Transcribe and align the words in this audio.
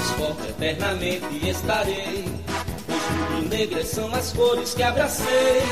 esporte 0.00 0.48
eternamente 0.48 1.48
estarei. 1.48 2.24
Pois 2.86 3.02
rubro-negras 3.02 3.88
são 3.88 4.12
as 4.14 4.32
cores 4.32 4.74
que 4.74 4.82
abracei. 4.82 5.62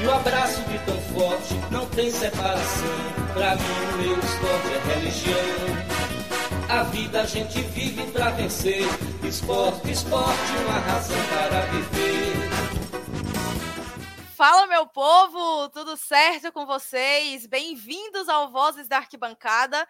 E 0.00 0.06
o 0.06 0.12
abraço 0.12 0.62
de 0.62 0.78
tão 0.80 1.00
forte 1.12 1.54
não 1.70 1.86
tem 1.86 2.10
separação. 2.10 2.88
Pra 3.34 3.56
mim, 3.56 3.62
o 3.62 3.98
meu 3.98 4.18
esporte 4.18 4.72
é 4.74 4.94
religião. 4.94 5.90
A 6.68 6.82
vida 6.84 7.22
a 7.22 7.26
gente 7.26 7.60
vive 7.62 8.10
pra 8.12 8.30
vencer. 8.30 8.84
Esporte, 9.24 9.90
esporte, 9.90 10.52
uma 10.66 10.78
razão 10.78 11.18
para 11.28 11.60
viver. 11.66 12.50
Fala, 14.36 14.66
meu 14.66 14.86
povo! 14.86 15.68
Tudo 15.68 15.96
certo 15.98 16.50
com 16.50 16.64
vocês? 16.64 17.46
Bem-vindos 17.46 18.26
ao 18.28 18.50
Vozes 18.50 18.88
da 18.88 18.96
Arquibancada. 18.96 19.86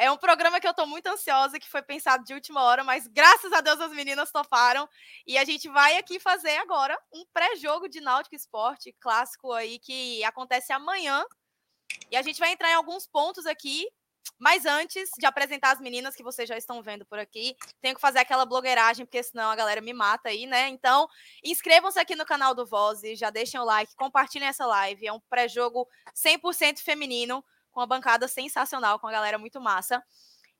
É 0.00 0.08
um 0.12 0.16
programa 0.16 0.60
que 0.60 0.66
eu 0.66 0.70
estou 0.70 0.86
muito 0.86 1.08
ansiosa, 1.08 1.58
que 1.58 1.68
foi 1.68 1.82
pensado 1.82 2.22
de 2.22 2.32
última 2.32 2.62
hora, 2.62 2.84
mas 2.84 3.08
graças 3.08 3.52
a 3.52 3.60
Deus 3.60 3.80
as 3.80 3.90
meninas 3.90 4.30
toparam. 4.30 4.88
E 5.26 5.36
a 5.36 5.44
gente 5.44 5.68
vai 5.68 5.96
aqui 5.96 6.20
fazer 6.20 6.56
agora 6.58 6.96
um 7.12 7.24
pré-jogo 7.34 7.88
de 7.88 8.00
Náutico 8.00 8.36
Esporte, 8.36 8.94
clássico 9.00 9.52
aí, 9.52 9.80
que 9.80 10.22
acontece 10.22 10.72
amanhã. 10.72 11.26
E 12.12 12.16
a 12.16 12.22
gente 12.22 12.38
vai 12.38 12.52
entrar 12.52 12.70
em 12.70 12.74
alguns 12.74 13.08
pontos 13.08 13.44
aqui. 13.44 13.88
Mas 14.38 14.66
antes 14.66 15.08
de 15.18 15.26
apresentar 15.26 15.72
as 15.72 15.80
meninas 15.80 16.14
que 16.14 16.22
vocês 16.22 16.48
já 16.48 16.56
estão 16.56 16.80
vendo 16.80 17.04
por 17.04 17.18
aqui, 17.18 17.56
tenho 17.80 17.96
que 17.96 18.00
fazer 18.00 18.20
aquela 18.20 18.44
blogueiragem, 18.44 19.04
porque 19.04 19.22
senão 19.22 19.50
a 19.50 19.56
galera 19.56 19.80
me 19.80 19.92
mata 19.92 20.28
aí, 20.28 20.46
né? 20.46 20.68
Então, 20.68 21.08
inscrevam-se 21.42 21.98
aqui 21.98 22.14
no 22.14 22.26
canal 22.26 22.54
do 22.54 22.64
Voz, 22.64 23.00
já 23.16 23.30
deixem 23.30 23.58
o 23.58 23.64
like, 23.64 23.96
compartilhem 23.96 24.46
essa 24.46 24.64
live. 24.64 25.06
É 25.06 25.12
um 25.12 25.20
pré-jogo 25.28 25.88
100% 26.14 26.78
feminino 26.80 27.42
com 27.78 27.82
uma 27.82 27.86
bancada 27.86 28.26
sensacional, 28.26 28.98
com 28.98 29.06
a 29.06 29.12
galera 29.12 29.38
muito 29.38 29.60
massa. 29.60 30.02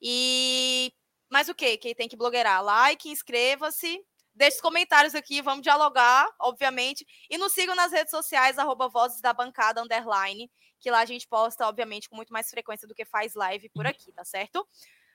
E 0.00 0.92
mas 1.28 1.48
o 1.48 1.54
que? 1.54 1.76
Quem 1.76 1.94
tem 1.94 2.08
que 2.08 2.16
blogueirar? 2.16 2.62
Like, 2.62 3.10
inscreva-se, 3.10 4.00
deixe 4.34 4.56
os 4.56 4.62
comentários 4.62 5.14
aqui, 5.14 5.42
vamos 5.42 5.62
dialogar, 5.62 6.26
obviamente. 6.40 7.04
E 7.28 7.36
nos 7.36 7.52
sigam 7.52 7.74
nas 7.74 7.92
redes 7.92 8.10
sociais, 8.10 8.56
arroba 8.56 8.88
Vozes 8.88 9.20
da 9.20 9.32
Bancada, 9.32 9.82
underline, 9.82 10.50
que 10.80 10.90
lá 10.90 11.00
a 11.00 11.04
gente 11.04 11.26
posta, 11.26 11.66
obviamente, 11.66 12.08
com 12.08 12.16
muito 12.16 12.32
mais 12.32 12.48
frequência 12.48 12.86
do 12.86 12.94
que 12.94 13.04
faz 13.04 13.34
live 13.34 13.68
por 13.70 13.84
aqui, 13.86 14.12
tá 14.12 14.24
certo? 14.24 14.66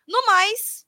No 0.06 0.24
mais, 0.28 0.86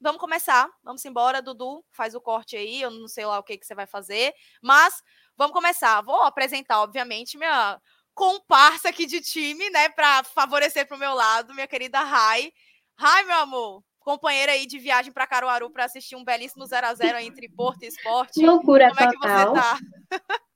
vamos 0.00 0.20
começar. 0.20 0.70
Vamos 0.82 1.04
embora, 1.04 1.42
Dudu, 1.42 1.84
faz 1.90 2.14
o 2.14 2.20
corte 2.20 2.56
aí, 2.56 2.80
eu 2.80 2.90
não 2.90 3.08
sei 3.08 3.26
lá 3.26 3.38
o 3.38 3.42
que, 3.42 3.58
que 3.58 3.66
você 3.66 3.74
vai 3.74 3.86
fazer, 3.86 4.32
mas 4.62 5.02
vamos 5.36 5.52
começar. 5.52 6.00
Vou 6.02 6.22
apresentar, 6.22 6.80
obviamente, 6.80 7.36
minha 7.36 7.78
comparsa 8.14 8.88
aqui 8.88 9.06
de 9.06 9.20
time, 9.20 9.68
né, 9.70 9.88
para 9.88 10.22
favorecer 10.24 10.86
para 10.86 10.96
o 10.96 11.00
meu 11.00 11.14
lado, 11.14 11.54
minha 11.54 11.66
querida 11.66 12.00
Rai. 12.00 12.52
Rai, 12.96 13.24
meu 13.24 13.36
amor, 13.36 13.82
companheira 14.00 14.52
aí 14.52 14.66
de 14.66 14.78
viagem 14.78 15.12
para 15.12 15.26
Caruaru 15.26 15.70
para 15.70 15.84
assistir 15.84 16.16
um 16.16 16.24
belíssimo 16.24 16.66
0 16.66 16.86
a 16.86 16.94
0 16.94 17.18
entre 17.18 17.48
Porto 17.48 17.82
e 17.82 17.86
Esporte. 17.86 18.44
Loucura 18.44 18.88
Como 18.94 19.10
total. 19.12 19.30
é 19.30 19.44
que 19.44 19.48
você 19.48 19.60
tá? 19.60 19.78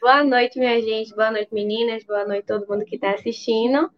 Boa 0.00 0.24
noite, 0.24 0.58
minha 0.58 0.80
gente. 0.80 1.14
Boa 1.14 1.30
noite, 1.30 1.52
meninas. 1.52 2.02
Boa 2.04 2.24
noite 2.24 2.46
todo 2.46 2.66
mundo 2.66 2.86
que 2.86 2.94
está 2.94 3.10
assistindo. 3.10 3.90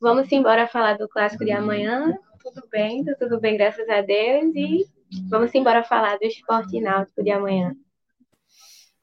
Vamos 0.00 0.30
embora 0.32 0.66
falar 0.66 0.98
do 0.98 1.08
clássico 1.08 1.44
de 1.44 1.52
amanhã. 1.52 2.12
Tudo 2.42 2.66
bem, 2.68 3.04
tá 3.04 3.14
tudo 3.16 3.38
bem, 3.38 3.56
graças 3.56 3.88
a 3.88 4.00
Deus. 4.00 4.52
E 4.56 4.86
vamos 5.28 5.54
embora 5.54 5.84
falar 5.84 6.18
do 6.18 6.24
esporte 6.24 6.80
náutico 6.80 7.22
de 7.22 7.30
amanhã. 7.30 7.76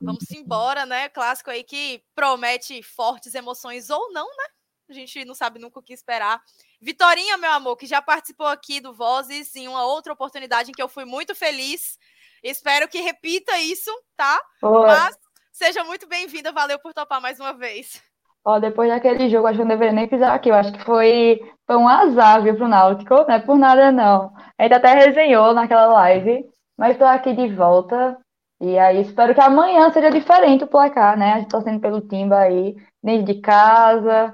Vamos 0.03 0.29
embora, 0.31 0.85
né? 0.85 1.09
Clássico 1.09 1.49
aí 1.49 1.63
que 1.63 2.03
promete 2.13 2.83
fortes 2.83 3.33
emoções 3.33 3.89
ou 3.89 4.11
não, 4.11 4.25
né? 4.25 4.45
A 4.89 4.93
gente 4.93 5.23
não 5.23 5.33
sabe 5.33 5.59
nunca 5.59 5.79
o 5.79 5.83
que 5.83 5.93
esperar. 5.93 6.41
Vitorinha, 6.81 7.37
meu 7.37 7.51
amor, 7.51 7.77
que 7.77 7.85
já 7.85 8.01
participou 8.01 8.47
aqui 8.47 8.81
do 8.81 8.93
Vozes 8.93 9.55
em 9.55 9.67
uma 9.67 9.85
outra 9.85 10.11
oportunidade 10.11 10.71
em 10.71 10.73
que 10.73 10.83
eu 10.83 10.89
fui 10.89 11.05
muito 11.05 11.33
feliz. 11.33 11.97
Espero 12.43 12.87
que 12.89 12.99
repita 12.99 13.57
isso, 13.59 13.89
tá? 14.17 14.39
Oi. 14.61 14.87
Mas 14.87 15.17
seja 15.51 15.83
muito 15.85 16.05
bem-vinda, 16.05 16.51
valeu 16.51 16.77
por 16.79 16.93
topar 16.93 17.21
mais 17.21 17.39
uma 17.39 17.53
vez. 17.53 18.01
Ó, 18.45 18.59
depois 18.59 18.89
daquele 18.89 19.29
jogo, 19.29 19.47
acho 19.47 19.55
que 19.55 19.61
eu 19.61 19.65
não 19.65 19.69
deveria 19.69 19.93
nem 19.93 20.07
pisar 20.07 20.35
aqui. 20.35 20.49
Eu 20.49 20.55
acho 20.55 20.73
que 20.73 20.83
foi, 20.83 21.39
foi 21.65 21.77
um 21.77 21.87
azar, 21.87 22.43
viu, 22.43 22.55
pro 22.57 22.67
Náutico. 22.67 23.15
Não 23.15 23.31
é 23.31 23.39
por 23.39 23.57
nada, 23.57 23.89
não. 23.89 24.33
A 24.57 24.63
gente 24.63 24.73
até 24.73 24.93
resenhou 24.93 25.53
naquela 25.53 25.85
live, 25.85 26.45
mas 26.77 26.97
tô 26.97 27.05
aqui 27.05 27.33
de 27.33 27.47
volta. 27.55 28.17
E 28.65 28.79
aí, 28.79 29.01
espero 29.01 29.35
que 29.35 29.41
amanhã 29.41 29.91
seja 29.91 30.09
diferente 30.09 30.63
o 30.63 30.67
placar, 30.67 31.17
né? 31.17 31.33
A 31.33 31.39
gente 31.39 31.49
torcendo 31.49 31.81
pelo 31.81 31.99
Timba 31.99 32.37
aí, 32.37 32.77
dentro 33.03 33.25
de 33.25 33.41
casa. 33.41 34.33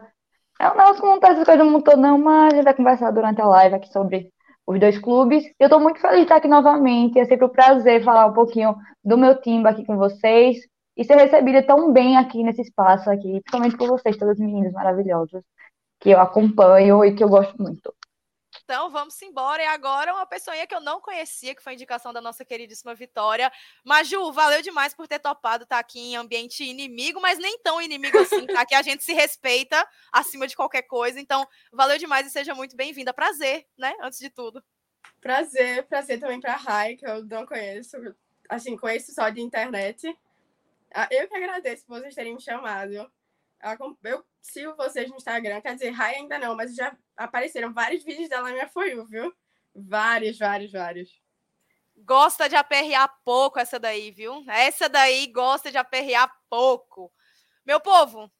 É 0.60 0.70
o 0.70 0.76
Náutico 0.76 1.08
não 1.08 1.20
tá 1.20 1.30
essas 1.30 1.46
coisas 1.46 1.66
do 1.66 1.98
não, 1.98 2.20
mas 2.20 2.54
a 2.54 2.56
gente 2.58 2.66
vai 2.66 2.76
conversar 2.76 3.10
durante 3.10 3.42
a 3.42 3.48
live 3.48 3.74
aqui 3.74 3.92
sobre 3.92 4.32
os 4.68 4.80
dois 4.80 5.00
clubes. 5.00 5.44
Eu 5.60 5.68
tô 5.68 5.80
muito 5.80 6.00
feliz 6.00 6.18
de 6.18 6.24
estar 6.24 6.36
aqui 6.36 6.48
novamente. 6.48 7.18
É 7.18 7.26
sempre 7.26 7.48
um 7.48 7.50
prazer 7.50 8.04
falar 8.04 8.28
um 8.28 8.34
pouquinho 8.34 8.76
do 9.04 9.18
meu 9.18 9.42
Timba 9.42 9.72
aqui 9.72 9.84
com 9.84 9.98
vocês 9.98 10.58
e 10.96 11.04
ser 11.04 11.16
recebida 11.16 11.64
tão 11.64 11.92
bem 11.92 12.16
aqui 12.16 12.44
nesse 12.44 12.62
espaço 12.62 13.10
aqui, 13.10 13.42
principalmente 13.42 13.78
por 13.78 13.88
vocês, 13.88 14.16
todas 14.16 14.34
as 14.34 14.40
meninas 14.40 14.74
maravilhosas 14.74 15.44
que 16.00 16.12
eu 16.12 16.20
acompanho 16.20 17.04
e 17.04 17.16
que 17.16 17.24
eu 17.24 17.30
gosto 17.30 17.60
muito. 17.60 17.92
Então 18.70 18.88
vamos 18.88 19.20
embora. 19.24 19.64
E 19.64 19.66
agora 19.66 20.14
uma 20.14 20.28
pessoinha 20.28 20.68
que 20.68 20.76
eu 20.76 20.80
não 20.80 21.02
conhecia, 21.02 21.56
que 21.56 21.64
foi 21.64 21.74
indicação 21.74 22.14
da 22.14 22.22
nossa 22.22 22.46
queridíssima 22.46 22.94
Vitória. 22.94 23.52
Maju, 23.84 24.32
valeu 24.32 24.62
demais 24.62 24.94
por 24.94 25.08
ter 25.08 25.18
topado 25.18 25.64
estar 25.64 25.80
aqui 25.80 26.00
em 26.00 26.16
ambiente 26.16 26.64
inimigo, 26.64 27.20
mas 27.20 27.40
nem 27.40 27.58
tão 27.64 27.82
inimigo 27.82 28.20
assim, 28.20 28.46
tá? 28.46 28.64
Que 28.68 28.76
a 28.76 28.84
gente 28.84 29.04
se 29.04 29.12
respeita 29.12 29.84
acima 30.12 30.46
de 30.46 30.56
qualquer 30.56 30.84
coisa. 30.84 31.20
Então, 31.20 31.48
valeu 31.74 31.98
demais 31.98 32.28
e 32.28 32.30
seja 32.30 32.54
muito 32.54 32.76
bem-vinda. 32.76 33.12
Prazer, 33.12 33.66
né? 33.76 33.92
Antes 34.02 34.20
de 34.20 34.30
tudo. 34.30 34.64
Prazer, 35.20 35.88
prazer 35.88 36.20
também 36.20 36.40
para 36.40 36.54
a 36.54 36.58
Rai, 36.58 36.96
que 36.96 37.08
eu 37.08 37.26
não 37.26 37.48
conheço. 37.48 37.98
Assim, 38.48 38.78
conheço 38.78 39.12
só 39.16 39.30
de 39.30 39.42
internet. 39.42 40.16
Ah, 40.94 41.08
Eu 41.10 41.28
que 41.28 41.36
agradeço 41.36 41.88
por 41.88 42.00
vocês 42.00 42.14
terem 42.14 42.36
me 42.36 42.42
chamado. 42.42 42.94
Eu 42.94 44.24
sigo 44.42 44.76
vocês 44.76 45.10
no 45.10 45.16
Instagram, 45.16 45.62
quer 45.62 45.74
dizer, 45.74 45.90
Rai 45.90 46.16
ainda 46.16 46.40
não, 46.40 46.56
mas 46.56 46.76
já 46.76 46.96
apareceram 47.16 47.74
vários 47.74 48.04
vídeos 48.04 48.30
dela 48.30 48.44
na 48.44 48.54
minha 48.54 48.70
For 48.70 48.86
You, 48.86 49.06
viu? 49.06 49.34
Vários, 49.76 50.38
vários, 50.38 50.72
vários. 50.72 51.22
Gosta 51.98 52.48
de 52.48 52.56
aperrear 52.56 53.14
pouco 53.24 53.60
essa 53.60 53.78
daí, 53.78 54.12
viu? 54.12 54.44
Essa 54.48 54.88
daí 54.88 55.28
gosta 55.28 55.70
de 55.70 55.78
aperrear 55.78 56.34
pouco. 56.50 57.12
Meu 57.66 57.80
povo, 57.80 58.32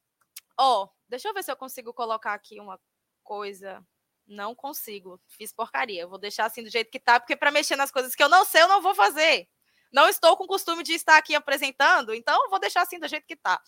ó, 0.58 0.88
deixa 1.08 1.28
eu 1.28 1.34
ver 1.34 1.44
se 1.44 1.52
eu 1.52 1.56
consigo 1.56 1.92
colocar 1.92 2.32
aqui 2.32 2.58
uma 2.58 2.80
coisa. 3.22 3.84
Não 4.26 4.54
consigo. 4.54 5.20
Fiz 5.28 5.52
porcaria. 5.52 6.06
Vou 6.06 6.18
deixar 6.18 6.46
assim 6.46 6.62
do 6.62 6.70
jeito 6.70 6.90
que 6.90 6.98
tá, 6.98 7.20
porque 7.20 7.36
para 7.36 7.50
mexer 7.50 7.76
nas 7.76 7.90
coisas 7.90 8.14
que 8.14 8.22
eu 8.22 8.28
não 8.28 8.44
sei, 8.44 8.62
eu 8.62 8.68
não 8.68 8.80
vou 8.80 8.94
fazer. 8.94 9.48
Não 9.92 10.08
estou 10.08 10.36
com 10.36 10.46
costume 10.46 10.82
de 10.82 10.92
estar 10.94 11.16
aqui 11.16 11.34
apresentando, 11.34 12.14
então 12.14 12.48
vou 12.48 12.60
deixar 12.60 12.82
assim 12.82 12.98
do 12.98 13.08
jeito 13.08 13.26
que 13.26 13.36
tá. 13.36 13.60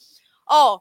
Ó, 0.48 0.80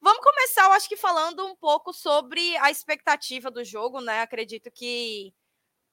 vamos 0.00 0.22
começar, 0.22 0.64
eu 0.64 0.72
acho 0.72 0.88
que 0.88 0.96
falando 0.96 1.46
um 1.46 1.56
pouco 1.56 1.92
sobre 1.92 2.56
a 2.58 2.70
expectativa 2.70 3.50
do 3.50 3.64
jogo, 3.64 4.00
né? 4.00 4.20
Acredito 4.22 4.70
que 4.70 5.34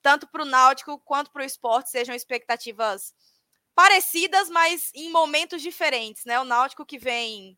tanto 0.01 0.27
para 0.27 0.43
o 0.43 0.45
Náutico 0.45 0.99
quanto 0.99 1.31
para 1.31 1.41
o 1.41 1.45
esporte 1.45 1.89
sejam 1.89 2.15
expectativas 2.15 3.13
parecidas, 3.73 4.49
mas 4.49 4.91
em 4.93 5.11
momentos 5.11 5.61
diferentes, 5.61 6.25
né? 6.25 6.39
O 6.39 6.45
Náutico 6.45 6.85
que 6.85 6.97
vem, 6.97 7.57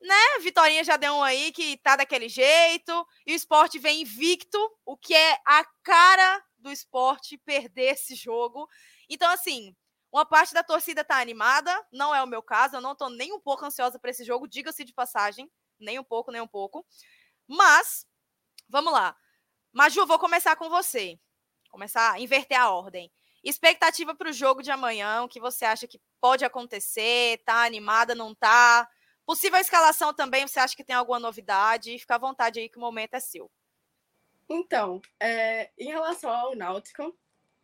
né? 0.00 0.40
Vitorinha 0.40 0.84
já 0.84 0.96
deu 0.96 1.14
um 1.14 1.22
aí 1.22 1.52
que 1.52 1.76
tá 1.78 1.96
daquele 1.96 2.28
jeito, 2.28 3.06
e 3.26 3.32
o 3.32 3.36
esporte 3.36 3.78
vem 3.78 4.02
invicto, 4.02 4.58
o 4.84 4.96
que 4.96 5.14
é 5.14 5.38
a 5.46 5.64
cara 5.82 6.44
do 6.58 6.72
esporte 6.72 7.38
perder 7.38 7.92
esse 7.94 8.14
jogo. 8.14 8.68
Então, 9.08 9.30
assim, 9.30 9.74
uma 10.12 10.24
parte 10.26 10.54
da 10.54 10.64
torcida 10.64 11.04
tá 11.04 11.20
animada, 11.20 11.72
não 11.92 12.14
é 12.14 12.22
o 12.22 12.26
meu 12.26 12.42
caso, 12.42 12.76
eu 12.76 12.80
não 12.80 12.94
tô 12.96 13.08
nem 13.08 13.32
um 13.32 13.40
pouco 13.40 13.64
ansiosa 13.64 13.98
para 13.98 14.10
esse 14.10 14.24
jogo, 14.24 14.48
diga-se 14.48 14.84
de 14.84 14.92
passagem, 14.92 15.50
nem 15.78 15.98
um 15.98 16.04
pouco, 16.04 16.30
nem 16.30 16.40
um 16.40 16.46
pouco. 16.46 16.86
Mas, 17.46 18.06
vamos 18.68 18.92
lá. 18.92 19.16
Maju, 19.72 20.06
vou 20.06 20.18
começar 20.18 20.56
com 20.56 20.68
você. 20.68 21.18
Começar 21.70 22.12
a 22.12 22.20
inverter 22.20 22.58
a 22.58 22.70
ordem. 22.70 23.12
Expectativa 23.44 24.14
para 24.14 24.30
o 24.30 24.32
jogo 24.32 24.62
de 24.62 24.70
amanhã, 24.70 25.22
o 25.22 25.28
que 25.28 25.38
você 25.38 25.64
acha 25.64 25.86
que 25.86 26.00
pode 26.20 26.44
acontecer? 26.44 27.42
Tá 27.44 27.64
animada, 27.64 28.14
não 28.14 28.34
tá? 28.34 28.88
Possível 29.24 29.58
escalação 29.58 30.14
também, 30.14 30.46
você 30.46 30.58
acha 30.58 30.76
que 30.76 30.84
tem 30.84 30.96
alguma 30.96 31.18
novidade? 31.18 31.98
Fica 31.98 32.14
à 32.14 32.18
vontade 32.18 32.60
aí 32.60 32.68
que 32.68 32.78
o 32.78 32.80
momento 32.80 33.14
é 33.14 33.20
seu. 33.20 33.50
Então, 34.48 35.02
é, 35.20 35.70
em 35.76 35.88
relação 35.88 36.30
ao 36.30 36.54
Náutico, 36.54 37.16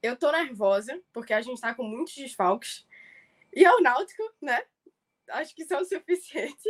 eu 0.03 0.17
tô 0.17 0.31
nervosa, 0.33 1.01
porque 1.13 1.33
a 1.33 1.41
gente 1.41 1.61
tá 1.61 1.75
com 1.75 1.85
muitos 1.85 2.15
desfalques. 2.15 2.85
E 3.55 3.65
é 3.65 3.73
o 3.73 3.81
Náutico, 3.81 4.23
né? 4.41 4.65
Acho 5.31 5.55
que 5.55 5.65
são 5.65 5.83
suficiente. 5.87 6.69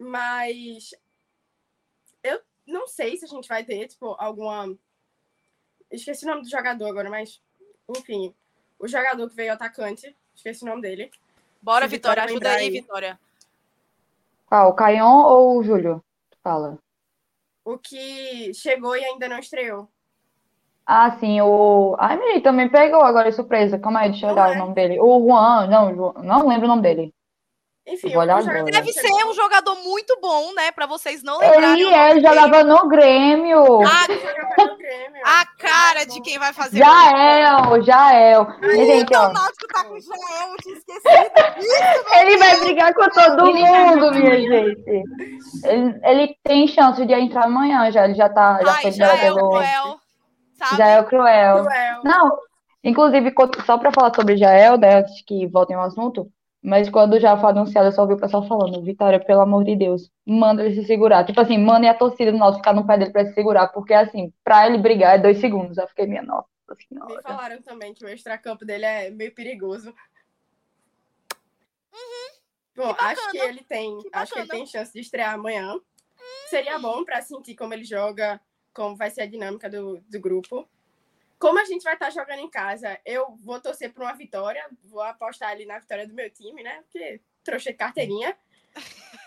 Mas 0.00 0.94
eu 2.24 2.40
não 2.66 2.88
sei 2.88 3.18
se 3.18 3.26
a 3.26 3.28
gente 3.28 3.46
vai 3.46 3.62
ter, 3.62 3.86
tipo, 3.86 4.16
alguma. 4.18 4.74
Esqueci 5.90 6.24
o 6.24 6.28
nome 6.28 6.40
do 6.40 6.48
jogador 6.48 6.88
agora, 6.88 7.10
mas. 7.10 7.42
Enfim, 7.86 8.34
o 8.78 8.88
jogador 8.88 9.28
que 9.28 9.36
veio 9.36 9.52
atacante, 9.52 10.16
esqueci 10.34 10.64
o 10.64 10.66
nome 10.66 10.80
dele. 10.80 11.10
Bora, 11.60 11.86
Se 11.86 11.90
Vitória, 11.90 12.22
Vitória 12.22 12.50
ajuda 12.50 12.50
aí, 12.52 12.64
aí. 12.64 12.70
Vitória. 12.70 13.20
Qual, 14.46 14.70
o 14.70 14.74
Caion 14.74 15.22
ou 15.24 15.58
o 15.58 15.62
Júlio? 15.62 16.02
Fala. 16.42 16.78
O 17.62 17.76
que 17.76 18.54
chegou 18.54 18.96
e 18.96 19.04
ainda 19.04 19.28
não 19.28 19.38
estreou. 19.38 19.86
Ah, 20.86 21.10
sim, 21.18 21.40
o. 21.42 21.94
Ai, 21.98 22.16
menino, 22.16 22.42
também 22.42 22.70
pegou 22.70 23.02
agora 23.02 23.28
de 23.28 23.36
surpresa. 23.36 23.78
Como 23.78 23.98
é? 23.98 24.08
Deixa 24.08 24.26
eu 24.26 24.34
Não 24.34 24.42
olhar 24.42 24.54
é? 24.54 24.56
o 24.56 24.58
nome 24.58 24.74
dele. 24.74 24.98
O 24.98 25.20
Juan, 25.20 25.66
não, 25.66 26.12
não 26.14 26.48
lembro 26.48 26.64
o 26.64 26.68
nome 26.68 26.82
dele. 26.82 27.14
Enfim, 27.90 28.12
Vou 28.12 28.22
olhar 28.22 28.38
o 28.38 28.40
jogador 28.42 28.58
agora. 28.60 28.72
Deve 28.72 28.92
ser 28.92 29.12
um 29.24 29.34
jogador 29.34 29.74
muito 29.82 30.16
bom, 30.22 30.54
né? 30.54 30.70
Pra 30.70 30.86
vocês 30.86 31.24
não 31.24 31.38
lembrarem. 31.38 31.72
Ele 31.72 31.92
é, 31.92 32.14
dele. 32.14 32.26
jogava 32.26 32.62
no 32.62 32.88
Grêmio. 32.88 33.82
A, 33.82 34.04
Ele 34.08 34.68
no 34.70 34.76
Grêmio. 34.76 35.22
a 35.24 35.46
cara 35.58 36.06
de 36.06 36.20
quem 36.20 36.38
vai 36.38 36.52
fazer 36.52 36.76
o 36.76 36.84
Jael, 36.84 37.82
Jael. 37.82 38.46
Minha 38.60 38.86
gente, 38.86 39.16
ó. 39.16 39.28
o 39.28 39.32
Náutico 39.32 39.66
tá 39.72 39.84
com 39.84 39.94
o 39.94 40.00
Jael, 40.00 40.50
eu 40.50 40.56
tinha 40.58 40.76
esquecido. 40.76 42.06
Ele 42.14 42.36
vai 42.36 42.60
brigar 42.60 42.94
com 42.94 43.08
todo 43.08 43.54
mundo, 43.54 44.14
minha 44.14 44.38
gente. 44.38 45.04
Ele, 45.64 46.00
ele 46.04 46.36
tem 46.44 46.68
chance 46.68 47.04
de 47.04 47.12
entrar 47.12 47.46
amanhã 47.46 47.90
já. 47.90 48.04
Ele 48.04 48.14
já 48.14 48.28
tá. 48.28 48.60
Já 48.62 48.72
Ai, 48.72 48.82
foi 48.82 48.92
Jael 48.92 49.18
pelo. 49.18 49.50
Cruel, 49.50 50.00
sabe? 50.54 50.76
Jael 50.76 51.04
Cruel. 51.04 51.64
Cruel. 51.64 52.00
Não, 52.04 52.38
inclusive, 52.84 53.34
só 53.66 53.78
pra 53.78 53.90
falar 53.92 54.14
sobre 54.14 54.36
Jael, 54.36 54.78
né, 54.78 54.98
antes 54.98 55.24
que 55.24 55.44
voltem 55.48 55.74
ao 55.74 55.82
assunto, 55.82 56.30
mas 56.62 56.88
quando 56.90 57.18
já 57.18 57.36
foi 57.38 57.50
anunciado, 57.50 57.88
eu 57.88 57.92
só 57.92 58.02
ouvi 58.02 58.14
o 58.14 58.20
pessoal 58.20 58.46
falando, 58.46 58.82
Vitória, 58.82 59.18
pelo 59.18 59.40
amor 59.40 59.64
de 59.64 59.74
Deus, 59.76 60.10
manda 60.26 60.64
ele 60.64 60.74
se 60.74 60.86
segurar. 60.86 61.24
Tipo 61.24 61.40
assim, 61.40 61.56
manda 61.58 61.86
e 61.86 61.88
a 61.88 61.94
torcida 61.94 62.30
do 62.32 62.38
nosso 62.38 62.58
ficar 62.58 62.74
no 62.74 62.86
pé 62.86 62.98
dele 62.98 63.10
pra 63.12 63.24
se 63.24 63.34
segurar, 63.34 63.68
porque 63.68 63.94
assim, 63.94 64.32
pra 64.44 64.66
ele 64.66 64.78
brigar 64.78 65.16
é 65.16 65.18
dois 65.22 65.38
segundos. 65.38 65.78
Eu 65.78 65.88
fiquei, 65.88 66.06
minha 66.06 66.22
nossa 66.22 66.46
Me 66.68 66.76
senhora. 66.86 67.22
falaram 67.22 67.62
também 67.62 67.92
que 67.94 68.04
o 68.04 68.08
extracampo 68.08 68.64
dele 68.64 68.84
é 68.84 69.10
meio 69.10 69.34
perigoso. 69.34 69.92
Bom, 72.76 72.84
Uhum. 72.86 72.94
Que 72.94 73.02
bacana. 73.02 73.10
acho 73.12 73.30
que 73.30 73.38
ele 73.38 73.64
tem, 73.64 73.98
Que 73.98 74.08
acho 74.12 74.32
que 74.32 74.38
ele 74.38 74.48
tem 74.48 74.66
chance 74.66 74.92
de 74.92 75.00
estrear 75.00 75.34
amanhã. 75.34 75.74
Seria 76.48 76.78
bom 76.78 77.04
para 77.04 77.20
sentir 77.22 77.54
como 77.54 77.74
ele 77.74 77.84
joga, 77.84 78.40
como 78.72 78.96
vai 78.96 79.10
ser 79.10 79.22
a 79.22 79.26
dinâmica 79.26 79.68
do, 79.68 80.00
do 80.08 80.20
grupo. 80.20 80.68
Como 81.40 81.58
a 81.58 81.64
gente 81.64 81.82
vai 81.82 81.94
estar 81.94 82.10
jogando 82.10 82.40
em 82.40 82.50
casa, 82.50 83.00
eu 83.02 83.34
vou 83.36 83.58
torcer 83.58 83.92
por 83.92 84.02
uma 84.02 84.12
vitória, 84.12 84.62
vou 84.84 85.00
apostar 85.00 85.48
ali 85.48 85.64
na 85.64 85.78
vitória 85.78 86.06
do 86.06 86.12
meu 86.12 86.30
time, 86.30 86.62
né? 86.62 86.82
Porque 86.82 87.22
trouxa 87.42 87.72
de 87.72 87.78
carteirinha. 87.78 88.36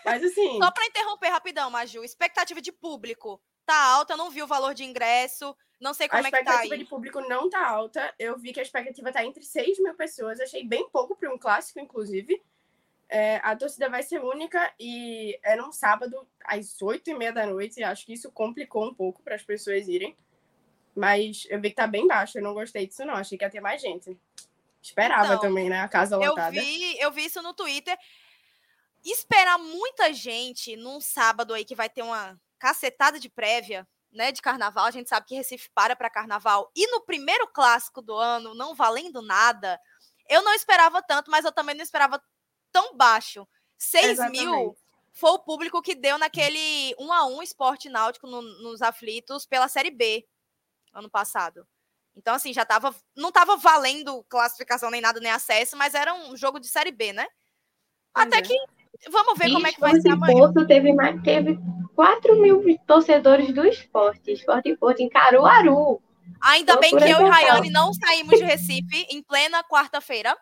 Mas 0.04 0.22
assim, 0.22 0.58
Só 0.58 0.70
pra 0.70 0.86
interromper 0.86 1.28
rapidão, 1.28 1.68
Maju, 1.70 2.04
expectativa 2.04 2.60
de 2.62 2.70
público 2.70 3.42
tá 3.66 3.74
alta, 3.74 4.16
não 4.16 4.30
vi 4.30 4.42
o 4.42 4.46
valor 4.46 4.74
de 4.74 4.84
ingresso, 4.84 5.56
não 5.80 5.92
sei 5.92 6.06
a 6.06 6.10
como 6.10 6.20
é 6.20 6.30
que 6.30 6.30
tá 6.30 6.38
expectativa 6.38 6.74
aí. 6.74 6.78
de 6.78 6.86
público 6.86 7.20
não 7.20 7.50
tá 7.50 7.68
alta. 7.68 8.14
Eu 8.16 8.38
vi 8.38 8.52
que 8.52 8.60
a 8.60 8.62
expectativa 8.62 9.12
tá 9.12 9.24
entre 9.24 9.42
6 9.42 9.80
mil 9.80 9.94
pessoas. 9.94 10.40
Achei 10.40 10.64
bem 10.64 10.88
pouco 10.88 11.16
para 11.16 11.32
um 11.34 11.36
clássico, 11.36 11.80
inclusive. 11.80 12.40
É, 13.08 13.36
a 13.42 13.54
torcida 13.56 13.88
vai 13.88 14.02
ser 14.02 14.22
única 14.22 14.72
e 14.78 15.38
era 15.42 15.66
um 15.66 15.72
sábado 15.72 16.26
às 16.44 16.80
8 16.80 17.10
e 17.10 17.14
meia 17.14 17.32
da 17.32 17.44
noite. 17.44 17.82
Acho 17.82 18.06
que 18.06 18.12
isso 18.12 18.30
complicou 18.30 18.86
um 18.88 18.94
pouco 18.94 19.22
para 19.22 19.34
as 19.34 19.42
pessoas 19.42 19.88
irem. 19.88 20.16
Mas 20.94 21.46
eu 21.50 21.60
vi 21.60 21.70
que 21.70 21.76
tá 21.76 21.86
bem 21.86 22.06
baixo. 22.06 22.38
Eu 22.38 22.42
não 22.42 22.54
gostei 22.54 22.86
disso, 22.86 23.04
não. 23.04 23.14
Achei 23.14 23.36
que 23.36 23.44
ia 23.44 23.50
ter 23.50 23.60
mais 23.60 23.80
gente. 23.80 24.16
Esperava 24.82 25.26
Então, 25.26 25.40
também, 25.40 25.68
né? 25.68 25.80
A 25.80 25.88
casa 25.88 26.14
Eu 26.16 26.30
lotada. 26.30 26.50
vi, 26.52 26.98
eu 27.00 27.10
vi 27.10 27.24
isso 27.24 27.42
no 27.42 27.52
Twitter. 27.54 27.96
Esperar 29.04 29.58
muita 29.58 30.12
gente 30.12 30.76
num 30.76 31.00
sábado 31.00 31.52
aí 31.52 31.64
que 31.64 31.74
vai 31.74 31.90
ter 31.90 32.02
uma 32.02 32.40
cacetada 32.58 33.18
de 33.20 33.28
prévia, 33.28 33.86
né, 34.10 34.32
de 34.32 34.40
carnaval. 34.40 34.86
A 34.86 34.90
gente 34.90 35.08
sabe 35.08 35.26
que 35.26 35.34
Recife 35.34 35.68
para 35.74 35.94
para 35.94 36.08
carnaval 36.08 36.70
e 36.74 36.86
no 36.90 37.00
primeiro 37.02 37.46
clássico 37.48 38.00
do 38.00 38.14
ano, 38.14 38.54
não 38.54 38.74
valendo 38.74 39.20
nada. 39.20 39.78
Eu 40.28 40.42
não 40.42 40.54
esperava 40.54 41.02
tanto, 41.02 41.30
mas 41.30 41.44
eu 41.44 41.52
também 41.52 41.74
não 41.74 41.82
esperava 41.82 42.22
tão 42.72 42.96
baixo. 42.96 43.46
6 43.76 44.06
mil 44.30 44.42
Exatamente. 44.42 44.78
foi 45.12 45.30
o 45.32 45.38
público 45.38 45.82
que 45.82 45.94
deu 45.94 46.16
naquele 46.16 46.94
1 46.98 47.12
a 47.12 47.26
1 47.26 47.42
esporte 47.42 47.90
náutico 47.90 48.26
no- 48.26 48.40
nos 48.62 48.80
aflitos 48.80 49.44
pela 49.44 49.68
Série 49.68 49.90
B 49.90 50.26
ano 50.94 51.10
passado. 51.10 51.66
Então, 52.16 52.34
assim, 52.34 52.52
já 52.52 52.64
tava. 52.64 52.94
Não 53.16 53.32
tava 53.32 53.56
valendo 53.56 54.24
classificação 54.28 54.90
nem 54.90 55.00
nada, 55.00 55.20
nem 55.20 55.30
acesso, 55.30 55.76
mas 55.76 55.94
era 55.94 56.14
um 56.14 56.36
jogo 56.36 56.60
de 56.60 56.68
Série 56.68 56.92
B, 56.92 57.12
né? 57.12 57.26
Até 58.14 58.38
é. 58.38 58.42
que. 58.42 58.56
Vamos 59.10 59.36
ver 59.36 59.52
como 59.52 59.66
é 59.66 59.72
que 59.72 59.80
vai 59.80 59.90
Esporte 59.90 60.02
ser 60.02 60.08
e 60.08 60.12
amanhã. 60.12 60.38
Porto 60.38 60.66
teve, 60.66 60.92
mais, 60.92 61.20
teve 61.22 61.58
4 61.96 62.40
mil 62.40 62.62
torcedores 62.86 63.52
do 63.52 63.66
esporte. 63.66 64.32
Esporte 64.32 64.70
e 64.70 64.76
Porto 64.76 65.00
em 65.00 65.08
Caruaru. 65.08 66.00
Ainda 66.40 66.76
bem 66.76 66.96
que 66.96 67.04
eu 67.04 67.26
e. 67.26 67.28
Rayane 67.28 67.70
não 67.70 67.92
saímos 67.92 68.38
de 68.38 68.44
Recife 68.44 69.06
em 69.10 69.22
plena 69.22 69.64
quarta-feira 69.64 70.36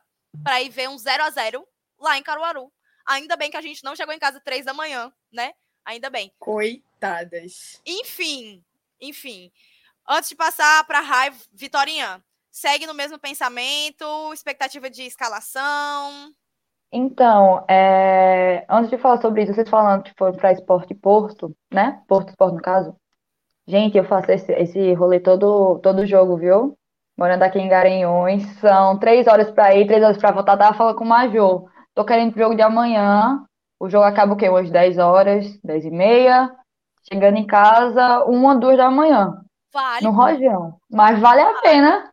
para 0.45 0.61
ir 0.61 0.69
ver 0.69 0.89
um 0.89 0.99
0 0.99 1.25
a 1.25 1.31
0 1.31 1.67
lá 1.99 2.19
em 2.19 2.23
Caruaru. 2.23 2.71
Ainda 3.07 3.37
bem 3.37 3.51
que 3.51 3.57
a 3.57 3.63
gente 3.63 3.83
não 3.83 3.97
chegou 3.97 4.15
em 4.15 4.19
casa 4.19 4.41
três 4.41 4.65
da 4.65 4.75
manhã, 4.75 5.13
né? 5.33 5.53
Ainda 5.85 6.11
bem. 6.11 6.33
Coitadas. 6.39 7.81
Enfim, 7.85 8.63
enfim. 9.01 9.51
Antes 10.09 10.31
de 10.31 10.37
passar 10.37 10.85
para 10.87 11.01
raiva, 11.01 11.37
Vitorinha, 11.53 12.23
segue 12.51 12.87
no 12.87 12.95
mesmo 12.95 13.19
pensamento, 13.19 14.05
expectativa 14.33 14.91
de 14.91 15.03
escalação. 15.03 16.33
Então, 16.93 17.65
é, 17.69 18.67
antes 18.69 18.91
de 18.91 18.99
falar 18.99 19.21
sobre 19.21 19.43
isso, 19.43 19.55
vocês 19.55 19.69
falando 19.69 20.03
que 20.03 20.13
foram 20.17 20.35
para 20.35 20.53
Esporte 20.53 20.95
Porto, 20.95 21.57
né? 21.73 22.03
Porto 22.07 22.29
Esporte, 22.29 22.57
no 22.57 22.63
caso. 22.63 22.95
Gente, 23.67 23.97
eu 23.97 24.05
faço 24.05 24.31
esse, 24.31 24.53
esse 24.53 24.93
rolê 24.95 25.21
todo, 25.21 25.79
todo 25.79 26.07
jogo, 26.07 26.37
viu? 26.37 26.77
Morando 27.17 27.43
aqui 27.45 27.59
em 27.59 27.69
Garanhuns. 27.69 28.43
São 28.61 28.99
três 28.99 29.27
horas 29.27 29.51
para 29.51 29.75
ir, 29.75 29.87
três 29.87 30.03
horas 30.03 30.19
para 30.19 30.33
voltar. 30.33 30.57
Tava 30.57 30.77
falando 30.77 30.97
com 30.97 31.05
o 31.05 31.09
Major. 31.09 31.71
Tô 31.95 32.05
querendo 32.05 32.33
pro 32.33 32.43
jogo 32.43 32.55
de 32.57 32.63
amanhã. 32.63 33.45
O 33.79 33.89
jogo 33.89 34.05
acaba 34.05 34.35
o 34.35 34.37
quê? 34.37 34.49
Umas 34.49 34.71
10 34.71 34.99
horas, 34.99 35.59
10 35.65 35.85
e 35.87 35.91
meia. 35.91 36.51
Chegando 37.09 37.37
em 37.37 37.47
casa, 37.47 38.25
uma, 38.25 38.55
duas 38.57 38.77
da 38.77 38.91
manhã. 38.91 39.42
Vale. 39.73 40.05
No 40.05 40.13
Rojão. 40.13 40.79
Mas 40.91 41.19
vale 41.19 41.41
a 41.41 41.55
pena. 41.61 42.13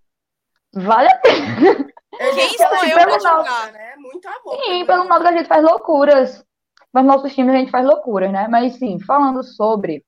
Vale 0.74 1.10
a 1.10 1.18
pena. 1.18 1.90
Quem 2.36 2.50
que 2.50 2.58
sou 2.58 2.68
eu 2.68 2.98
é 2.98 3.04
pra 3.04 3.10
muito 3.10 3.22
julgar? 3.22 3.72
né? 3.72 3.96
Muito 3.98 4.28
amor. 4.28 4.64
Sim, 4.64 4.86
pelo 4.86 5.08
modo 5.08 5.22
que 5.22 5.28
a 5.28 5.38
gente 5.38 5.48
faz 5.48 5.64
loucuras. 5.64 6.46
Mas 6.92 7.06
nossos 7.06 7.34
times 7.34 7.54
a 7.54 7.58
gente 7.58 7.72
faz 7.72 7.86
loucuras, 7.86 8.32
né? 8.32 8.48
Mas 8.48 8.76
sim, 8.76 9.00
falando 9.00 9.44
sobre. 9.44 10.04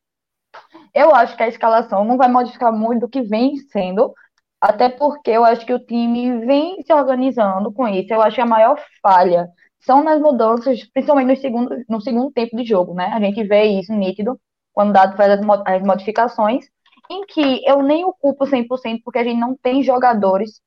Eu 0.94 1.16
acho 1.16 1.38
que 1.38 1.44
a 1.44 1.48
escalação 1.48 2.04
não 2.04 2.18
vai 2.18 2.28
modificar 2.28 2.74
muito 2.74 3.02
do 3.02 3.10
que 3.10 3.22
vem 3.22 3.58
sendo, 3.58 4.14
até 4.60 4.90
porque 4.90 5.32
eu 5.32 5.46
acho 5.46 5.66
que 5.66 5.74
o 5.74 5.80
time 5.80 6.46
vem 6.46 6.82
se 6.84 6.94
organizando 6.94 7.72
com 7.72 7.88
isso. 7.88 8.14
Eu 8.14 8.22
acho 8.22 8.36
que 8.36 8.42
a 8.42 8.46
maior 8.46 8.78
falha 9.02 9.48
são 9.80 10.04
nas 10.04 10.20
mudanças, 10.20 10.84
principalmente 10.92 11.28
no 11.28 11.38
segundo, 11.38 11.86
no 11.88 12.02
segundo 12.02 12.32
tempo 12.32 12.56
de 12.58 12.64
jogo, 12.66 12.94
né? 12.94 13.06
A 13.14 13.20
gente 13.20 13.44
vê 13.44 13.64
isso 13.64 13.94
nítido 13.94 14.40
quando 14.74 14.90
o 14.90 14.94
Dado 14.94 15.16
faz 15.16 15.40
as 15.66 15.82
modificações, 15.82 16.66
em 17.12 17.26
que 17.26 17.62
eu 17.68 17.84
nem 17.84 18.06
o 18.06 18.14
culpo 18.14 18.46
100% 18.48 19.02
porque 19.04 19.20
a 19.20 19.24
gente 19.24 19.40
não 19.40 19.56
tem 19.56 19.84
jogadores 19.84 20.62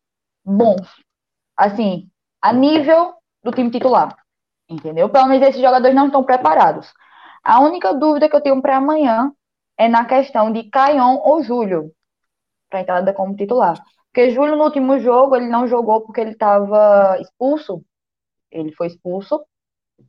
bons, 0.44 0.86
assim, 1.56 2.10
a 2.40 2.52
nível 2.52 3.14
do 3.42 3.50
time 3.50 3.70
titular, 3.70 4.14
entendeu? 4.68 5.08
Pelo 5.08 5.26
menos 5.26 5.48
esses 5.48 5.60
jogadores 5.60 5.94
não 5.94 6.06
estão 6.06 6.22
preparados. 6.22 6.92
A 7.42 7.60
única 7.60 7.94
dúvida 7.94 8.28
que 8.28 8.36
eu 8.36 8.42
tenho 8.42 8.60
para 8.60 8.76
amanhã 8.76 9.32
é 9.78 9.88
na 9.88 10.04
questão 10.04 10.52
de 10.52 10.64
Caion 10.70 11.16
ou 11.24 11.42
Júlio 11.42 11.90
para 12.68 12.80
entrada 12.80 13.12
como 13.14 13.36
titular. 13.36 13.82
Porque 14.06 14.30
Júlio 14.30 14.56
no 14.56 14.64
último 14.64 14.98
jogo 15.00 15.36
ele 15.36 15.48
não 15.48 15.66
jogou 15.66 16.02
porque 16.02 16.20
ele 16.20 16.30
estava 16.32 17.18
expulso. 17.20 17.82
Ele 18.50 18.72
foi 18.72 18.88
expulso 18.88 19.44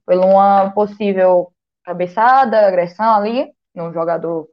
por 0.06 0.16
uma 0.16 0.72
possível 0.72 1.52
cabeçada, 1.84 2.68
agressão 2.68 3.16
ali 3.16 3.52
no 3.74 3.92
jogador. 3.94 4.48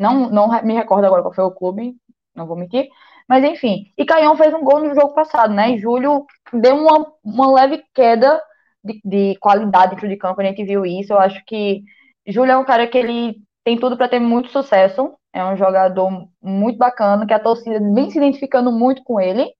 Não, 0.00 0.30
não 0.30 0.48
me 0.62 0.74
recordo 0.74 1.04
agora 1.04 1.22
qual 1.22 1.34
foi 1.34 1.44
o 1.44 1.50
clube, 1.50 1.94
não 2.34 2.46
vou 2.46 2.56
mentir. 2.56 2.88
Mas 3.28 3.44
enfim, 3.44 3.92
e 3.98 4.04
Caião 4.04 4.34
fez 4.36 4.52
um 4.54 4.64
gol 4.64 4.80
no 4.80 4.94
jogo 4.94 5.14
passado, 5.14 5.52
né? 5.52 5.72
E 5.72 5.78
Júlio 5.78 6.24
deu 6.52 6.74
uma, 6.74 7.06
uma 7.22 7.52
leve 7.52 7.84
queda 7.94 8.42
de, 8.82 9.00
de 9.04 9.38
qualidade 9.38 9.90
dentro 9.94 10.08
de 10.08 10.16
campo, 10.16 10.40
a 10.40 10.44
gente 10.44 10.64
viu 10.64 10.86
isso. 10.86 11.12
Eu 11.12 11.18
acho 11.18 11.44
que 11.44 11.82
Júlio 12.26 12.52
é 12.52 12.56
um 12.56 12.64
cara 12.64 12.86
que 12.86 12.96
ele 12.98 13.36
tem 13.62 13.78
tudo 13.78 13.96
para 13.96 14.08
ter 14.08 14.18
muito 14.18 14.48
sucesso. 14.50 15.14
É 15.32 15.44
um 15.44 15.56
jogador 15.56 16.10
muito 16.42 16.78
bacana, 16.78 17.26
que 17.26 17.34
a 17.34 17.38
torcida 17.38 17.78
vem 17.94 18.10
se 18.10 18.18
identificando 18.18 18.72
muito 18.72 19.04
com 19.04 19.20
ele. 19.20 19.52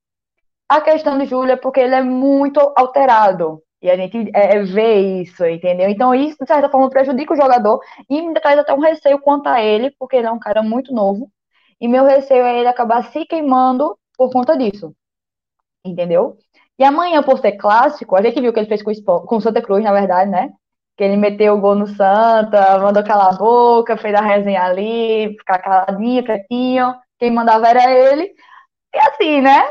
A 0.68 0.80
questão 0.80 1.18
de 1.18 1.26
Júlio 1.26 1.52
é 1.52 1.56
porque 1.56 1.80
ele 1.80 1.94
é 1.94 2.02
muito 2.02 2.58
alterado. 2.76 3.62
E 3.82 3.90
a 3.90 3.96
gente 3.96 4.30
é, 4.34 4.62
vê 4.62 5.22
isso, 5.22 5.44
entendeu? 5.46 5.88
Então, 5.88 6.14
isso, 6.14 6.36
de 6.40 6.46
certa 6.46 6.68
forma, 6.68 6.90
prejudica 6.90 7.32
o 7.32 7.36
jogador 7.36 7.80
e 8.08 8.20
me 8.22 8.34
traz 8.34 8.58
até 8.58 8.74
um 8.74 8.80
receio 8.80 9.18
quanto 9.18 9.48
a 9.48 9.62
ele, 9.62 9.90
porque 9.98 10.16
ele 10.16 10.26
é 10.26 10.32
um 10.32 10.38
cara 10.38 10.62
muito 10.62 10.92
novo. 10.92 11.30
E 11.80 11.88
meu 11.88 12.04
receio 12.04 12.44
é 12.44 12.58
ele 12.58 12.68
acabar 12.68 13.04
se 13.10 13.24
queimando 13.26 13.96
por 14.16 14.30
conta 14.30 14.56
disso. 14.56 14.94
Entendeu? 15.84 16.36
E 16.78 16.84
amanhã, 16.84 17.22
por 17.22 17.38
ser 17.38 17.52
clássico, 17.52 18.16
a 18.16 18.22
gente 18.22 18.40
viu 18.40 18.50
o 18.50 18.52
que 18.54 18.60
ele 18.60 18.68
fez 18.68 18.82
com 18.82 18.90
o 18.92 19.20
com 19.26 19.36
o 19.36 19.40
Santa 19.40 19.62
Cruz, 19.62 19.82
na 19.84 19.92
verdade, 19.92 20.30
né? 20.30 20.50
Que 20.96 21.04
ele 21.04 21.16
meteu 21.16 21.54
o 21.54 21.60
gol 21.60 21.74
no 21.74 21.86
Santa, 21.86 22.78
mandou 22.78 23.02
calar 23.04 23.34
a 23.34 23.38
boca, 23.38 23.96
fez 23.96 24.14
a 24.14 24.20
resenha 24.20 24.62
ali, 24.64 25.36
ficar 25.38 25.58
caladinho, 25.58 26.24
quietinho. 26.24 26.94
Quem 27.18 27.30
mandava 27.30 27.68
era 27.68 27.90
ele. 27.90 28.32
E 28.94 28.98
assim, 28.98 29.40
né? 29.40 29.62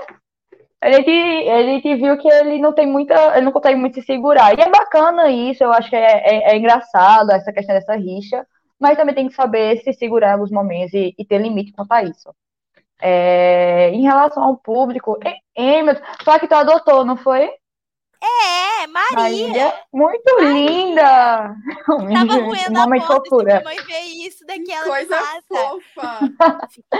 A 0.81 0.91
gente, 0.91 1.09
a 1.12 1.63
gente 1.63 1.95
viu 1.95 2.17
que 2.17 2.27
ele 2.27 2.57
não 2.59 2.71
tem 2.74 2.88
muita, 2.88 3.36
ele 3.36 3.45
não 3.45 3.51
consegue 3.51 3.77
muito 3.77 3.95
se 3.95 4.05
segurar. 4.05 4.57
E 4.57 4.62
é 4.62 4.69
bacana 4.69 5.29
isso, 5.29 5.63
eu 5.63 5.74
acho 5.74 5.89
que 5.89 5.95
é, 5.95 6.01
é, 6.01 6.51
é 6.51 6.57
engraçado 6.57 7.31
essa 7.31 7.51
questão 7.51 7.75
dessa 7.75 7.95
rixa, 7.95 8.48
mas 8.79 8.98
também 8.98 9.13
tem 9.13 9.27
que 9.27 9.36
saber 9.36 9.77
se 9.83 9.91
segurar 9.93 10.29
em 10.29 10.33
alguns 10.33 10.51
momentos 10.51 10.93
e, 10.93 11.13
e 11.17 11.25
ter 11.25 11.39
limite 11.39 11.74
quanto 11.74 11.91
a 11.91 12.03
isso. 12.03 12.33
É, 13.01 13.89
em 13.89 14.03
relação 14.03 14.41
ao 14.41 14.57
público, 14.57 15.17
Emerson, 15.55 16.01
só 16.24 16.39
que 16.39 16.48
tu 16.48 16.53
adotou, 16.53 17.03
não 17.03 17.17
foi? 17.17 17.50
É, 18.21 18.88
Maria. 18.88 19.48
Maria 19.48 19.74
muito 19.93 20.36
Maria. 20.36 20.53
linda. 20.53 21.55
Tava 21.86 22.33
ruendo 22.43 22.79
a 22.79 22.88
mãe 22.88 23.01
fofura. 23.01 23.62
mãe 23.63 23.77
ver 23.77 24.01
isso 24.25 24.45
daquela 24.45 24.86
Coisa 24.86 25.21
fofa. 25.48 26.19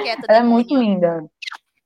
Quieta, 0.02 0.26
Ela 0.30 0.40
é 0.40 0.44
muito 0.44 0.76
linda. 0.76 1.24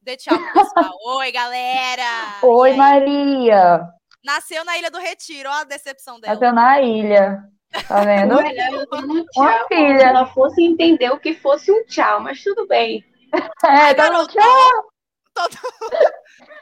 Dê 0.04 0.18
tchau 0.18 0.38
pessoal. 0.54 0.92
Oi, 1.18 1.32
galera. 1.32 2.04
Oi, 2.44 2.74
Maria. 2.74 3.88
Nasceu 4.24 4.66
na 4.66 4.78
Ilha 4.78 4.92
do 4.92 4.98
Retiro, 4.98 5.50
olha 5.50 5.62
a 5.62 5.64
decepção 5.64 6.20
dela. 6.20 6.34
Nasceu 6.34 6.54
na 6.54 6.82
ilha. 6.82 7.44
Tá 7.88 8.04
vendo? 8.04 8.36
Olha, 8.38 8.72
eu 8.72 8.88
dando 8.90 9.26
tchau. 9.26 9.44
Uma 9.44 9.68
filha. 9.68 10.00
Se 10.00 10.06
ela 10.06 10.26
fosse 10.28 10.62
entender 10.62 11.10
o 11.10 11.20
que 11.20 11.34
fosse 11.34 11.72
um 11.72 11.86
tchau, 11.86 12.20
mas 12.20 12.44
tudo 12.44 12.68
bem. 12.68 13.04
É, 13.66 13.68
Ai, 13.68 13.96
tá 13.96 14.10
garoto, 14.10 14.32
tchau. 14.32 14.92
Todo... 15.34 15.58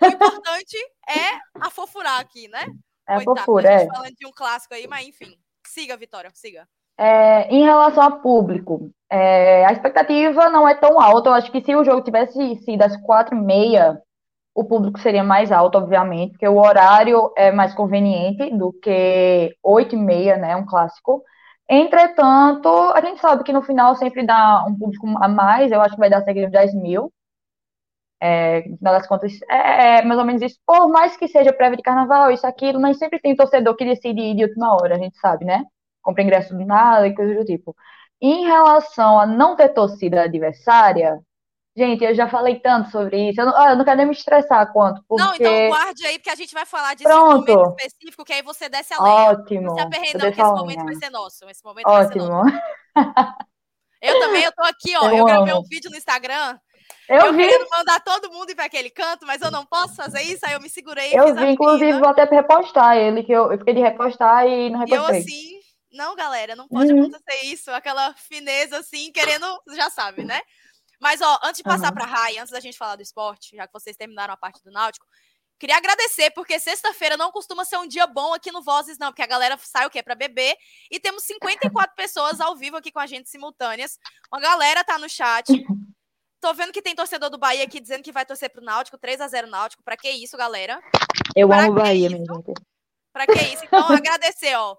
o 0.02 0.06
importante 0.06 0.78
é 1.10 1.38
a 1.60 1.70
fofurar 1.70 2.22
aqui, 2.22 2.48
né? 2.48 2.66
É 3.10 3.16
a 3.16 3.22
fofura, 3.22 3.70
é. 3.70 3.88
falando 3.88 4.16
de 4.16 4.26
um 4.26 4.32
clássico 4.32 4.74
aí, 4.74 4.88
mas 4.88 5.06
enfim. 5.06 5.38
Siga, 5.68 5.98
Vitória, 5.98 6.32
siga. 6.34 6.66
É, 7.02 7.48
em 7.50 7.64
relação 7.64 8.04
a 8.04 8.12
público, 8.12 8.92
é, 9.10 9.66
a 9.66 9.72
expectativa 9.72 10.52
não 10.52 10.68
é 10.68 10.76
tão 10.76 11.02
alta. 11.02 11.30
Eu 11.30 11.34
acho 11.34 11.52
que 11.52 11.60
se 11.64 11.76
o 11.76 11.84
jogo 11.84 12.04
tivesse 12.04 12.56
sido 12.58 12.84
às 12.84 12.96
quatro 12.98 13.36
e 13.36 13.42
meia, 13.42 14.00
o 14.54 14.64
público 14.64 15.00
seria 15.00 15.24
mais 15.24 15.52
alto, 15.52 15.80
obviamente, 15.80 16.34
porque 16.34 16.48
o 16.48 16.58
horário 16.58 17.32
é 17.36 17.52
mais 17.52 17.74
conveniente 17.74 18.52
do 18.56 18.72
que 18.74 19.56
oito 19.64 19.96
e 19.96 19.98
meia, 19.98 20.38
né, 20.38 20.56
um 20.56 20.66
clássico. 20.66 21.24
Entretanto, 21.68 22.70
a 22.70 23.02
gente 23.02 23.20
sabe 23.20 23.44
que 23.44 23.54
no 23.54 23.64
final 23.64 23.96
sempre 23.96 24.24
dá 24.26 24.64
um 24.68 24.78
público 24.78 25.08
a 25.24 25.28
mais, 25.28 25.72
eu 25.72 25.82
acho 25.82 25.96
que 25.96 26.00
vai 26.00 26.10
dar 26.10 26.22
cerca 26.24 26.42
de 26.42 26.52
10 26.52 26.76
mil. 26.76 27.12
É, 28.20 28.68
no 28.70 28.78
final 28.78 28.94
das 28.94 29.08
contas, 29.08 29.34
é, 29.50 30.00
é, 30.00 30.06
mais 30.06 30.20
ou 30.20 30.26
menos 30.26 30.42
isso. 30.44 30.60
Por 30.68 30.88
mais 30.90 31.18
que 31.18 31.28
seja 31.28 31.52
prévia 31.54 31.78
de 31.78 31.84
carnaval, 31.84 32.30
isso, 32.32 32.46
aquilo, 32.46 32.80
mas 32.80 32.98
sempre 33.00 33.20
tem 33.20 33.36
torcedor 33.36 33.76
que 33.76 33.86
decide 33.86 34.22
ir 34.22 34.36
de 34.36 34.44
última 34.44 34.74
hora, 34.76 34.96
a 34.96 35.00
gente 35.00 35.18
sabe, 35.18 35.46
né? 35.46 35.66
Compra 36.02 36.24
ingresso 36.24 36.56
do 36.56 36.66
nada 36.66 37.08
e 37.08 37.16
coisa 37.16 37.36
do 37.36 37.46
tipo. 37.46 37.76
Em 38.22 38.46
relação 38.46 39.20
a 39.20 39.26
não 39.26 39.56
ter 39.56 39.70
torcida 39.70 40.24
adversária, 40.24 41.20
Gente, 41.76 42.04
eu 42.04 42.14
já 42.14 42.28
falei 42.28 42.60
tanto 42.60 42.92
sobre 42.92 43.30
isso. 43.30 43.40
Eu 43.40 43.46
não, 43.46 43.70
eu 43.70 43.76
não 43.78 43.86
quero 43.86 43.96
nem 43.96 44.06
me 44.06 44.12
estressar 44.12 44.74
quanto. 44.74 45.02
Porque... 45.08 45.24
Não, 45.24 45.34
então 45.34 45.70
guarde 45.70 46.06
aí, 46.06 46.20
porque 46.20 46.30
a 46.30 46.36
gente 46.36 46.54
vai 46.54 46.66
falar 46.66 46.96
disso 46.96 47.08
Pronto. 47.08 47.50
em 47.50 47.54
um 47.54 47.58
momento 47.58 47.80
específico, 47.80 48.26
que 48.26 48.34
aí 48.34 48.42
você 48.42 48.68
desce 48.68 48.94
a 48.94 49.02
lenha. 49.02 49.30
Ótimo. 49.30 49.62
Não 49.62 49.76
se 49.76 49.82
aperreia, 49.82 50.14
não, 50.14 50.20
porque 50.20 50.42
esse 50.42 50.52
momento 50.52 50.84
vai 50.84 50.96
ser 50.96 51.10
nosso. 51.10 51.50
Esse 51.50 51.64
momento 51.64 51.88
Ótimo. 51.88 52.28
vai 52.28 52.52
ser 52.52 52.54
nosso. 53.00 53.36
Eu 54.02 54.20
também, 54.20 54.44
eu 54.44 54.52
tô 54.52 54.64
aqui, 54.64 54.98
ó. 54.98 55.10
Eu, 55.10 55.18
eu 55.18 55.26
gravei 55.26 55.54
um 55.54 55.62
vídeo 55.62 55.92
no 55.92 55.96
Instagram. 55.96 56.58
Eu, 57.08 57.28
eu 57.28 57.34
vi. 57.34 57.48
mandar 57.70 58.00
todo 58.00 58.32
mundo 58.32 58.50
ir 58.50 58.56
para 58.56 58.66
aquele 58.66 58.90
canto, 58.90 59.28
mas 59.28 59.42
eu 59.42 59.52
não 59.52 59.64
posso 59.64 59.96
fazer 59.96 60.24
isso, 60.24 60.46
aí 60.46 60.54
eu 60.54 60.60
me 60.60 60.70
segurei. 60.70 61.12
Eu 61.14 61.36
vi, 61.36 61.52
inclusive, 61.52 62.00
vou 62.00 62.10
até 62.10 62.24
repostar 62.24 62.98
ele, 62.98 63.24
que 63.24 63.32
eu, 63.32 63.52
eu 63.52 63.60
fiquei 63.60 63.76
de 63.76 63.82
repostar 63.82 64.48
e 64.48 64.70
não 64.70 64.80
repostei. 64.80 64.98
E 64.98 65.14
eu 65.14 65.20
assim, 65.20 65.61
não, 65.92 66.16
galera, 66.16 66.56
não 66.56 66.68
pode 66.68 66.94
uhum. 66.94 67.04
acontecer 67.04 67.46
isso. 67.46 67.72
Aquela 67.72 68.14
fineza 68.14 68.78
assim, 68.80 69.12
querendo, 69.12 69.46
já 69.76 69.90
sabe, 69.90 70.24
né? 70.24 70.42
Mas, 71.00 71.20
ó, 71.22 71.40
antes 71.44 71.58
de 71.58 71.64
passar 71.64 71.88
uhum. 71.88 71.96
para 71.96 72.04
a 72.04 72.08
Rai, 72.08 72.38
antes 72.38 72.52
da 72.52 72.60
gente 72.60 72.78
falar 72.78 72.96
do 72.96 73.02
esporte, 73.02 73.56
já 73.56 73.66
que 73.66 73.74
vocês 73.74 73.98
terminaram 73.98 74.34
a 74.34 74.38
parte 74.38 74.64
do 74.64 74.72
Náutico, 74.72 75.06
queria 75.60 75.76
agradecer, 75.78 76.32
porque 76.32 76.60
sexta-feira 76.60 77.18
não 77.18 77.32
costuma 77.32 77.66
ser 77.66 77.78
um 77.78 77.88
dia 77.88 78.06
bom 78.06 78.34
aqui 78.34 78.52
no 78.52 78.62
Vozes, 78.62 78.98
não, 79.00 79.08
porque 79.08 79.24
a 79.24 79.28
galera 79.28 79.58
sai 79.58 79.86
o 79.86 79.90
quê? 79.90 80.04
Para 80.04 80.16
beber. 80.16 80.56
E 80.92 81.00
temos 81.00 81.24
54 81.24 81.96
pessoas 81.96 82.40
ao 82.40 82.56
vivo 82.56 82.78
aqui 82.78 82.92
com 82.92 83.00
a 83.00 83.08
gente 83.08 83.30
simultâneas. 83.30 83.98
Uma 84.32 84.42
galera 84.42 84.84
tá 84.84 84.98
no 84.98 85.10
chat. 85.10 85.48
Tô 86.40 86.54
vendo 86.54 86.72
que 86.72 86.82
tem 86.82 86.96
torcedor 86.96 87.30
do 87.30 87.38
Bahia 87.38 87.64
aqui 87.64 87.80
dizendo 87.80 88.04
que 88.04 88.12
vai 88.12 88.26
torcer 88.26 88.50
pro 88.50 88.64
Náutico, 88.64 88.98
3 88.98 89.22
a 89.22 89.28
0 89.28 89.48
Náutico. 89.48 89.84
Pra 89.84 89.98
que 89.98 90.10
isso, 90.10 90.38
galera? 90.38 90.82
Eu 91.36 91.48
pra 91.48 91.64
amo 91.64 91.72
o 91.72 91.76
Bahia, 91.76 92.10
minha 92.10 92.26
gente. 92.26 92.54
Pra 93.14 93.28
que 93.28 93.42
isso? 93.42 93.66
Então, 93.66 93.92
agradecer, 93.92 94.56
ó. 94.56 94.76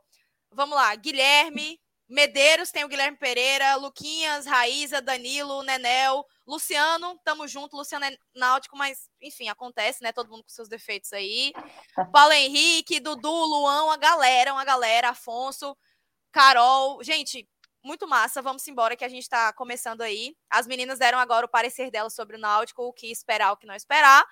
Vamos 0.52 0.76
lá, 0.76 0.94
Guilherme, 0.94 1.80
Medeiros 2.12 2.70
tem 2.70 2.84
o 2.84 2.88
Guilherme 2.88 3.16
Pereira, 3.16 3.74
Luquinhas, 3.76 4.44
Raíza, 4.44 5.00
Danilo, 5.00 5.62
Nenel, 5.62 6.26
Luciano, 6.46 7.18
tamo 7.24 7.48
junto. 7.48 7.74
Luciano 7.74 8.04
é 8.04 8.14
náutico, 8.34 8.76
mas 8.76 9.08
enfim, 9.18 9.48
acontece, 9.48 10.02
né? 10.02 10.12
Todo 10.12 10.28
mundo 10.28 10.42
com 10.42 10.50
seus 10.50 10.68
defeitos 10.68 11.10
aí. 11.14 11.54
Paulo 12.12 12.32
Henrique, 12.32 13.00
Dudu, 13.00 13.30
Luan, 13.30 13.84
uma 13.84 13.96
galera, 13.96 14.52
uma 14.52 14.62
galera, 14.62 15.08
Afonso, 15.08 15.74
Carol. 16.30 17.02
Gente, 17.02 17.48
muito 17.82 18.06
massa. 18.06 18.42
Vamos 18.42 18.68
embora 18.68 18.94
que 18.94 19.06
a 19.06 19.08
gente 19.08 19.26
tá 19.26 19.50
começando 19.54 20.02
aí. 20.02 20.36
As 20.50 20.66
meninas 20.66 20.98
deram 20.98 21.18
agora 21.18 21.46
o 21.46 21.48
parecer 21.48 21.90
delas 21.90 22.14
sobre 22.14 22.36
o 22.36 22.40
Náutico, 22.40 22.82
o 22.82 22.92
que 22.92 23.06
esperar, 23.10 23.52
o 23.52 23.56
que 23.56 23.66
não 23.66 23.74
esperar. 23.74 24.22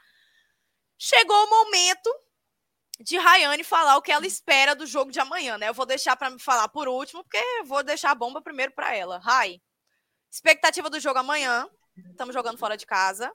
Chegou 0.99 1.47
o 1.47 1.49
momento 1.49 2.11
de 3.01 3.17
Rayane 3.17 3.65
falar 3.65 3.97
o 3.97 4.03
que 4.03 4.13
ela 4.13 4.27
espera 4.27 4.75
do 4.75 4.87
jogo 4.87 5.11
de 5.11 5.19
amanhã, 5.19 5.57
né? 5.57 5.69
Eu 5.69 5.75
vou 5.75 5.87
deixar 5.87 6.17
para 6.17 6.31
me 6.31 6.39
falar 6.39 6.69
por 6.69 6.87
último, 6.87 7.25
porque 7.25 7.43
vou 7.65 7.83
deixar 7.83 8.11
a 8.11 8.15
bomba 8.15 8.43
primeiro 8.43 8.73
para 8.73 8.95
ela. 8.95 9.19
Rai, 9.19 9.61
expectativa 10.31 10.91
do 10.91 11.01
jogo 11.01 11.19
amanhã. 11.19 11.67
Estamos 12.11 12.35
jogando 12.35 12.59
fora 12.59 12.77
de 12.77 12.87
casa. 12.87 13.33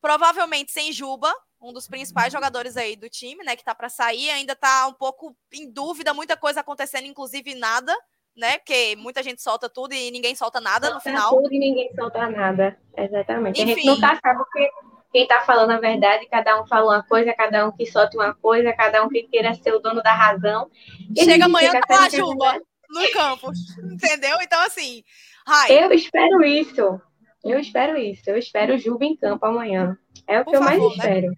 Provavelmente 0.00 0.72
sem 0.72 0.92
Juba, 0.92 1.32
um 1.60 1.72
dos 1.72 1.88
principais 1.88 2.32
jogadores 2.32 2.76
aí 2.76 2.96
do 2.96 3.08
time, 3.08 3.44
né, 3.44 3.56
que 3.56 3.64
tá 3.64 3.74
para 3.74 3.88
sair, 3.88 4.30
ainda 4.30 4.54
tá 4.54 4.86
um 4.88 4.92
pouco 4.92 5.36
em 5.52 5.70
dúvida, 5.70 6.12
muita 6.12 6.36
coisa 6.36 6.60
acontecendo, 6.60 7.06
inclusive 7.06 7.54
nada, 7.54 7.96
né? 8.36 8.58
Porque 8.58 8.94
muita 8.96 9.22
gente 9.22 9.40
solta 9.40 9.68
tudo 9.68 9.94
e 9.94 10.10
ninguém 10.10 10.34
solta 10.34 10.60
nada 10.60 10.92
no 10.92 11.00
final. 11.00 11.30
Tudo 11.30 11.52
e 11.52 11.58
ninguém 11.58 11.94
solta 11.94 12.28
nada. 12.28 12.78
Exatamente. 12.96 13.62
Enfim. 13.62 13.72
A 13.72 13.74
gente 13.74 13.86
nunca 13.86 14.20
sabe 14.20 14.42
o 14.42 14.44
que 14.46 14.70
quem 15.12 15.22
está 15.22 15.40
falando 15.42 15.70
a 15.70 15.78
verdade, 15.78 16.26
cada 16.26 16.60
um 16.60 16.66
fala 16.66 16.96
uma 16.96 17.02
coisa, 17.02 17.32
cada 17.34 17.66
um 17.66 17.72
que 17.72 17.86
solte 17.86 18.16
uma 18.16 18.34
coisa, 18.34 18.72
cada 18.72 19.02
um 19.04 19.08
que 19.08 19.22
queira 19.24 19.54
ser 19.54 19.72
o 19.72 19.78
dono 19.78 20.02
da 20.02 20.14
razão. 20.14 20.70
E 21.14 21.24
Chega 21.24 21.46
amanhã 21.46 21.72
com 21.86 21.94
a 21.94 22.10
chuva 22.10 22.60
no 22.88 23.10
campo, 23.12 23.50
entendeu? 23.92 24.38
Então, 24.40 24.60
assim, 24.60 25.02
Rai. 25.46 25.84
Eu 25.84 25.92
espero 25.92 26.44
isso. 26.44 27.00
Eu 27.44 27.58
espero 27.60 27.96
isso. 27.96 28.22
Eu 28.26 28.36
espero 28.36 28.76
Juba 28.76 29.04
em 29.04 29.16
campo 29.16 29.46
amanhã. 29.46 29.96
É 30.26 30.40
o 30.40 30.44
Por 30.44 30.52
que 30.52 30.58
favor, 30.58 30.74
eu 30.74 30.80
mais 30.80 30.96
né? 30.98 31.18
espero. 31.18 31.36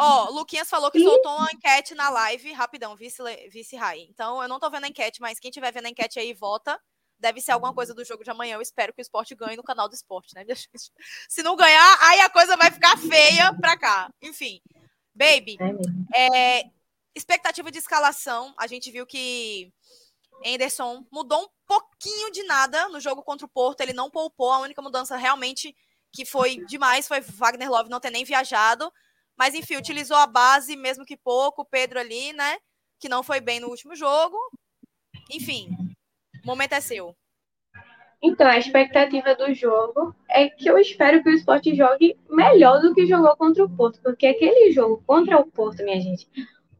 Ó, 0.00 0.26
oh, 0.26 0.32
Luquinhas 0.32 0.70
falou 0.70 0.92
que 0.92 1.00
soltou 1.00 1.32
uma 1.32 1.50
enquete 1.52 1.92
na 1.96 2.08
live, 2.08 2.52
rapidão, 2.52 2.94
vice, 2.94 3.20
vice 3.50 3.74
Rai. 3.74 4.06
Então, 4.08 4.40
eu 4.40 4.48
não 4.48 4.60
tô 4.60 4.70
vendo 4.70 4.84
a 4.84 4.88
enquete, 4.88 5.20
mas 5.20 5.40
quem 5.40 5.50
tiver 5.50 5.72
vendo 5.72 5.86
a 5.86 5.88
enquete 5.88 6.20
aí, 6.20 6.32
vota 6.32 6.78
deve 7.18 7.40
ser 7.40 7.52
alguma 7.52 7.74
coisa 7.74 7.94
do 7.94 8.04
jogo 8.04 8.22
de 8.22 8.30
amanhã. 8.30 8.54
Eu 8.54 8.62
espero 8.62 8.92
que 8.92 9.00
o 9.00 9.02
esporte 9.02 9.34
ganhe 9.34 9.56
no 9.56 9.62
canal 9.62 9.88
do 9.88 9.94
esporte, 9.94 10.34
né? 10.34 10.44
Se 11.28 11.42
não 11.42 11.56
ganhar, 11.56 11.98
aí 12.00 12.20
a 12.20 12.30
coisa 12.30 12.56
vai 12.56 12.70
ficar 12.70 12.96
feia 12.96 13.52
pra 13.54 13.76
cá. 13.76 14.10
Enfim. 14.22 14.60
Baby, 15.14 15.56
é, 16.14 16.62
expectativa 17.14 17.70
de 17.70 17.78
escalação. 17.78 18.54
A 18.56 18.68
gente 18.68 18.90
viu 18.90 19.04
que 19.04 19.72
Anderson 20.46 21.04
mudou 21.10 21.42
um 21.42 21.48
pouquinho 21.66 22.30
de 22.30 22.44
nada 22.44 22.88
no 22.88 23.00
jogo 23.00 23.22
contra 23.22 23.44
o 23.44 23.48
Porto. 23.50 23.80
Ele 23.80 23.92
não 23.92 24.10
poupou. 24.10 24.52
A 24.52 24.60
única 24.60 24.80
mudança 24.80 25.16
realmente 25.16 25.74
que 26.12 26.24
foi 26.24 26.64
demais 26.66 27.08
foi 27.08 27.20
Wagner 27.20 27.68
Love 27.68 27.90
não 27.90 28.00
ter 28.00 28.10
nem 28.10 28.24
viajado. 28.24 28.92
Mas, 29.36 29.54
enfim, 29.54 29.76
utilizou 29.76 30.16
a 30.16 30.26
base, 30.26 30.76
mesmo 30.76 31.04
que 31.04 31.16
pouco. 31.16 31.62
O 31.62 31.66
Pedro 31.66 31.98
ali, 31.98 32.32
né? 32.32 32.58
Que 33.00 33.08
não 33.08 33.22
foi 33.22 33.40
bem 33.40 33.60
no 33.60 33.68
último 33.68 33.94
jogo. 33.94 34.36
Enfim, 35.30 35.68
momento 36.48 36.72
é 36.72 36.80
seu. 36.80 37.14
Então, 38.22 38.48
a 38.48 38.58
expectativa 38.58 39.34
do 39.34 39.54
jogo 39.54 40.14
é 40.28 40.48
que 40.48 40.68
eu 40.68 40.76
espero 40.78 41.22
que 41.22 41.28
o 41.28 41.34
esporte 41.34 41.74
jogue 41.74 42.18
melhor 42.28 42.80
do 42.80 42.92
que 42.92 43.06
jogou 43.06 43.36
contra 43.36 43.64
o 43.64 43.70
Porto, 43.70 44.00
porque 44.02 44.26
aquele 44.26 44.72
jogo 44.72 45.02
contra 45.06 45.38
o 45.38 45.46
Porto, 45.46 45.84
minha 45.84 46.00
gente, 46.00 46.26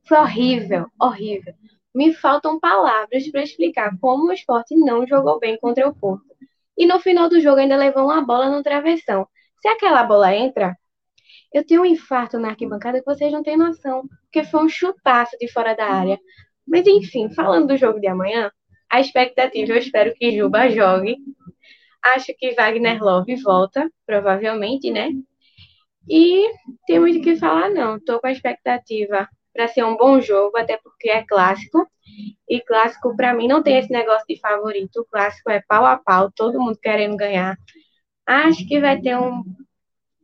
foi 0.05 0.19
horrível, 0.19 0.87
horrível. 1.01 1.55
Me 1.95 2.13
faltam 2.13 2.59
palavras 2.59 3.29
para 3.31 3.43
explicar 3.43 3.97
como 4.01 4.29
o 4.29 4.33
esporte 4.33 4.75
não 4.75 5.07
jogou 5.07 5.39
bem 5.39 5.57
contra 5.59 5.89
o 5.89 5.95
Porto. 5.95 6.27
E 6.77 6.87
no 6.87 6.99
final 6.99 7.29
do 7.29 7.41
jogo 7.41 7.61
ainda 7.61 7.77
levou 7.77 8.05
uma 8.05 8.25
bola 8.25 8.51
no 8.51 8.63
travessão. 8.63 9.29
Se 9.61 9.69
aquela 9.69 10.03
bola 10.03 10.35
entra, 10.35 10.77
eu 11.53 11.65
tenho 11.65 11.83
um 11.83 11.87
infarto 11.87 12.39
na 12.39 12.49
arquibancada 12.49 13.01
que 13.01 13.07
vocês 13.07 13.33
não 13.33 13.43
têm 13.43 13.57
noção, 13.57 14.09
porque 14.23 14.45
foi 14.45 14.65
um 14.65 14.69
chutaço 14.69 15.37
de 15.39 15.51
fora 15.51 15.75
da 15.75 15.87
área. 15.87 16.19
Mas 16.67 16.87
enfim, 16.87 17.31
falando 17.31 17.69
do 17.69 17.77
jogo 17.77 18.01
de 18.01 18.07
amanhã, 18.07 18.51
a 18.91 19.01
expectativa, 19.01 19.73
eu 19.73 19.79
espero 19.79 20.15
que 20.15 20.37
Juba 20.37 20.69
jogue. 20.71 21.17
Acho 22.03 22.33
que 22.39 22.55
Wagner 22.55 23.03
Love 23.03 23.37
volta, 23.37 23.91
provavelmente, 24.07 24.91
né? 24.91 25.11
E 26.09 26.51
tem 26.87 26.99
muito 26.99 27.19
o 27.19 27.23
que 27.23 27.37
falar, 27.37 27.71
não. 27.71 27.97
Estou 27.97 28.21
com 28.21 28.27
a 28.27 28.33
expectativa 28.33 29.29
para 29.53 29.69
ser 29.69 29.85
um 29.85 29.97
bom 29.97 30.21
jogo, 30.21 30.57
até 30.57 30.79
porque 30.79 31.11
é 31.11 31.23
clássico. 31.23 31.87
E 32.49 32.61
clássico, 32.61 33.15
para 33.15 33.35
mim, 33.35 33.47
não 33.47 33.63
tem 33.63 33.79
esse 33.79 33.91
negócio 33.91 34.25
de 34.27 34.39
favorito. 34.41 35.01
O 35.01 35.05
clássico 35.05 35.51
é 35.51 35.63
pau 35.69 35.85
a 35.85 35.97
pau, 35.97 36.31
todo 36.35 36.61
mundo 36.61 36.79
querendo 36.81 37.17
ganhar. 37.17 37.57
Acho 38.27 38.67
que 38.67 38.81
vai 38.81 39.01
ter 39.01 39.19
um 39.19 39.43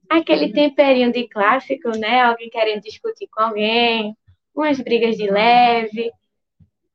aquele 0.09 0.52
temperinho 0.52 1.12
de 1.12 1.28
clássico, 1.28 1.90
né? 1.90 2.23
Alguém 2.23 2.49
querendo 2.49 2.83
discutir 2.83 3.28
com 3.30 3.42
alguém, 3.42 4.16
umas 4.54 4.80
brigas 4.80 5.16
de 5.16 5.30
leve. 5.30 6.11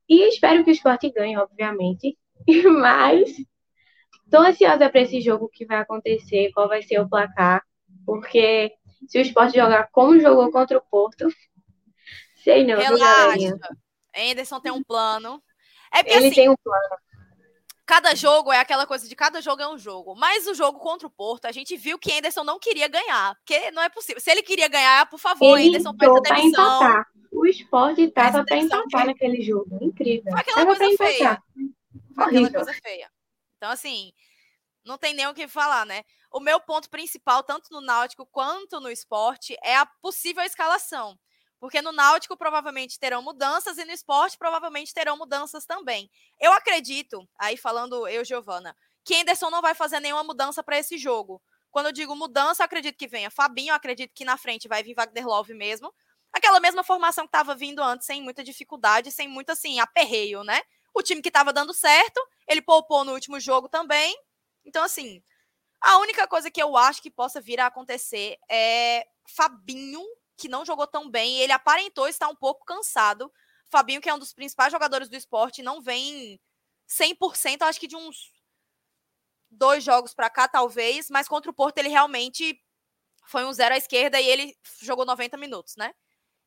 E 0.10 0.28
espero 0.28 0.64
que 0.64 0.72
o 0.72 0.74
esporte 0.74 1.12
ganhe, 1.12 1.38
obviamente. 1.38 2.18
Mas 2.82 3.30
estou 4.26 4.42
ansiosa 4.42 4.90
para 4.90 5.02
esse 5.02 5.22
jogo 5.22 5.50
que 5.50 5.66
vai 5.66 5.78
acontecer, 5.78 6.52
qual 6.54 6.68
vai 6.68 6.82
ser 6.82 7.00
o 7.00 7.08
placar. 7.08 7.64
porque 8.06 8.74
se 9.08 9.20
o 9.20 9.22
esporte 9.22 9.58
jogar 9.58 9.90
como 9.92 10.20
jogou 10.20 10.52
contra 10.52 10.78
o 10.78 10.82
Porto, 10.82 11.28
sei 12.44 12.66
não? 12.66 12.80
Relaxa. 12.80 13.58
Anderson 14.16 14.60
tem 14.60 14.72
um 14.72 14.84
plano. 14.84 15.42
É 15.94 16.04
porque 16.04 16.18
Ele 16.18 16.28
assim, 16.28 16.36
tem 16.36 16.50
um 16.50 16.56
plano. 16.64 16.98
Cada 17.90 18.14
jogo 18.14 18.54
é 18.54 18.60
aquela 18.60 18.86
coisa 18.86 19.10
de 19.10 19.16
cada 19.16 19.42
jogo 19.42 19.64
é 19.64 19.68
um 19.68 19.76
jogo. 19.76 20.14
Mas 20.16 20.46
o 20.46 20.54
jogo 20.54 20.78
contra 20.78 21.08
o 21.08 21.10
Porto, 21.10 21.46
a 21.46 21.52
gente 21.52 21.76
viu 21.76 21.98
que 21.98 22.14
Anderson 22.14 22.44
não 22.44 22.60
queria 22.60 22.88
ganhar. 22.88 23.34
Porque 23.38 23.72
não 23.72 23.82
é 23.82 23.90
possível. 23.90 24.22
Se 24.22 24.30
ele 24.30 24.44
queria 24.44 24.68
ganhar, 24.68 25.10
por 25.10 25.18
favor, 25.18 25.58
Ele 25.58 25.70
Anderson, 25.70 25.98
pra 25.98 26.08
demissão. 26.08 26.84
empatar. 26.84 27.08
O 27.32 27.48
esporte 27.48 28.08
tava 28.10 28.44
demissão, 28.44 28.84
empatar 28.86 29.08
naquele 29.08 29.42
jogo. 29.42 29.76
Incrível. 29.82 30.32
Foi 30.32 30.40
aquela 30.40 30.58
Tava 30.58 30.78
coisa 30.78 30.98
feia. 30.98 31.44
Foi 32.14 32.26
aquela 32.26 32.52
coisa 32.52 32.74
feia. 32.74 33.12
Então, 33.58 33.72
assim, 33.72 34.14
não 34.86 35.00
tem 35.00 35.16
nem 35.16 35.26
o 35.26 35.34
que 35.34 35.48
falar, 35.48 35.84
né? 35.84 36.04
O 36.32 36.40
meu 36.40 36.60
ponto 36.60 36.92
principal, 36.92 37.42
tanto 37.42 37.72
no 37.72 37.82
Náutico 37.82 38.24
quanto 38.28 38.80
no 38.80 38.92
esporte, 38.92 39.58
é 39.64 39.76
a 39.76 39.88
possível 39.88 40.44
escalação. 40.44 41.18
Porque 41.60 41.82
no 41.82 41.92
Náutico 41.92 42.38
provavelmente 42.38 42.98
terão 42.98 43.22
mudanças 43.22 43.78
e 43.78 43.86
no 43.86 43.92
esporte 43.92 44.38
provavelmente 44.38 44.94
terão 44.94 45.18
mudanças 45.18 45.66
também. 45.66 46.10
Eu 46.40 46.54
acredito, 46.54 47.28
aí 47.38 47.58
falando 47.58 48.08
eu, 48.08 48.24
Giovana, 48.24 48.76
que 49.04 49.16
Anderson 49.16 49.50
não 49.50 49.62
vai 49.62 49.76
fazer 49.76 50.00
nenhuma 50.00 50.24
mudança 50.24 50.64
para 50.64 50.78
esse 50.78 50.98
jogo. 50.98 51.42
Quando 51.72 51.88
eu 51.88 51.92
digo 51.92 52.16
mudança, 52.16 52.64
eu 52.64 52.66
acredito 52.66 52.98
que 52.98 53.08
venha 53.08 53.30
Fabinho, 53.30 53.74
acredito 53.74 54.12
que 54.14 54.26
na 54.26 54.38
frente 54.38 54.68
vai 54.68 54.82
vir 54.84 54.96
Wagner 54.96 55.28
Love 55.28 55.54
mesmo. 55.54 55.94
Aquela 56.32 56.60
mesma 56.60 56.84
formação 56.84 57.26
que 57.26 57.30
estava 57.30 57.56
vindo 57.56 57.82
antes, 57.82 58.06
sem 58.06 58.22
muita 58.22 58.44
dificuldade, 58.44 59.12
sem 59.12 59.28
muito 59.28 59.52
assim, 59.52 59.80
aperreio, 59.80 60.44
né? 60.44 60.62
O 60.94 61.02
time 61.02 61.22
que 61.22 61.30
estava 61.30 61.52
dando 61.52 61.74
certo, 61.74 62.20
ele 62.48 62.62
poupou 62.62 63.04
no 63.04 63.14
último 63.14 63.40
jogo 63.40 63.68
também. 63.68 64.16
Então, 64.66 64.84
assim, 64.84 65.22
a 65.82 65.98
única 65.98 66.28
coisa 66.28 66.52
que 66.52 66.62
eu 66.62 66.76
acho 66.76 67.02
que 67.02 67.12
possa 67.12 67.40
vir 67.40 67.60
a 67.60 67.68
acontecer 67.68 68.38
é 68.50 69.06
Fabinho, 69.28 70.04
que 70.40 70.48
não 70.50 70.66
jogou 70.66 70.88
tão 70.88 71.10
bem. 71.10 71.38
Ele 71.40 71.52
aparentou 71.54 72.08
estar 72.08 72.28
um 72.30 72.36
pouco 72.36 72.66
cansado. 72.66 73.32
Fabinho, 73.70 74.02
que 74.02 74.10
é 74.10 74.14
um 74.14 74.20
dos 74.20 74.34
principais 74.34 74.72
jogadores 74.72 75.10
do 75.10 75.16
esporte, 75.16 75.62
não 75.62 75.82
vem 75.82 76.40
100%, 76.88 77.62
acho 77.64 77.80
que 77.80 77.88
de 77.88 77.96
uns 77.96 78.32
dois 79.50 79.84
jogos 79.84 80.14
para 80.14 80.30
cá, 80.30 80.48
talvez. 80.48 81.10
Mas 81.10 81.28
contra 81.28 81.52
o 81.52 81.54
Porto, 81.54 81.78
ele 81.78 81.90
realmente 81.90 82.60
foi 83.28 83.46
um 83.46 83.54
zero 83.54 83.76
à 83.76 83.78
esquerda 83.78 84.20
e 84.22 84.28
ele 84.28 84.58
jogou 84.82 85.06
90 85.06 85.38
minutos, 85.38 85.76
né? 85.78 85.94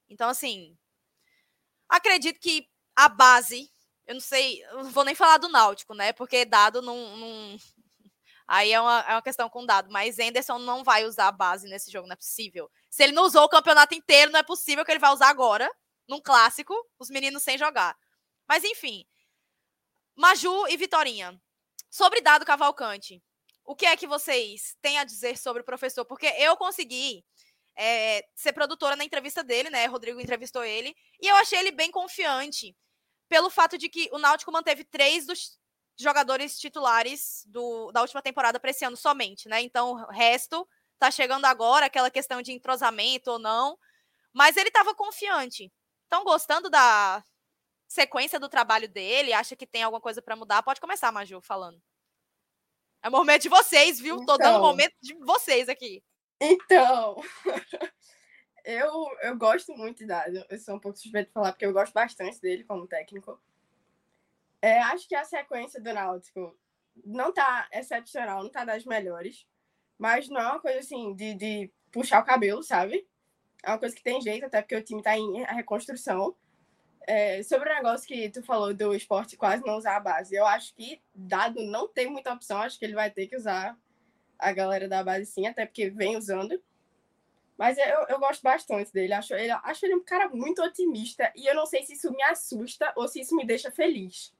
Então, 0.08 0.28
assim, 0.30 0.76
acredito 1.88 2.40
que 2.40 2.68
a 2.96 3.08
base, 3.08 3.70
eu 4.06 4.14
não 4.14 4.20
sei, 4.20 4.62
eu 4.64 4.84
não 4.84 4.90
vou 4.90 5.04
nem 5.04 5.14
falar 5.14 5.38
do 5.38 5.48
Náutico, 5.48 5.94
né? 5.94 6.12
Porque 6.12 6.44
dado 6.44 6.82
não. 6.82 7.16
não- 7.16 7.56
Aí 8.46 8.72
é 8.72 8.80
uma, 8.80 9.00
é 9.00 9.12
uma 9.12 9.22
questão 9.22 9.48
com 9.48 9.64
dado. 9.64 9.90
Mas 9.90 10.18
Anderson 10.18 10.58
não 10.58 10.84
vai 10.84 11.04
usar 11.04 11.28
a 11.28 11.32
base 11.32 11.68
nesse 11.68 11.90
jogo, 11.90 12.06
não 12.06 12.14
é 12.14 12.16
possível. 12.16 12.70
Se 12.90 13.02
ele 13.02 13.12
não 13.12 13.24
usou 13.24 13.44
o 13.44 13.48
campeonato 13.48 13.94
inteiro, 13.94 14.32
não 14.32 14.40
é 14.40 14.42
possível 14.42 14.84
que 14.84 14.90
ele 14.90 14.98
vai 14.98 15.12
usar 15.12 15.28
agora, 15.28 15.70
num 16.08 16.20
clássico, 16.20 16.74
os 16.98 17.10
meninos 17.10 17.42
sem 17.42 17.56
jogar. 17.56 17.96
Mas 18.48 18.64
enfim. 18.64 19.06
Maju 20.16 20.66
e 20.68 20.76
Vitorinha. 20.76 21.40
Sobre 21.90 22.20
dado 22.20 22.46
Cavalcante, 22.46 23.22
o 23.64 23.76
que 23.76 23.86
é 23.86 23.96
que 23.96 24.06
vocês 24.06 24.76
têm 24.80 24.98
a 24.98 25.04
dizer 25.04 25.36
sobre 25.36 25.62
o 25.62 25.64
professor? 25.64 26.04
Porque 26.04 26.26
eu 26.38 26.56
consegui 26.56 27.24
é, 27.76 28.26
ser 28.34 28.52
produtora 28.52 28.96
na 28.96 29.04
entrevista 29.04 29.44
dele, 29.44 29.70
né? 29.70 29.86
Rodrigo 29.86 30.20
entrevistou 30.20 30.64
ele, 30.64 30.94
e 31.20 31.28
eu 31.28 31.36
achei 31.36 31.58
ele 31.58 31.70
bem 31.70 31.90
confiante 31.90 32.76
pelo 33.28 33.48
fato 33.48 33.78
de 33.78 33.88
que 33.88 34.08
o 34.12 34.18
Náutico 34.18 34.52
manteve 34.52 34.84
três 34.84 35.26
dos 35.26 35.58
jogadores 35.96 36.58
titulares 36.58 37.44
do, 37.46 37.90
da 37.92 38.00
última 38.00 38.22
temporada 38.22 38.58
para 38.58 38.70
esse 38.70 38.84
ano 38.84 38.96
somente, 38.96 39.48
né? 39.48 39.60
Então, 39.60 39.92
o 39.92 40.10
resto 40.10 40.68
tá 40.98 41.10
chegando 41.10 41.44
agora, 41.44 41.86
aquela 41.86 42.10
questão 42.10 42.40
de 42.42 42.52
entrosamento 42.52 43.30
ou 43.32 43.38
não, 43.38 43.78
mas 44.32 44.56
ele 44.56 44.68
estava 44.68 44.94
confiante. 44.94 45.72
Estão 46.04 46.24
gostando 46.24 46.70
da 46.70 47.24
sequência 47.88 48.40
do 48.40 48.48
trabalho 48.48 48.88
dele? 48.88 49.32
Acha 49.32 49.54
que 49.56 49.66
tem 49.66 49.82
alguma 49.82 50.00
coisa 50.00 50.22
para 50.22 50.36
mudar? 50.36 50.62
Pode 50.62 50.80
começar, 50.80 51.12
Maju, 51.12 51.40
falando. 51.40 51.80
É 53.02 53.08
o 53.08 53.12
momento 53.12 53.42
de 53.42 53.48
vocês, 53.48 53.98
viu? 54.00 54.16
Tô 54.24 54.38
dando 54.38 54.54
o 54.54 54.58
Então. 54.58 54.60
momento 54.60 54.94
de 55.02 55.14
vocês 55.24 55.68
aqui. 55.68 56.02
Então, 56.40 57.16
eu, 58.64 58.90
eu 59.22 59.36
gosto 59.36 59.72
muito 59.76 59.98
de 59.98 60.06
Dado. 60.06 60.44
Eu 60.48 60.58
sou 60.58 60.76
um 60.76 60.80
pouco 60.80 60.98
suspeito 60.98 61.28
de 61.28 61.32
falar, 61.32 61.52
porque 61.52 61.66
eu 61.66 61.72
gosto 61.72 61.92
bastante 61.92 62.40
dele 62.40 62.64
como 62.64 62.86
técnico. 62.86 63.40
É, 64.62 64.78
acho 64.78 65.08
que 65.08 65.14
a 65.16 65.24
sequência 65.24 65.80
do 65.80 65.92
Náutico 65.92 66.56
não 67.04 67.32
tá 67.32 67.68
excepcional, 67.72 68.44
não 68.44 68.50
tá 68.50 68.64
das 68.64 68.84
melhores. 68.84 69.44
Mas 69.98 70.28
não 70.28 70.40
é 70.40 70.46
uma 70.46 70.60
coisa 70.60 70.78
assim 70.78 71.14
de, 71.14 71.34
de 71.34 71.72
puxar 71.90 72.20
o 72.20 72.24
cabelo, 72.24 72.62
sabe? 72.62 73.06
É 73.64 73.70
uma 73.70 73.78
coisa 73.78 73.94
que 73.94 74.02
tem 74.02 74.20
jeito, 74.20 74.46
até 74.46 74.62
porque 74.62 74.76
o 74.76 74.82
time 74.82 75.02
tá 75.02 75.16
em 75.18 75.42
reconstrução. 75.44 76.36
É, 77.06 77.42
sobre 77.42 77.68
o 77.68 77.74
negócio 77.74 78.06
que 78.06 78.30
tu 78.30 78.42
falou 78.44 78.72
do 78.72 78.94
esporte 78.94 79.36
quase 79.36 79.64
não 79.66 79.76
usar 79.76 79.96
a 79.96 80.00
base, 80.00 80.36
eu 80.36 80.46
acho 80.46 80.72
que 80.74 81.02
Dado 81.12 81.60
não 81.60 81.88
tem 81.88 82.08
muita 82.08 82.32
opção, 82.32 82.62
acho 82.62 82.78
que 82.78 82.84
ele 82.84 82.94
vai 82.94 83.10
ter 83.10 83.26
que 83.26 83.36
usar 83.36 83.76
a 84.38 84.52
galera 84.52 84.88
da 84.88 85.02
base 85.02 85.26
sim, 85.26 85.46
até 85.46 85.66
porque 85.66 85.90
vem 85.90 86.16
usando. 86.16 86.62
Mas 87.58 87.78
eu, 87.78 88.06
eu 88.08 88.18
gosto 88.18 88.42
bastante 88.42 88.92
dele. 88.92 89.12
Acho 89.12 89.34
ele, 89.34 89.50
acho 89.50 89.86
ele 89.86 89.94
um 89.94 90.04
cara 90.04 90.28
muito 90.28 90.62
otimista. 90.62 91.32
E 91.36 91.46
eu 91.46 91.54
não 91.54 91.66
sei 91.66 91.84
se 91.84 91.92
isso 91.92 92.10
me 92.10 92.22
assusta 92.24 92.92
ou 92.96 93.06
se 93.06 93.20
isso 93.20 93.36
me 93.36 93.44
deixa 93.46 93.70
feliz. 93.70 94.32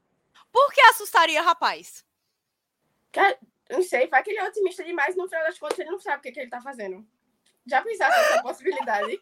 Por 0.52 0.72
que 0.72 0.80
assustaria, 0.82 1.42
rapaz? 1.42 2.04
Cara, 3.10 3.38
não 3.70 3.82
sei, 3.82 4.06
vai 4.08 4.22
que 4.22 4.30
ele 4.30 4.38
é 4.38 4.48
otimista 4.48 4.84
demais 4.84 5.16
no 5.16 5.26
final 5.26 5.44
das 5.44 5.58
contas 5.58 5.78
ele 5.78 5.90
não 5.90 5.98
sabe 5.98 6.18
o 6.18 6.20
que, 6.20 6.32
que 6.32 6.40
ele 6.40 6.50
tá 6.50 6.60
fazendo. 6.60 7.06
Já 7.66 7.80
pensaste 7.80 8.18
nessa 8.20 8.42
possibilidade? 8.42 9.20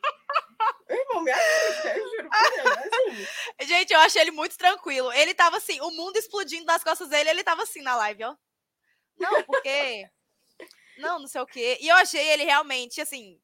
Meu 0.89 0.99
irmão, 0.99 1.23
me 1.23 1.31
assusta, 1.31 1.97
eu 1.97 2.09
juro 2.09 2.31
por 2.31 2.51
Deus. 2.51 2.79
Assim, 2.79 3.67
Gente, 3.67 3.93
eu 3.93 4.01
achei 4.01 4.23
ele 4.23 4.31
muito 4.31 4.57
tranquilo. 4.57 5.13
Ele 5.13 5.35
tava 5.35 5.59
assim, 5.59 5.81
o 5.81 5.91
mundo 5.91 6.17
explodindo 6.17 6.65
nas 6.65 6.83
costas 6.83 7.09
dele, 7.09 7.31
ele 7.31 7.45
tava 7.45 7.63
assim 7.63 7.83
na 7.83 7.97
live, 7.97 8.25
ó. 8.25 8.37
Não, 9.19 9.43
porque. 9.45 10.09
Não, 10.99 11.19
não 11.19 11.27
sei 11.27 11.41
o 11.41 11.47
quê. 11.47 11.79
E 11.81 11.89
eu 11.89 11.97
achei 11.97 12.23
ele 12.29 12.45
realmente, 12.45 13.01
assim, 13.01 13.41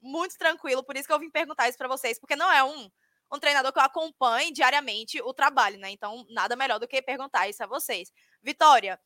muito 0.00 0.36
tranquilo. 0.36 0.82
Por 0.82 0.96
isso 0.96 1.06
que 1.06 1.12
eu 1.12 1.20
vim 1.20 1.30
perguntar 1.30 1.68
isso 1.68 1.78
pra 1.78 1.86
vocês, 1.86 2.18
porque 2.18 2.34
não 2.34 2.50
é 2.50 2.64
um, 2.64 2.90
um 3.32 3.38
treinador 3.38 3.72
que 3.72 3.78
eu 3.78 3.82
acompanhe 3.84 4.52
diariamente 4.52 5.20
o 5.22 5.32
trabalho, 5.34 5.78
né? 5.78 5.90
Então, 5.90 6.24
nada 6.30 6.54
melhor 6.56 6.78
do 6.78 6.86
que 6.88 7.02
perguntar 7.02 7.48
isso 7.48 7.62
a 7.62 7.66
vocês. 7.66 8.12
Vitória, 8.42 8.98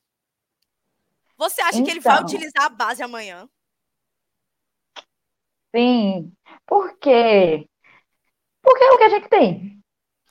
você 1.37 1.61
acha 1.63 1.83
que 1.83 1.91
ele 1.91 2.01
vai 2.01 2.15
Então. 2.15 2.25
utilizar 2.27 2.65
a 2.65 2.69
base 2.69 3.03
amanhã? 3.03 3.49
Sim. 5.75 6.33
Por 6.67 6.97
quê? 6.99 7.67
Porque 8.63 8.85
é 8.85 8.91
o 8.93 8.99
que 8.99 9.05
a 9.05 9.09
gente 9.09 9.29
tem, 9.29 9.81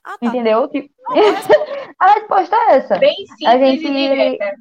Ah, 0.03 0.17
tá. 0.17 0.25
entendeu? 0.27 0.67
Tipo, 0.67 0.93
a 1.99 2.13
resposta 2.13 2.55
é 2.55 2.75
essa. 2.77 2.97
Bem 2.97 3.15
simples 3.25 3.47
A 3.47 3.57
gente- 3.57 3.85
e 3.85 3.91
direta. 3.91 4.55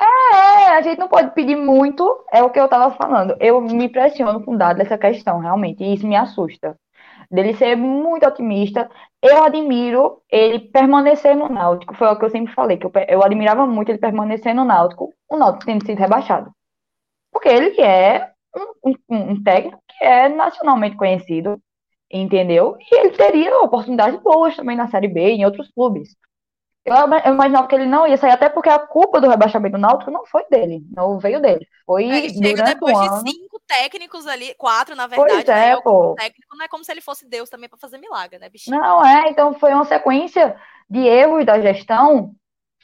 É, 0.00 0.66
a 0.72 0.80
gente 0.82 0.98
não 0.98 1.06
pode 1.06 1.32
pedir 1.32 1.54
muito, 1.54 2.24
é 2.32 2.42
o 2.42 2.50
que 2.50 2.58
eu 2.58 2.66
tava 2.68 2.92
falando. 2.96 3.36
Eu 3.38 3.60
me 3.60 3.84
impressiono 3.84 4.44
com 4.44 4.54
o 4.54 4.58
dado 4.58 4.78
dessa 4.78 4.98
questão, 4.98 5.38
realmente, 5.38 5.84
e 5.84 5.94
isso 5.94 6.06
me 6.08 6.16
assusta. 6.16 6.76
Dele 7.32 7.54
ser 7.56 7.76
muito 7.76 8.26
otimista. 8.26 8.90
Eu 9.22 9.42
admiro 9.42 10.22
ele 10.30 10.60
permanecer 10.60 11.34
no 11.36 11.48
Náutico, 11.48 11.94
foi 11.94 12.08
o 12.08 12.18
que 12.18 12.24
eu 12.26 12.30
sempre 12.30 12.54
falei, 12.54 12.76
que 12.76 12.86
eu, 12.86 12.92
eu 13.08 13.24
admirava 13.24 13.66
muito 13.66 13.88
ele 13.90 13.98
permanecer 13.98 14.54
no 14.54 14.64
Náutico, 14.64 15.12
o 15.30 15.36
Náutico 15.36 15.64
tendo 15.66 15.84
sido 15.86 15.98
rebaixado. 15.98 16.50
Porque 17.32 17.48
ele 17.48 17.80
é 17.80 18.30
um, 18.84 18.92
um- 19.10 19.30
um 19.32 19.42
técnico 19.42 19.82
que 19.88 20.04
é 20.04 20.28
nacionalmente 20.28 20.96
conhecido, 20.96 21.58
entendeu? 22.10 22.76
E 22.80 22.94
ele 23.00 23.10
teria 23.16 23.58
oportunidades 23.60 24.20
boas 24.22 24.54
também 24.56 24.76
na 24.76 24.88
Série 24.88 25.08
B, 25.08 25.20
em 25.30 25.44
outros 25.44 25.70
clubes. 25.74 26.14
Eu, 26.84 26.96
eu 27.24 27.32
imaginava 27.34 27.68
que 27.68 27.74
ele 27.76 27.86
não 27.86 28.06
ia 28.08 28.16
sair, 28.16 28.32
até 28.32 28.48
porque 28.48 28.68
a 28.68 28.78
culpa 28.78 29.20
do 29.20 29.28
rebaixamento 29.28 29.76
do 29.76 29.80
Náutico 29.80 30.10
não 30.10 30.26
foi 30.26 30.44
dele, 30.50 30.82
não 30.94 31.18
veio 31.18 31.40
dele. 31.40 31.64
Foi 31.86 32.04
Ele 32.04 32.28
chega 32.30 32.54
durante 32.56 32.74
depois 32.74 32.98
o 32.98 33.00
de 33.00 33.06
ano. 33.06 33.28
cinco 33.28 33.51
técnicos 33.72 34.26
ali, 34.26 34.54
quatro, 34.56 34.94
na 34.96 35.06
Pois 35.14 35.46
verdade, 35.46 35.52
né? 35.54 35.70
é, 35.70 35.76
O 35.76 35.82
pô. 35.82 35.96
técnico 36.14 36.56
não 36.56 36.64
é 36.64 36.68
como 36.68 36.84
se 36.84 36.92
ele 36.92 37.00
fosse 37.00 37.26
Deus 37.28 37.50
também 37.50 37.68
pra 37.68 37.78
fazer 37.78 37.98
milagre, 37.98 38.38
né, 38.38 38.48
bichinho? 38.50 38.80
Não 38.80 39.04
é, 39.04 39.28
então 39.30 39.54
foi 39.54 39.72
uma 39.74 39.84
sequência 39.84 40.56
de 40.88 41.00
erros 41.00 41.44
da 41.44 41.60
gestão 41.60 42.34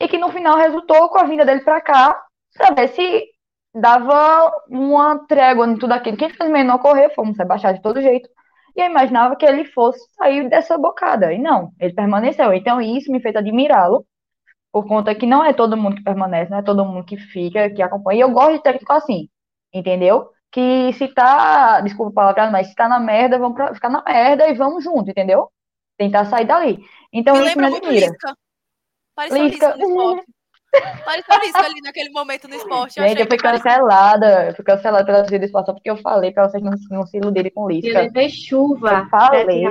e 0.01 0.09
que 0.09 0.19
no 0.19 0.31
final 0.31 0.57
resultou 0.57 1.09
com 1.09 1.19
a 1.19 1.25
vinda 1.25 1.45
dele 1.45 1.61
pra 1.61 1.81
cá, 1.81 2.21
pra 2.55 2.71
ver 2.75 2.89
se 2.89 3.27
dava 3.75 4.51
uma 4.69 5.19
trégua 5.27 5.67
em 5.69 5.79
tudo 5.79 5.93
aquilo 5.93 6.17
que 6.17 6.25
infelizmente 6.27 6.67
não 6.67 6.77
ocorreu, 6.77 7.11
fomos 7.15 7.37
rebaixados 7.39 7.79
de 7.79 7.83
todo 7.83 8.03
jeito. 8.03 8.29
E 8.77 8.81
eu 8.81 8.87
imaginava 8.87 9.37
que 9.37 9.45
ele 9.47 9.65
fosse 9.65 10.01
sair 10.15 10.49
dessa 10.49 10.79
bocada. 10.79 11.33
E 11.33 11.39
não, 11.39 11.73
ele 11.81 11.93
permaneceu. 11.95 12.53
Então 12.53 12.81
isso 12.81 13.11
me 13.11 13.21
fez 13.21 13.35
admirá-lo, 13.37 14.07
por 14.73 14.87
conta 14.87 15.15
que 15.15 15.27
não 15.27 15.45
é 15.45 15.53
todo 15.53 15.77
mundo 15.77 15.97
que 15.97 16.05
permanece, 16.05 16.51
não 16.51 16.59
é 16.59 16.63
todo 16.63 16.85
mundo 16.85 17.05
que 17.05 17.17
fica, 17.17 17.71
que 17.71 17.83
acompanha. 17.83 18.19
E 18.19 18.23
eu 18.23 18.31
gosto 18.31 18.55
de 18.55 18.63
técnico 18.63 18.93
assim, 18.93 19.29
entendeu? 19.73 20.31
Que 20.51 20.93
se 20.95 21.09
tá, 21.09 21.81
desculpa 21.83 22.11
o 22.11 22.15
palavrão, 22.15 22.51
mas 22.51 22.69
se 22.69 22.75
tá 22.75 22.89
na 22.89 22.99
merda, 22.99 23.39
vamos 23.39 23.55
pra, 23.57 23.75
ficar 23.75 23.91
na 23.91 24.03
merda 24.03 24.49
e 24.49 24.55
vamos 24.55 24.83
junto, 24.83 25.11
entendeu? 25.11 25.51
Tentar 25.99 26.25
sair 26.25 26.47
dali. 26.47 26.79
Então 27.13 27.37
Me 27.37 27.47
isso 27.47 27.59
me 27.59 27.67
admira. 27.67 27.91
Lisca. 27.93 28.35
Pareceu 29.15 29.43
Lisca, 29.45 29.67
Lisca 29.75 29.79
no 29.79 29.89
esporte. 29.91 30.27
Pareceu 31.05 31.41
isso 31.45 31.57
ali 31.57 31.81
naquele 31.83 32.11
momento 32.11 32.47
no 32.47 32.55
esporte. 32.55 32.99
Eu 32.99 33.03
Gente, 33.05 33.13
achei 33.15 33.23
eu 33.25 33.29
fui 33.29 33.37
que 33.37 33.43
parecia- 33.43 33.71
cancelada. 33.71 34.47
Eu 34.49 34.55
fui 34.55 34.65
cancelada 34.65 35.05
pela 35.05 35.19
torcida 35.19 35.39
do 35.39 35.45
esporte 35.47 35.67
só 35.67 35.73
porque 35.73 35.91
eu 35.91 35.97
falei 35.97 36.31
pra 36.31 36.49
vocês 36.49 36.63
não, 36.63 36.73
não 36.91 37.07
se 37.07 37.17
iludirem 37.17 37.51
com 37.53 37.63
Eu 37.71 37.77
Lisca. 37.81 38.01
levei 38.03 38.29
chuva 38.29 38.91
Eu 38.99 39.09
falei. 39.09 39.65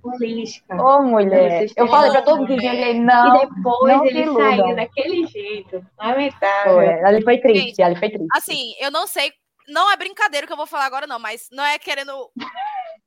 com 0.00 0.16
Lisca. 0.18 0.82
Ô, 0.82 1.02
mulher. 1.02 1.66
Eu 1.76 1.86
falei 1.88 2.10
pra 2.12 2.22
todo 2.22 2.38
mundo 2.38 2.56
que 2.58 2.66
ele 2.66 2.90
E 2.92 3.00
não. 3.00 3.32
depois 3.46 3.94
não 3.96 4.06
ele 4.06 4.24
saiu 4.32 4.76
daquele 4.76 5.26
jeito. 5.26 5.84
Lamentável. 5.98 6.74
Foi. 6.74 6.88
Ali 7.04 7.22
foi 7.22 7.38
triste, 7.38 7.66
Gente, 7.66 7.82
ali 7.82 7.96
foi 7.96 8.08
triste. 8.10 8.28
Assim, 8.34 8.72
eu 8.80 8.90
não 8.90 9.06
sei. 9.06 9.32
Não 9.68 9.90
é 9.90 9.96
brincadeira 9.96 10.46
que 10.46 10.52
eu 10.52 10.56
vou 10.56 10.66
falar 10.66 10.84
agora, 10.86 11.06
não, 11.06 11.18
mas 11.18 11.46
não 11.50 11.64
é 11.64 11.78
querendo 11.78 12.30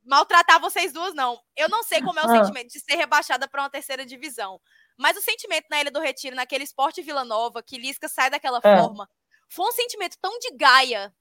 maltratar 0.04 0.60
vocês 0.60 0.92
duas, 0.92 1.14
não. 1.14 1.40
Eu 1.56 1.68
não 1.68 1.82
sei 1.82 2.00
como 2.02 2.18
é 2.18 2.22
o 2.24 2.30
Ah. 2.30 2.38
sentimento 2.40 2.68
de 2.68 2.80
ser 2.80 2.96
rebaixada 2.96 3.46
para 3.48 3.62
uma 3.62 3.70
terceira 3.70 4.04
divisão. 4.04 4.60
Mas 4.98 5.16
o 5.16 5.22
sentimento 5.22 5.66
na 5.70 5.80
Ilha 5.80 5.90
do 5.90 6.00
Retiro, 6.00 6.34
naquele 6.34 6.64
esporte 6.64 7.02
Vila 7.02 7.24
Nova, 7.24 7.62
que 7.62 7.78
Lisca 7.78 8.08
sai 8.08 8.30
daquela 8.30 8.58
Ah. 8.58 8.76
forma, 8.82 9.08
foi 9.50 9.66
um 9.68 9.72
sentimento 9.72 10.16
tão 10.20 10.36
de 10.38 10.50
gaia. 10.56 11.14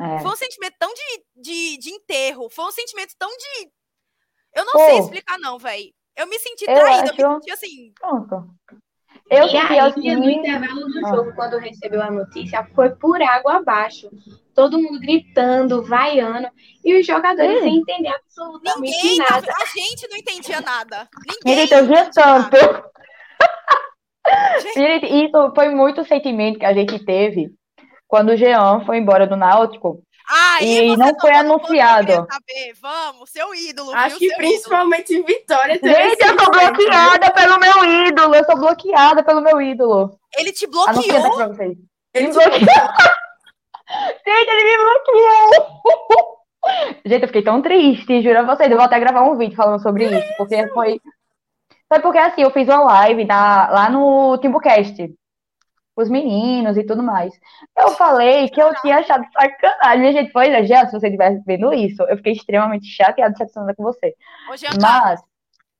É. 0.00 0.18
Foi 0.20 0.32
um 0.32 0.36
sentimento 0.36 0.74
tão 0.78 0.92
de, 0.92 1.24
de, 1.36 1.78
de 1.78 1.90
enterro. 1.90 2.50
Foi 2.50 2.64
um 2.64 2.72
sentimento 2.72 3.14
tão 3.16 3.30
de. 3.30 3.70
Eu 4.54 4.64
não 4.64 4.72
Pô. 4.72 4.78
sei 4.78 4.98
explicar, 4.98 5.38
não, 5.38 5.58
velho. 5.58 5.92
Eu 6.16 6.26
me 6.26 6.38
senti 6.38 6.64
Eu 6.68 6.74
traída, 6.74 7.08
eu 7.10 7.14
me 7.16 7.24
acho- 7.24 7.34
senti 7.44 7.50
assim. 7.52 7.92
Pronto. 7.94 8.54
Eu 9.30 9.46
E 9.46 9.56
aí, 9.56 9.78
assim. 9.78 10.14
no 10.16 10.30
intervalo 10.30 10.86
do 10.86 11.06
Ah. 11.06 11.10
jogo, 11.10 11.32
quando 11.34 11.58
recebeu 11.58 12.02
a 12.02 12.10
notícia, 12.10 12.66
foi 12.74 12.90
por 12.90 13.20
água 13.22 13.56
abaixo. 13.56 14.10
Todo 14.54 14.78
mundo 14.78 15.00
gritando, 15.00 15.82
vaiando, 15.82 16.48
e 16.84 16.98
os 17.00 17.06
jogadores 17.06 17.58
Hum. 17.60 17.62
sem 17.62 17.76
entender 17.78 18.08
absolutamente 18.08 18.80
Ninguém, 19.02 19.18
tava- 19.18 19.40
nada. 19.40 19.52
a 19.52 19.78
gente 19.78 20.08
não 20.10 20.16
entendia 20.18 20.60
nada. 20.60 21.08
Ninguém. 21.26 21.60
Gente, 21.66 21.74
eu 21.74 21.86
via 21.86 22.00
entendia 22.02 22.10
tanto. 22.12 22.56
Gente, 24.74 25.06
isso 25.06 25.52
foi 25.54 25.68
muito 25.70 26.04
sentimento 26.04 26.58
que 26.58 26.64
a 26.66 26.72
gente 26.72 26.98
teve 27.04 27.50
quando 28.08 28.30
o 28.30 28.36
Jean 28.36 28.80
foi 28.86 28.98
embora 28.98 29.26
do 29.26 29.36
Náutico. 29.36 30.02
Aí 30.28 30.88
E 30.88 30.96
não 30.96 31.12
foi 31.20 31.30
eu 31.32 31.36
anunciado. 31.36 32.26
Vamos, 32.80 33.30
seu 33.30 33.54
ídolo, 33.54 33.92
Acho 33.94 34.18
viu? 34.18 34.30
que 34.30 34.36
principalmente 34.36 35.14
em 35.14 35.22
Vitória 35.22 35.78
teve 35.78 35.94
Gente, 35.94 36.20
eu 36.22 36.28
sou 36.38 36.50
né? 36.54 36.70
bloqueada 36.70 37.30
pelo 37.32 37.60
meu 37.60 38.06
ídolo. 38.06 38.34
Eu 38.34 38.44
sou 38.44 38.56
bloqueada 38.56 39.22
pelo 39.22 39.40
meu 39.42 39.60
ídolo. 39.60 40.04
ídolo. 40.04 40.18
Ele 40.36 40.52
te 40.52 40.64
aqui 40.64 40.72
bloqueou. 40.72 41.36
pra 41.36 41.48
vocês. 41.48 41.76
Ele 42.14 42.26
Me 42.28 42.32
te 42.32 42.38
bloqueou. 42.38 42.64
Gente, 44.26 44.50
ele 44.50 44.64
me 44.64 44.76
bloqueou. 44.78 46.34
Gente, 47.04 47.22
eu 47.22 47.28
fiquei 47.28 47.42
tão 47.42 47.60
triste, 47.60 48.22
juro 48.22 48.38
a 48.38 48.42
vocês. 48.42 48.70
Eu 48.70 48.76
vou 48.76 48.86
até 48.86 48.98
gravar 48.98 49.22
um 49.22 49.36
vídeo 49.36 49.54
falando 49.56 49.82
sobre 49.82 50.06
isso, 50.06 50.34
porque 50.38 50.66
foi. 50.68 51.00
Foi 51.86 52.00
porque 52.00 52.18
assim, 52.18 52.42
eu 52.42 52.50
fiz 52.50 52.66
uma 52.66 52.82
live 52.82 53.24
na- 53.26 53.68
lá 53.70 53.90
no 53.90 54.38
Timbucast, 54.38 55.14
os 55.96 56.08
meninos 56.08 56.76
e 56.76 56.84
tudo 56.84 57.02
mais. 57.02 57.32
Eu 57.78 57.90
falei 57.90 58.48
que 58.48 58.60
eu 58.60 58.72
tinha 58.80 58.98
achado 58.98 59.24
sacanagem. 59.32 60.12
Gente, 60.12 60.32
pois 60.32 60.48
é, 60.48 60.64
Jean, 60.64 60.86
se 60.86 60.92
você 60.92 61.06
estivesse 61.06 61.42
vendo 61.46 61.72
isso, 61.72 62.02
eu 62.04 62.16
fiquei 62.16 62.32
extremamente 62.32 62.86
chateada 62.86 63.30
e 63.30 63.32
decepcionada 63.32 63.74
com 63.74 63.82
você. 63.84 64.14
Ô, 64.50 64.56
Jean 64.56 64.70
Mas, 64.80 65.20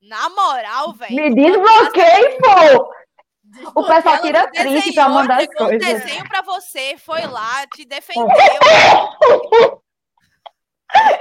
na 0.01 0.29
moral, 0.29 0.93
velho. 0.93 1.15
me 1.15 1.33
desbloqueei, 1.35 2.37
pô! 2.39 2.89
O 3.73 3.83
pessoal 3.87 4.21
tira 4.21 4.47
te 4.51 4.61
print 4.61 4.93
pra 4.93 5.07
mandar 5.09 5.39
as 5.41 5.47
pegou 5.47 5.67
um 5.67 5.69
coisas. 5.69 6.03
desenho 6.03 6.27
pra 6.27 6.41
você, 6.41 6.97
foi 6.97 7.21
lá, 7.25 7.65
te 7.73 7.85
defendeu. 7.85 8.27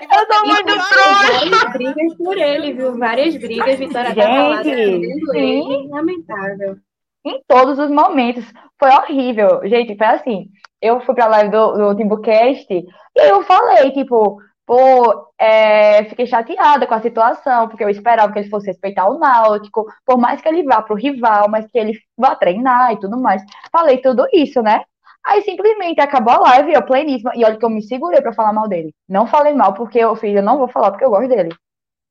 E 0.00 0.04
Eu 0.04 0.26
tô 0.28 0.46
muito 0.46 0.66
trouxa. 0.66 1.48
Várias 1.50 1.72
brigas 1.72 2.14
por 2.16 2.36
ele, 2.38 2.72
viu? 2.74 2.98
Várias 2.98 3.36
brigas. 3.36 3.78
Vitória 3.78 4.14
tava 4.14 4.48
lá 4.48 4.62
Gente, 4.62 4.74
defendendo 4.76 5.32
sim. 5.32 5.38
ele. 5.38 5.88
Lamentável. 5.88 6.76
Em 7.24 7.40
todos 7.48 7.78
os 7.78 7.90
momentos. 7.90 8.44
Foi 8.78 8.90
horrível. 8.90 9.60
Gente, 9.64 9.96
foi 9.96 10.06
assim. 10.06 10.48
Eu 10.80 11.00
fui 11.00 11.14
pra 11.14 11.26
live 11.26 11.50
do, 11.50 11.72
do 11.72 11.96
Timbucast 11.96 12.66
e 12.70 12.86
eu 13.16 13.42
falei, 13.44 13.90
tipo, 13.92 14.38
pô, 14.66 15.28
é, 15.38 16.04
fiquei 16.04 16.26
chateada 16.26 16.86
com 16.86 16.94
a 16.94 17.00
situação, 17.00 17.68
porque 17.68 17.84
eu 17.84 17.88
esperava 17.88 18.32
que 18.32 18.38
ele 18.40 18.50
fosse 18.50 18.66
respeitar 18.66 19.08
o 19.08 19.18
Náutico, 19.18 19.86
por 20.04 20.18
mais 20.18 20.40
que 20.40 20.48
ele 20.48 20.62
vá 20.64 20.82
pro 20.82 20.94
rival, 20.94 21.48
mas 21.48 21.66
que 21.70 21.78
ele 21.78 21.98
vá 22.16 22.34
treinar 22.36 22.92
e 22.92 23.00
tudo 23.00 23.18
mais. 23.18 23.42
Falei 23.72 23.98
tudo 23.98 24.26
isso, 24.32 24.62
né? 24.62 24.82
Aí 25.26 25.42
simplesmente 25.42 26.00
acabou 26.00 26.34
a 26.34 26.38
live, 26.38 26.74
eu 26.74 26.82
pleníssima, 26.84 27.32
e 27.34 27.44
olha 27.44 27.56
que 27.56 27.64
eu 27.64 27.70
me 27.70 27.82
segurei 27.82 28.20
pra 28.20 28.34
falar 28.34 28.52
mal 28.52 28.68
dele. 28.68 28.94
Não 29.08 29.26
falei 29.26 29.54
mal, 29.54 29.72
porque 29.74 29.98
eu 29.98 30.14
fiz, 30.16 30.34
eu 30.36 30.42
não 30.42 30.58
vou 30.58 30.68
falar 30.68 30.90
porque 30.90 31.04
eu 31.04 31.10
gosto 31.10 31.28
dele. 31.28 31.50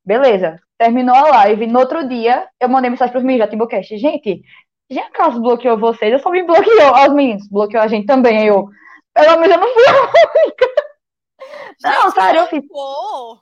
Beleza. 0.05 0.59
Terminou 0.77 1.15
a 1.15 1.29
live. 1.29 1.67
No 1.67 1.79
outro 1.79 2.07
dia, 2.07 2.47
eu 2.59 2.67
mandei 2.67 2.89
mensagem 2.89 3.11
pros 3.11 3.23
meninos 3.23 3.45
da 3.45 3.51
Timbucast. 3.51 3.97
Gente, 3.97 4.41
já 4.93 5.09
Carlos 5.11 5.41
bloqueou 5.41 5.77
vocês, 5.77 6.11
eu 6.11 6.19
só 6.19 6.29
me 6.29 6.43
bloqueou. 6.43 6.93
Os 6.93 7.13
meninos, 7.13 7.47
bloqueou 7.49 7.83
a 7.83 7.87
gente 7.87 8.05
também. 8.05 8.37
Aí 8.37 8.47
eu, 8.47 8.67
pelo 9.13 9.39
menos 9.39 9.55
eu 9.55 9.61
não 9.61 9.73
fui 9.73 9.83
a 9.87 9.91
única. 9.93 10.65
Não, 11.83 12.03
Gente, 12.03 12.13
sério, 12.13 12.39
eu 12.41 12.47
fiz. 12.47 12.67
Pô, 12.67 13.39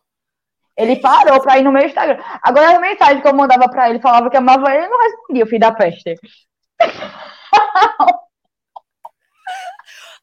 Ele 0.78 0.96
parou 0.98 1.42
pra 1.42 1.60
ir 1.60 1.64
no 1.64 1.72
meu 1.72 1.86
Instagram. 1.86 2.22
Agora 2.42 2.72
as 2.74 2.82
mensagens 2.82 3.22
que 3.22 3.28
eu 3.28 3.36
mandava 3.36 3.70
pra 3.70 3.90
ele, 3.90 4.02
falava 4.02 4.30
que 4.30 4.38
amava 4.38 4.70
ele, 4.74 4.86
ele 4.86 4.90
não 4.90 5.02
respondia, 5.02 5.44
o 5.44 5.48
filho 5.48 5.60
da 5.60 5.72
peste. 5.72 6.16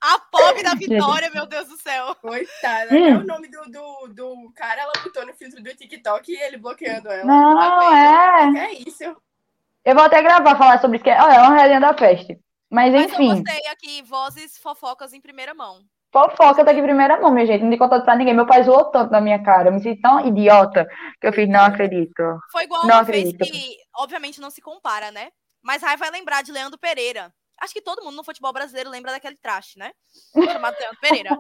a 0.00 0.18
pobre 0.30 0.62
da 0.62 0.74
Vitória, 0.76 1.30
meu 1.30 1.46
Deus 1.46 1.68
do 1.68 1.76
céu. 1.76 2.14
Coitada. 2.16 2.94
Hum. 2.94 3.06
É 3.06 3.16
o 3.16 3.26
nome 3.26 3.48
do, 3.48 3.62
do, 3.70 4.08
do 4.14 4.52
cara, 4.54 4.82
ela 4.82 4.92
botou 5.04 5.26
no 5.26 5.34
filtro 5.34 5.62
do 5.62 5.74
TikTok 5.74 6.32
e 6.32 6.36
ele 6.36 6.56
bloqueando 6.56 7.10
ela. 7.10 7.24
Não, 7.24 7.94
é. 7.94 8.66
É 8.66 8.72
isso. 8.72 9.04
Eu 9.84 9.94
vou 9.94 10.04
até 10.04 10.22
gravar, 10.22 10.56
falar 10.56 10.80
sobre 10.80 10.96
isso, 10.96 11.04
que 11.04 11.10
é, 11.10 11.20
olha, 11.22 11.34
é 11.34 11.40
uma 11.42 11.56
resenha 11.56 11.80
da 11.80 11.94
peste. 11.94 12.38
Mas 12.70 12.92
Mas 12.92 12.94
eu 12.94 13.08
enfim, 13.08 13.42
gostei 13.42 13.66
aqui, 13.68 14.02
vozes 14.02 14.58
fofocas 14.58 15.12
em 15.12 15.20
primeira 15.20 15.54
mão. 15.54 15.80
fofoca 16.12 16.64
tá 16.64 16.70
aqui 16.70 16.80
em 16.80 16.82
primeira 16.82 17.18
mão, 17.18 17.30
minha 17.32 17.46
gente. 17.46 17.62
Não 17.62 17.70
dei 17.70 17.78
contato 17.78 18.04
pra 18.04 18.16
ninguém. 18.16 18.34
Meu 18.34 18.46
pai 18.46 18.62
zoou 18.62 18.90
tanto 18.90 19.10
na 19.10 19.20
minha 19.20 19.42
cara. 19.42 19.68
Eu 19.68 19.72
me 19.72 19.80
senti 19.80 20.00
tão 20.00 20.20
idiota 20.26 20.86
que 21.20 21.26
eu 21.26 21.32
fiz, 21.32 21.48
não 21.48 21.60
acredito. 21.64 22.22
Foi 22.52 22.64
igual 22.64 22.86
Não 22.86 22.96
uma 22.96 23.02
vez 23.04 23.28
acredito. 23.30 23.44
que, 23.44 23.76
obviamente, 23.96 24.40
não 24.40 24.50
se 24.50 24.60
compara, 24.60 25.10
né? 25.10 25.30
Mas 25.62 25.82
Rai 25.82 25.96
vai 25.96 26.10
lembrar 26.10 26.42
de 26.42 26.52
Leandro 26.52 26.78
Pereira. 26.78 27.32
Acho 27.60 27.72
que 27.72 27.82
todo 27.82 28.04
mundo 28.04 28.16
no 28.16 28.24
futebol 28.24 28.52
brasileiro 28.52 28.90
lembra 28.90 29.10
daquele 29.12 29.36
traste, 29.36 29.78
né? 29.78 29.92
Chamado 30.62 30.76
Leandro 30.78 30.98
Pereira. 31.00 31.38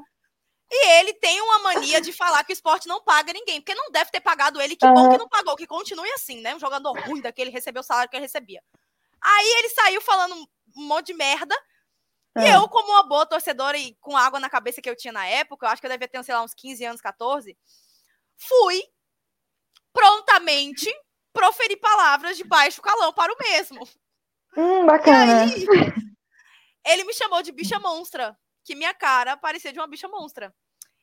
E 0.70 0.86
ele 1.00 1.14
tem 1.14 1.40
uma 1.40 1.60
mania 1.60 2.00
de 2.00 2.12
falar 2.12 2.44
que 2.44 2.52
o 2.52 2.54
esporte 2.54 2.86
não 2.86 3.02
paga 3.02 3.32
ninguém, 3.32 3.60
porque 3.60 3.74
não 3.74 3.90
deve 3.90 4.10
ter 4.10 4.20
pagado 4.20 4.60
ele. 4.60 4.76
Que 4.76 4.86
bom 4.86 5.00
Aham. 5.00 5.08
que 5.10 5.18
não 5.18 5.28
pagou, 5.28 5.56
que 5.56 5.66
continue 5.66 6.10
assim, 6.12 6.40
né? 6.42 6.54
Um 6.54 6.60
jogador 6.60 6.92
ruim 7.00 7.22
daquele 7.22 7.50
recebeu 7.50 7.80
o 7.80 7.84
salário 7.84 8.10
que 8.10 8.16
ele 8.16 8.24
recebia. 8.26 8.62
Aí 9.20 9.46
ele 9.58 9.68
saiu 9.70 10.00
falando 10.02 10.34
um 10.34 10.46
monte 10.86 11.06
de 11.06 11.14
merda. 11.14 11.54
E 12.36 12.44
É. 12.44 12.54
eu, 12.54 12.68
como 12.68 12.90
uma 12.92 13.02
boa 13.02 13.24
torcedora 13.24 13.78
e 13.78 13.94
com 14.00 14.16
água 14.16 14.38
na 14.38 14.50
cabeça 14.50 14.82
que 14.82 14.88
eu 14.88 14.94
tinha 14.94 15.12
na 15.12 15.26
época, 15.26 15.64
eu 15.66 15.70
acho 15.70 15.80
que 15.80 15.86
eu 15.86 15.90
devia 15.90 16.06
ter, 16.06 16.22
sei 16.22 16.34
lá, 16.34 16.42
uns 16.42 16.54
15 16.54 16.84
anos, 16.84 17.00
14, 17.00 17.56
fui 18.36 18.82
prontamente 19.92 20.88
proferir 21.32 21.78
palavras 21.80 22.36
de 22.36 22.44
baixo 22.44 22.82
calão 22.82 23.12
para 23.12 23.32
o 23.32 23.36
mesmo. 23.38 23.88
Hum, 24.56 24.86
bacana. 24.86 25.44
aí, 25.44 25.66
ele 26.86 27.04
me 27.04 27.14
chamou 27.14 27.42
de 27.42 27.52
bicha 27.52 27.78
monstra, 27.80 28.38
que 28.68 28.74
minha 28.74 28.92
cara 28.92 29.34
parecia 29.34 29.72
de 29.72 29.78
uma 29.78 29.86
bicha 29.86 30.06
monstra. 30.08 30.52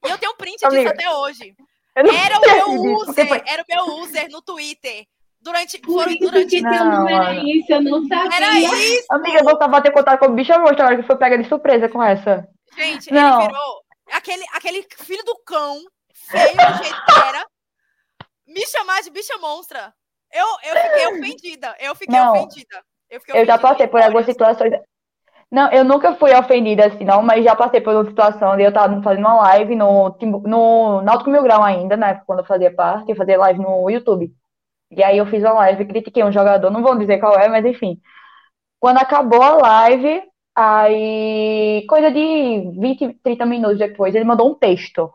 E 0.05 0.09
eu 0.11 0.19
tenho 0.19 0.33
um 0.33 0.35
print 0.35 0.57
disso 0.57 0.67
Amiga, 0.67 0.91
até 0.91 1.09
hoje. 1.09 1.55
Era 1.95 2.37
o 2.37 2.41
meu 2.41 2.67
disso, 2.99 3.09
user, 3.09 3.27
foi- 3.27 3.43
era 3.47 3.63
o 3.63 3.65
meu 3.67 3.95
user 4.03 4.29
no 4.29 4.39
Twitter. 4.43 5.03
Durante, 5.41 5.81
foram 5.83 6.15
durante 6.17 6.61
Não, 6.61 7.07
era 7.09 7.33
mano. 7.33 7.47
isso, 7.47 7.71
eu 7.73 7.81
não 7.81 8.07
sabia. 8.07 8.35
Era 8.37 8.59
isso, 8.59 9.05
Amiga, 9.11 9.39
eu 9.39 9.57
tava 9.57 9.81
ter 9.81 9.91
contato 9.91 10.19
com 10.19 10.27
o 10.27 10.33
bicho 10.35 10.51
monstro 10.59 10.81
agora 10.83 10.95
que 10.97 11.07
foi 11.07 11.17
pega 11.17 11.37
de 11.39 11.47
surpresa 11.49 11.89
com 11.89 12.01
essa. 12.03 12.47
gente. 12.75 13.11
Não. 13.11 13.39
Ele 13.41 13.47
virou 13.47 13.81
aquele, 14.11 14.45
aquele 14.53 14.87
filho 14.97 15.23
do 15.23 15.35
cão, 15.43 15.81
feio 16.13 16.51
do 16.55 16.83
jeito 16.83 17.05
que 17.05 17.19
era, 17.27 17.47
me 18.47 18.65
chamar 18.67 19.01
de 19.01 19.09
bicha 19.09 19.37
monstra. 19.39 19.91
Eu, 20.31 20.45
eu 20.63 20.75
fiquei 20.83 21.07
ofendida. 21.17 21.75
Eu 21.79 21.95
fiquei 21.95 22.15
Não. 22.19 22.31
ofendida. 22.33 22.83
Eu, 23.09 23.19
fiquei 23.21 23.41
Eu 23.41 23.45
já 23.45 23.57
passei 23.57 23.87
por 23.87 24.01
algumas 24.01 24.25
situações. 24.25 24.71
Não, 25.55 25.71
eu 25.71 25.85
nunca 25.85 26.13
fui 26.15 26.33
ofendida 26.33 26.85
assim, 26.85 27.05
não, 27.05 27.23
mas 27.23 27.41
já 27.45 27.55
passei 27.55 27.79
por 27.79 27.95
uma 27.95 28.03
situação 28.03 28.57
de 28.57 28.63
eu 28.63 28.67
estar 28.67 28.89
fazendo 29.01 29.23
uma 29.23 29.35
live 29.35 29.73
no, 29.73 30.13
no 30.43 31.01
Náutico 31.01 31.29
Mil 31.29 31.43
Grau 31.43 31.63
ainda, 31.63 31.95
né? 31.95 32.21
Quando 32.27 32.39
eu 32.39 32.45
fazia 32.45 32.75
parte, 32.75 33.09
eu 33.09 33.15
fazia 33.15 33.37
live 33.37 33.61
no 33.61 33.89
YouTube. 33.89 34.33
E 34.91 35.01
aí 35.01 35.17
eu 35.17 35.25
fiz 35.25 35.41
uma 35.43 35.53
live 35.53 35.85
critiquei 35.85 36.25
um 36.25 36.31
jogador, 36.31 36.69
não 36.69 36.83
vou 36.83 36.97
dizer 36.97 37.19
qual 37.19 37.39
é, 37.39 37.47
mas 37.47 37.63
enfim. 37.63 38.01
Quando 38.81 38.97
acabou 38.97 39.41
a 39.41 39.55
live, 39.55 40.23
aí, 40.53 41.85
coisa 41.87 42.11
de 42.11 42.71
20, 42.77 43.13
30 43.23 43.45
minutos 43.45 43.77
depois, 43.77 44.13
ele 44.13 44.25
mandou 44.25 44.51
um 44.51 44.55
texto. 44.55 45.09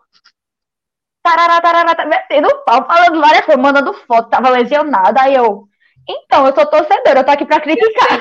Tarará, 1.23 1.61
tarará, 1.61 1.95
tá 1.95 2.07
metendo 2.07 2.49
pau, 2.65 2.87
falando 2.87 3.21
várias 3.21 3.45
coisas, 3.45 3.63
mandando 3.63 3.93
foto, 3.93 4.31
tava 4.31 4.49
lesionada. 4.49 5.21
Aí 5.21 5.35
eu, 5.35 5.69
então, 6.09 6.47
eu 6.47 6.55
sou 6.55 6.65
torcedora, 6.65 7.21
eu 7.21 7.25
tô 7.25 7.31
aqui 7.31 7.45
pra 7.45 7.61
criticar. 7.61 8.21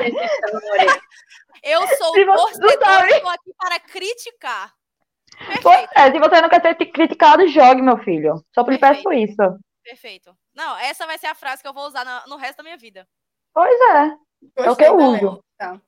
Eu 1.64 1.86
sou 1.98 2.14
Se 2.14 2.26
torcedora, 2.26 2.78
sabe. 2.80 3.12
estou 3.14 3.30
aqui 3.30 3.54
para 3.58 3.80
criticar. 3.80 4.74
Pois 5.38 5.60
Perfeito, 5.62 5.92
é, 5.96 6.12
se 6.12 6.20
você 6.20 6.42
não 6.42 6.50
quer 6.50 6.62
ser 6.62 6.76
criticado, 6.88 7.48
jogue, 7.48 7.82
meu 7.82 7.98
filho. 8.00 8.44
Só 8.54 8.62
lhe 8.64 8.78
peço 8.78 9.12
isso. 9.14 9.36
perfeito. 9.84 10.36
Não, 10.54 10.78
essa 10.78 11.06
vai 11.08 11.18
ser 11.18 11.28
a 11.28 11.36
frase 11.36 11.62
que 11.62 11.68
eu 11.68 11.74
vou 11.74 11.88
usar 11.88 12.04
na- 12.04 12.26
no 12.28 12.36
resto 12.36 12.58
da 12.58 12.64
minha 12.64 12.78
vida. 12.78 13.08
Pois 13.54 13.80
é. 13.82 14.18
É 14.64 14.70
o 14.72 14.76
que 14.76 14.84
eu 14.84 14.96
uso. 14.98 15.44
Tá. 15.58 15.80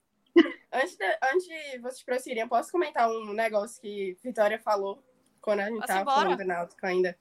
Antes 0.72 0.96
de, 0.96 1.04
antes 1.22 1.44
de 1.46 1.78
vocês 1.80 2.02
prosseguirem, 2.02 2.48
posso 2.48 2.72
comentar 2.72 3.08
um 3.10 3.32
negócio 3.34 3.80
que 3.80 4.16
Vitória 4.22 4.58
falou 4.58 5.02
quando 5.40 5.60
a 5.60 5.64
gente 5.64 5.76
Posso 5.76 5.86
tava 5.88 6.00
embora? 6.00 6.20
falando 6.22 6.38
do 6.38 6.44
Náutico 6.46 6.86
ainda. 6.86 7.18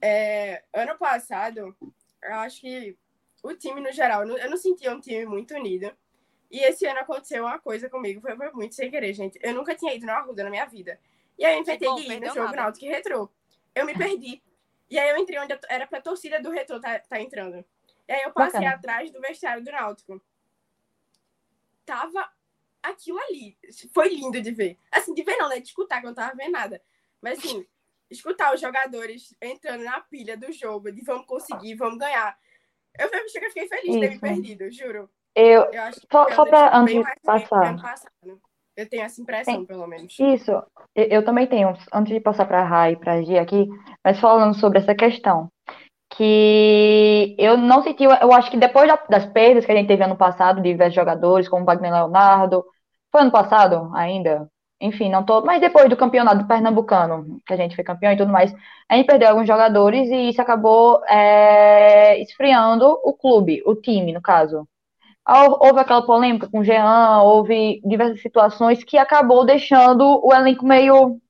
É, 0.00 0.62
ano 0.72 0.96
passado, 0.98 1.76
eu 2.22 2.34
acho 2.36 2.60
que 2.62 2.96
o 3.42 3.54
time 3.54 3.80
no 3.80 3.92
geral, 3.92 4.22
eu 4.22 4.28
não- 4.28 4.38
eu 4.38 4.50
não 4.50 4.56
sentia 4.56 4.92
um 4.92 5.00
time 5.00 5.26
muito 5.26 5.54
unido. 5.54 5.92
E 6.50 6.58
esse 6.64 6.84
ano 6.86 7.00
aconteceu 7.00 7.44
uma 7.44 7.58
coisa 7.58 7.88
comigo, 7.88 8.20
foi, 8.20 8.36
foi 8.36 8.50
muito 8.52 8.74
sem 8.74 8.90
querer, 8.90 9.12
gente. 9.12 9.38
Eu 9.42 9.54
nunca 9.54 9.74
tinha 9.74 9.94
ido 9.94 10.04
na 10.04 10.16
Arruda 10.18 10.42
na 10.42 10.50
minha 10.50 10.66
vida. 10.66 10.98
E 11.38 11.44
aí 11.44 11.54
eu 11.54 11.60
inventei 11.60 11.88
bom, 11.88 11.94
de 11.94 12.02
ir 12.02 12.20
no 12.20 12.26
jogo 12.26 12.40
nada. 12.46 12.56
Náutico 12.56 12.84
e 12.84 12.88
Retrô. 12.88 13.30
Eu 13.74 13.86
me 13.86 13.96
perdi. 13.96 14.42
E 14.90 14.98
aí 14.98 15.08
eu 15.10 15.16
entrei 15.16 15.38
onde 15.38 15.52
eu- 15.52 15.60
era 15.68 15.86
pra 15.86 16.00
torcida 16.00 16.40
do 16.42 16.50
Retrô 16.50 16.80
tá, 16.80 16.98
tá 16.98 17.20
entrando. 17.20 17.64
E 18.08 18.12
aí 18.12 18.22
eu 18.22 18.32
passei 18.32 18.60
Bacana. 18.60 18.74
atrás 18.76 19.10
do 19.12 19.20
vestiário 19.20 19.62
do 19.62 19.70
Náutico. 19.70 20.20
Tava 21.86 22.28
aquilo 22.82 23.18
ali. 23.20 23.56
Foi 23.92 24.08
lindo 24.08 24.40
de 24.40 24.50
ver. 24.50 24.78
Assim, 24.90 25.14
de 25.14 25.22
ver 25.22 25.36
não, 25.36 25.48
né? 25.48 25.60
De 25.60 25.68
escutar, 25.68 26.00
que 26.00 26.06
eu 26.06 26.10
não 26.10 26.14
tava 26.14 26.34
vendo 26.36 26.52
nada. 26.52 26.82
Mas 27.20 27.38
assim, 27.38 27.64
escutar 28.10 28.52
os 28.54 28.60
jogadores 28.60 29.34
entrando 29.40 29.84
na 29.84 30.00
pilha 30.00 30.36
do 30.36 30.50
jogo, 30.52 30.90
de 30.90 31.02
vamos 31.02 31.26
conseguir, 31.26 31.74
vamos 31.74 31.98
ganhar. 31.98 32.36
Eu 32.98 33.08
eu 33.08 33.28
fiquei 33.28 33.68
feliz 33.68 33.94
de 33.94 34.00
ter 34.00 34.10
me 34.10 34.18
perdido, 34.18 34.70
juro. 34.70 35.08
Eu, 35.34 35.64
Eu 35.72 35.82
acho 35.82 36.00
que 36.00 36.06
Só- 36.10 36.28
eu 36.28 36.34
só 36.34 36.44
bem 36.44 36.60
antes 36.72 36.94
de 36.94 37.04
passar. 37.24 37.60
que 37.60 37.66
ano 37.66 37.82
passado. 37.82 38.40
Eu 38.76 38.88
tenho 38.88 39.02
essa 39.02 39.20
impressão, 39.20 39.54
Tem- 39.54 39.66
pelo 39.66 39.86
menos. 39.86 40.18
Isso, 40.18 40.50
eu, 40.94 41.04
eu 41.10 41.24
também 41.24 41.46
tenho, 41.46 41.74
antes 41.92 42.12
de 42.12 42.20
passar 42.20 42.46
para 42.46 42.60
a 42.62 42.64
Rai 42.64 42.92
e 42.92 42.96
para 42.96 43.14
a 43.14 43.22
Gi 43.22 43.36
aqui, 43.38 43.68
mas 44.04 44.18
falando 44.18 44.54
sobre 44.54 44.78
essa 44.78 44.94
questão, 44.94 45.48
que 46.16 47.34
eu 47.38 47.56
não 47.56 47.82
senti, 47.82 48.04
eu 48.04 48.32
acho 48.32 48.50
que 48.50 48.56
depois 48.56 48.88
da- 48.88 49.02
das 49.08 49.26
perdas 49.26 49.64
que 49.66 49.72
a 49.72 49.76
gente 49.76 49.86
teve 49.88 50.02
ano 50.02 50.16
passado, 50.16 50.56
de 50.60 50.70
diversos 50.70 50.94
jogadores, 50.94 51.48
como 51.48 51.64
Wagner 51.64 51.92
Leonardo, 51.92 52.64
foi 53.12 53.22
ano 53.22 53.30
passado 53.30 53.90
ainda, 53.94 54.48
enfim, 54.80 55.10
não 55.10 55.24
tô, 55.24 55.42
mas 55.42 55.60
depois 55.60 55.88
do 55.88 55.96
campeonato 55.96 56.46
pernambucano, 56.46 57.38
que 57.46 57.52
a 57.52 57.56
gente 57.56 57.74
foi 57.74 57.84
campeão 57.84 58.12
e 58.12 58.16
tudo 58.16 58.32
mais, 58.32 58.52
a 58.88 58.96
gente 58.96 59.06
perdeu 59.06 59.28
alguns 59.28 59.46
jogadores 59.46 60.08
e 60.08 60.30
isso 60.30 60.40
acabou 60.42 61.04
é, 61.06 62.20
esfriando 62.22 62.86
o 63.04 63.12
clube, 63.12 63.62
o 63.66 63.74
time, 63.74 64.12
no 64.12 64.22
caso. 64.22 64.66
Hou- 65.30 65.58
Houve 65.60 65.80
aquela 65.80 66.04
polêmica 66.04 66.48
com 66.50 66.60
o 66.60 66.64
Jean, 66.64 67.22
houve 67.22 67.80
diversas 67.84 68.20
situações 68.20 68.84
que 68.84 68.98
acabou 68.98 69.44
deixando 69.46 70.20
o 70.22 70.34
elenco 70.34 70.66
meio, 70.66 71.20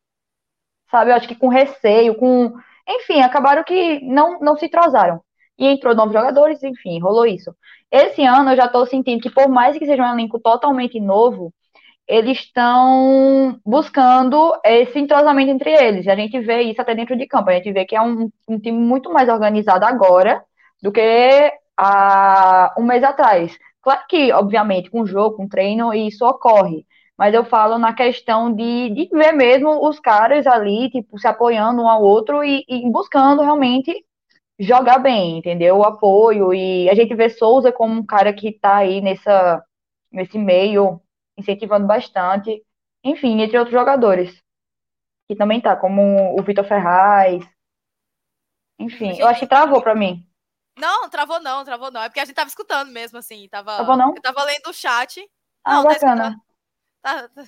sabe, 0.90 1.10
eu 1.10 1.14
acho 1.16 1.28
que 1.28 1.34
com 1.34 1.48
receio, 1.48 2.14
com. 2.16 2.52
Enfim, 2.88 3.20
acabaram 3.20 3.62
que 3.64 4.00
não, 4.04 4.40
não 4.40 4.56
se 4.56 4.66
entrosaram. 4.66 5.20
E 5.58 5.66
entrou 5.66 5.94
novos 5.94 6.12
jogadores, 6.14 6.62
enfim, 6.62 6.98
rolou 7.00 7.26
isso. 7.26 7.54
Esse 7.90 8.24
ano 8.24 8.50
eu 8.52 8.56
já 8.56 8.66
tô 8.68 8.86
sentindo 8.86 9.20
que, 9.22 9.30
por 9.30 9.48
mais 9.48 9.76
que 9.78 9.84
seja 9.86 10.02
um 10.02 10.12
elenco 10.12 10.40
totalmente 10.40 10.98
novo, 11.00 11.52
eles 12.08 12.40
estão 12.40 13.58
buscando 13.64 14.52
esse 14.64 14.98
entrosamento 14.98 15.50
entre 15.52 15.70
eles. 15.72 16.06
E 16.06 16.10
a 16.10 16.16
gente 16.16 16.40
vê 16.40 16.62
isso 16.62 16.80
até 16.82 16.94
dentro 16.94 17.16
de 17.16 17.26
campo. 17.26 17.50
A 17.50 17.54
gente 17.54 17.72
vê 17.72 17.84
que 17.86 17.96
é 17.96 18.02
um, 18.02 18.30
um 18.48 18.58
time 18.60 18.78
muito 18.78 19.12
mais 19.12 19.28
organizado 19.28 19.84
agora 19.86 20.42
do 20.82 20.92
que 20.92 21.00
há 21.80 22.74
um 22.78 22.84
mês 22.84 23.02
atrás. 23.02 23.58
Claro 23.82 24.02
que, 24.08 24.32
obviamente, 24.32 24.90
com 24.90 25.06
jogo, 25.06 25.36
com 25.36 25.48
treino, 25.48 25.94
isso 25.94 26.26
ocorre. 26.26 26.86
Mas 27.16 27.34
eu 27.34 27.44
falo 27.44 27.78
na 27.78 27.94
questão 27.94 28.52
de, 28.54 28.90
de 28.90 29.08
ver 29.12 29.32
mesmo 29.32 29.86
os 29.88 29.98
caras 30.00 30.46
ali, 30.46 30.90
tipo, 30.90 31.18
se 31.18 31.26
apoiando 31.26 31.82
um 31.82 31.88
ao 31.88 32.02
outro 32.02 32.44
e, 32.44 32.64
e 32.68 32.90
buscando 32.90 33.42
realmente 33.42 34.04
jogar 34.58 34.98
bem, 34.98 35.38
entendeu? 35.38 35.78
O 35.78 35.84
apoio. 35.84 36.52
E 36.54 36.88
a 36.90 36.94
gente 36.94 37.14
vê 37.14 37.28
Souza 37.30 37.72
como 37.72 37.94
um 37.94 38.04
cara 38.06 38.32
que 38.32 38.52
tá 38.52 38.76
aí 38.76 39.00
nessa, 39.00 39.64
nesse 40.12 40.38
meio, 40.38 41.00
incentivando 41.36 41.86
bastante. 41.86 42.62
Enfim, 43.04 43.40
entre 43.40 43.58
outros 43.58 43.72
jogadores. 43.74 44.42
Que 45.28 45.36
também 45.36 45.60
tá, 45.60 45.76
como 45.76 46.38
o 46.38 46.42
Vitor 46.42 46.64
Ferraz. 46.64 47.44
Enfim, 48.78 49.16
eu 49.18 49.26
acho 49.28 49.40
que 49.40 49.46
travou 49.46 49.82
pra 49.82 49.94
mim. 49.94 50.26
Não, 50.78 51.08
travou 51.08 51.40
não, 51.40 51.64
travou 51.64 51.90
não. 51.90 52.02
É 52.02 52.08
porque 52.08 52.20
a 52.20 52.24
gente 52.24 52.34
tava 52.34 52.48
escutando 52.48 52.90
mesmo, 52.90 53.18
assim. 53.18 53.48
Tava, 53.48 53.76
Travou 53.76 53.96
não? 53.96 54.14
Eu 54.14 54.22
tava 54.22 54.42
lendo 54.44 54.68
o 54.68 54.72
chat. 54.72 55.20
Ah, 55.64 55.74
Não, 55.76 55.82
tá 55.84 55.88
bacana. 55.90 56.40
Tá, 57.02 57.28
tá, 57.28 57.44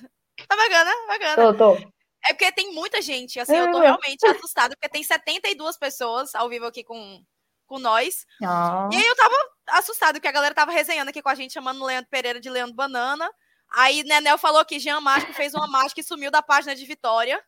tá 0.47 0.55
bacana, 0.55 0.91
bacana. 1.07 1.35
Tô, 1.35 1.75
tô. 1.77 1.93
É 2.25 2.33
porque 2.33 2.51
tem 2.53 2.73
muita 2.73 3.01
gente, 3.01 3.37
assim, 3.37 3.55
eu 3.55 3.69
tô 3.69 3.79
realmente 3.79 4.25
assustada, 4.25 4.75
porque 4.75 4.87
tem 4.87 5.03
72 5.03 5.77
pessoas 5.77 6.33
ao 6.33 6.47
vivo 6.47 6.65
aqui 6.65 6.81
com, 6.81 7.21
com 7.67 7.79
nós. 7.79 8.25
Ah, 8.41 8.87
E 8.91 8.95
aí 8.95 9.05
eu 9.05 9.15
tava 9.15 9.35
assustada, 9.71 10.13
porque 10.13 10.27
a 10.27 10.31
galera 10.31 10.55
tava 10.55 10.71
resenhando 10.71 11.09
aqui 11.09 11.21
com 11.21 11.27
a 11.29 11.35
gente, 11.35 11.53
chamando 11.53 11.81
o 11.81 11.85
Leandro 11.85 12.09
Pereira 12.09 12.39
de 12.39 12.49
Leandro 12.49 12.75
Banana. 12.75 13.29
Aí 13.75 14.03
Nenel 14.03 14.37
falou 14.37 14.63
que 14.63 14.79
Jean 14.79 15.01
Mágico 15.01 15.33
fez 15.33 15.53
uma 15.53 15.67
mágica 15.67 15.99
e 15.99 16.03
sumiu 16.03 16.31
da 16.31 16.41
página 16.41 16.73
de 16.73 16.85
Vitória. 16.85 17.43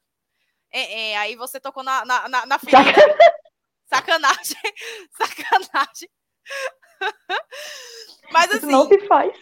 É, 0.72 1.12
é, 1.12 1.18
aí 1.18 1.36
você 1.38 1.58
tocou 1.60 1.84
na, 1.84 2.04
na, 2.04 2.28
na, 2.28 2.46
na 2.46 2.60
ferida. 2.60 3.18
Sacanagem. 3.86 4.58
Sacanagem. 5.12 6.10
Mas 8.32 8.45
isso 8.48 8.58
assim, 8.58 8.71
não 8.71 8.88
se 8.88 9.00
faz. 9.08 9.38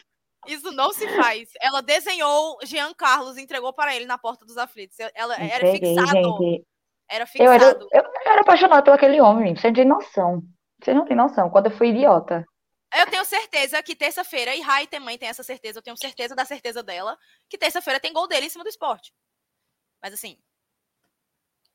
isso 0.48 0.72
não 0.72 0.92
se 0.94 1.08
faz. 1.16 1.50
Ela 1.62 1.82
desenhou 1.82 2.58
Jean 2.64 2.94
Carlos, 2.94 3.38
entregou 3.38 3.74
para 3.74 3.96
ele 3.96 4.06
na 4.06 4.18
porta 4.18 4.46
dos 4.46 4.58
aflitos. 4.58 4.98
Ela 5.14 5.36
era 5.36 5.72
fixado. 5.72 6.12
gente. 6.12 6.66
Era 7.10 7.26
Eu 7.36 7.52
era, 7.52 7.66
fixado. 7.66 7.88
eu 7.92 8.04
era 8.26 8.42
apaixonada 8.42 8.84
por 8.84 8.94
aquele 8.94 9.22
homem, 9.22 9.56
você 9.56 9.68
não 9.68 9.74
tem 9.76 9.86
noção. 9.86 10.42
Você 10.82 10.94
não 10.94 11.06
tem 11.06 11.16
noção, 11.16 11.50
quando 11.50 11.68
eu 11.68 11.78
fui 11.78 11.90
idiota. 11.90 12.46
Eu 12.96 13.08
tenho 13.08 13.26
certeza 13.26 13.82
que 13.82 13.96
terça-feira, 13.96 14.56
e 14.56 14.62
Rai 14.62 14.86
também 14.88 15.18
tem 15.18 15.28
essa 15.30 15.44
certeza, 15.44 15.80
eu 15.80 15.84
tenho 15.84 15.98
certeza 15.98 16.36
da 16.36 16.46
certeza 16.46 16.84
dela, 16.84 17.18
que 17.50 17.58
terça-feira 17.58 18.00
tem 18.00 18.14
gol 18.14 18.28
dele 18.28 18.46
em 18.46 18.50
cima 18.50 18.64
do 18.64 18.70
esporte. 18.70 19.14
Mas 20.02 20.14
assim, 20.14 20.38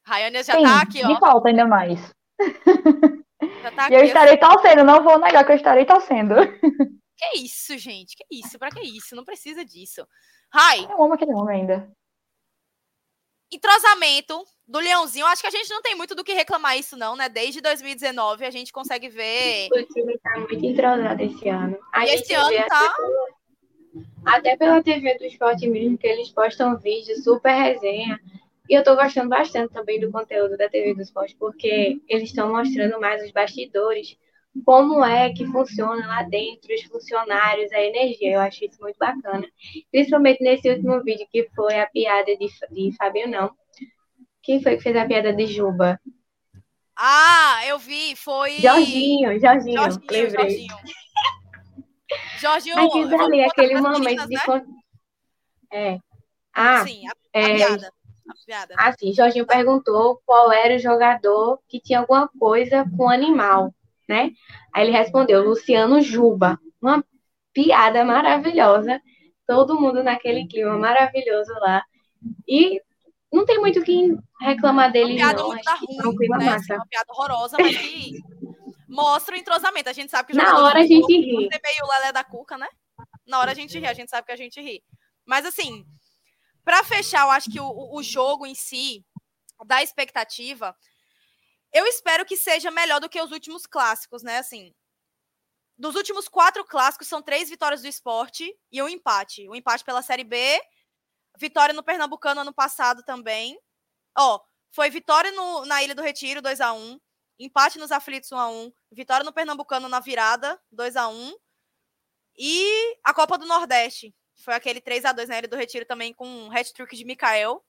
Rayane 0.05 0.43
já 0.43 0.55
Sim, 0.55 0.63
tá 0.63 0.81
aqui, 0.83 1.07
me 1.07 1.15
ó. 1.15 1.19
falta 1.19 1.49
ainda 1.49 1.67
mais. 1.67 2.15
Tá 3.77 3.89
E 3.91 3.95
eu 3.95 4.05
estarei 4.05 4.37
torcendo, 4.37 4.83
não 4.83 5.03
vou 5.05 5.19
negar 5.19 5.45
que 5.45 5.53
eu 5.53 5.57
estarei 5.57 5.85
torcendo. 5.85 6.35
Que 7.17 7.39
isso, 7.39 7.79
gente? 7.79 8.17
Que 8.17 8.25
isso? 8.31 8.59
Pra 8.59 8.71
que 8.71 8.81
isso? 8.81 9.15
Não 9.15 9.25
precisa 9.25 9.65
disso. 9.65 10.07
Rai, 10.53 10.85
Eu 10.85 11.03
amo 11.03 11.15
aquele 11.15 11.35
homem 11.35 11.61
ainda. 11.61 11.91
entrosamento 13.53 14.43
do 14.67 14.79
Leãozinho. 14.79 15.27
Acho 15.27 15.43
que 15.43 15.49
a 15.49 15.53
gente 15.53 15.71
não 15.71 15.83
tem 15.83 15.95
muito 15.95 16.15
do 16.15 16.25
que 16.25 16.33
reclamar 16.33 16.77
isso, 16.79 16.97
não, 16.97 17.17
né? 17.17 17.29
Desde 17.29 17.61
2019 17.61 18.45
a 18.45 18.51
gente 18.51 18.73
consegue 18.73 19.09
ver. 19.09 19.69
O 19.73 19.85
time 19.87 20.19
tá 20.19 20.39
muito 20.39 20.65
entrosado 20.65 21.23
esse 21.23 21.49
ano. 21.49 21.79
A 21.93 22.07
E 22.07 22.11
esse 22.11 22.35
ano 22.35 22.57
tá. 22.69 22.95
Até 24.27 24.57
pela 24.57 24.83
TV 24.83 25.17
do 25.19 25.25
esporte 25.25 25.67
mesmo, 25.67 25.97
que 25.97 26.07
eles 26.07 26.31
postam 26.31 26.77
vídeo, 26.77 27.17
super 27.23 27.53
resenha. 27.53 28.21
E 28.69 28.75
eu 28.75 28.85
tô 28.85 28.95
gostando 28.95 29.31
bastante 29.31 29.73
também 29.73 29.99
do 29.99 30.11
conteúdo 30.11 30.57
da 30.57 30.69
TV 30.69 30.95
do 30.95 31.01
esporte, 31.01 31.35
porque 31.37 32.01
eles 32.07 32.29
estão 32.29 32.53
mostrando 32.53 33.01
mais 33.01 33.25
os 33.25 33.31
bastidores, 33.31 34.19
como 34.65 35.03
é 35.05 35.33
que 35.33 35.47
funciona 35.47 36.07
lá 36.07 36.23
dentro, 36.23 36.75
os 36.75 36.83
funcionários, 36.85 37.73
a 37.73 37.81
energia. 37.81 38.33
Eu 38.33 38.41
acho 38.41 38.65
isso 38.65 38.81
muito 38.81 38.99
bacana. 38.99 39.47
Principalmente 39.91 40.43
nesse 40.43 40.69
último 40.69 41.03
vídeo, 41.03 41.27
que 41.31 41.49
foi 41.55 41.79
a 41.79 41.87
piada 41.87 42.37
de, 42.37 42.47
de 42.71 42.97
Fábio, 42.97 43.29
não. 43.29 43.51
Quem 44.43 44.63
foi 44.63 44.77
que 44.77 44.83
fez 44.83 44.97
a 44.97 45.07
piada 45.07 45.33
de 45.33 45.47
Juba? 45.47 45.99
Ah, 46.95 47.61
eu 47.67 47.79
vi, 47.79 48.17
foi. 48.17 48.57
Jorginho, 48.59 49.39
Jorginho, 49.39 49.79
Jorginho, 49.79 50.07
lembrei. 50.11 50.31
Jorginho. 50.41 50.77
Jorginho. 52.75 53.09
Dali, 53.09 53.45
aquele 53.45 53.81
momento 53.81 54.01
meninas, 54.01 54.29
de. 54.29 54.35
né? 54.35 54.67
É. 55.71 55.99
Ah, 56.53 56.85
Sim, 56.85 57.07
a, 57.07 57.13
a 57.13 57.41
é, 57.41 57.55
piada. 57.55 57.93
Assim, 58.77 59.13
Jorginho 59.13 59.47
perguntou 59.47 60.21
qual 60.25 60.51
era 60.53 60.77
o 60.77 60.79
jogador 60.79 61.61
que 61.69 61.81
tinha 61.81 62.01
alguma 62.01 62.29
coisa 62.39 62.85
com 62.97 63.09
animal, 63.09 63.75
né? 64.09 64.33
Aí 64.75 64.85
ele 64.87 64.97
respondeu, 64.97 65.43
Luciano 65.43 66.01
Juba. 66.01 66.59
Uma 66.81 67.05
piada 67.53 68.05
maravilhosa. 68.05 69.01
Todo 69.47 69.81
mundo 69.81 70.03
naquele 70.03 70.47
clima 70.47 70.77
maravilhoso 70.79 71.53
lá. 71.61 71.83
E 72.47 72.81
não 73.33 73.45
tem 73.45 73.59
muito 73.59 73.81
o 73.81 73.85
que 73.85 74.15
reclamar 74.41 74.93
dele, 74.93 75.13
Uma 75.13 75.17
piada 75.17 75.41
não. 75.43 75.49
muito 75.49 75.65
tá 75.65 75.75
um 75.75 76.03
ruim, 76.05 76.17
clima 76.17 76.39
né? 76.39 76.45
Massa. 76.47 76.75
uma 76.75 76.87
piada 76.87 77.07
horrorosa, 77.13 77.57
mas 77.59 77.77
que 77.77 78.13
mostra 78.89 79.35
o 79.35 79.39
entrosamento. 79.39 79.89
A 79.89 79.93
gente 79.93 80.11
sabe 80.11 80.29
que 80.29 80.35
o 80.35 80.37
Na 80.37 80.59
hora 80.63 80.81
a 80.81 80.87
gente 80.87 81.07
ri. 81.13 81.49
meio 81.49 81.87
lelé 81.91 82.13
da 82.13 82.25
cuca, 82.25 82.57
né? 82.57 82.69
Na 83.27 83.39
hora 83.39 83.51
a 83.51 83.55
gente 83.55 83.79
ri, 83.79 83.87
a 83.87 83.93
gente 83.93 84.11
sabe 84.11 84.27
que 84.27 84.33
a 84.33 84.37
gente 84.37 84.61
ri. 84.61 84.83
Mas 85.27 85.45
assim, 85.45 85.85
pra 86.69 86.85
fechar, 86.85 87.23
eu 87.23 87.31
acho 87.31 87.51
que 87.51 87.59
o, 87.59 87.95
o 87.97 88.03
jogo 88.03 88.45
em 88.45 88.55
si, 88.55 89.03
da 89.65 89.83
expectativa, 89.83 90.77
eu 91.73 91.87
espero 91.87 92.27
que 92.27 92.37
seja 92.37 92.71
melhor 92.71 93.01
do 93.01 93.09
que 93.09 93.19
os 93.19 93.33
últimos 93.33 93.65
clássicos, 93.65 94.23
né? 94.23 94.37
Assim, 94.37 94.75
dos 95.79 95.95
últimos 95.95 96.29
quatro 96.29 96.63
clássicos, 96.67 97.09
são 97.09 97.23
três 97.23 97.49
vitórias 97.49 97.81
do 97.81 97.89
esporte 97.89 98.55
e 98.71 98.83
um 98.83 98.89
empate. 98.89 99.49
O 99.49 99.57
empate 99.57 99.83
pela 99.83 100.03
Série 100.03 100.25
B, 100.25 100.61
vitória 101.39 101.73
no 101.75 101.83
Pernambucano 101.83 102.43
ano 102.43 102.53
passado 102.53 103.03
também. 103.03 103.59
Ó, 104.19 104.39
foi 104.71 104.91
vitória 104.91 105.33
no- 105.33 105.65
na 105.65 105.83
Ilha 105.83 105.95
do 105.95 106.03
Retiro, 106.03 106.43
2 106.43 106.61
a 106.61 106.75
1 106.75 107.01
empate 107.39 107.79
nos 107.79 107.91
aflitos 107.93 108.31
1 108.31 108.37
a 108.39 108.51
1 108.51 108.71
vitória 108.93 109.25
no 109.25 109.33
Pernambucano 109.33 109.89
na 109.89 110.01
virada, 110.01 110.61
2 110.71 110.97
a 110.97 111.09
1 111.09 111.35
e 112.37 112.99
a 113.05 113.15
Copa 113.15 113.39
do 113.39 113.47
Nordeste, 113.47 114.15
Foi 114.39 114.55
aquele 114.55 114.81
3 114.81 115.05
a 115.05 115.13
2 115.13 115.29
na 115.29 115.39
Ilha 115.39 115.49
do 115.49 115.57
Retiro 115.57 115.85
também 115.85 116.13
com 116.13 116.27
um 116.27 116.51
hat-trick 116.51 116.97
de 116.97 117.05
Mikael. 117.05 117.63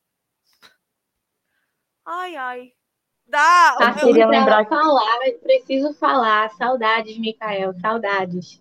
Ai, 2.06 2.36
ai. 2.36 2.74
Dá. 3.26 3.76
Ah, 3.80 3.96
eu- 4.02 4.08
queria 4.08 4.28
lembrar 4.28 4.64
que- 4.64 4.70
falar, 4.70 5.20
preciso 5.42 5.94
falar. 5.94 6.50
Saudades, 6.56 7.18
Mikael, 7.18 7.74
saudades. 7.80 8.58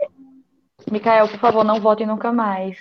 Mikael, 0.91 1.29
por 1.29 1.39
favor, 1.39 1.65
não 1.65 1.81
volte 1.81 2.05
nunca 2.05 2.33
mais. 2.33 2.79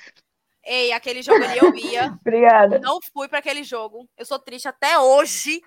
Ei, 0.64 0.92
aquele 0.92 1.22
jogo 1.22 1.44
ali 1.44 1.58
eu 1.58 1.74
ia. 1.76 2.08
Obrigada. 2.22 2.80
Não 2.80 3.00
fui 3.14 3.30
pra 3.30 3.40
aquele 3.40 3.64
jogo. 3.64 4.10
Eu 4.18 4.26
sou 4.26 4.38
triste 4.38 4.68
até 4.68 5.00
hoje 5.00 5.62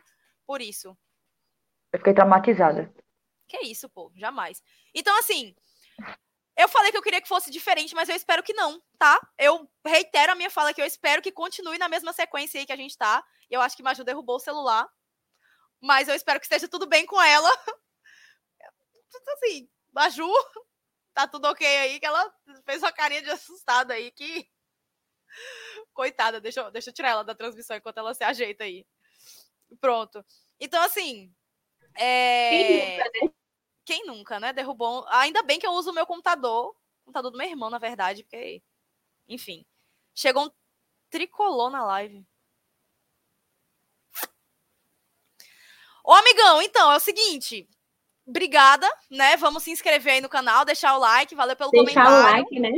por 0.46 0.60
isso. 0.60 0.96
Eu 1.92 1.98
fiquei 1.98 2.12
traumatizada. 2.12 2.92
Que 3.48 3.58
isso, 3.66 3.88
pô, 3.88 4.12
jamais. 4.14 4.62
Então, 4.94 5.18
assim, 5.18 5.54
eu 6.60 6.68
falei 6.68 6.90
que 6.90 6.96
eu 6.98 7.02
queria 7.02 7.22
que 7.22 7.28
fosse 7.28 7.50
diferente, 7.50 7.94
mas 7.94 8.08
eu 8.08 8.14
espero 8.14 8.42
que 8.42 8.52
não, 8.52 8.82
tá? 8.98 9.18
Eu 9.38 9.70
reitero 9.84 10.32
a 10.32 10.34
minha 10.34 10.50
fala 10.50 10.74
que 10.74 10.80
eu 10.80 10.84
espero 10.84 11.22
que 11.22 11.32
continue 11.32 11.78
na 11.78 11.88
mesma 11.88 12.12
sequência 12.12 12.60
aí 12.60 12.66
que 12.66 12.72
a 12.72 12.76
gente 12.76 12.98
tá. 12.98 13.24
Eu 13.50 13.62
acho 13.62 13.74
que 13.74 13.82
Maju 13.82 14.04
derrubou 14.04 14.36
o 14.36 14.40
celular. 14.40 14.86
Mas 15.80 16.06
eu 16.06 16.14
espero 16.14 16.38
que 16.38 16.44
esteja 16.44 16.68
tudo 16.68 16.86
bem 16.86 17.06
com 17.06 17.20
ela. 17.20 17.48
Assim, 19.34 19.68
Maju, 19.90 20.28
tá 21.14 21.26
tudo 21.26 21.46
ok 21.48 21.66
aí, 21.66 21.98
que 21.98 22.04
ela 22.04 22.30
fez 22.66 22.82
uma 22.82 22.92
carinha 22.92 23.22
de 23.22 23.30
assustada 23.30 23.94
aí 23.94 24.10
que. 24.10 24.46
Coitada, 25.94 26.40
deixa 26.40 26.60
eu, 26.60 26.70
deixa 26.70 26.90
eu 26.90 26.94
tirar 26.94 27.10
ela 27.10 27.24
da 27.24 27.34
transmissão 27.34 27.76
enquanto 27.76 27.98
ela 27.98 28.12
se 28.12 28.22
ajeita 28.22 28.64
aí. 28.64 28.86
Pronto. 29.80 30.22
Então, 30.60 30.82
assim. 30.82 31.34
É... 31.96 32.98
Né? 32.98 33.30
Quem 33.84 34.06
nunca, 34.06 34.38
né? 34.38 34.52
Derrubou. 34.52 35.06
Ainda 35.08 35.42
bem 35.42 35.58
que 35.58 35.66
eu 35.66 35.72
uso 35.72 35.90
o 35.90 35.94
meu 35.94 36.06
computador. 36.06 36.74
Computador 37.04 37.30
do 37.30 37.38
meu 37.38 37.48
irmão, 37.48 37.70
na 37.70 37.78
verdade, 37.78 38.22
porque. 38.22 38.62
Enfim. 39.28 39.64
Chegou 40.14 40.46
um 40.46 40.50
tricolor 41.08 41.70
na 41.70 41.84
live. 41.84 42.24
Ô, 46.04 46.12
amigão, 46.14 46.62
então, 46.62 46.90
é 46.90 46.96
o 46.96 47.00
seguinte. 47.00 47.68
Obrigada, 48.26 48.88
né? 49.10 49.36
Vamos 49.36 49.62
se 49.62 49.70
inscrever 49.70 50.14
aí 50.14 50.20
no 50.20 50.28
canal, 50.28 50.64
deixar 50.64 50.96
o 50.96 51.00
like, 51.00 51.34
valeu 51.34 51.56
pelo 51.56 51.70
Deixar 51.70 52.02
o 52.02 52.06
comentário. 52.06 52.44
like, 52.44 52.60
né? 52.60 52.70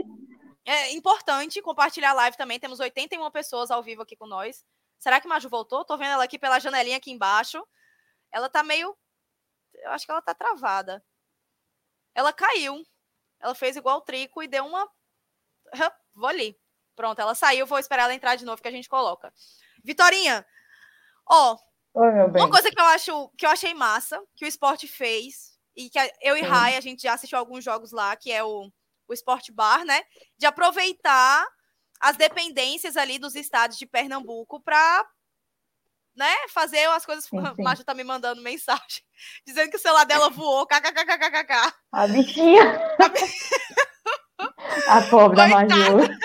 É 0.65 0.93
importante 0.93 1.61
compartilhar 1.61 2.11
a 2.11 2.15
live 2.15 2.37
também. 2.37 2.59
Temos 2.59 2.81
81 2.81 3.31
pessoas 3.31 3.71
ao 3.71 3.83
vivo 3.83 4.03
aqui 4.03 4.17
com 4.17 4.27
nós. 4.27 4.65
Será 4.99 5.21
que 5.21 5.27
Maju 5.27 5.49
voltou? 5.49 5.85
Tô 5.85 5.97
vendo 5.97 6.13
ela 6.13 6.25
aqui 6.25 6.39
pela 6.39 6.61
janelinha 6.61 6.97
aqui 6.97 7.11
embaixo. 7.11 7.67
Ela 8.31 8.49
tá 8.49 8.63
meio. 8.63 8.97
Eu 9.83 9.91
acho 9.91 10.07
que 10.07 10.13
ela 10.13 10.23
tá 10.23 10.35
travada. 10.35 11.05
Ela 12.15 12.33
caiu. 12.33 12.83
Ela 13.41 13.55
fez 13.55 13.77
igual 13.77 13.99
o 13.99 14.03
Trico 14.03 14.43
e 14.43 14.49
deu 14.49 14.65
uma. 14.65 14.89
Vou 16.15 16.29
ali. 16.29 16.59
Pronto, 16.95 17.21
ela 17.21 17.35
saiu. 17.35 17.67
Vou 17.67 17.79
esperar 17.79 18.05
ela 18.05 18.15
entrar 18.15 18.37
de 18.37 18.45
novo 18.45 18.63
que 18.63 18.69
a 18.69 18.73
gente 18.73 18.89
coloca. 18.89 19.33
Vitorinha, 19.83 20.47
ó, 21.29 21.57
Oi, 21.95 22.11
uma 22.11 22.51
coisa 22.51 22.71
que 22.71 22.81
eu 22.81 22.85
acho 22.85 23.29
que 23.37 23.45
eu 23.45 23.51
achei 23.51 23.75
massa, 23.75 24.23
que 24.35 24.45
o 24.45 24.49
esporte 24.49 24.87
fez, 24.87 25.59
e 25.77 25.91
que 25.91 25.99
eu 26.23 26.37
e 26.37 26.41
Sim. 26.41 26.47
Rai, 26.47 26.77
a 26.77 26.81
gente 26.81 27.03
já 27.03 27.15
assistiu 27.15 27.39
alguns 27.39 27.65
jogos 27.65 27.93
lá, 27.93 28.15
que 28.17 28.31
é 28.31 28.43
o, 28.43 28.71
o 29.09 29.13
Sport 29.13 29.51
Bar, 29.51 29.85
né? 29.85 30.03
De 30.39 30.47
aproveitar 30.47 31.47
as 32.01 32.17
dependências 32.17 32.97
ali 32.97 33.19
dos 33.19 33.35
estados 33.35 33.79
de 33.79 33.87
Pernambuco 33.87 34.61
para 34.61 35.07
né, 36.17 36.31
fazer 36.49 36.85
as 36.91 37.05
coisas. 37.07 37.25
Sim. 37.25 37.39
Maju 37.59 37.85
tá 37.85 37.95
me 37.95 38.05
mandando 38.05 38.43
mensagem 38.43 39.03
dizendo 39.47 39.71
que 39.71 39.77
o 39.77 39.81
celular 39.81 40.05
dela 40.05 40.29
voou, 40.31 40.67
kkkkkkk. 40.67 41.73
A 41.93 42.07
bichinha. 42.07 42.81
A 44.89 45.01
pobre 45.09 45.37
da 45.37 45.49
Coitada. 45.49 45.91
Maju. 45.93 46.19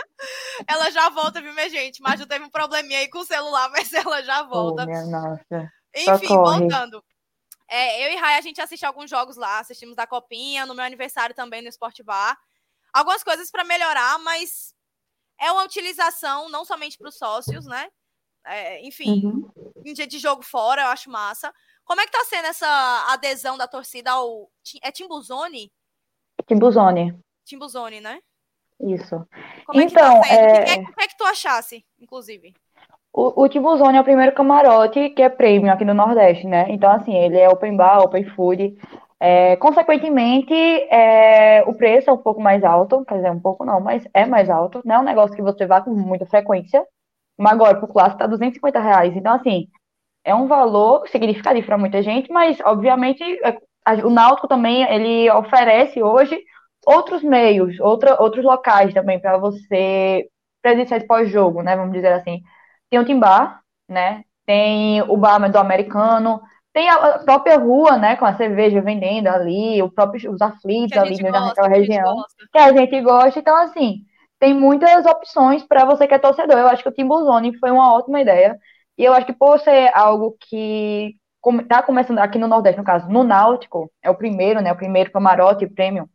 Ela 0.67 0.89
já 0.89 1.09
volta, 1.09 1.39
viu, 1.41 1.53
minha 1.53 1.69
gente? 1.69 2.01
Maju 2.01 2.25
teve 2.25 2.43
um 2.43 2.49
probleminha 2.49 2.99
aí 2.99 3.09
com 3.09 3.19
o 3.19 3.25
celular, 3.25 3.69
mas 3.71 3.93
ela 3.93 4.23
já 4.23 4.41
Oh, 4.43 4.47
volta. 4.47 4.85
minha 4.85 5.05
nossa. 5.05 5.71
Enfim, 5.95 6.27
Socorre. 6.27 6.59
voltando. 6.59 7.03
É, 7.69 8.05
eu 8.07 8.13
e 8.13 8.15
Rai, 8.15 8.37
a 8.37 8.41
gente 8.41 8.61
assistiu 8.61 8.87
alguns 8.87 9.09
jogos 9.09 9.35
lá, 9.35 9.59
assistimos 9.59 9.95
da 9.95 10.07
Copinha, 10.07 10.65
no 10.65 10.73
meu 10.73 10.85
aniversário 10.85 11.35
também 11.35 11.61
no 11.61 11.67
Sport 11.69 12.01
Bar. 12.03 12.37
Algumas 12.93 13.23
coisas 13.23 13.51
para 13.51 13.63
melhorar, 13.63 14.17
mas 14.19 14.73
é 15.39 15.51
uma 15.51 15.63
utilização 15.63 16.49
não 16.49 16.65
somente 16.65 16.97
para 16.97 17.09
os 17.09 17.17
sócios, 17.17 17.65
né? 17.65 17.89
É, 18.47 18.85
enfim, 18.87 19.25
Uhum. 19.25 19.49
em 19.85 19.93
dia 19.93 20.07
de 20.07 20.17
jogo 20.19 20.43
fora, 20.43 20.83
eu 20.83 20.87
acho 20.87 21.09
massa. 21.09 21.53
Como 21.85 22.01
é 22.01 22.05
que 22.05 22.11
tá 22.11 22.23
sendo 22.25 22.45
essa 22.47 22.67
adesão 23.09 23.57
da 23.57 23.67
torcida 23.67 24.11
ao. 24.11 24.49
É 24.81 24.91
Timbuzone? 24.91 25.71
Timbuzone. 26.45 27.17
Timbuzone, 27.45 28.01
né? 28.01 28.19
Isso. 28.79 29.25
Como 29.65 29.79
é 29.81 29.85
que 29.85 29.91
Então, 29.91 30.21
tá 30.21 30.27
sendo? 30.27 30.35
O 30.35 30.63
que 30.65 30.69
é- 30.71 30.75
é- 30.75 30.81
O 30.81 30.93
que 30.95 31.03
é 31.03 31.07
que 31.07 31.17
tu 31.17 31.23
achasse, 31.25 31.85
inclusive? 31.99 32.53
O, 33.11 33.43
o 33.43 33.49
Timbuzone 33.49 33.97
é 33.97 34.01
o 34.01 34.03
primeiro 34.03 34.35
camarote 34.35 35.09
que 35.09 35.21
é 35.23 35.29
premium 35.29 35.71
aqui 35.71 35.83
no 35.83 35.93
Nordeste, 35.93 36.45
né? 36.45 36.67
Então, 36.69 36.91
assim, 36.91 37.15
ele 37.15 37.37
é 37.39 37.49
open 37.49 37.75
bar, 37.75 37.99
open 38.03 38.23
food. 38.35 38.77
É, 39.19 39.55
consequentemente, 39.55 40.53
é, 40.53 41.63
o 41.65 41.73
preço 41.73 42.09
é 42.09 42.13
um 42.13 42.17
pouco 42.19 42.39
mais 42.39 42.63
alto, 42.63 43.03
quer 43.05 43.15
dizer, 43.15 43.31
um 43.31 43.39
pouco 43.39 43.65
não, 43.65 43.79
mas 43.79 44.07
é 44.13 44.25
mais 44.27 44.47
alto. 44.49 44.81
Não 44.85 44.95
é 44.95 44.99
um 44.99 45.03
negócio 45.03 45.35
que 45.35 45.41
você 45.41 45.65
vá 45.65 45.81
com 45.81 45.89
muita 45.89 46.25
frequência. 46.27 46.85
Mas 47.37 47.53
agora, 47.53 47.77
pro 47.79 47.87
clássico, 47.87 48.19
tá 48.19 48.27
250 48.27 48.79
reais. 48.79 49.15
Então, 49.15 49.33
assim, 49.33 49.67
é 50.23 50.35
um 50.35 50.47
valor 50.47 51.07
significativo 51.09 51.67
para 51.67 51.77
muita 51.77 52.01
gente, 52.03 52.31
mas, 52.31 52.59
obviamente, 52.61 53.23
é- 53.43 53.57
o 54.05 54.09
Náutico 54.09 54.47
também, 54.47 54.83
ele 54.83 55.29
oferece 55.31 56.03
hoje 56.03 56.39
outros 56.85 57.23
meios, 57.23 57.79
outra, 57.79 58.21
outros 58.21 58.43
locais 58.45 58.93
também 58.93 59.19
para 59.19 59.37
você 59.37 60.27
presenciar 60.61 60.97
esse 60.99 61.07
pós-jogo, 61.07 61.61
né? 61.63 61.75
Vamos 61.75 61.93
dizer 61.93 62.13
assim. 62.13 62.41
Tem 62.89 62.99
o 62.99 63.05
Timbar, 63.05 63.61
né? 63.89 64.23
Tem 64.45 65.01
o 65.03 65.17
bar 65.17 65.39
do 65.51 65.57
americano, 65.57 66.41
tem 66.73 66.89
a 66.89 67.19
própria 67.19 67.57
rua, 67.57 67.97
né? 67.97 68.15
Com 68.15 68.25
a 68.25 68.35
cerveja 68.37 68.81
vendendo 68.81 69.27
ali, 69.27 69.81
o 69.81 69.91
próprio, 69.91 70.31
os 70.31 70.41
aflitos 70.41 70.97
ali 70.97 71.17
gosta, 71.19 71.41
naquela 71.45 71.67
região, 71.69 72.15
que 72.51 72.57
a 72.59 72.71
gente 72.73 73.01
gosta. 73.01 73.39
Então, 73.39 73.55
assim, 73.57 74.03
tem 74.39 74.53
muitas 74.53 75.05
opções 75.05 75.63
para 75.63 75.85
você 75.85 76.07
que 76.07 76.13
é 76.13 76.19
torcedor. 76.19 76.57
Eu 76.57 76.67
acho 76.67 76.83
que 76.83 76.89
o 76.89 76.91
Timbuzone 76.93 77.57
foi 77.57 77.71
uma 77.71 77.93
ótima 77.93 78.21
ideia. 78.21 78.57
E 78.97 79.03
eu 79.03 79.13
acho 79.13 79.25
que 79.25 79.33
por 79.33 79.59
ser 79.59 79.91
algo 79.95 80.35
que 80.39 81.15
está 81.61 81.81
começando 81.81 82.19
aqui 82.19 82.37
no 82.37 82.47
Nordeste, 82.47 82.77
no 82.77 82.83
caso, 82.83 83.07
no 83.09 83.23
Náutico, 83.23 83.91
é 84.01 84.09
o 84.09 84.15
primeiro, 84.15 84.61
né? 84.61 84.71
O 84.71 84.77
primeiro 84.77 85.11
camarote 85.11 85.67
premium. 85.67 86.07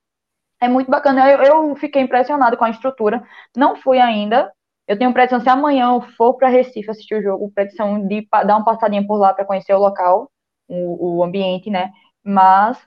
É 0.61 0.69
muito 0.69 0.91
bacana. 0.91 1.31
Eu, 1.31 1.43
eu 1.43 1.77
fiquei 1.77 2.03
impressionado 2.03 2.57
com 2.57 2.65
a 2.65 2.71
estrutura. 2.71 3.23
Não 3.57 3.77
fui 3.77 3.99
ainda. 3.99 4.53
Eu 4.87 4.99
tenho 4.99 5.13
pretensão, 5.13 5.41
se 5.41 5.49
amanhã 5.49 5.93
eu 5.95 6.01
for 6.17 6.35
para 6.35 6.49
Recife 6.49 6.91
assistir 6.91 7.15
o 7.15 7.23
jogo, 7.23 7.51
pretensão 7.53 8.07
de 8.07 8.27
dar 8.31 8.57
uma 8.57 8.65
passadinha 8.65 9.07
por 9.07 9.17
lá 9.17 9.33
para 9.33 9.45
conhecer 9.45 9.73
o 9.75 9.79
local, 9.79 10.31
o, 10.69 11.19
o 11.19 11.25
ambiente, 11.25 11.71
né? 11.71 11.91
Mas, 12.23 12.79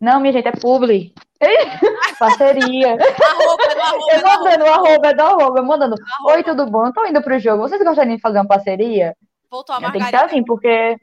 não, 0.00 0.20
minha 0.20 0.32
gente, 0.32 0.48
é 0.48 0.52
publi. 0.52 1.14
Parceria. 2.18 2.96
Arroba, 2.96 3.64
é 3.64 3.74
do 3.74 3.80
arroba, 3.80 4.12
é 4.12 4.16
Eu 4.16 4.20
do 4.20 4.26
arroba. 4.26 4.44
mandando 4.44 4.64
o 4.64 4.72
arroba, 4.72 5.08
é 5.08 5.14
do 5.14 5.22
arroba, 5.22 5.58
eu 5.60 5.64
mandando. 5.64 5.94
Arroba. 6.18 6.34
Oi, 6.34 6.44
tudo 6.44 6.66
bom? 6.70 6.92
Tô 6.92 7.04
indo 7.06 7.22
pro 7.22 7.38
jogo. 7.38 7.62
Vocês 7.62 7.82
gostariam 7.82 8.16
de 8.16 8.22
fazer 8.22 8.38
uma 8.38 8.46
parceria? 8.46 9.16
Voltou 9.50 9.74
a 9.74 9.78
Tem 9.80 9.90
que 9.92 9.98
Margarida. 9.98 10.24
assim, 10.24 10.44
porque 10.44 10.96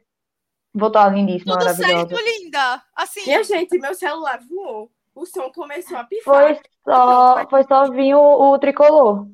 voltou 0.73 1.01
a 1.01 1.09
lindíssima, 1.09 1.53
Tudo 1.53 1.65
maravilhosa. 1.65 2.07
certo, 2.09 2.25
linda. 2.25 2.81
Assim, 2.95 3.23
Minha 3.25 3.43
gente, 3.43 3.77
meu 3.79 3.93
celular 3.93 4.39
voou. 4.49 4.89
O 5.15 5.25
som 5.25 5.51
começou 5.51 5.97
a 5.97 6.03
pifar. 6.05 6.33
Foi 6.45 6.59
só, 6.85 7.47
foi 7.49 7.63
só 7.63 7.91
vir 7.91 8.15
o, 8.15 8.51
o 8.53 8.57
tricolor. 8.59 9.27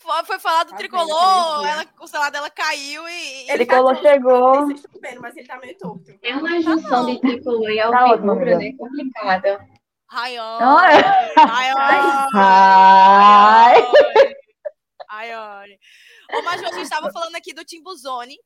foi 0.00 0.24
foi 0.24 0.38
falar 0.40 0.64
do 0.64 0.70
Tá 0.70 0.76
tricolor, 0.76 1.62
tá 1.62 1.68
ela, 1.70 1.84
o 2.00 2.06
celular 2.08 2.30
dela 2.30 2.50
caiu 2.50 3.08
e. 3.08 3.42
Ele 3.50 3.64
tricolor 3.64 3.94
tá 3.96 4.02
chegou. 4.02 4.54
Vocês 4.66 4.80
estão 4.84 5.00
vendo, 5.00 5.20
mas 5.20 5.36
ele 5.36 5.46
tá 5.46 5.58
meio 5.58 5.78
torto. 5.78 6.12
É 6.22 6.34
uma 6.34 6.60
junção 6.60 7.06
de 7.06 7.20
tricolor 7.20 7.70
e 7.70 7.78
Tá 7.78 7.88
ótimo, 8.06 8.32
alvirrubra, 8.32 8.56
amiga. 8.56 8.58
né? 8.58 8.72
Complicada. 8.76 9.68
Rayon. 10.12 10.58
Ai. 10.60 11.02
Rayon. 11.36 11.78
Ai. 12.34 13.82
Rayane. 15.08 15.78
Ô, 16.34 16.42
Maju, 16.42 16.66
a 16.66 16.72
gente 16.72 16.90
tava 16.90 17.10
falando 17.10 17.34
aqui 17.36 17.54
do 17.54 17.64
Timbuzone, 17.64 18.36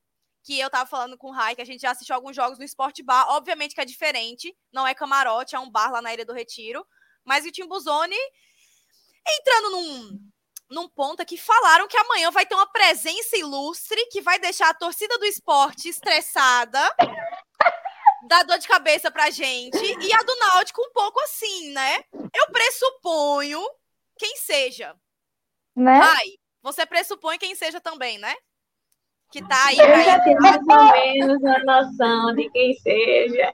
que 0.45 0.59
eu 0.61 0.71
tava 0.71 0.89
falando 0.89 1.19
com 1.19 1.29
o 1.29 1.33
Rai, 1.33 1.57
que 1.57 1.63
a 1.63 1.65
gente 1.65 1.81
já 1.81 1.91
assistiu 1.91 2.15
alguns 2.15 2.37
jogos 2.37 2.57
no 2.57 2.65
Sport 2.65 3.03
Bar. 3.03 3.27
Obviamente 3.31 3.75
que 3.75 3.81
é 3.81 3.85
diferente, 3.85 4.57
não 4.73 4.87
é 4.87 4.95
camarote, 4.95 5.57
é 5.57 5.59
um 5.59 5.69
bar 5.69 5.91
lá 5.91 6.01
na 6.01 6.15
Ilha 6.15 6.25
do 6.25 6.33
Retiro. 6.33 6.87
Mas 7.25 7.45
o 7.45 7.51
Timbuzone 7.51 8.17
entrando 9.27 9.71
num, 9.71 10.21
num 10.71 10.89
ponto 10.89 11.21
aqui, 11.21 11.37
falaram 11.37 11.89
que 11.89 11.97
amanhã 11.97 12.31
vai 12.31 12.47
ter 12.47 12.55
uma 12.55 12.71
presença 12.71 13.37
ilustre 13.37 14.07
que 14.13 14.21
vai 14.21 14.39
deixar 14.39 14.69
a 14.71 14.75
torcida 14.75 15.19
do 15.19 15.25
esporte 15.25 15.89
estressada, 15.89 16.81
dar 18.27 18.45
dor 18.45 18.59
de 18.59 18.69
cabeça 18.69 19.11
pra 19.11 19.31
gente, 19.31 19.77
e 19.79 20.13
a 20.13 20.19
do 20.19 20.37
Náutico 20.39 20.81
um 20.83 20.93
pouco 20.93 21.21
assim, 21.21 21.73
né? 21.73 22.03
Eu 22.13 22.51
pressuponho 22.53 23.61
quem 24.19 24.37
seja. 24.37 24.95
Né? 25.75 26.01
Ai, 26.03 26.27
você 26.63 26.87
pressupõe 26.87 27.39
quem 27.39 27.55
seja 27.55 27.81
também, 27.81 28.19
né? 28.19 28.35
Que 29.31 29.47
tá 29.47 29.67
aí 29.67 29.79
Eu 29.79 30.05
já 30.05 30.21
tenho 30.21 30.41
mais 30.41 30.57
ou 30.57 30.93
menos 30.93 31.43
uma 31.43 31.59
noção 31.65 32.35
de 32.35 32.49
quem 32.51 32.75
seja. 32.75 33.53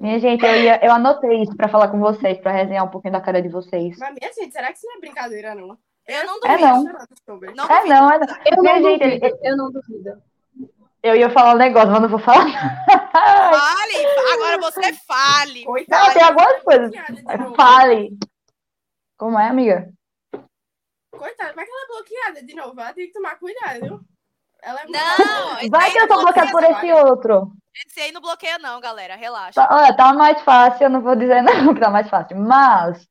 Minha 0.00 0.18
gente, 0.18 0.44
eu, 0.44 0.56
ia, 0.56 0.84
eu 0.84 0.92
anotei 0.92 1.42
isso 1.42 1.54
pra 1.56 1.68
falar 1.68 1.88
com 1.88 2.00
vocês, 2.00 2.38
pra 2.38 2.52
resenhar 2.52 2.84
um 2.84 2.90
pouquinho 2.90 3.12
da 3.12 3.20
cara 3.20 3.42
de 3.42 3.50
vocês. 3.50 3.98
Mas, 3.98 4.14
minha 4.18 4.32
gente, 4.32 4.50
será 4.50 4.68
que 4.72 4.78
isso 4.78 4.86
não 4.86 4.96
é 4.96 5.00
brincadeira, 5.00 5.54
não? 5.54 5.78
Eu 6.08 6.26
não 6.26 6.40
É, 6.44 6.56
duvido. 6.56 6.60
não. 6.66 7.54
Não 7.54 7.66
É 7.70 7.84
não, 7.84 8.10
é 8.10 8.18
não. 8.18 8.26
Eu 8.46 8.62
não 8.62 8.82
gente, 8.82 9.04
duvido, 9.04 9.38
eu 9.42 9.56
não 9.56 9.70
duvido. 9.70 10.22
Eu 11.02 11.16
ia 11.16 11.30
falar 11.30 11.54
um 11.54 11.58
negócio, 11.58 11.90
mas 11.90 12.02
não 12.02 12.08
vou 12.08 12.18
falar. 12.18 12.46
Fale, 13.12 14.06
agora 14.34 14.58
você 14.58 14.92
fale. 15.06 15.64
Coitado. 15.64 16.06
Não, 16.06 16.14
tem 16.14 16.22
algumas 16.22 16.62
coisas. 16.62 16.90
Bloqueada. 16.90 17.54
Fale. 17.54 18.18
Como 19.16 19.38
é, 19.38 19.48
amiga? 19.48 19.90
Coitada, 21.10 21.52
mas 21.56 21.68
ela 21.68 21.82
é 21.82 21.86
bloqueada 21.86 22.46
de 22.46 22.54
novo. 22.54 22.80
Ela 22.80 22.92
tem 22.92 23.06
que 23.06 23.12
tomar 23.12 23.38
cuidado, 23.38 23.80
viu? 23.80 24.00
Ela 24.62 24.80
é 24.80 24.84
muito 24.84 24.98
Não, 24.98 25.70
Vai 25.70 25.90
que 25.90 25.98
eu 25.98 26.08
tô 26.08 26.22
bloqueado 26.22 26.50
por 26.50 26.62
esse 26.62 26.92
outro. 26.92 27.52
Esse 27.86 28.00
aí 28.00 28.12
não 28.12 28.20
bloqueia, 28.20 28.58
não, 28.58 28.80
galera. 28.80 29.16
Relaxa. 29.16 29.54
Tá, 29.54 29.68
olha, 29.70 29.96
tá 29.96 30.12
mais 30.14 30.40
fácil, 30.42 30.84
eu 30.84 30.90
não 30.90 31.00
vou 31.00 31.16
dizer 31.16 31.42
não 31.42 31.74
que 31.74 31.80
tá 31.80 31.90
mais 31.90 32.08
fácil, 32.08 32.36
mas 32.38 33.08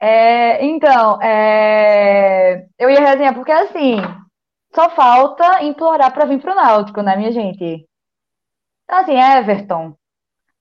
é, 0.00 0.64
então, 0.64 1.20
é, 1.22 2.66
eu 2.78 2.90
ia 2.90 3.00
resenhar 3.00 3.34
porque 3.34 3.52
assim, 3.52 3.96
só 4.76 4.90
falta 4.90 5.62
implorar 5.62 6.12
pra 6.12 6.26
vir 6.26 6.38
pro 6.38 6.54
Náutico, 6.54 7.00
né, 7.00 7.16
minha 7.16 7.32
gente? 7.32 7.88
Então, 8.84 8.98
assim, 8.98 9.18
Everton, 9.18 9.96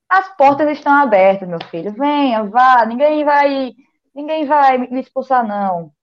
as 0.07 0.33
portas 0.37 0.69
estão 0.69 0.93
abertas, 0.93 1.47
meu 1.47 1.59
filho. 1.69 1.91
Venha, 1.93 2.43
vá, 2.45 2.85
ninguém 2.85 3.25
vai, 3.25 3.73
ninguém 4.13 4.45
vai 4.45 4.77
me 4.77 5.01
expulsar, 5.01 5.45
não. 5.45 5.93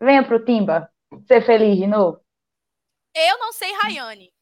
Venha 0.00 0.24
pro 0.24 0.44
Timba, 0.44 0.88
ser 1.26 1.44
feliz 1.44 1.76
de 1.76 1.88
novo. 1.88 2.20
Eu 3.12 3.38
não 3.38 3.52
sei 3.52 3.72
Rayane, 3.72 4.32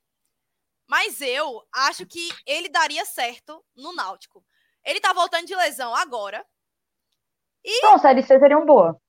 mas 0.86 1.22
eu 1.22 1.62
acho 1.74 2.06
que 2.06 2.28
ele 2.46 2.68
daria 2.68 3.06
certo 3.06 3.64
no 3.74 3.94
Náutico. 3.94 4.44
Ele 4.84 5.00
tá 5.00 5.14
voltando 5.14 5.46
de 5.46 5.56
lesão 5.56 5.94
agora. 5.94 6.44
Então, 7.64 7.98
Série 7.98 8.22
C 8.22 8.38
seria 8.38 8.58
um 8.58 8.66
boa. 8.66 9.00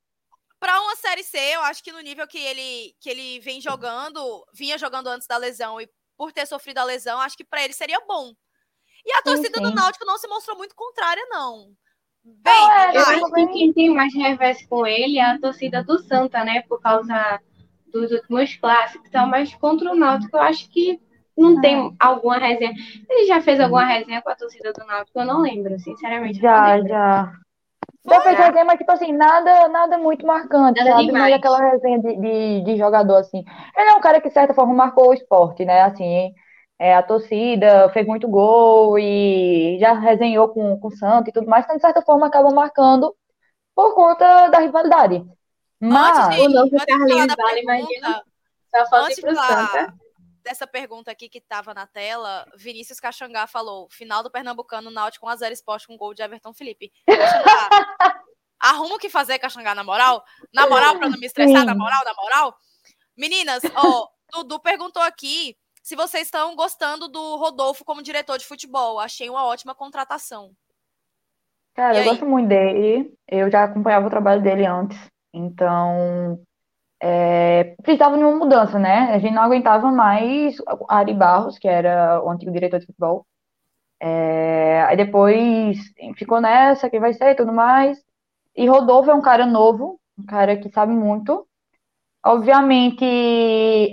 Pra 0.64 0.80
uma 0.80 0.95
Série 0.95 1.24
C, 1.26 1.38
eu 1.38 1.59
acho 1.64 1.84
que 1.84 1.91
no 1.91 1.99
nível 1.99 2.26
que 2.26 2.38
ele, 2.38 2.95
que 3.01 3.09
ele 3.09 3.38
vem 3.41 3.59
jogando, 3.59 4.45
vinha 4.53 4.78
jogando 4.78 5.07
antes 5.07 5.28
da 5.28 5.36
lesão 5.36 5.82
e 5.82 5.89
por 6.16 6.32
ter 6.32 6.45
sofrido 6.45 6.78
a 6.78 6.86
lesão, 6.86 7.20
acho 7.20 7.36
que 7.36 7.43
pra 7.43 7.61
ele 7.61 7.74
seria 7.74 7.99
bom. 8.07 8.32
E 9.05 9.11
a 9.11 9.22
Sim, 9.28 9.36
torcida 9.36 9.59
do 9.59 9.68
sim. 9.68 9.76
Náutico 9.76 10.05
não 10.05 10.18
se 10.18 10.26
mostrou 10.26 10.55
muito 10.55 10.74
contrária, 10.74 11.22
não. 11.30 11.74
Bem, 12.24 12.72
é, 12.72 12.95
Eu 12.95 13.01
vai. 13.03 13.20
acho 13.20 13.34
que 13.34 13.47
quem 13.47 13.74
tem 13.74 13.89
mais 13.93 14.16
revés 14.16 14.66
com 14.68 14.88
ele 14.88 15.18
é 15.18 15.26
a 15.32 15.38
torcida 15.38 15.84
do 15.84 15.99
Santa, 15.99 16.45
né? 16.45 16.61
Por 16.61 16.80
causa 16.80 17.41
dos 17.88 18.09
últimos 18.14 18.55
clássicos 18.55 19.09
e 19.09 19.11
tal, 19.11 19.28
mas 19.28 19.53
contra 19.55 19.91
o 19.91 19.95
Náutico 19.95 20.38
eu 20.38 20.41
acho 20.43 20.70
que 20.70 20.97
não 21.36 21.59
tem 21.59 21.93
alguma 21.99 22.38
resenha. 22.38 22.72
Ele 23.09 23.28
já 23.28 23.41
fez 23.41 23.59
alguma 23.59 23.84
resenha 23.84 24.22
com 24.22 24.30
a 24.30 24.36
torcida 24.36 24.72
do 24.72 24.86
Náutico? 24.86 25.20
Eu 25.20 25.26
não 25.26 25.41
lembro, 25.41 25.78
sinceramente. 25.78 26.39
eu 26.39 26.41
Já, 26.41 26.78
lembro. 26.78 26.88
já. 26.88 27.43
Foi, 28.06 28.20
fez 28.22 28.38
né? 28.38 28.45
resenha, 28.45 28.66
mas 28.66 28.78
tipo 28.78 28.91
assim, 28.91 29.14
nada, 29.14 29.68
nada 29.70 29.97
muito 29.97 30.26
marcante, 30.26 30.80
Nada 30.80 30.91
sabe? 30.91 31.06
demais. 31.08 31.24
Mas 31.32 31.34
aquela 31.36 31.60
resenha 31.72 31.99
de, 31.99 32.16
de, 32.18 32.62
de 32.66 32.78
jogador, 32.78 33.16
assim. 33.18 33.43
Ele 33.78 33.89
é 33.89 33.93
um 33.93 34.01
cara 34.01 34.20
que, 34.20 34.28
de 34.28 34.34
certa 34.34 34.54
forma, 34.54 34.74
marcou 34.74 35.10
o 35.10 35.14
esporte, 35.14 35.64
né? 35.64 35.82
Assim, 35.84 36.34
é, 36.78 36.95
a 36.95 37.01
torcida 37.01 37.89
fez 37.89 38.06
muito 38.06 38.28
gol 38.28 38.99
e 38.99 39.78
já 39.80 39.93
resenhou 39.93 40.49
com, 40.49 40.78
com 40.80 40.88
o 40.89 40.95
Santos 40.97 41.30
e 41.30 41.32
tudo 41.32 41.47
mais, 41.47 41.64
então, 41.64 41.78
de 41.78 41.82
certa 41.82 42.01
forma, 42.01 42.28
acaba 42.28 42.49
marcando 42.54 43.16
por 43.74 43.95
conta 43.95 44.49
da 44.49 44.60
rivalidade. 44.60 45.26
Mas, 45.80 46.28
Antes 46.28 46.36
de, 46.36 46.47
O 46.47 46.49
novo 46.49 46.76
antes 46.76 46.86
de 46.86 46.86
falar 46.86 46.97
Carlinhos 46.99 47.28
da 47.28 47.36
Vale, 47.36 47.62
pergunta, 47.62 47.78
imagina. 47.78 48.24
Só 48.70 48.86
falta 48.89 49.06
antes 49.06 49.18
ir 49.18 49.22
pro 49.22 49.30
de 49.32 49.36
falar 49.36 49.68
Santa. 49.68 49.93
Dessa 50.44 50.68
pergunta 50.68 51.10
aqui 51.10 51.30
que 51.30 51.41
tava 51.41 51.74
na 51.74 51.88
tela, 51.88 52.46
Vinícius 52.56 53.00
Caxangá 53.00 53.48
falou: 53.48 53.88
final 53.89 54.22
do 54.22 54.30
Pernambucano, 54.30 54.91
Náutico 54.91 55.26
1x0 55.26 55.52
Esporte 55.52 55.88
com 55.88 55.98
gol 55.98 56.14
de 56.14 56.22
Everton 56.22 56.54
Felipe. 56.54 56.91
Arruma 58.60 58.96
o 58.96 59.00
que 59.00 59.10
fazer, 59.10 59.39
Caxangá, 59.39 59.76
na 59.76 59.84
moral? 59.84 60.24
Na 60.54 60.68
moral, 60.68 60.98
pra 60.98 61.10
não 61.10 61.20
me 61.20 61.26
estressar, 61.26 61.62
Sim. 61.62 61.66
na 61.66 61.76
moral, 61.76 62.04
na 62.06 62.14
moral? 62.14 62.56
Meninas, 63.18 63.62
ó, 63.76 64.08
Dudu 64.32 64.60
perguntou 64.60 65.02
aqui 65.02 65.58
se 65.82 65.96
vocês 65.96 66.24
estão 66.24 66.56
gostando 66.56 67.10
do 67.10 67.36
Rodolfo 67.36 67.84
como 67.84 68.02
diretor 68.02 68.38
de 68.38 68.46
futebol. 68.46 69.00
Achei 69.00 69.30
uma 69.30 69.46
ótima 69.46 69.76
contratação. 69.76 70.52
cara, 71.76 72.00
eu 72.00 72.06
gosto 72.06 72.26
muito 72.26 72.48
dele. 72.48 73.14
Eu 73.28 73.52
já 73.52 73.66
acompanhava 73.66 74.08
o 74.08 74.10
trabalho 74.10 74.41
dele 74.41 74.66
antes. 74.66 74.98
Então, 75.34 76.41
é, 77.06 77.76
precisava 77.84 78.18
de 78.18 78.24
uma 78.24 78.38
mudança, 78.38 78.80
né? 78.80 79.12
A 79.14 79.20
gente 79.20 79.34
não 79.34 79.41
aguentava 79.43 79.91
mais 79.91 80.56
Ari 80.88 81.14
Barros, 81.14 81.60
que 81.60 81.68
era 81.68 82.24
o 82.24 82.30
antigo 82.30 82.51
diretor 82.51 82.80
de 82.80 82.86
futebol. 82.86 83.28
É, 84.01 84.84
aí 84.84 84.97
depois 84.97 85.78
ficou 86.18 86.39
nessa, 86.41 86.89
quem 86.89 86.99
vai 87.01 87.14
ser 87.14 87.32
e 87.32 87.36
tudo 87.36 87.51
mais. 87.54 87.99
E 88.56 88.68
Rodolfo 88.68 89.12
é 89.12 89.14
um 89.14 89.22
cara 89.22 89.45
novo, 89.45 89.99
um 90.18 90.26
cara 90.26 90.58
que 90.58 90.70
sabe 90.70 90.93
muito. 90.93 91.45
Obviamente, 92.26 93.04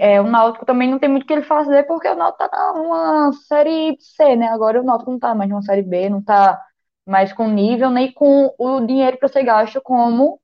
é, 0.00 0.20
o 0.20 0.24
Náutico 0.24 0.64
também 0.66 0.88
não 0.90 0.98
tem 1.00 1.08
muito 1.08 1.24
o 1.24 1.26
que 1.26 1.32
ele 1.32 1.42
fazer, 1.42 1.84
porque 1.88 2.08
o 2.08 2.14
Náutico 2.14 2.48
tá 2.48 2.72
numa 2.76 3.32
série 3.48 3.96
C, 4.00 4.36
né? 4.36 4.48
Agora 4.48 4.80
o 4.80 4.84
Náutico 4.84 5.10
não 5.10 5.18
tá 5.18 5.34
mais 5.34 5.50
numa 5.50 5.62
série 5.62 5.82
B, 5.82 6.08
não 6.08 6.22
tá 6.22 6.60
mais 7.06 7.32
com 7.32 7.48
nível, 7.48 7.90
nem 7.90 8.12
com 8.12 8.54
o 8.58 8.80
dinheiro 8.86 9.18
para 9.18 9.28
ser 9.28 9.42
gasto 9.44 9.80
como 9.82 10.40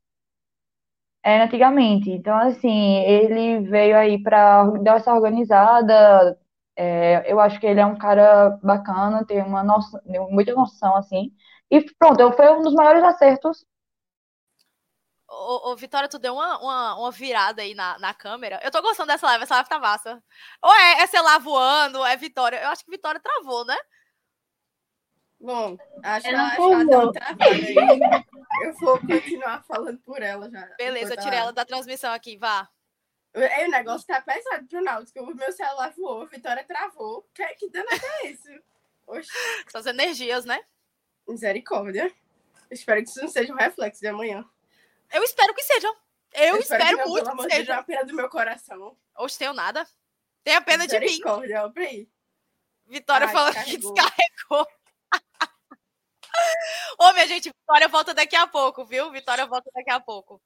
era 1.26 1.44
antigamente. 1.44 2.10
Então, 2.10 2.36
assim, 2.38 2.98
ele 3.04 3.68
veio 3.68 3.96
aí 3.96 4.22
para 4.22 4.64
dar 4.82 4.96
essa 4.98 5.12
organizada. 5.12 6.38
É, 6.76 7.24
eu 7.30 7.40
acho 7.40 7.58
que 7.58 7.66
ele 7.66 7.80
é 7.80 7.86
um 7.86 7.98
cara 7.98 8.50
bacana, 8.62 9.26
tem 9.26 9.42
uma 9.42 9.64
noção, 9.64 10.00
muita 10.30 10.54
noção, 10.54 10.96
assim. 10.96 11.32
E 11.70 11.82
pronto, 11.98 12.32
foi 12.32 12.50
um 12.52 12.62
dos 12.62 12.74
maiores 12.74 13.02
acertos. 13.02 13.66
Ô, 15.28 15.72
ô, 15.72 15.76
Vitória, 15.76 16.08
tu 16.08 16.18
deu 16.18 16.34
uma, 16.34 16.58
uma, 16.60 16.98
uma 17.00 17.10
virada 17.10 17.62
aí 17.62 17.74
na, 17.74 17.98
na 17.98 18.14
câmera. 18.14 18.60
Eu 18.62 18.70
tô 18.70 18.80
gostando 18.80 19.08
dessa 19.08 19.26
live, 19.26 19.42
essa 19.42 19.54
live 19.54 19.68
tá 19.68 19.78
massa. 19.80 20.22
Ou 20.62 20.72
é, 20.72 21.02
é 21.02 21.06
celular 21.08 21.40
voando, 21.40 21.98
ou 21.98 22.06
é 22.06 22.16
Vitória. 22.16 22.62
Eu 22.62 22.68
acho 22.68 22.84
que 22.84 22.90
Vitória 22.90 23.20
travou, 23.20 23.64
né? 23.64 23.76
Bom, 25.46 25.78
acho 26.02 26.26
que 26.26 26.34
Ela 26.34 26.46
acho 26.48 26.56
que 26.56 26.62
ela 26.62 26.84
deu 26.84 27.12
travada 27.12 27.44
aí. 27.44 27.74
Eu 28.64 28.72
vou 28.74 28.98
continuar 28.98 29.62
falando 29.62 29.98
por 30.00 30.20
ela 30.20 30.50
já. 30.50 30.66
Beleza, 30.76 31.14
eu 31.14 31.20
tirei 31.20 31.38
ela 31.38 31.52
da 31.52 31.64
transmissão 31.64 32.12
aqui, 32.12 32.36
vá. 32.36 32.68
Ei, 33.32 33.68
o 33.68 33.70
negócio 33.70 34.04
tá 34.08 34.20
pesado 34.20 34.66
pro 34.66 34.82
Náutico. 34.82 35.20
O 35.20 35.32
meu 35.36 35.52
celular 35.52 35.92
voou, 35.96 36.22
a 36.22 36.24
Vitória 36.24 36.64
travou. 36.64 37.28
Que, 37.32 37.46
que 37.54 37.70
danado 37.70 38.00
é 38.24 38.26
isso? 38.26 38.48
Oxe, 39.06 39.30
São 39.68 39.82
as 39.82 39.86
energias, 39.86 40.44
né? 40.44 40.58
misericórdia. 41.28 42.12
Espero 42.68 43.00
que 43.04 43.08
isso 43.08 43.20
não 43.20 43.28
seja 43.28 43.52
um 43.52 43.56
reflexo 43.56 44.00
de 44.00 44.08
amanhã. 44.08 44.44
Eu 45.12 45.22
espero 45.22 45.54
que 45.54 45.62
sejam. 45.62 45.94
Eu, 46.32 46.56
espero, 46.56 46.98
que 46.98 47.04
não, 47.04 47.08
muito 47.08 47.30
que 47.30 47.36
de 47.36 47.42
Deus, 47.42 47.52
sejam. 47.52 47.78
a 47.78 47.82
pena 47.84 48.04
do 48.04 48.14
meu 48.14 48.28
coração. 48.28 48.96
Hoje 49.16 49.38
tenho 49.38 49.52
nada. 49.52 49.86
Tenha 50.42 50.60
pena 50.60 50.88
de 50.88 50.98
mim. 50.98 51.06
Misericórdia, 51.06 51.70
peraí. 51.70 52.08
Vitória 52.84 53.28
Ai, 53.28 53.32
falando 53.32 53.64
que 53.64 53.76
descarregou. 53.76 54.66
Ô, 56.98 57.12
minha 57.12 57.26
gente, 57.26 57.50
Vitória 57.50 57.88
volta 57.88 58.14
daqui 58.14 58.36
a 58.36 58.46
pouco, 58.46 58.84
viu? 58.84 59.10
Vitória 59.10 59.46
volta 59.46 59.70
daqui 59.74 59.90
a 59.90 60.00
pouco. 60.00 60.40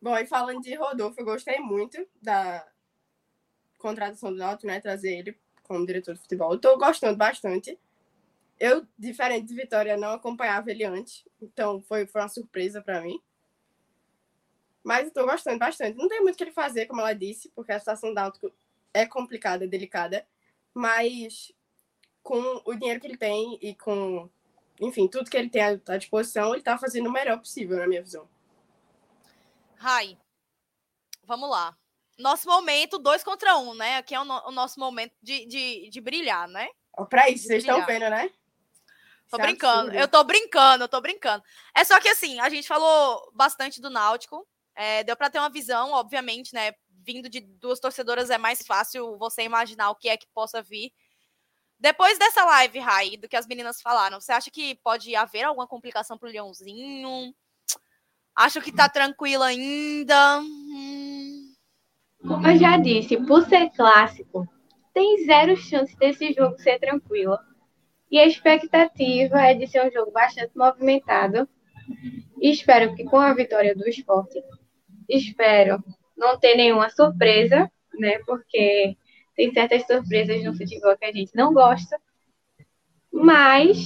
Bom, 0.00 0.16
e 0.16 0.26
falando 0.26 0.60
de 0.60 0.74
Rodolfo, 0.74 1.20
eu 1.20 1.24
gostei 1.24 1.60
muito 1.60 2.04
da 2.20 2.66
contratação 3.78 4.32
do 4.32 4.38
Náutico, 4.38 4.66
né? 4.66 4.80
Trazer 4.80 5.16
ele 5.16 5.38
como 5.62 5.86
diretor 5.86 6.14
de 6.14 6.20
futebol. 6.20 6.52
Eu 6.52 6.60
tô 6.60 6.76
gostando 6.76 7.16
bastante. 7.16 7.78
Eu, 8.58 8.86
diferente 8.98 9.46
de 9.46 9.54
Vitória, 9.54 9.96
não 9.96 10.10
acompanhava 10.10 10.70
ele 10.70 10.84
antes. 10.84 11.24
Então, 11.40 11.80
foi, 11.82 12.06
foi 12.06 12.20
uma 12.20 12.28
surpresa 12.28 12.82
para 12.82 13.00
mim. 13.00 13.20
Mas 14.84 15.06
eu 15.06 15.12
tô 15.12 15.24
gostando 15.24 15.58
bastante. 15.58 15.96
Não 15.96 16.08
tem 16.08 16.20
muito 16.20 16.34
o 16.34 16.38
que 16.38 16.44
ele 16.44 16.52
fazer, 16.52 16.86
como 16.86 17.00
ela 17.00 17.12
disse, 17.12 17.48
porque 17.54 17.72
a 17.72 17.78
situação 17.78 18.10
do 18.10 18.14
Náutico 18.14 18.52
é 18.92 19.06
complicada, 19.06 19.66
delicada. 19.66 20.26
Mas 20.74 21.52
com 22.22 22.62
o 22.64 22.74
dinheiro 22.74 23.00
que 23.00 23.06
ele 23.06 23.16
tem 23.16 23.58
e 23.60 23.74
com, 23.74 24.28
enfim, 24.80 25.08
tudo 25.08 25.30
que 25.30 25.36
ele 25.36 25.48
tem 25.50 25.62
à 25.62 25.96
disposição, 25.96 26.54
ele 26.54 26.62
tá 26.62 26.78
fazendo 26.78 27.08
o 27.08 27.12
melhor 27.12 27.38
possível, 27.38 27.76
na 27.78 27.86
minha 27.86 28.02
visão. 28.02 28.28
Rai, 29.76 30.16
vamos 31.24 31.50
lá. 31.50 31.76
Nosso 32.18 32.48
momento, 32.48 32.98
dois 32.98 33.24
contra 33.24 33.56
um, 33.58 33.74
né? 33.74 33.96
Aqui 33.96 34.14
é 34.14 34.20
o, 34.20 34.24
no- 34.24 34.48
o 34.48 34.52
nosso 34.52 34.78
momento 34.78 35.12
de, 35.22 35.46
de, 35.46 35.88
de 35.90 36.00
brilhar, 36.00 36.46
né? 36.46 36.68
Ó, 36.96 37.04
Pra 37.04 37.28
isso, 37.28 37.46
vocês 37.46 37.64
estão 37.64 37.84
vendo, 37.84 38.08
né? 38.08 38.28
Tô 39.28 39.36
Isso 39.38 39.40
é 39.40 39.46
brincando. 39.46 39.94
Eu 39.94 40.06
tô 40.06 40.22
brincando, 40.22 40.84
eu 40.84 40.88
tô 40.88 41.00
brincando. 41.00 41.42
É 41.74 41.82
só 41.84 41.98
que 42.00 42.08
assim, 42.08 42.38
a 42.38 42.48
gente 42.50 42.68
falou 42.68 43.30
bastante 43.34 43.80
do 43.80 43.90
Náutico. 43.90 44.46
é, 44.74 45.02
deu 45.02 45.16
pra 45.16 45.30
ter 45.30 45.38
uma 45.38 45.50
visão, 45.50 45.92
obviamente, 45.92 46.54
né? 46.54 46.74
Vindo 47.04 47.28
de 47.28 47.40
duas 47.40 47.80
torcedoras 47.80 48.30
é 48.30 48.38
mais 48.38 48.62
fácil 48.64 49.18
você 49.18 49.42
imaginar 49.42 49.90
o 49.90 49.96
que 49.96 50.08
é 50.08 50.16
que 50.16 50.26
possa 50.32 50.62
vir. 50.62 50.92
Depois 51.82 52.16
dessa 52.16 52.44
live, 52.44 52.78
Rai, 52.78 53.16
do 53.16 53.28
que 53.28 53.34
as 53.34 53.44
meninas 53.44 53.82
falaram, 53.82 54.20
você 54.20 54.30
acha 54.30 54.52
que 54.52 54.76
pode 54.84 55.16
haver 55.16 55.42
alguma 55.42 55.66
complicação 55.66 56.16
pro 56.16 56.28
Leãozinho? 56.28 57.34
Acho 58.36 58.60
que 58.62 58.70
tá 58.70 58.88
tranquilo 58.88 59.42
ainda. 59.42 60.38
Hum, 60.38 61.52
Como 62.20 62.46
eu 62.46 62.56
já 62.56 62.76
disse, 62.76 63.16
por 63.26 63.44
ser 63.48 63.68
clássico, 63.70 64.46
tem 64.94 65.24
zero 65.24 65.56
chance 65.56 65.96
desse 65.96 66.32
jogo 66.32 66.56
ser 66.60 66.78
tranquilo. 66.78 67.36
E 68.08 68.16
a 68.16 68.28
expectativa 68.28 69.40
é 69.40 69.52
de 69.52 69.66
ser 69.66 69.84
um 69.84 69.90
jogo 69.90 70.12
bastante 70.12 70.56
movimentado. 70.56 71.48
E 72.40 72.48
espero 72.52 72.94
que 72.94 73.02
com 73.02 73.18
a 73.18 73.34
vitória 73.34 73.74
do 73.74 73.88
esporte, 73.88 74.40
espero 75.08 75.82
não 76.16 76.38
ter 76.38 76.54
nenhuma 76.54 76.88
surpresa, 76.90 77.68
né? 77.98 78.20
Porque 78.24 78.96
tem 79.36 79.52
certas 79.52 79.86
surpresas 79.86 80.42
no 80.44 80.56
futebol 80.56 80.96
que 80.96 81.04
a 81.04 81.12
gente 81.12 81.34
não 81.34 81.52
gosta. 81.52 81.98
Mas 83.12 83.78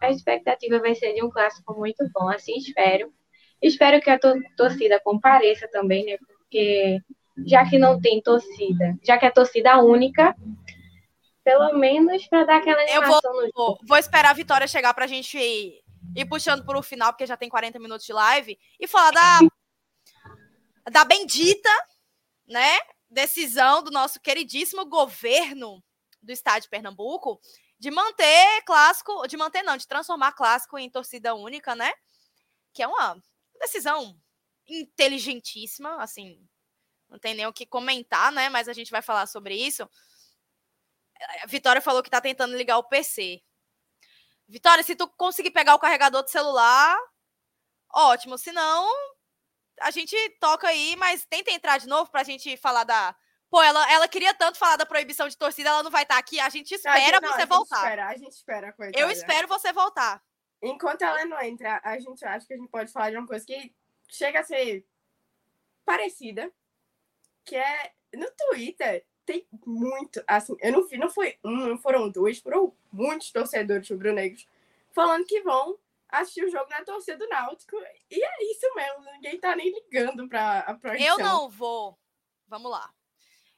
a 0.00 0.10
expectativa 0.10 0.78
vai 0.78 0.94
ser 0.94 1.14
de 1.14 1.22
um 1.22 1.30
clássico 1.30 1.78
muito 1.78 2.08
bom, 2.12 2.28
assim 2.28 2.56
espero. 2.56 3.12
Espero 3.60 4.00
que 4.00 4.10
a 4.10 4.18
torcida 4.56 5.00
compareça 5.00 5.68
também, 5.68 6.04
né? 6.04 6.16
Porque 6.18 6.98
já 7.46 7.68
que 7.68 7.78
não 7.78 8.00
tem 8.00 8.20
torcida, 8.20 8.98
já 9.02 9.16
que 9.16 9.24
é 9.24 9.30
torcida 9.30 9.80
única, 9.82 10.34
pelo 11.44 11.78
menos 11.78 12.26
para 12.26 12.44
dar 12.44 12.56
aquela 12.56 12.82
animação 12.82 13.34
Eu 13.34 13.50
vou, 13.54 13.78
vou, 13.86 13.96
esperar 13.96 14.30
a 14.30 14.34
vitória 14.34 14.66
chegar 14.66 14.92
para 14.94 15.04
a 15.04 15.08
gente 15.08 15.38
ir, 15.38 15.80
ir 16.16 16.24
puxando 16.26 16.64
para 16.64 16.78
o 16.78 16.82
final, 16.82 17.12
porque 17.12 17.26
já 17.26 17.36
tem 17.36 17.48
40 17.48 17.78
minutos 17.78 18.06
de 18.06 18.12
live, 18.12 18.58
e 18.78 18.86
falar 18.86 19.12
da, 19.12 19.40
da 20.90 21.04
bendita, 21.04 21.70
né, 22.48 22.78
decisão 23.12 23.82
do 23.82 23.90
nosso 23.90 24.20
queridíssimo 24.20 24.84
governo 24.86 25.82
do 26.22 26.32
estado 26.32 26.62
de 26.62 26.68
Pernambuco 26.68 27.40
de 27.78 27.90
manter 27.90 28.62
clássico, 28.64 29.26
de 29.26 29.36
manter 29.36 29.62
não, 29.62 29.76
de 29.76 29.88
transformar 29.88 30.32
clássico 30.32 30.78
em 30.78 30.88
torcida 30.88 31.34
única, 31.34 31.74
né? 31.74 31.92
Que 32.72 32.82
é 32.82 32.86
uma 32.86 33.20
decisão 33.60 34.16
inteligentíssima, 34.68 36.00
assim, 36.00 36.48
não 37.08 37.18
tem 37.18 37.34
nem 37.34 37.46
o 37.46 37.52
que 37.52 37.66
comentar, 37.66 38.30
né? 38.30 38.48
Mas 38.48 38.68
a 38.68 38.72
gente 38.72 38.90
vai 38.90 39.02
falar 39.02 39.26
sobre 39.26 39.54
isso. 39.54 39.88
A 41.42 41.46
Vitória 41.46 41.82
falou 41.82 42.02
que 42.02 42.10
tá 42.10 42.20
tentando 42.20 42.56
ligar 42.56 42.78
o 42.78 42.84
PC. 42.84 43.42
Vitória, 44.48 44.84
se 44.84 44.94
tu 44.94 45.08
conseguir 45.08 45.50
pegar 45.50 45.74
o 45.74 45.78
carregador 45.78 46.22
do 46.22 46.30
celular, 46.30 46.96
ótimo. 47.92 48.38
Se 48.38 48.52
não, 48.52 48.88
a 49.82 49.90
gente 49.90 50.16
toca 50.40 50.68
aí, 50.68 50.96
mas 50.96 51.24
tenta 51.24 51.50
entrar 51.50 51.78
de 51.78 51.88
novo 51.88 52.10
pra 52.10 52.22
gente 52.22 52.56
falar 52.56 52.84
da. 52.84 53.14
Pô, 53.50 53.62
ela, 53.62 53.92
ela 53.92 54.08
queria 54.08 54.32
tanto 54.32 54.58
falar 54.58 54.76
da 54.76 54.86
proibição 54.86 55.28
de 55.28 55.36
torcida, 55.36 55.68
ela 55.68 55.82
não 55.82 55.90
vai 55.90 56.04
estar 56.04 56.14
tá 56.14 56.20
aqui. 56.20 56.40
A 56.40 56.48
gente 56.48 56.74
espera 56.74 56.96
a 56.96 57.00
gente, 57.00 57.20
não, 57.20 57.32
você 57.32 57.42
a 57.42 57.46
voltar. 57.46 57.76
Espera, 57.76 58.06
a 58.08 58.16
gente 58.16 58.32
espera, 58.32 58.72
coitada. 58.72 58.98
Eu 58.98 59.10
espero 59.10 59.48
você 59.48 59.72
voltar. 59.72 60.22
Enquanto 60.62 61.02
ela 61.02 61.24
não 61.24 61.40
entra, 61.42 61.80
a 61.84 61.98
gente 61.98 62.24
acha 62.24 62.46
que 62.46 62.54
a 62.54 62.56
gente 62.56 62.70
pode 62.70 62.90
falar 62.90 63.10
de 63.10 63.16
uma 63.16 63.26
coisa 63.26 63.44
que 63.44 63.74
chega 64.08 64.40
a 64.40 64.44
ser 64.44 64.86
parecida, 65.84 66.50
que 67.44 67.56
é 67.56 67.92
no 68.14 68.30
Twitter 68.30 69.04
tem 69.24 69.46
muito, 69.64 70.22
assim, 70.26 70.56
eu 70.60 70.72
não 70.72 70.86
vi, 70.86 70.98
não 70.98 71.10
foi 71.10 71.38
um, 71.44 71.68
não 71.68 71.78
foram 71.78 72.08
dois, 72.10 72.38
foram 72.38 72.74
muitos 72.92 73.30
torcedores 73.30 73.88
rubro-negros 73.88 74.46
falando 74.92 75.26
que 75.26 75.40
vão 75.42 75.78
assistir 76.12 76.44
o 76.44 76.50
jogo 76.50 76.68
na 76.68 76.84
torcida 76.84 77.16
do 77.16 77.28
Náutico. 77.28 77.76
E 78.10 78.22
é 78.22 78.52
isso 78.52 78.72
mesmo, 78.74 79.02
ninguém 79.12 79.40
tá 79.40 79.56
nem 79.56 79.72
ligando 79.72 80.28
pra 80.28 80.60
a 80.60 80.74
proibição. 80.74 81.18
Eu 81.18 81.18
não 81.18 81.48
vou. 81.48 81.98
Vamos 82.46 82.70
lá. 82.70 82.92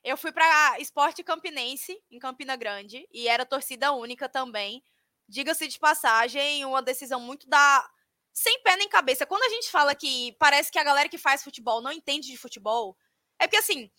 Eu 0.04 0.16
fui 0.16 0.30
para 0.30 0.78
Esporte 0.78 1.24
Campinense, 1.24 2.00
em 2.10 2.18
Campina 2.18 2.54
Grande, 2.56 3.08
e 3.10 3.26
era 3.26 3.44
torcida 3.44 3.92
única 3.92 4.28
também. 4.28 4.84
Diga-se 5.26 5.66
de 5.66 5.78
passagem, 5.78 6.64
uma 6.64 6.82
decisão 6.82 7.18
muito 7.18 7.48
da. 7.48 7.90
Sem 8.32 8.62
pé 8.62 8.76
nem 8.76 8.88
cabeça. 8.88 9.26
Quando 9.26 9.44
a 9.44 9.48
gente 9.48 9.70
fala 9.70 9.94
que 9.94 10.32
parece 10.38 10.70
que 10.70 10.78
a 10.78 10.84
galera 10.84 11.08
que 11.08 11.18
faz 11.18 11.42
futebol 11.42 11.80
não 11.80 11.92
entende 11.92 12.28
de 12.28 12.36
futebol, 12.36 12.96
é 13.38 13.46
porque 13.46 13.56
assim, 13.56 13.90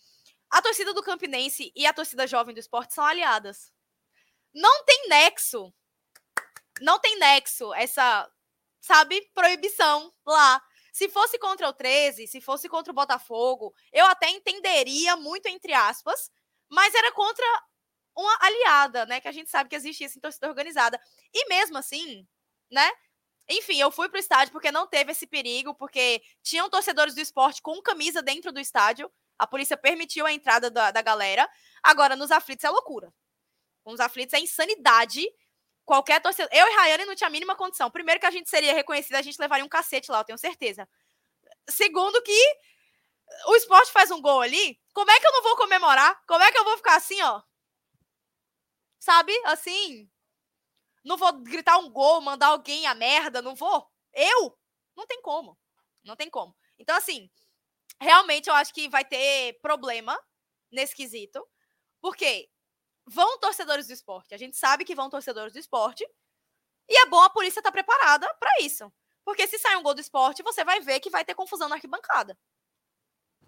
a 0.50 0.62
torcida 0.62 0.94
do 0.94 1.02
Campinense 1.02 1.72
e 1.74 1.86
a 1.86 1.92
torcida 1.92 2.26
jovem 2.26 2.54
do 2.54 2.60
esporte 2.60 2.94
são 2.94 3.04
aliadas. 3.04 3.72
Não 4.54 4.84
tem 4.84 5.08
nexo. 5.08 5.74
Não 6.80 6.98
tem 7.00 7.18
nexo 7.18 7.74
essa 7.74 8.30
sabe, 8.86 9.20
proibição 9.34 10.12
lá. 10.24 10.62
Se 10.92 11.08
fosse 11.08 11.38
contra 11.38 11.68
o 11.68 11.72
13, 11.72 12.26
se 12.26 12.40
fosse 12.40 12.68
contra 12.68 12.90
o 12.90 12.94
Botafogo, 12.94 13.74
eu 13.92 14.06
até 14.06 14.30
entenderia 14.30 15.16
muito 15.16 15.46
entre 15.46 15.72
aspas, 15.74 16.30
mas 16.70 16.94
era 16.94 17.12
contra 17.12 17.44
uma 18.16 18.38
aliada, 18.40 19.04
né? 19.04 19.20
Que 19.20 19.28
a 19.28 19.32
gente 19.32 19.50
sabe 19.50 19.68
que 19.68 19.76
existe 19.76 20.04
isso 20.04 20.18
em 20.18 20.20
torcida 20.20 20.48
organizada. 20.48 20.98
E 21.34 21.46
mesmo 21.48 21.76
assim, 21.76 22.26
né? 22.70 22.90
Enfim, 23.48 23.78
eu 23.78 23.90
fui 23.90 24.08
pro 24.08 24.18
estádio 24.18 24.52
porque 24.52 24.72
não 24.72 24.86
teve 24.86 25.12
esse 25.12 25.26
perigo, 25.26 25.74
porque 25.74 26.22
tinham 26.42 26.70
torcedores 26.70 27.14
do 27.14 27.20
esporte 27.20 27.60
com 27.62 27.80
camisa 27.82 28.22
dentro 28.22 28.50
do 28.50 28.58
estádio. 28.58 29.10
A 29.38 29.46
polícia 29.46 29.76
permitiu 29.76 30.24
a 30.26 30.32
entrada 30.32 30.70
da, 30.70 30.90
da 30.90 31.02
galera. 31.02 31.48
Agora, 31.82 32.16
nos 32.16 32.30
aflitos 32.30 32.64
é 32.64 32.70
loucura. 32.70 33.12
Nos 33.84 34.00
aflitos 34.00 34.32
é 34.32 34.40
insanidade 34.40 35.24
qualquer 35.86 36.20
torcedor. 36.20 36.50
Eu 36.52 36.66
e 36.66 36.74
Rayane 36.74 37.06
não 37.06 37.14
tinha 37.14 37.28
a 37.28 37.30
mínima 37.30 37.56
condição. 37.56 37.90
Primeiro, 37.90 38.20
que 38.20 38.26
a 38.26 38.30
gente 38.30 38.50
seria 38.50 38.74
reconhecida, 38.74 39.18
a 39.18 39.22
gente 39.22 39.40
levaria 39.40 39.64
um 39.64 39.68
cacete 39.68 40.10
lá, 40.10 40.18
eu 40.18 40.24
tenho 40.24 40.38
certeza. 40.38 40.86
Segundo, 41.68 42.20
que 42.22 42.58
o 43.46 43.56
esporte 43.56 43.92
faz 43.92 44.10
um 44.10 44.20
gol 44.20 44.40
ali, 44.40 44.78
como 44.92 45.10
é 45.10 45.20
que 45.20 45.26
eu 45.26 45.32
não 45.32 45.42
vou 45.42 45.56
comemorar? 45.56 46.20
Como 46.26 46.42
é 46.42 46.52
que 46.52 46.58
eu 46.58 46.64
vou 46.64 46.76
ficar 46.76 46.96
assim, 46.96 47.20
ó? 47.22 47.40
Sabe? 48.98 49.32
Assim. 49.44 50.10
Não 51.04 51.16
vou 51.16 51.32
gritar 51.34 51.78
um 51.78 51.88
gol, 51.88 52.20
mandar 52.20 52.48
alguém 52.48 52.86
a 52.86 52.94
merda, 52.94 53.40
não 53.40 53.54
vou? 53.54 53.88
Eu? 54.12 54.58
Não 54.96 55.06
tem 55.06 55.22
como. 55.22 55.56
Não 56.02 56.16
tem 56.16 56.28
como. 56.28 56.56
Então, 56.78 56.96
assim, 56.96 57.30
realmente 58.00 58.48
eu 58.48 58.54
acho 58.54 58.74
que 58.74 58.88
vai 58.88 59.04
ter 59.04 59.58
problema 59.60 60.18
nesse 60.70 60.96
quesito. 60.96 61.46
Porque 62.00 62.48
vão 63.06 63.38
torcedores 63.38 63.86
do 63.86 63.92
esporte. 63.92 64.34
A 64.34 64.38
gente 64.38 64.56
sabe 64.56 64.84
que 64.84 64.94
vão 64.94 65.08
torcedores 65.08 65.52
do 65.52 65.58
esporte. 65.58 66.04
E 66.88 66.98
é 66.98 67.06
bom 67.06 67.20
a 67.20 67.30
polícia 67.30 67.60
estar 67.60 67.70
tá 67.70 67.72
preparada 67.72 68.32
para 68.34 68.60
isso. 68.60 68.92
Porque 69.24 69.46
se 69.46 69.58
sair 69.58 69.76
um 69.76 69.82
gol 69.82 69.94
do 69.94 70.00
esporte, 70.00 70.42
você 70.42 70.64
vai 70.64 70.80
ver 70.80 71.00
que 71.00 71.10
vai 71.10 71.24
ter 71.24 71.34
confusão 71.34 71.68
na 71.68 71.76
arquibancada. 71.76 72.38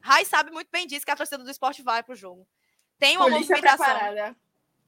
Rai 0.00 0.24
sabe 0.24 0.50
muito 0.50 0.70
bem 0.70 0.86
disso 0.86 1.04
que 1.04 1.11
a 1.11 1.16
torcida 1.16 1.42
do 1.42 1.50
esporte 1.50 1.82
vai 1.82 2.02
pro 2.02 2.14
jogo. 2.14 2.48
Tem 2.98 3.16
uma 3.16 3.26
polícia 3.26 3.54
movimentação. 3.56 3.86
Preparada. 3.86 4.36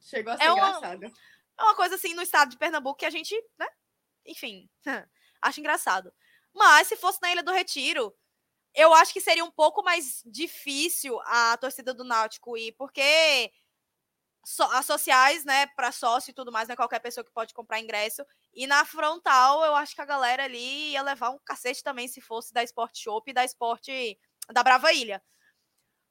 Chegou 0.00 0.32
a 0.32 0.36
ser 0.36 0.44
é 0.44 0.52
uma, 0.52 0.68
engraçado. 0.68 1.04
É 1.58 1.62
uma 1.62 1.74
coisa 1.74 1.94
assim 1.94 2.14
no 2.14 2.22
estado 2.22 2.50
de 2.50 2.58
Pernambuco 2.58 2.98
que 2.98 3.06
a 3.06 3.10
gente, 3.10 3.34
né? 3.58 3.68
Enfim, 4.26 4.68
acha 5.42 5.60
engraçado. 5.60 6.12
Mas 6.52 6.88
se 6.88 6.96
fosse 6.96 7.20
na 7.22 7.30
Ilha 7.30 7.42
do 7.42 7.52
Retiro, 7.52 8.16
eu 8.74 8.92
acho 8.94 9.12
que 9.12 9.20
seria 9.20 9.44
um 9.44 9.50
pouco 9.50 9.82
mais 9.82 10.22
difícil 10.26 11.20
a 11.24 11.56
torcida 11.56 11.92
do 11.92 12.04
Náutico 12.04 12.56
ir, 12.56 12.72
porque 12.72 13.52
so, 14.44 14.62
as 14.64 14.86
sociais, 14.86 15.44
né, 15.44 15.66
para 15.68 15.92
sócio 15.92 16.30
e 16.30 16.34
tudo 16.34 16.52
mais, 16.52 16.68
né, 16.68 16.76
qualquer 16.76 17.00
pessoa 17.00 17.24
que 17.24 17.32
pode 17.32 17.54
comprar 17.54 17.80
ingresso. 17.80 18.24
E 18.54 18.66
na 18.66 18.84
frontal, 18.84 19.64
eu 19.64 19.74
acho 19.74 19.94
que 19.94 20.00
a 20.00 20.06
galera 20.06 20.44
ali 20.44 20.92
ia 20.92 21.02
levar 21.02 21.30
um 21.30 21.38
cacete 21.44 21.82
também 21.82 22.08
se 22.08 22.20
fosse 22.20 22.52
da 22.52 22.62
Sport 22.62 22.96
Shop 22.96 23.30
e 23.30 23.34
da 23.34 23.44
Sport 23.44 23.88
da 24.52 24.62
Brava 24.62 24.92
Ilha. 24.92 25.22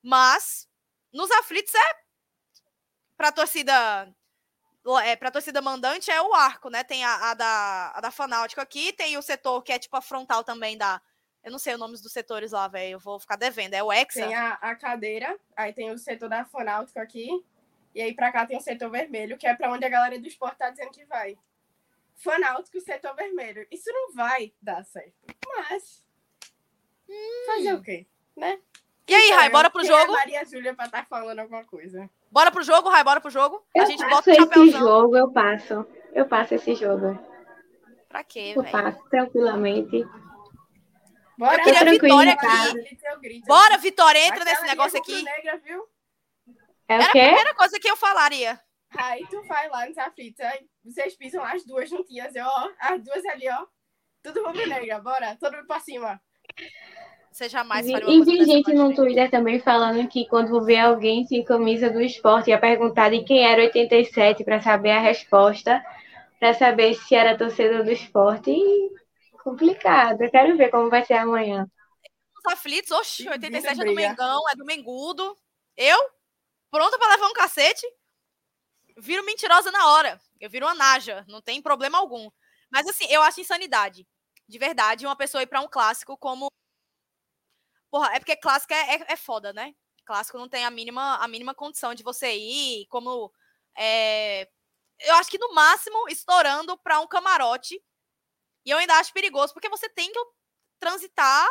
Mas 0.01 0.67
nos 1.11 1.29
aflitos 1.31 1.73
é 1.73 2.09
para 3.17 3.31
torcida 3.31 4.13
é, 5.03 5.15
para 5.15 5.29
torcida 5.29 5.61
mandante 5.61 6.09
é 6.09 6.21
o 6.21 6.33
arco, 6.33 6.69
né? 6.69 6.83
Tem 6.83 7.03
a, 7.03 7.31
a, 7.31 7.33
da, 7.33 7.91
a 7.95 8.01
da 8.01 8.11
Fanáutico 8.11 8.61
aqui, 8.61 8.93
tem 8.93 9.17
o 9.17 9.21
setor 9.21 9.61
que 9.61 9.73
é 9.73 9.79
tipo 9.79 9.95
a 9.97 10.01
frontal 10.01 10.43
também 10.43 10.77
da. 10.77 11.01
Eu 11.43 11.51
não 11.51 11.59
sei 11.59 11.73
os 11.73 11.79
nomes 11.79 12.01
dos 12.01 12.11
setores 12.11 12.51
lá, 12.51 12.67
velho. 12.67 12.93
Eu 12.93 12.99
vou 12.99 13.19
ficar 13.19 13.35
devendo. 13.35 13.73
É 13.73 13.83
o 13.83 13.91
Hexa. 13.91 14.21
Tem 14.25 14.35
a, 14.35 14.53
a 14.53 14.75
cadeira, 14.75 15.37
aí 15.55 15.73
tem 15.73 15.91
o 15.91 15.97
setor 15.97 16.29
da 16.29 16.45
Fanáutico 16.45 16.99
aqui, 16.99 17.45
e 17.93 18.01
aí 18.01 18.13
para 18.13 18.31
cá 18.31 18.45
tem 18.45 18.57
o 18.57 18.61
setor 18.61 18.89
vermelho, 18.89 19.37
que 19.37 19.47
é 19.47 19.55
para 19.55 19.71
onde 19.71 19.85
a 19.85 19.89
galera 19.89 20.19
do 20.19 20.27
esporte 20.27 20.57
tá 20.57 20.69
dizendo 20.69 20.91
que 20.91 21.05
vai. 21.05 21.37
Fanáutico, 22.15 22.79
setor 22.81 23.15
vermelho. 23.15 23.65
Isso 23.71 23.91
não 23.91 24.13
vai 24.13 24.53
dar 24.61 24.83
certo. 24.83 25.13
Mas. 25.47 26.05
Hum. 27.09 27.45
Fazer 27.45 27.73
o 27.73 27.81
quê? 27.81 28.05
Né? 28.35 28.59
E 29.07 29.15
aí, 29.15 29.31
Rai, 29.31 29.49
bora 29.49 29.69
pro 29.69 29.83
jogo? 29.83 30.13
É 30.13 30.17
Maria 30.17 30.45
Júlia 30.45 30.75
pra 30.75 30.85
estar 30.85 30.99
tá 30.99 31.05
falando 31.05 31.39
alguma 31.39 31.63
coisa. 31.63 32.09
Bora 32.31 32.51
pro 32.51 32.61
jogo, 32.61 32.89
Rai, 32.89 33.03
bora 33.03 33.19
pro 33.19 33.31
jogo? 33.31 33.65
Eu 33.73 33.83
a 33.83 33.85
gente 33.85 34.05
bota 34.07 34.29
o 34.29 34.33
esse 34.33 34.71
jogo, 34.71 35.17
eu 35.17 35.31
passo. 35.31 35.85
Eu 36.13 36.27
passo 36.27 36.53
esse 36.53 36.75
jogo. 36.75 37.17
Pra 38.07 38.23
quê, 38.23 38.53
velho? 38.53 38.67
Eu 38.67 38.71
passo 38.71 39.03
tranquilamente. 39.09 40.05
Bora, 41.37 41.55
eu 41.55 41.63
queria 41.63 41.85
Vitória 41.85 42.33
aqui. 42.33 43.41
Bora, 43.47 43.77
Vitória, 43.77 44.27
entra 44.27 44.45
nesse 44.45 44.63
negócio 44.63 44.99
aqui. 44.99 45.23
Negra, 45.23 45.57
viu? 45.57 45.87
É 46.89 46.95
Era 46.95 47.03
o 47.03 47.11
quê? 47.11 47.19
a 47.19 47.25
primeira 47.25 47.53
coisa 47.53 47.79
que 47.79 47.89
eu 47.89 47.95
falaria. 47.95 48.59
Aí 48.97 49.25
tu 49.29 49.41
vai 49.43 49.69
lá 49.69 49.85
nos 49.85 49.97
aflitos, 49.97 50.43
vocês 50.83 51.15
pisam 51.15 51.43
as 51.43 51.63
duas 51.63 51.87
juntinhas, 51.87 52.33
ó, 52.35 52.69
as 52.79 53.03
duas 53.03 53.23
ali, 53.25 53.47
ó. 53.47 53.65
Tudo 54.23 54.43
rubro-negra, 54.43 54.99
bora, 54.99 55.37
todo 55.39 55.55
mundo 55.55 55.67
pra 55.67 55.79
cima. 55.79 56.19
Você 57.31 57.47
jamais 57.47 57.87
uma 57.87 57.99
E 57.99 58.23
vi 58.23 58.43
gente 58.43 58.73
no 58.73 58.93
Twitter 58.93 59.29
também 59.29 59.59
falando 59.59 60.07
que 60.09 60.27
quando 60.27 60.65
vê 60.65 60.77
alguém 60.77 61.25
sem 61.27 61.45
camisa 61.45 61.89
do 61.89 62.01
esporte, 62.01 62.49
ia 62.49 62.59
perguntar 62.59 63.11
de 63.11 63.23
quem 63.23 63.45
era 63.47 63.61
87 63.61 64.43
para 64.43 64.59
saber 64.59 64.91
a 64.91 64.99
resposta, 64.99 65.81
para 66.39 66.53
saber 66.55 66.95
se 66.95 67.13
era 67.13 67.37
torcedor 67.37 67.83
do 67.83 67.91
esporte. 67.91 68.49
E 68.49 68.89
complicado. 69.43 70.21
Eu 70.21 70.31
quero 70.31 70.57
ver 70.57 70.69
como 70.69 70.89
vai 70.89 71.05
ser 71.05 71.13
amanhã. 71.13 71.67
Os 72.37 72.51
aflitos, 72.51 72.91
oxi, 72.91 73.29
87 73.29 73.81
é 73.81 73.85
do 73.85 73.93
Mengão, 73.93 74.39
é 74.51 74.55
do 74.55 74.65
Mengudo. 74.65 75.37
Eu? 75.77 75.97
Pronta 76.71 76.97
para 76.97 77.15
levar 77.15 77.27
um 77.27 77.33
cacete, 77.33 77.85
viro 78.97 79.23
mentirosa 79.25 79.71
na 79.71 79.87
hora. 79.89 80.19
Eu 80.39 80.49
viro 80.49 80.65
uma 80.65 80.75
naja, 80.75 81.25
não 81.27 81.41
tem 81.41 81.61
problema 81.61 81.97
algum. 81.97 82.29
Mas 82.71 82.87
assim, 82.87 83.05
eu 83.09 83.21
acho 83.21 83.41
insanidade. 83.41 84.07
De 84.47 84.57
verdade, 84.59 85.05
uma 85.05 85.15
pessoa 85.15 85.43
ir 85.43 85.47
para 85.47 85.61
um 85.61 85.67
clássico 85.67 86.17
como 86.17 86.49
Porra, 87.91 88.13
é 88.15 88.19
porque 88.19 88.35
clássico 88.35 88.73
é, 88.73 88.95
é, 88.95 89.13
é, 89.13 89.15
foda, 89.15 89.51
né? 89.53 89.73
Clássico 90.05 90.37
não 90.37 90.47
tem 90.49 90.63
a 90.65 90.71
mínima, 90.71 91.15
a 91.17 91.27
mínima 91.27 91.55
condição 91.55 91.93
de 91.95 92.03
você 92.03 92.35
ir, 92.35 92.85
como. 92.87 93.31
É, 93.77 94.47
eu 95.01 95.15
acho 95.15 95.29
que 95.31 95.37
no 95.39 95.53
máximo 95.53 96.07
estourando 96.09 96.77
para 96.79 96.99
um 96.99 97.07
camarote. 97.07 97.81
E 98.65 98.71
eu 98.71 98.77
ainda 98.77 98.95
acho 98.99 99.13
perigoso, 99.13 99.53
porque 99.53 99.69
você 99.69 99.89
tem 99.89 100.11
que 100.11 100.19
transitar, 100.79 101.47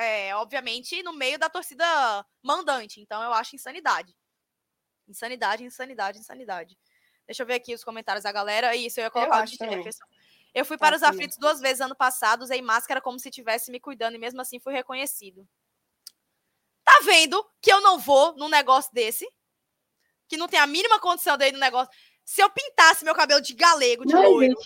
é, 0.00 0.34
obviamente, 0.36 1.02
no 1.02 1.12
meio 1.12 1.38
da 1.38 1.50
torcida 1.50 1.84
mandante. 2.42 3.00
Então 3.00 3.22
eu 3.22 3.32
acho 3.34 3.56
insanidade. 3.56 4.14
Insanidade, 5.08 5.64
insanidade, 5.64 6.18
insanidade. 6.18 6.78
Deixa 7.26 7.42
eu 7.42 7.46
ver 7.46 7.54
aqui 7.54 7.74
os 7.74 7.84
comentários 7.84 8.24
da 8.24 8.32
galera. 8.32 8.74
Isso, 8.76 9.00
eu 9.00 9.04
ia 9.04 9.10
colocar 9.10 9.38
eu 9.38 9.42
o 9.42 9.46
de 9.46 9.56
Jefferson. 9.56 10.04
Eu 10.54 10.64
fui 10.64 10.78
para 10.78 10.94
os 10.94 11.02
aflitos 11.02 11.36
duas 11.36 11.60
vezes 11.60 11.80
ano 11.80 11.96
passado, 11.96 12.42
usei 12.42 12.62
máscara 12.62 13.00
como 13.00 13.18
se 13.18 13.28
estivesse 13.28 13.72
me 13.72 13.80
cuidando 13.80 14.14
e 14.14 14.18
mesmo 14.18 14.40
assim 14.40 14.60
fui 14.60 14.72
reconhecido. 14.72 15.48
Tá 16.84 17.00
vendo 17.04 17.44
que 17.60 17.72
eu 17.72 17.80
não 17.80 17.98
vou 17.98 18.36
num 18.36 18.48
negócio 18.48 18.92
desse? 18.92 19.28
Que 20.28 20.36
não 20.36 20.46
tem 20.46 20.60
a 20.60 20.66
mínima 20.66 21.00
condição 21.00 21.36
de 21.36 21.48
ir 21.48 21.52
no 21.52 21.58
negócio. 21.58 21.92
Se 22.24 22.40
eu 22.40 22.48
pintasse 22.50 23.04
meu 23.04 23.14
cabelo 23.14 23.40
de 23.40 23.52
galego, 23.52 24.06
de 24.06 24.14
não 24.14 24.22
loiro, 24.22 24.56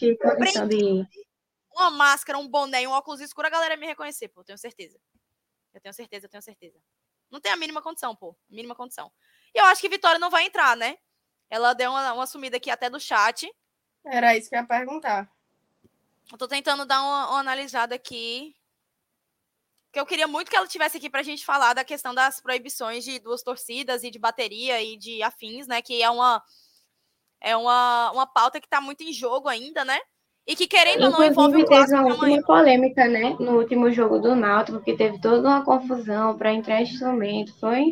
uma 1.73 1.91
máscara, 1.91 2.39
um 2.39 2.47
boné, 2.47 2.87
um 2.87 2.91
óculos 2.91 3.21
escuro, 3.21 3.47
a 3.47 3.51
galera 3.51 3.75
ia 3.75 3.81
me 3.81 3.87
reconhecer, 3.87 4.29
pô, 4.29 4.41
eu 4.41 4.45
tenho 4.45 4.59
certeza. 4.59 5.01
Eu 5.73 5.81
tenho 5.81 5.95
certeza, 5.95 6.27
eu 6.27 6.31
tenho 6.31 6.43
certeza. 6.43 6.79
Não 7.31 7.41
tem 7.41 7.53
a 7.53 7.57
mínima 7.57 7.81
condição, 7.81 8.15
pô. 8.15 8.37
Mínima 8.49 8.75
condição. 8.75 9.13
E 9.55 9.59
eu 9.59 9.65
acho 9.67 9.81
que 9.81 9.89
Vitória 9.89 10.19
não 10.19 10.31
vai 10.31 10.45
entrar, 10.45 10.77
né? 10.77 10.97
Ela 11.51 11.73
deu 11.73 11.91
uma, 11.91 12.13
uma 12.13 12.27
sumida 12.27 12.57
aqui 12.57 12.71
até 12.71 12.91
do 12.91 13.01
chat. 13.01 13.51
Era 14.05 14.37
isso 14.37 14.49
que 14.49 14.57
eu 14.57 14.61
ia 14.61 14.67
perguntar. 14.67 15.29
Eu 16.31 16.39
tô 16.39 16.47
tentando 16.47 16.85
dar 16.85 17.01
uma, 17.01 17.31
uma 17.31 17.41
analisada 17.41 17.95
aqui. 17.95 18.55
Que 19.91 19.99
eu 19.99 20.05
queria 20.05 20.29
muito 20.29 20.51
que 20.51 20.57
ela 20.57 20.67
tivesse 20.67 20.99
aqui 20.99 21.09
pra 21.09 21.23
gente 21.23 21.45
falar 21.45 21.73
da 21.73 21.85
questão 21.85 22.15
das 22.15 22.41
proibições 22.41 23.05
de 23.05 23.19
duas 23.19 23.43
torcidas 23.43 24.05
e 24.05 24.11
de 24.11 24.19
bateria 24.19 24.83
e 24.83 24.97
de 24.97 25.23
afins, 25.23 25.67
né? 25.67 25.81
Que 25.81 26.03
é 26.03 26.11
uma 26.11 26.43
é 27.41 27.57
uma, 27.57 28.11
uma 28.13 28.27
pauta 28.27 28.61
que 28.61 28.69
tá 28.69 28.81
muito 28.81 29.03
em 29.03 29.13
jogo 29.13 29.49
ainda, 29.49 29.85
né? 29.85 29.99
E 30.47 30.57
que, 30.57 30.67
querendo 30.67 31.05
ou 31.05 31.11
não, 31.11 31.23
envolve 31.23 31.63
o 31.63 31.67
teve 31.67 31.95
uma 31.95 32.07
última 32.07 32.43
polêmica, 32.43 33.07
né? 33.07 33.37
No 33.39 33.59
último 33.59 33.91
jogo 33.91 34.19
do 34.19 34.35
Náutico, 34.35 34.81
que 34.81 34.97
teve 34.97 35.21
toda 35.21 35.47
uma 35.47 35.63
confusão 35.63 36.39
para 36.39 36.55
entrar 36.55 36.81
instrumento. 36.81 37.53
Foi 37.61 37.85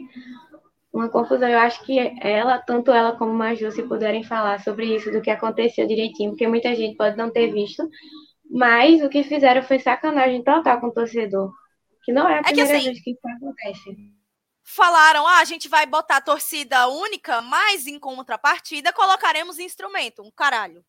uma 0.98 1.08
confusão. 1.08 1.48
Eu 1.48 1.58
acho 1.58 1.84
que 1.84 1.98
ela, 2.20 2.58
tanto 2.58 2.90
ela 2.90 3.16
como 3.16 3.32
Maju, 3.32 3.70
se 3.70 3.82
puderem 3.82 4.24
falar 4.24 4.62
sobre 4.62 4.94
isso, 4.94 5.10
do 5.10 5.20
que 5.20 5.30
aconteceu 5.30 5.86
direitinho, 5.86 6.30
porque 6.30 6.46
muita 6.46 6.74
gente 6.74 6.96
pode 6.96 7.16
não 7.16 7.30
ter 7.30 7.52
visto, 7.52 7.88
mas 8.50 9.02
o 9.02 9.08
que 9.08 9.22
fizeram 9.22 9.62
foi 9.62 9.78
sacanagem 9.78 10.42
total 10.42 10.80
com 10.80 10.88
o 10.88 10.92
torcedor. 10.92 11.52
Que 12.04 12.12
não 12.12 12.28
é 12.28 12.38
a 12.38 12.42
primeira 12.42 12.68
é 12.68 12.72
que, 12.72 12.76
assim, 12.76 12.86
vez 12.86 13.02
que 13.02 13.10
isso 13.10 13.20
acontece. 13.36 13.96
Falaram, 14.62 15.26
ah, 15.26 15.38
a 15.38 15.44
gente 15.44 15.68
vai 15.68 15.86
botar 15.86 16.20
torcida 16.20 16.88
única, 16.88 17.40
mas 17.40 17.86
em 17.86 17.98
contrapartida 17.98 18.92
colocaremos 18.92 19.58
instrumento. 19.58 20.22
Um 20.22 20.30
caralho. 20.30 20.84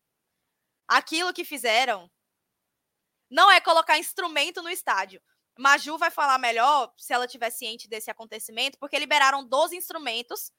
Aquilo 0.86 1.32
que 1.32 1.44
fizeram 1.44 2.10
não 3.30 3.50
é 3.50 3.60
colocar 3.60 3.98
instrumento 3.98 4.62
no 4.62 4.70
estádio. 4.70 5.20
Maju 5.58 5.98
vai 5.98 6.10
falar 6.10 6.38
melhor 6.38 6.92
se 6.96 7.12
ela 7.12 7.26
tiver 7.26 7.50
ciente 7.50 7.88
desse 7.88 8.08
acontecimento, 8.08 8.78
porque 8.78 8.96
liberaram 8.96 9.44
12 9.44 9.76
instrumentos, 9.76 10.52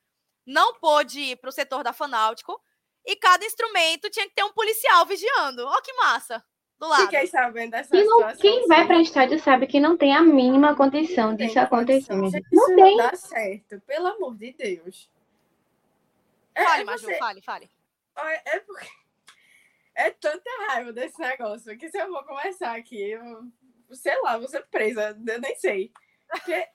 não 0.46 0.74
pôde 0.76 1.22
ir 1.22 1.38
para 1.38 1.50
o 1.50 1.54
setor 1.54 1.84
da 1.86 1.94
Fanáutico, 1.94 2.62
e 3.06 3.16
cada 3.16 3.46
instrumento 3.46 4.10
tinha 4.10 4.28
que 4.28 4.36
ter 4.36 4.44
um 4.44 4.52
policial 4.52 5.06
vigiando. 5.06 5.66
Ó, 5.66 5.82
que 5.82 5.94
massa! 5.94 6.44
Do 6.78 6.88
lado. 6.88 7.04
Fiquei 7.04 7.28
sabendo 7.28 7.72
dessa 7.72 7.96
e 7.96 8.04
não, 8.04 8.36
Quem 8.38 8.68
vai 8.68 8.86
para 8.86 9.02
estádio 9.02 9.40
sabe 9.40 9.68
que 9.68 9.80
não 9.80 9.98
tem 9.98 10.16
a 10.16 10.22
mínima 10.22 10.76
condição 10.76 11.36
disso 11.36 11.60
acontecer. 11.60 12.14
Não, 12.14 12.30
não 12.52 12.76
tem. 12.76 12.98
Não 12.98 13.10
dá 13.10 13.16
certo, 13.16 13.82
pelo 13.82 14.08
amor 14.08 14.36
de 14.36 14.54
Deus. 14.54 15.10
É, 16.56 16.64
fale, 16.64 16.82
é 16.82 16.86
Maju, 16.86 17.06
você... 17.06 17.18
fale, 17.18 17.42
fale. 17.42 17.70
É 18.46 18.60
porque 18.60 18.88
é 19.96 20.12
tanta 20.12 20.50
raiva 20.68 20.92
desse 20.92 21.20
negócio 21.20 21.78
que 21.78 21.90
se 21.90 21.98
eu 21.98 22.10
vou 22.10 22.24
começar 22.24 22.78
aqui, 22.78 23.12
eu 23.12 23.44
sei 23.96 24.20
lá, 24.22 24.38
vou 24.38 24.48
ser 24.48 24.66
presa, 24.68 25.18
eu 25.28 25.40
nem 25.40 25.56
sei. 25.56 25.92
Porque, 26.28 26.68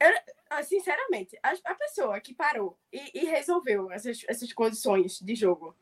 eu, 0.00 0.64
sinceramente, 0.64 1.38
a, 1.42 1.52
a, 1.64 1.74
pessoa 1.74 2.20
que 2.20 2.34
parou 2.34 2.78
e, 2.92 3.22
e, 3.22 3.24
resolveu 3.26 3.90
essas, 3.90 4.24
essas 4.28 4.52
condições 4.52 5.18
de 5.20 5.34
jogo, 5.34 5.76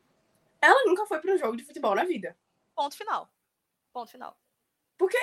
ela 0.61 0.85
nunca 0.85 1.05
foi 1.05 1.19
para 1.19 1.33
um 1.33 1.37
jogo 1.37 1.57
de 1.57 1.63
futebol 1.63 1.95
na 1.95 2.03
vida. 2.03 2.37
Ponto 2.75 2.95
final. 2.95 3.29
Ponto 3.91 4.11
final. 4.11 4.37
Porque 4.97 5.17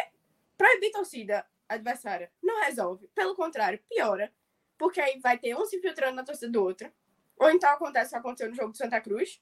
proibir 0.56 0.92
torcida 0.92 1.46
adversária 1.68 2.30
não 2.42 2.62
resolve. 2.62 3.08
Pelo 3.08 3.34
contrário, 3.34 3.82
piora. 3.88 4.32
Porque 4.76 5.00
aí 5.00 5.18
vai 5.20 5.38
ter 5.38 5.56
um 5.56 5.64
se 5.64 5.76
infiltrando 5.76 6.16
na 6.16 6.24
torcida 6.24 6.50
do 6.50 6.62
outro. 6.62 6.92
Ou 7.38 7.50
então 7.50 7.70
acontece 7.70 8.08
o 8.08 8.10
que 8.10 8.16
aconteceu 8.16 8.48
no 8.48 8.54
jogo 8.54 8.72
de 8.72 8.78
Santa 8.78 9.00
Cruz. 9.00 9.40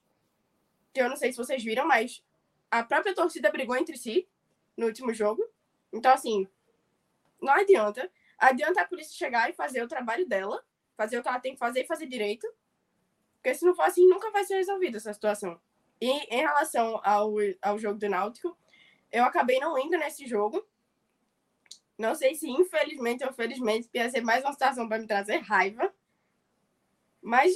Que 0.93 1.01
eu 1.01 1.09
não 1.09 1.17
sei 1.17 1.33
se 1.33 1.39
vocês 1.39 1.63
viram, 1.63 1.87
mas 1.87 2.25
a 2.71 2.83
própria 2.83 3.15
torcida 3.15 3.51
brigou 3.51 3.77
entre 3.77 3.97
si 3.97 4.29
no 4.77 4.87
último 4.87 5.13
jogo. 5.13 5.43
Então, 5.93 6.13
assim, 6.13 6.49
não 7.41 7.53
adianta. 7.53 8.11
Adianta 8.39 8.81
a 8.81 8.87
polícia 8.87 9.17
chegar 9.17 9.51
e 9.51 9.53
fazer 9.53 9.83
o 9.83 9.89
trabalho 9.89 10.27
dela, 10.27 10.65
fazer 10.97 11.19
o 11.19 11.23
que 11.23 11.29
ela 11.29 11.41
tem 11.41 11.53
que 11.53 11.59
fazer 11.59 11.83
e 11.83 11.87
fazer 11.87 12.07
direito. 12.07 12.47
Porque 13.35 13.55
se 13.55 13.65
não 13.65 13.75
for 13.75 13.83
assim, 13.83 14.07
nunca 14.09 14.31
vai 14.31 14.45
ser 14.45 14.57
resolvida 14.57 14.97
essa 14.97 15.13
situação. 15.13 15.61
E 16.01 16.09
em 16.11 16.41
relação 16.41 17.01
ao, 17.05 17.35
ao 17.61 17.79
jogo 17.79 17.99
do 17.99 18.09
Náutico, 18.09 18.57
eu 19.11 19.25
acabei 19.25 19.61
não 19.61 19.79
indo 19.79 19.97
nesse 19.99 20.27
jogo. 20.27 20.67
Não 21.99 22.15
sei 22.15 22.35
se 22.35 22.49
infelizmente 22.49 23.25
ou 23.25 23.33
felizmente 23.33 23.89
ia 23.93 24.11
ser 24.11 24.23
mais 24.23 24.43
uma 24.43 24.53
situação 24.53 24.89
para 24.89 24.99
me 24.99 25.07
trazer 25.07 25.39
raiva. 25.39 25.93
Mas 27.21 27.55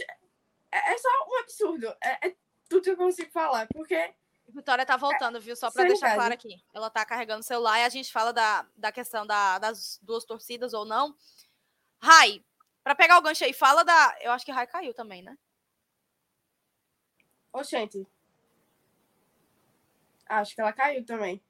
é, 0.71 0.93
é 0.93 0.99
só 0.99 1.09
um 1.29 1.39
absurdo. 1.41 1.89
É, 2.01 2.29
é 2.29 2.37
tudo 2.69 2.83
que 2.83 2.91
eu 2.91 2.97
consigo 2.97 3.31
falar. 3.31 3.67
Porque 3.69 4.15
Vitória 4.49 4.87
tá 4.87 4.97
voltando, 4.97 5.41
viu? 5.41 5.57
Só 5.57 5.71
para 5.71 5.85
deixar 5.85 6.15
claro 6.15 6.33
aqui. 6.33 6.63
Ela 6.73 6.89
tá 6.89 7.05
carregando 7.05 7.41
o 7.41 7.45
celular 7.45 7.81
e 7.81 7.85
a 7.85 7.89
gente 7.89 8.13
fala 8.13 8.33
da, 8.33 8.67
da 8.77 8.93
questão 8.93 9.27
da, 9.27 9.59
das 9.59 9.99
duas 10.03 10.25
torcidas 10.25 10.73
ou 10.73 10.85
não. 10.85 11.15
Rai, 12.01 12.45
para 12.83 12.95
pegar 12.95 13.19
o 13.19 13.23
gancho 13.23 13.45
aí, 13.45 13.53
fala 13.53 13.85
da. 13.85 14.17
Eu 14.21 14.33
acho 14.33 14.45
que 14.45 14.53
Rai 14.53 14.67
caiu 14.67 14.95
também, 14.95 15.23
né? 15.23 15.37
Oxente. 17.53 18.07
Acho 20.29 20.55
que 20.55 20.61
ela 20.61 20.73
caiu 20.73 21.05
também. 21.05 21.43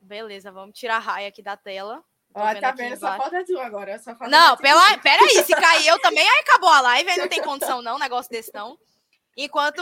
Beleza, 0.00 0.50
vamos 0.52 0.78
tirar 0.78 0.96
a 0.96 1.00
Rai 1.00 1.26
aqui 1.26 1.42
da 1.42 1.56
tela. 1.56 2.04
Ó, 2.34 2.54
tá 2.60 2.72
vendo? 2.72 2.98
Só 2.98 3.16
falta 3.16 3.44
tu 3.44 3.58
agora. 3.58 3.98
Só 3.98 4.14
falta 4.14 4.28
não, 4.28 4.56
pela... 4.56 4.98
peraí, 4.98 5.42
se 5.44 5.54
cair 5.54 5.86
eu 5.86 6.00
também, 6.00 6.28
aí 6.28 6.40
acabou 6.40 6.70
a 6.70 6.80
live, 6.80 7.10
aí 7.10 7.18
não 7.18 7.28
tem 7.28 7.42
condição 7.42 7.82
não, 7.82 7.98
negócio 7.98 8.30
desse 8.30 8.52
não. 8.54 8.78
Enquanto, 9.36 9.80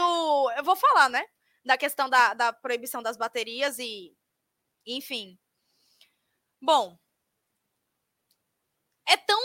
eu 0.57 0.63
vou 0.63 0.75
falar, 0.75 1.09
né? 1.09 1.25
Da 1.63 1.77
questão 1.77 2.09
da, 2.09 2.33
da 2.33 2.53
proibição 2.53 3.01
das 3.01 3.17
baterias 3.17 3.77
e, 3.79 4.15
enfim. 4.85 5.39
Bom, 6.61 6.97
é 9.07 9.17
tão, 9.17 9.39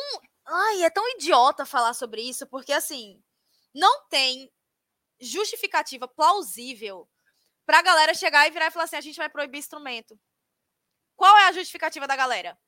ai, 0.46 0.84
é 0.84 0.90
tão 0.90 1.08
idiota 1.10 1.66
falar 1.66 1.94
sobre 1.94 2.22
isso, 2.22 2.46
porque 2.46 2.72
assim, 2.72 3.22
não 3.74 4.06
tem 4.08 4.52
justificativa 5.20 6.06
plausível 6.06 7.08
para 7.64 7.78
a 7.78 7.82
galera 7.82 8.14
chegar 8.14 8.46
e 8.46 8.50
virar 8.50 8.68
e 8.68 8.70
falar 8.70 8.84
assim: 8.84 8.96
a 8.96 9.00
gente 9.00 9.16
vai 9.16 9.28
proibir 9.28 9.58
instrumento. 9.58 10.18
Qual 11.16 11.36
é 11.38 11.48
a 11.48 11.52
justificativa 11.52 12.06
da 12.06 12.14
galera? 12.14 12.58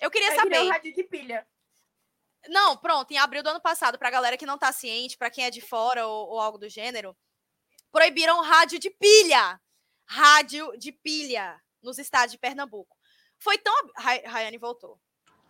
Eu 0.00 0.10
queria 0.10 0.32
é 0.32 0.36
saber. 0.36 0.60
Um 0.60 0.70
rádio 0.70 0.92
de 0.92 1.04
pilha. 1.04 1.46
Não, 2.48 2.76
pronto, 2.76 3.10
em 3.12 3.18
abril 3.18 3.42
do 3.42 3.50
ano 3.50 3.60
passado, 3.60 3.96
para 3.98 4.08
a 4.08 4.10
galera 4.10 4.36
que 4.36 4.46
não 4.46 4.56
está 4.56 4.72
ciente, 4.72 5.16
para 5.16 5.30
quem 5.30 5.44
é 5.44 5.50
de 5.50 5.60
fora 5.60 6.06
ou, 6.06 6.30
ou 6.30 6.40
algo 6.40 6.58
do 6.58 6.68
gênero, 6.68 7.16
proibiram 7.92 8.40
rádio 8.42 8.78
de 8.78 8.90
pilha. 8.90 9.60
Rádio 10.06 10.76
de 10.78 10.90
pilha 10.90 11.60
nos 11.82 11.98
estados 11.98 12.32
de 12.32 12.38
Pernambuco. 12.38 12.96
Foi 13.38 13.58
tão. 13.58 13.74
Rayane 13.96 14.58
voltou. 14.58 14.98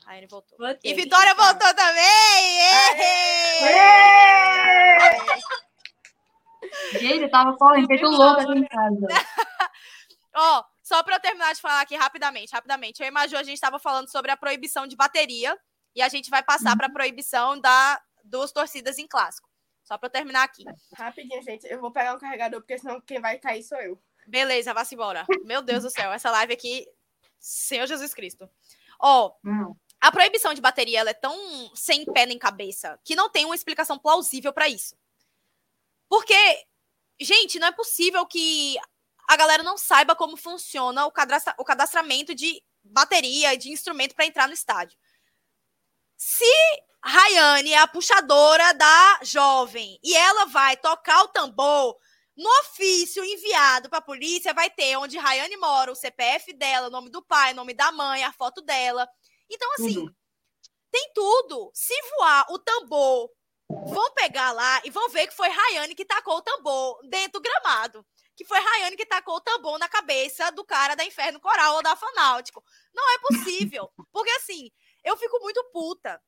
Rayane 0.05 0.26
voltou. 0.26 0.59
Voltei, 0.59 0.90
e 0.90 0.95
Vitória 0.95 1.30
então. 1.30 1.45
voltou 1.45 1.74
também! 1.74 2.61
Gente, 6.93 7.22
eu 7.22 7.30
tava 7.30 7.57
falando, 7.57 7.86
feito 7.86 8.07
louco 8.07 8.40
aqui 8.40 8.59
em 8.59 8.66
casa. 8.66 9.07
Ó, 10.34 10.61
oh, 10.61 10.64
só 10.82 11.03
para 11.03 11.16
eu 11.16 11.20
terminar 11.20 11.55
de 11.55 11.61
falar 11.61 11.82
aqui 11.82 11.95
rapidamente, 11.95 12.53
rapidamente. 12.53 13.03
Eu 13.03 13.09
imagino 13.09 13.38
a 13.38 13.43
gente 13.43 13.55
estava 13.55 13.78
falando 13.78 14.11
sobre 14.11 14.30
a 14.30 14.36
proibição 14.36 14.86
de 14.86 14.97
bateria 14.97 15.57
e 15.95 16.01
a 16.01 16.09
gente 16.09 16.30
vai 16.30 16.43
passar 16.43 16.70
uhum. 16.70 16.78
para 16.78 16.86
a 16.86 16.93
proibição 16.93 17.61
da 17.61 18.01
duas 18.24 18.53
torcidas 18.53 18.99
em 18.99 19.07
clássico. 19.07 19.51
Só 19.85 19.99
para 19.99 20.11
terminar 20.11 20.45
aqui. 20.45 20.64
Rapidinho, 20.95 21.43
gente. 21.43 21.66
Eu 21.66 21.80
vou 21.80 21.91
pegar 21.91 22.14
um 22.14 22.18
carregador, 22.18 22.61
porque 22.61 22.78
senão 22.78 23.01
quem 23.01 23.20
vai 23.20 23.39
cair 23.39 23.62
sou 23.62 23.78
eu. 23.80 24.01
Beleza, 24.26 24.72
vá-se 24.72 24.95
embora. 24.95 25.26
Meu 25.45 25.62
Deus 25.62 25.83
do 25.83 25.91
céu, 25.91 26.12
essa 26.12 26.30
live 26.30 26.53
aqui, 26.53 26.87
Senhor 27.39 27.87
Jesus 27.87 28.14
Cristo. 28.14 28.49
Ó, 29.01 29.35
oh, 29.45 29.76
a 30.01 30.12
proibição 30.12 30.55
de 30.55 30.61
bateria 30.61 31.01
ela 31.01 31.11
é 31.11 31.14
tão 31.14 31.37
sem 31.74 32.05
pé 32.05 32.26
nem 32.26 32.39
cabeça 32.39 32.99
que 33.05 33.16
não 33.16 33.28
tem 33.28 33.45
uma 33.45 33.55
explicação 33.55 33.99
plausível 33.99 34.53
para 34.53 34.68
isso. 34.68 34.97
Porque, 36.09 36.64
gente, 37.20 37.59
não 37.59 37.68
é 37.68 37.72
possível 37.72 38.24
que 38.26 38.76
a 39.28 39.37
galera 39.37 39.62
não 39.62 39.78
saiba 39.78 40.14
como 40.14 40.37
funciona 40.37 41.07
o, 41.07 41.11
cadastra 41.11 41.55
o 41.59 41.64
cadastramento 41.64 42.35
de 42.35 42.62
bateria 42.85 43.55
e 43.55 43.57
de 43.57 43.70
instrumento 43.70 44.14
para 44.14 44.26
entrar 44.26 44.47
no 44.47 44.55
estádio. 44.55 44.99
Se 46.25 46.45
Rayane 47.03 47.73
é 47.73 47.79
a 47.79 47.89
puxadora 47.89 48.73
da 48.75 49.18
jovem 49.25 49.99
e 50.05 50.14
ela 50.16 50.45
vai 50.45 50.77
tocar 50.77 51.25
o 51.25 51.29
tambor 51.29 51.99
no 52.37 52.49
ofício 52.61 53.25
enviado 53.25 53.89
para 53.91 53.99
a 53.99 54.03
polícia, 54.03 54.55
vai 54.55 54.70
ter 54.70 54.97
onde 54.97 55.18
Rayane 55.18 55.57
mora, 55.57 55.91
o 55.91 55.97
CPF 55.97 56.53
dela, 56.53 56.87
o 56.87 56.91
nome 56.91 57.11
do 57.11 57.23
pai, 57.23 57.53
o 57.53 57.57
nome 57.57 57.75
da 57.75 57.91
mãe, 57.91 58.23
a 58.23 58.33
foto 58.33 58.62
dela. 58.62 59.09
Então, 59.51 59.68
assim, 59.75 59.99
uhum. 59.99 60.14
tem 60.93 61.11
tudo. 61.12 61.73
Se 61.75 61.93
voar 62.16 62.47
o 62.51 62.59
tambor, 62.61 63.29
vão 63.68 64.14
pegar 64.14 64.53
lá 64.53 64.81
e 64.85 64.91
vão 64.91 65.09
ver 65.09 65.27
que 65.27 65.35
foi 65.35 65.49
Rayane 65.49 65.97
que 65.97 66.05
tacou 66.05 66.37
o 66.37 66.43
tambor 66.43 67.01
dentro 67.09 67.33
do 67.33 67.43
gramado. 67.43 68.07
Que 68.37 68.45
foi 68.45 68.61
Rayane 68.61 68.97
que 68.97 69.07
tacou 69.07 69.35
o 69.35 69.41
tambor 69.41 69.77
na 69.77 69.89
cabeça 69.89 70.53
do 70.53 70.64
cara 70.64 70.95
da 70.95 71.05
Inferno 71.05 71.41
Coral 71.41 71.75
ou 71.75 71.83
da 71.83 71.97
Fanáutico. 71.97 72.62
Não 72.95 73.12
é 73.12 73.18
possível. 73.18 73.91
Porque, 74.12 74.31
assim, 74.31 74.70
eu 75.05 75.16
fico 75.16 75.38
muito 75.40 75.62
puta 75.72 76.20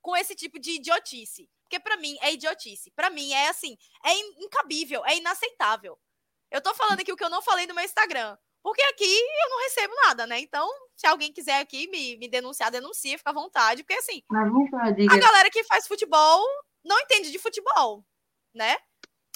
com 0.00 0.16
esse 0.16 0.34
tipo 0.34 0.58
de 0.58 0.72
idiotice. 0.72 1.48
Porque 1.62 1.80
para 1.80 1.96
mim 1.96 2.16
é 2.20 2.32
idiotice. 2.32 2.90
Para 2.90 3.08
mim 3.08 3.32
é 3.32 3.48
assim, 3.48 3.78
é 4.04 4.14
incabível, 4.44 5.04
é 5.06 5.16
inaceitável. 5.16 5.98
Eu 6.50 6.60
tô 6.60 6.74
falando 6.74 7.00
aqui 7.00 7.12
o 7.12 7.16
que 7.16 7.24
eu 7.24 7.30
não 7.30 7.40
falei 7.40 7.66
no 7.66 7.74
meu 7.74 7.84
Instagram. 7.84 8.36
Porque 8.62 8.82
aqui 8.82 9.04
eu 9.04 9.50
não 9.50 9.62
recebo 9.62 9.94
nada, 10.06 10.26
né? 10.26 10.38
Então, 10.38 10.68
se 10.94 11.06
alguém 11.06 11.32
quiser 11.32 11.60
aqui 11.60 11.88
me, 11.88 12.16
me 12.16 12.28
denunciar, 12.28 12.70
denuncia, 12.70 13.18
fica 13.18 13.30
à 13.30 13.34
vontade. 13.34 13.82
Porque 13.82 13.98
assim, 13.98 14.22
a 15.10 15.18
galera 15.18 15.50
que 15.50 15.64
faz 15.64 15.86
futebol 15.86 16.46
não 16.84 16.98
entende 17.00 17.32
de 17.32 17.38
futebol, 17.38 18.04
né? 18.54 18.76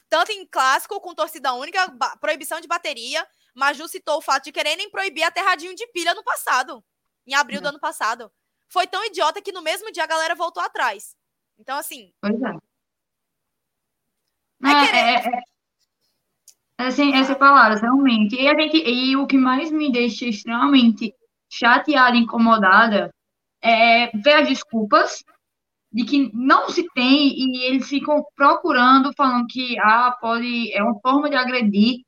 Tanto 0.08 0.30
em 0.30 0.46
clássico 0.46 1.00
com 1.00 1.14
torcida 1.14 1.52
única, 1.54 1.90
proibição 2.20 2.60
de 2.60 2.68
bateria. 2.68 3.26
Maju 3.54 3.88
citou 3.88 4.18
o 4.18 4.22
fato 4.22 4.44
de 4.44 4.52
quererem 4.52 4.90
proibir 4.90 5.24
aterradinho 5.24 5.74
de 5.74 5.86
pilha 5.88 6.14
no 6.14 6.22
passado, 6.22 6.84
em 7.26 7.34
abril 7.34 7.60
do 7.60 7.68
ano 7.68 7.80
passado. 7.80 8.30
Foi 8.68 8.86
tão 8.86 9.04
idiota 9.04 9.40
que 9.40 9.52
no 9.52 9.62
mesmo 9.62 9.90
dia 9.92 10.04
a 10.04 10.08
galera 10.08 10.34
voltou 10.34 10.62
atrás. 10.62 11.16
Então, 11.58 11.78
assim. 11.78 12.12
Pois 12.20 12.40
é. 12.42 12.56
É, 14.64 14.68
é, 14.68 14.98
é, 14.98 15.28
é, 15.28 15.42
é 16.78 16.86
assim, 16.86 17.14
essas 17.14 17.36
palavras, 17.36 17.80
realmente. 17.80 18.36
E, 18.36 18.48
a 18.48 18.58
gente, 18.58 18.76
e 18.76 19.16
o 19.16 19.26
que 19.26 19.36
mais 19.36 19.70
me 19.70 19.90
deixa 19.90 20.26
extremamente 20.26 21.14
chateada, 21.50 22.16
incomodada, 22.16 23.14
é 23.62 24.10
ver 24.16 24.34
as 24.34 24.48
desculpas 24.48 25.24
de 25.92 26.04
que 26.04 26.30
não 26.34 26.68
se 26.68 26.86
tem 26.94 27.32
e 27.34 27.64
eles 27.64 27.88
ficam 27.88 28.22
procurando, 28.34 29.14
falando 29.16 29.46
que 29.46 29.78
ah, 29.78 30.14
pode, 30.20 30.72
é 30.72 30.82
uma 30.82 30.98
forma 31.00 31.30
de 31.30 31.36
agredir. 31.36 32.00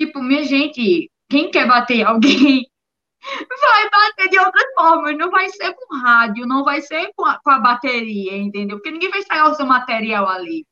Tipo, 0.00 0.22
minha 0.22 0.44
gente, 0.44 1.10
quem 1.28 1.50
quer 1.50 1.66
bater 1.66 2.04
alguém 2.06 2.66
vai 3.60 3.90
bater 3.90 4.28
de 4.28 4.38
outras 4.38 4.64
formas, 4.74 5.16
não 5.16 5.30
vai 5.30 5.48
ser 5.48 5.74
com 5.74 5.96
rádio, 5.96 6.46
não 6.46 6.64
vai 6.64 6.80
ser 6.80 7.12
com 7.16 7.24
a, 7.24 7.38
com 7.40 7.50
a 7.50 7.58
bateria, 7.58 8.36
entendeu? 8.36 8.76
Porque 8.76 8.90
ninguém 8.90 9.10
vai 9.10 9.20
estragar 9.20 9.50
o 9.50 9.54
seu 9.54 9.66
material 9.66 10.28
ali. 10.28 10.66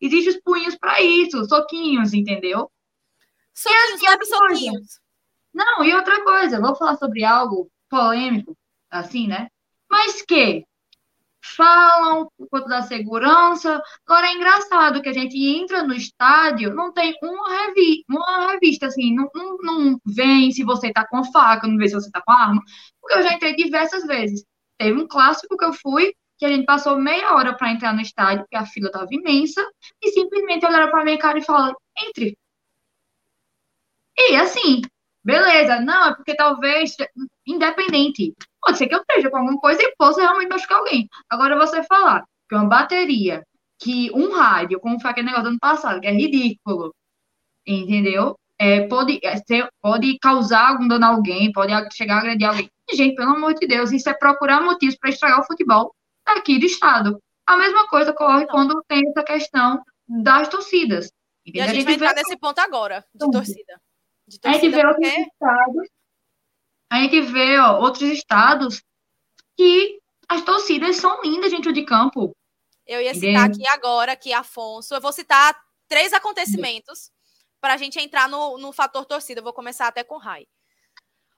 Existem 0.00 0.34
os 0.34 0.40
punhos 0.40 0.76
para 0.76 1.00
isso, 1.00 1.44
soquinhos, 1.44 2.12
entendeu? 2.12 2.70
Soquinhos, 3.54 4.02
e, 4.02 4.06
assim, 4.06 4.24
soquinhos. 4.24 5.00
Não, 5.52 5.84
e 5.84 5.94
outra 5.94 6.22
coisa, 6.24 6.60
vou 6.60 6.74
falar 6.74 6.96
sobre 6.96 7.24
algo 7.24 7.70
polêmico, 7.88 8.56
assim, 8.90 9.28
né? 9.28 9.48
Mas 9.88 10.22
que 10.22 10.64
falam 11.42 12.28
por 12.38 12.48
conta 12.48 12.68
da 12.68 12.82
segurança. 12.82 13.82
Agora 14.06 14.28
é 14.28 14.34
engraçado 14.34 15.02
que 15.02 15.08
a 15.08 15.12
gente 15.12 15.36
entra 15.36 15.82
no 15.82 15.94
estádio, 15.94 16.74
não 16.74 16.92
tem 16.92 17.14
uma, 17.22 17.66
revi 17.66 18.04
uma 18.08 18.52
revista, 18.52 18.86
assim, 18.86 19.14
não, 19.14 19.28
não, 19.34 19.56
não 19.58 20.00
vem 20.06 20.50
se 20.52 20.62
você 20.64 20.92
tá 20.92 21.06
com 21.06 21.24
faca, 21.32 21.66
não 21.66 21.76
vê 21.76 21.88
se 21.88 21.94
você 21.94 22.10
tá 22.10 22.22
com 22.24 22.32
arma, 22.32 22.62
porque 23.00 23.18
eu 23.18 23.22
já 23.22 23.34
entrei 23.34 23.56
diversas 23.56 24.04
vezes. 24.06 24.44
Teve 24.78 25.00
um 25.00 25.06
clássico 25.08 25.56
que 25.56 25.64
eu 25.64 25.72
fui, 25.72 26.14
que 26.38 26.46
a 26.46 26.48
gente 26.48 26.64
passou 26.66 26.98
meia 26.98 27.34
hora 27.34 27.56
para 27.56 27.70
entrar 27.72 27.94
no 27.94 28.00
estádio, 28.00 28.40
porque 28.44 28.56
a 28.56 28.66
fila 28.66 28.90
tava 28.90 29.08
imensa, 29.10 29.62
e 30.02 30.10
simplesmente 30.10 30.66
olharam 30.66 30.90
para 30.90 31.04
minha 31.04 31.18
cara 31.18 31.38
e 31.38 31.44
falaram, 31.44 31.76
entre. 32.08 32.36
E 34.16 34.36
assim, 34.36 34.82
beleza, 35.24 35.80
não, 35.80 36.08
é 36.08 36.14
porque 36.14 36.34
talvez, 36.34 36.96
independente, 37.46 38.34
Pode 38.64 38.78
ser 38.78 38.86
que 38.86 38.94
eu 38.94 39.00
esteja 39.00 39.28
com 39.28 39.38
alguma 39.38 39.58
coisa 39.58 39.82
e 39.82 39.94
possa 39.96 40.20
realmente 40.20 40.48
machucar 40.48 40.78
alguém. 40.78 41.08
Agora, 41.28 41.56
você 41.56 41.82
falar 41.82 42.24
que 42.48 42.54
uma 42.54 42.68
bateria, 42.68 43.44
que 43.80 44.10
um 44.12 44.32
rádio, 44.32 44.78
como 44.78 45.00
foi 45.00 45.10
aquele 45.10 45.26
negócio 45.26 45.44
do 45.44 45.50
ano 45.50 45.58
passado, 45.58 46.00
que 46.00 46.06
é 46.06 46.12
ridículo, 46.12 46.94
entendeu? 47.66 48.36
É, 48.56 48.86
pode, 48.86 49.18
é, 49.24 49.36
ser, 49.38 49.68
pode 49.80 50.16
causar 50.20 50.68
algum 50.68 50.86
dano 50.86 51.04
a 51.04 51.08
alguém, 51.08 51.50
pode 51.50 51.72
chegar 51.92 52.16
a 52.16 52.18
agredir 52.20 52.46
alguém. 52.46 52.70
Gente, 52.92 53.16
pelo 53.16 53.32
amor 53.32 53.54
de 53.54 53.66
Deus, 53.66 53.90
isso 53.90 54.08
é 54.08 54.14
procurar 54.14 54.60
motivos 54.60 54.96
para 54.96 55.10
estragar 55.10 55.40
o 55.40 55.46
futebol 55.46 55.92
daqui 56.24 56.60
do 56.60 56.66
Estado. 56.66 57.20
A 57.44 57.56
mesma 57.56 57.88
coisa 57.88 58.12
ocorre 58.12 58.46
quando 58.46 58.80
tem 58.86 59.02
essa 59.08 59.24
questão 59.24 59.82
das 60.06 60.46
torcidas. 60.48 61.10
Entendeu? 61.44 61.66
E 61.66 61.68
a 61.68 61.74
gente, 61.74 61.88
a 61.88 61.90
gente 61.90 61.98
vai 61.98 62.10
entrar 62.10 62.14
nesse 62.14 62.38
ponto 62.38 62.60
agora, 62.60 63.04
de 63.12 63.28
torcida. 63.28 63.80
A 64.44 64.52
gente 64.52 64.68
vê 64.68 64.86
outros 64.86 65.08
estados 65.08 65.88
a 66.92 66.98
gente 66.98 67.22
vê 67.22 67.58
ó, 67.58 67.80
outros 67.80 68.02
estados 68.02 68.82
que 69.56 69.98
as 70.28 70.42
torcidas 70.42 70.96
são 70.96 71.22
lindas 71.22 71.50
dentro 71.50 71.72
de 71.72 71.86
campo. 71.86 72.36
Eu 72.86 73.00
ia 73.00 73.14
citar 73.14 73.48
aqui 73.48 73.66
agora 73.68 74.14
que 74.14 74.30
Afonso, 74.30 74.94
eu 74.94 75.00
vou 75.00 75.10
citar 75.10 75.58
três 75.88 76.12
acontecimentos 76.12 77.10
para 77.62 77.72
a 77.72 77.76
gente 77.78 77.98
entrar 77.98 78.28
no, 78.28 78.58
no 78.58 78.72
fator 78.72 79.06
torcida. 79.06 79.40
Eu 79.40 79.44
vou 79.44 79.54
começar 79.54 79.88
até 79.88 80.04
com 80.04 80.18
Rai. 80.18 80.46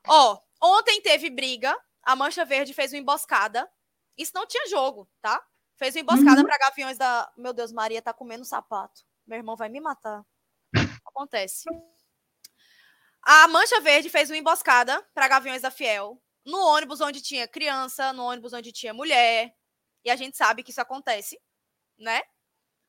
Ó, 0.08 0.40
ontem 0.60 1.00
teve 1.00 1.30
briga, 1.30 1.72
a 2.02 2.16
Mancha 2.16 2.44
Verde 2.44 2.74
fez 2.74 2.92
uma 2.92 2.98
emboscada. 2.98 3.70
Isso 4.18 4.32
não 4.34 4.48
tinha 4.48 4.66
jogo, 4.66 5.08
tá? 5.22 5.40
Fez 5.76 5.94
uma 5.94 6.00
emboscada 6.00 6.40
uhum. 6.40 6.46
para 6.48 6.58
Gaviões 6.58 6.98
da. 6.98 7.30
Meu 7.36 7.52
Deus, 7.52 7.70
Maria 7.70 8.02
tá 8.02 8.12
comendo 8.12 8.44
sapato. 8.44 9.02
Meu 9.24 9.38
irmão 9.38 9.54
vai 9.54 9.68
me 9.68 9.80
matar. 9.80 10.24
Acontece. 11.06 11.62
A 13.26 13.48
Mancha 13.48 13.80
Verde 13.80 14.10
fez 14.10 14.28
uma 14.28 14.36
emboscada 14.36 15.02
para 15.14 15.28
Gaviões 15.28 15.62
da 15.62 15.70
Fiel 15.70 16.20
no 16.44 16.58
ônibus 16.58 17.00
onde 17.00 17.22
tinha 17.22 17.48
criança, 17.48 18.12
no 18.12 18.22
ônibus 18.22 18.52
onde 18.52 18.70
tinha 18.70 18.92
mulher. 18.92 19.56
E 20.04 20.10
a 20.10 20.16
gente 20.16 20.36
sabe 20.36 20.62
que 20.62 20.70
isso 20.70 20.80
acontece, 20.82 21.40
né? 21.98 22.20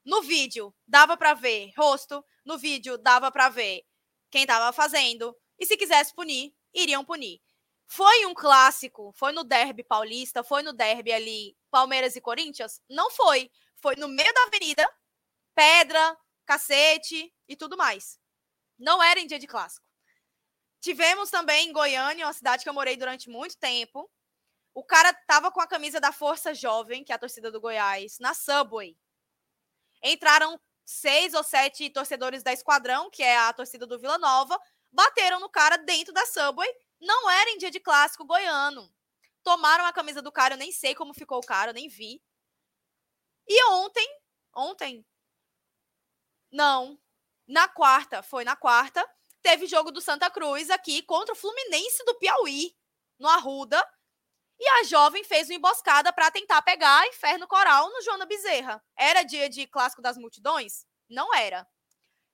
No 0.04 0.22
vídeo 0.22 0.76
dava 0.86 1.16
para 1.16 1.34
ver 1.34 1.72
rosto, 1.78 2.22
no 2.44 2.58
vídeo 2.58 2.98
dava 2.98 3.32
para 3.32 3.48
ver 3.48 3.84
quem 4.30 4.42
estava 4.42 4.74
fazendo. 4.74 5.34
E 5.58 5.66
se 5.66 5.78
quisesse 5.78 6.14
punir, 6.14 6.54
iriam 6.74 7.06
punir. 7.06 7.42
Foi 7.88 8.26
um 8.26 8.34
clássico, 8.34 9.14
foi 9.16 9.32
no 9.32 9.46
derby 9.46 9.86
paulista, 9.86 10.44
foi 10.44 10.62
no 10.64 10.74
derby 10.74 11.14
ali 11.14 11.56
Palmeiras 11.72 12.18
e 12.18 12.22
Corinthians? 12.22 12.82
Não 12.90 13.10
foi. 13.10 13.50
Foi 13.78 13.96
no 13.96 14.10
meio 14.10 14.34
da 14.34 14.44
avenida, 14.44 14.86
pedra, 15.54 16.18
cacete 16.46 17.34
e 17.48 17.56
tudo 17.56 17.78
mais. 17.78 18.20
Não 18.78 19.02
era 19.02 19.22
em 19.22 19.28
dia 19.28 19.40
de 19.40 19.48
clássico. 19.48 19.86
Tivemos 20.86 21.32
também 21.32 21.70
em 21.70 21.74
Goiânia, 21.74 22.28
uma 22.28 22.32
cidade 22.34 22.62
que 22.62 22.70
eu 22.70 22.74
morei 22.74 22.96
durante 22.96 23.28
muito 23.28 23.58
tempo. 23.58 24.08
O 24.72 24.84
cara 24.84 25.12
tava 25.12 25.52
com 25.52 25.60
a 25.60 25.66
camisa 25.66 26.00
da 26.00 26.12
Força 26.12 26.54
Jovem, 26.54 27.04
que 27.04 27.12
é 27.12 27.16
a 27.16 27.18
torcida 27.18 27.52
do 27.52 27.60
Goiás, 27.60 28.20
na 28.20 28.36
Subway. 28.36 28.96
Entraram 30.04 30.62
seis 30.86 31.34
ou 31.34 31.42
sete 31.42 31.90
torcedores 31.90 32.44
da 32.44 32.54
Esquadrão, 32.54 33.10
que 33.10 33.24
é 33.24 33.36
a 33.36 33.52
torcida 33.52 33.88
do 33.88 33.98
Vila 33.98 34.20
Nova, 34.20 34.62
bateram 34.92 35.40
no 35.40 35.50
cara 35.50 35.76
dentro 35.76 36.14
da 36.14 36.24
Subway. 36.28 36.72
Não 37.02 37.32
era 37.32 37.50
em 37.50 37.58
dia 37.58 37.72
de 37.72 37.80
clássico 37.80 38.24
goiano. 38.24 38.88
Tomaram 39.42 39.88
a 39.88 39.92
camisa 39.92 40.22
do 40.22 40.32
cara, 40.32 40.54
eu 40.54 40.60
nem 40.60 40.72
sei 40.72 40.94
como 40.94 41.16
ficou 41.16 41.40
o 41.40 41.48
cara, 41.48 41.72
eu 41.72 41.74
nem 41.74 41.88
vi. 41.90 42.22
E 43.48 43.66
ontem, 43.72 44.08
ontem, 44.56 45.04
não, 46.52 47.02
na 47.48 47.68
quarta, 47.68 48.22
foi 48.22 48.44
na 48.44 48.56
quarta, 48.56 49.04
teve 49.46 49.68
jogo 49.68 49.92
do 49.92 50.02
Santa 50.02 50.28
Cruz 50.32 50.72
aqui 50.72 51.04
contra 51.04 51.34
o 51.34 51.38
Fluminense 51.38 52.04
do 52.04 52.16
Piauí, 52.16 52.76
no 53.20 53.28
Arruda. 53.28 53.80
E 54.60 54.68
a 54.68 54.84
jovem 54.86 55.24
fez 55.24 55.50
uma 55.50 55.56
emboscada 55.56 56.12
para 56.12 56.32
tentar 56.32 56.64
pegar 56.64 57.06
Inferno 57.10 57.48
Coral 57.48 57.88
no 57.92 58.02
Joana 58.02 58.26
Bezerra. 58.26 58.84
Era 58.98 59.22
dia 59.22 59.48
de 59.48 59.68
clássico 59.68 60.02
das 60.02 60.18
multidões? 60.18 60.84
Não 61.08 61.32
era. 61.36 61.68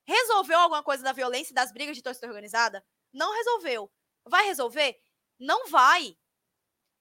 Resolveu 0.07 0.57
alguma 0.57 0.81
coisa 0.81 1.03
da 1.03 1.11
violência 1.11 1.51
e 1.51 1.53
das 1.53 1.73
brigas 1.73 1.97
de 1.97 2.01
torcida 2.01 2.27
organizada? 2.27 2.81
Não 3.11 3.35
resolveu. 3.35 3.91
Vai 4.25 4.45
resolver? 4.45 4.97
Não 5.37 5.67
vai. 5.67 6.15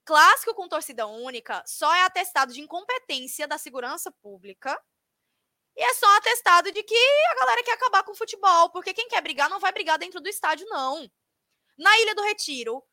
Clássico 0.04 0.56
com 0.56 0.68
torcida 0.68 1.06
única 1.06 1.62
só 1.64 1.94
é 1.94 2.02
atestado 2.02 2.52
de 2.52 2.60
incompetência 2.60 3.46
da 3.46 3.58
segurança 3.58 4.10
pública 4.20 4.76
e 5.80 5.82
é 5.82 5.94
só 5.94 6.06
um 6.06 6.16
atestado 6.16 6.70
de 6.70 6.82
que 6.82 6.94
a 7.30 7.34
galera 7.36 7.62
quer 7.62 7.72
acabar 7.72 8.02
com 8.02 8.12
o 8.12 8.14
futebol, 8.14 8.68
porque 8.68 8.92
quem 8.92 9.08
quer 9.08 9.22
brigar 9.22 9.48
não 9.48 9.58
vai 9.58 9.72
brigar 9.72 9.98
dentro 9.98 10.20
do 10.20 10.28
estádio, 10.28 10.66
não. 10.68 11.10
Na 11.78 11.98
Ilha 12.00 12.14
do 12.14 12.20
Retiro, 12.20 12.84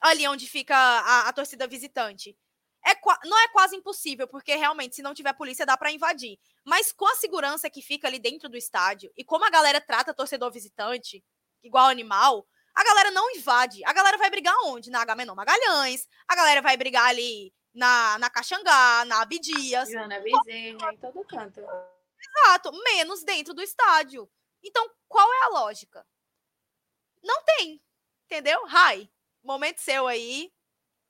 ali 0.00 0.26
onde 0.26 0.48
fica 0.48 0.74
a, 0.74 1.28
a 1.28 1.32
torcida 1.32 1.64
visitante, 1.68 2.36
é, 2.84 2.92
não 3.24 3.38
é 3.38 3.48
quase 3.50 3.76
impossível, 3.76 4.26
porque 4.26 4.56
realmente, 4.56 4.96
se 4.96 5.02
não 5.02 5.14
tiver 5.14 5.32
polícia, 5.34 5.64
dá 5.64 5.76
para 5.76 5.92
invadir. 5.92 6.40
Mas 6.64 6.90
com 6.90 7.06
a 7.06 7.14
segurança 7.14 7.70
que 7.70 7.80
fica 7.80 8.08
ali 8.08 8.18
dentro 8.18 8.48
do 8.48 8.56
estádio, 8.56 9.12
e 9.16 9.24
como 9.24 9.44
a 9.44 9.50
galera 9.50 9.80
trata 9.80 10.12
torcedor 10.12 10.50
visitante, 10.50 11.22
igual 11.62 11.86
animal, 11.86 12.48
a 12.74 12.82
galera 12.82 13.12
não 13.12 13.30
invade. 13.30 13.84
A 13.84 13.92
galera 13.92 14.18
vai 14.18 14.28
brigar 14.28 14.56
onde? 14.64 14.90
Na 14.90 15.02
Agamenon 15.02 15.36
Magalhães, 15.36 16.08
a 16.26 16.34
galera 16.34 16.60
vai 16.60 16.76
brigar 16.76 17.06
ali 17.06 17.54
na, 17.76 18.18
na 18.18 18.30
Caxangá, 18.30 19.04
na 19.04 19.20
Abdias. 19.20 19.90
Joana 19.90 20.18
Bezerra, 20.18 20.92
em 20.92 20.96
todo 20.96 21.24
canto. 21.24 21.60
Exato, 22.18 22.72
menos 22.82 23.22
dentro 23.22 23.52
do 23.52 23.62
estádio. 23.62 24.28
Então, 24.62 24.90
qual 25.06 25.30
é 25.32 25.44
a 25.44 25.48
lógica? 25.48 26.04
Não 27.22 27.44
tem, 27.44 27.80
entendeu? 28.24 28.64
Rai, 28.64 29.08
momento 29.42 29.78
seu 29.78 30.06
aí. 30.06 30.52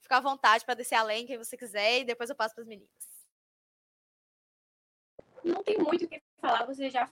Fica 0.00 0.18
à 0.18 0.20
vontade 0.20 0.64
para 0.64 0.74
descer 0.74 0.96
além, 0.96 1.26
quem 1.26 1.38
você 1.38 1.56
quiser, 1.56 2.00
e 2.00 2.04
depois 2.04 2.28
eu 2.28 2.36
passo 2.36 2.54
para 2.54 2.62
as 2.62 2.68
meninas. 2.68 3.08
Não 5.44 5.62
tem 5.62 5.78
muito 5.78 6.04
o 6.04 6.08
que 6.08 6.22
falar, 6.40 6.64
vocês 6.64 6.92
já 6.92 7.10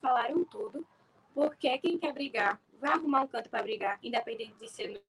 falaram 0.00 0.44
tudo. 0.44 0.86
Porque 1.34 1.78
quem 1.78 1.98
quer 1.98 2.12
brigar, 2.12 2.60
vai 2.74 2.92
arrumar 2.92 3.22
um 3.22 3.28
canto 3.28 3.50
para 3.50 3.62
brigar, 3.62 3.98
independente 4.02 4.54
de 4.54 4.68
ser 4.68 4.88
no 4.88 5.00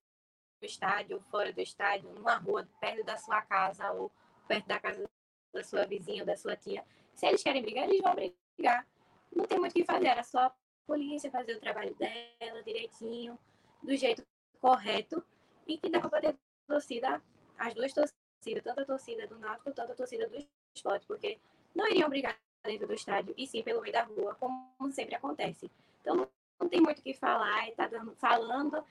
estádio, 0.65 1.21
fora 1.31 1.51
do 1.51 1.61
estádio, 1.61 2.09
numa 2.09 2.35
rua, 2.35 2.67
perto 2.79 3.03
da 3.03 3.17
sua 3.17 3.41
casa 3.41 3.91
ou 3.91 4.11
perto 4.47 4.67
da 4.67 4.79
casa 4.79 5.09
da 5.53 5.63
sua 5.63 5.85
vizinha 5.85 6.23
ou 6.23 6.25
da 6.25 6.35
sua 6.35 6.55
tia. 6.55 6.83
Se 7.13 7.25
eles 7.25 7.43
querem 7.43 7.61
brigar, 7.61 7.85
eles 7.85 8.01
vão 8.01 8.13
brigar. 8.13 8.87
Não 9.35 9.45
tem 9.45 9.59
muito 9.59 9.71
o 9.71 9.75
que 9.75 9.83
fazer, 9.83 10.07
era 10.07 10.23
só 10.23 10.39
a 10.39 10.55
polícia 10.85 11.29
fazer 11.31 11.55
o 11.55 11.59
trabalho 11.59 11.93
dela 11.95 12.63
direitinho, 12.63 13.37
do 13.83 13.95
jeito 13.95 14.25
correto, 14.59 15.23
e 15.67 15.77
que 15.77 15.89
dá 15.89 15.99
para 15.99 16.21
ter 16.21 16.35
torcida, 16.67 17.21
as 17.57 17.73
duas 17.73 17.93
torcidas, 17.93 18.63
tanto 18.63 18.81
a 18.81 18.85
torcida 18.85 19.27
do 19.27 19.37
Náutico 19.37 19.73
quanto 19.73 19.91
a 19.91 19.95
torcida 19.95 20.27
do 20.27 20.37
esporte, 20.73 21.05
porque 21.05 21.39
não 21.75 21.87
iriam 21.87 22.09
brigar 22.09 22.37
dentro 22.63 22.87
do 22.87 22.93
estádio, 22.93 23.33
e 23.37 23.47
sim 23.47 23.63
pelo 23.63 23.81
meio 23.81 23.93
da 23.93 24.03
rua, 24.03 24.35
como 24.35 24.91
sempre 24.91 25.15
acontece. 25.15 25.69
Então 26.01 26.29
não, 26.59 26.69
tem 26.69 26.81
muito 26.81 26.99
o 26.99 27.03
que 27.03 27.13
falar, 27.13 27.67
e 27.67 27.71
tá 27.73 27.87
dando, 27.87 28.15
falando, 28.15 28.83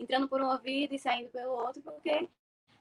entrando 0.00 0.26
por 0.26 0.40
um 0.40 0.50
ouvido 0.50 0.94
e 0.94 0.98
saindo 0.98 1.28
pelo 1.28 1.52
outro, 1.52 1.82
porque 1.82 2.28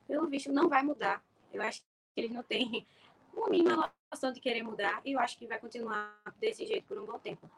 pelo 0.08 0.28
visto 0.28 0.52
não 0.52 0.70
vai 0.70 0.82
mudar. 0.82 1.24
Eu 1.52 1.62
acho 1.62 1.82
que 1.82 1.88
eles 2.22 2.32
não 2.32 2.42
têm 2.42 2.88
uma 3.34 3.50
mínima 3.50 3.94
noção 4.12 4.32
de 4.32 4.40
querer 4.40 4.64
mudar, 4.64 5.02
e 5.06 5.12
eu 5.12 5.20
acho 5.20 5.38
que 5.38 5.46
vai 5.46 5.60
continuar 5.60 6.20
desse 6.38 6.66
jeito 6.66 6.88
por 6.88 6.98
um 6.98 7.06
bom 7.06 7.20
tempo. 7.20 7.50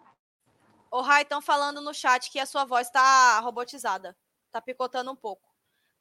Ô, 0.89 0.99
Rai, 0.99 1.21
estão 1.21 1.41
falando 1.41 1.79
no 1.79 1.93
chat 1.93 2.29
que 2.29 2.39
a 2.39 2.45
sua 2.45 2.65
voz 2.65 2.87
está 2.87 3.39
robotizada. 3.39 4.17
Tá 4.51 4.59
picotando 4.59 5.11
um 5.11 5.15
pouco. 5.15 5.49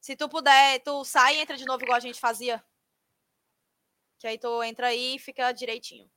Se 0.00 0.16
tu 0.16 0.28
puder, 0.28 0.82
tu 0.82 1.04
sai 1.04 1.36
e 1.36 1.40
entra 1.40 1.56
de 1.56 1.64
novo 1.64 1.84
igual 1.84 1.96
a 1.96 2.00
gente 2.00 2.18
fazia. 2.18 2.64
Que 4.18 4.26
aí 4.26 4.38
tu 4.38 4.62
entra 4.64 4.88
aí 4.88 5.14
e 5.14 5.18
fica 5.18 5.52
direitinho. 5.52 6.10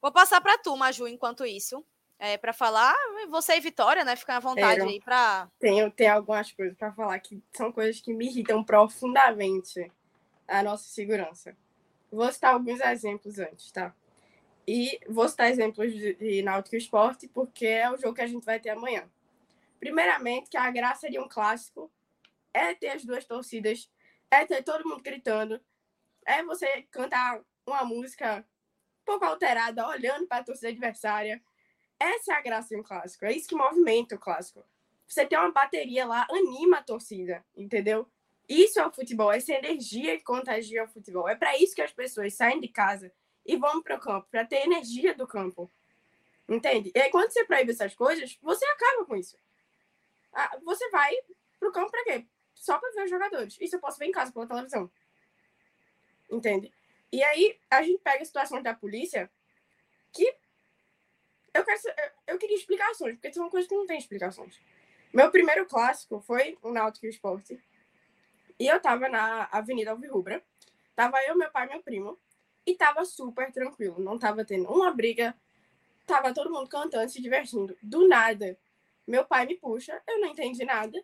Vou 0.00 0.12
passar 0.12 0.40
para 0.40 0.56
tu, 0.58 0.76
Maju, 0.76 1.08
enquanto 1.08 1.44
isso. 1.44 1.84
É, 2.18 2.36
para 2.36 2.52
falar, 2.52 2.96
você 3.28 3.56
e 3.56 3.60
Vitória, 3.60 4.04
né? 4.04 4.16
Fica 4.16 4.36
à 4.36 4.40
vontade 4.40 4.80
aí 4.80 5.00
para. 5.00 5.48
Tenho, 5.58 5.88
tenho 5.90 6.14
algumas 6.14 6.50
coisas 6.50 6.76
para 6.76 6.92
falar 6.92 7.18
que 7.20 7.40
são 7.52 7.70
coisas 7.70 8.00
que 8.00 8.12
me 8.12 8.26
irritam 8.26 8.64
profundamente 8.64 9.90
a 10.48 10.62
nossa 10.62 10.88
segurança. 10.88 11.56
Vou 12.10 12.30
citar 12.32 12.54
alguns 12.54 12.80
exemplos 12.80 13.38
antes, 13.38 13.70
tá? 13.70 13.94
E 14.66 14.98
vou 15.08 15.28
citar 15.28 15.48
exemplos 15.48 15.92
de, 15.92 16.14
de 16.14 16.42
Náutico 16.42 16.76
Esporte, 16.76 17.28
porque 17.28 17.66
é 17.66 17.90
o 17.90 17.96
jogo 17.96 18.14
que 18.14 18.22
a 18.22 18.26
gente 18.26 18.44
vai 18.44 18.58
ter 18.58 18.70
amanhã. 18.70 19.08
Primeiramente, 19.78 20.50
que 20.50 20.56
a 20.56 20.70
graça 20.70 21.08
de 21.08 21.18
um 21.18 21.28
clássico 21.28 21.90
é 22.52 22.74
ter 22.74 22.88
as 22.88 23.04
duas 23.04 23.24
torcidas, 23.24 23.88
é 24.30 24.44
ter 24.44 24.62
todo 24.62 24.88
mundo 24.88 25.02
gritando, 25.02 25.60
é 26.26 26.42
você 26.42 26.82
cantar 26.90 27.40
uma 27.66 27.84
música 27.84 28.44
um 29.02 29.04
pouco 29.04 29.24
alterada, 29.24 29.86
olhando 29.86 30.26
para 30.26 30.38
a 30.38 30.44
torcida 30.44 30.68
adversária. 30.68 31.42
Essa 31.98 32.32
é 32.32 32.36
a 32.36 32.40
graça 32.40 32.68
de 32.68 32.80
um 32.80 32.82
clássico, 32.82 33.24
é 33.24 33.32
isso 33.32 33.48
que 33.48 33.54
movimenta 33.54 34.14
o 34.14 34.18
clássico. 34.18 34.64
Você 35.06 35.24
tem 35.26 35.38
uma 35.38 35.50
bateria 35.50 36.06
lá, 36.06 36.26
anima 36.30 36.78
a 36.78 36.82
torcida, 36.82 37.44
entendeu? 37.56 38.06
Isso 38.48 38.78
é 38.78 38.86
o 38.86 38.92
futebol, 38.92 39.32
essa 39.32 39.52
energia 39.52 40.16
que 40.16 40.24
contagia 40.24 40.84
o 40.84 40.88
futebol. 40.88 41.28
É 41.28 41.34
para 41.34 41.56
isso 41.56 41.74
que 41.74 41.82
as 41.82 41.92
pessoas 41.92 42.34
saem 42.34 42.60
de 42.60 42.68
casa 42.68 43.12
e 43.44 43.56
vão 43.56 43.82
para 43.82 43.96
o 43.96 44.00
campo, 44.00 44.28
para 44.30 44.44
ter 44.44 44.64
energia 44.64 45.14
do 45.14 45.26
campo. 45.26 45.70
Entende? 46.48 46.90
E 46.94 46.98
aí, 46.98 47.10
quando 47.10 47.30
você 47.30 47.44
proíbe 47.44 47.72
essas 47.72 47.94
coisas, 47.94 48.38
você 48.40 48.64
acaba 48.66 49.04
com 49.04 49.16
isso. 49.16 49.36
Ah, 50.32 50.58
você 50.64 50.88
vai 50.90 51.14
pro 51.58 51.72
campo 51.72 51.90
para 51.90 52.04
quê? 52.04 52.26
Só 52.54 52.78
para 52.78 52.90
ver 52.92 53.04
os 53.04 53.10
jogadores. 53.10 53.58
Isso 53.60 53.76
eu 53.76 53.80
posso 53.80 53.98
ver 53.98 54.06
em 54.06 54.12
casa 54.12 54.32
pela 54.32 54.46
televisão. 54.46 54.90
Entende? 56.30 56.72
E 57.12 57.22
aí 57.22 57.58
a 57.70 57.82
gente 57.82 58.02
pega 58.02 58.22
a 58.22 58.26
situação 58.26 58.62
da 58.62 58.74
polícia 58.74 59.30
que 60.12 60.34
eu, 61.58 61.64
quero, 61.64 61.80
eu 62.26 62.38
queria 62.38 62.56
explicações, 62.56 63.14
porque 63.14 63.32
são 63.32 63.50
coisas 63.50 63.68
que 63.68 63.74
não 63.74 63.86
tem 63.86 63.98
explicações. 63.98 64.60
Meu 65.12 65.30
primeiro 65.30 65.66
clássico 65.66 66.20
foi 66.20 66.58
o 66.62 66.70
Náutico 66.70 67.06
Esporte. 67.06 67.58
E 68.58 68.66
eu 68.66 68.80
tava 68.80 69.08
na 69.08 69.48
Avenida 69.50 69.90
Alvirrubra. 69.90 70.42
Tava 70.94 71.22
eu, 71.24 71.36
meu 71.36 71.50
pai 71.50 71.66
e 71.66 71.70
meu 71.70 71.82
primo. 71.82 72.18
E 72.66 72.74
tava 72.74 73.04
super 73.04 73.52
tranquilo. 73.52 74.00
Não 74.00 74.18
tava 74.18 74.44
tendo 74.44 74.68
uma 74.68 74.90
briga. 74.90 75.34
Tava 76.06 76.34
todo 76.34 76.50
mundo 76.50 76.68
cantando, 76.68 77.10
se 77.10 77.22
divertindo. 77.22 77.76
Do 77.82 78.06
nada, 78.08 78.58
meu 79.06 79.24
pai 79.24 79.46
me 79.46 79.54
puxa. 79.54 80.02
Eu 80.06 80.20
não 80.20 80.28
entendi 80.28 80.64
nada. 80.64 81.02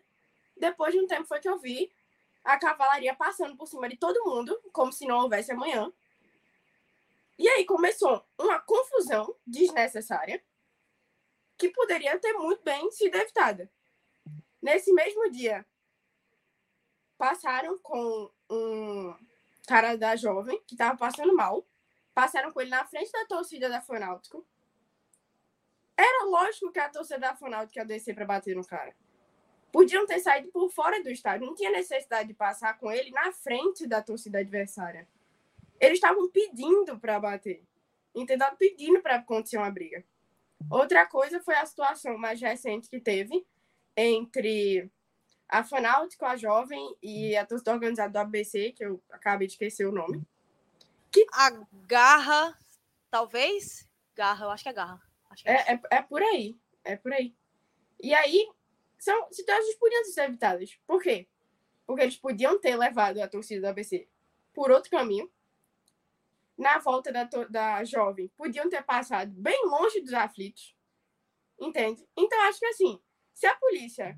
Depois 0.55 0.93
de 0.93 0.99
um 0.99 1.07
tempo 1.07 1.25
foi 1.25 1.39
que 1.39 1.49
eu 1.49 1.57
vi 1.57 1.91
a 2.43 2.57
cavalaria 2.59 3.15
passando 3.15 3.55
por 3.57 3.67
cima 3.67 3.89
de 3.89 3.97
todo 3.97 4.23
mundo, 4.23 4.59
como 4.71 4.93
se 4.93 5.05
não 5.05 5.21
houvesse 5.21 5.51
amanhã. 5.51 5.91
E 7.37 7.47
aí 7.49 7.65
começou 7.65 8.25
uma 8.39 8.59
confusão 8.59 9.35
desnecessária 9.45 10.43
que 11.57 11.69
poderia 11.69 12.17
ter 12.19 12.33
muito 12.33 12.63
bem 12.63 12.89
sido 12.91 13.15
evitada. 13.15 13.69
Nesse 14.61 14.91
mesmo 14.93 15.29
dia, 15.31 15.65
passaram 17.17 17.77
com 17.79 18.31
um 18.49 19.15
cara 19.67 19.95
da 19.95 20.15
jovem 20.15 20.61
que 20.65 20.75
estava 20.75 20.97
passando 20.97 21.35
mal, 21.35 21.65
passaram 22.13 22.51
com 22.51 22.61
ele 22.61 22.69
na 22.69 22.85
frente 22.85 23.11
da 23.11 23.25
torcida 23.25 23.69
da 23.69 23.81
Fonáutico. 23.81 24.45
Era 25.97 26.25
lógico 26.25 26.71
que 26.71 26.79
a 26.79 26.89
torcida 26.89 27.19
da 27.19 27.35
Fonáutico 27.35 27.79
ia 27.79 27.85
descer 27.85 28.15
para 28.15 28.25
bater 28.25 28.55
no 28.55 28.65
cara. 28.65 28.95
Podiam 29.71 30.05
ter 30.05 30.19
saído 30.19 30.49
por 30.51 30.69
fora 30.71 31.01
do 31.03 31.09
estádio, 31.09 31.47
não 31.47 31.55
tinha 31.55 31.71
necessidade 31.71 32.29
de 32.29 32.33
passar 32.33 32.77
com 32.77 32.91
ele 32.91 33.11
na 33.11 33.31
frente 33.33 33.85
da 33.85 34.01
torcida 34.01 34.39
adversária. 34.39 35.07
Eles 35.79 35.95
estavam 35.95 36.29
pedindo 36.29 36.97
para 36.99 37.19
bater, 37.19 37.63
entendeu? 38.13 38.47
Pedindo 38.57 39.01
para 39.01 39.15
acontecer 39.15 39.57
uma 39.57 39.71
briga. 39.71 40.03
Outra 40.69 41.05
coisa 41.05 41.41
foi 41.41 41.55
a 41.55 41.65
situação 41.65 42.17
mais 42.17 42.41
recente 42.41 42.89
que 42.89 42.99
teve 42.99 43.45
entre 43.95 44.89
a 45.47 45.63
Fanáutico, 45.63 46.25
a 46.25 46.35
Jovem 46.35 46.95
e 47.01 47.35
a 47.35 47.45
torcida 47.45 47.73
organizada 47.73 48.11
do 48.11 48.17
ABC, 48.17 48.71
que 48.71 48.83
eu 48.83 49.01
acabei 49.11 49.47
de 49.47 49.53
esquecer 49.53 49.85
o 49.85 49.91
nome. 49.91 50.23
Que... 51.11 51.25
A 51.33 51.51
Garra, 51.85 52.57
talvez? 53.11 53.87
Garra, 54.15 54.45
eu 54.45 54.49
acho 54.49 54.63
que 54.63 54.69
é 54.69 54.73
Garra. 54.73 55.01
Que 55.35 55.49
é, 55.49 55.73
é, 55.73 55.81
é, 55.91 56.01
por 56.01 56.21
aí, 56.21 56.57
é 56.83 56.95
por 56.95 57.13
aí. 57.13 57.35
E 58.01 58.13
aí, 58.13 58.49
são 58.97 59.31
situações 59.31 59.73
que 59.73 59.79
podiam 59.79 60.03
ser 60.05 60.23
evitadas. 60.23 60.77
Por 60.87 61.01
quê? 61.01 61.27
Porque 61.85 62.01
eles 62.01 62.17
podiam 62.17 62.59
ter 62.59 62.75
levado 62.75 63.19
a 63.19 63.27
torcida 63.27 63.61
do 63.61 63.67
ABC 63.67 64.07
por 64.53 64.71
outro 64.71 64.89
caminho. 64.89 65.29
Na 66.57 66.77
volta 66.77 67.11
da, 67.11 67.23
da 67.49 67.83
jovem, 67.83 68.29
podiam 68.37 68.69
ter 68.69 68.83
passado 68.83 69.31
bem 69.33 69.65
longe 69.65 70.01
dos 70.01 70.13
aflitos. 70.13 70.75
Entende? 71.59 72.07
Então, 72.15 72.39
acho 72.43 72.59
que 72.59 72.65
assim, 72.65 73.01
se 73.33 73.45
a 73.45 73.55
polícia 73.55 74.17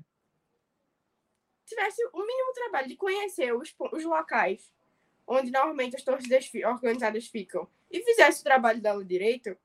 tivesse 1.66 2.02
o 2.12 2.20
mínimo 2.24 2.52
trabalho 2.54 2.88
de 2.88 2.96
conhecer 2.96 3.54
os, 3.54 3.74
os 3.92 4.04
locais 4.04 4.72
onde 5.28 5.50
normalmente 5.50 5.94
as 5.94 6.02
torcidas 6.02 6.50
organizadas 6.64 7.26
ficam 7.26 7.68
e 7.90 8.02
fizesse 8.02 8.40
o 8.40 8.44
trabalho 8.44 8.80
dela 8.80 9.04
direito, 9.04 9.56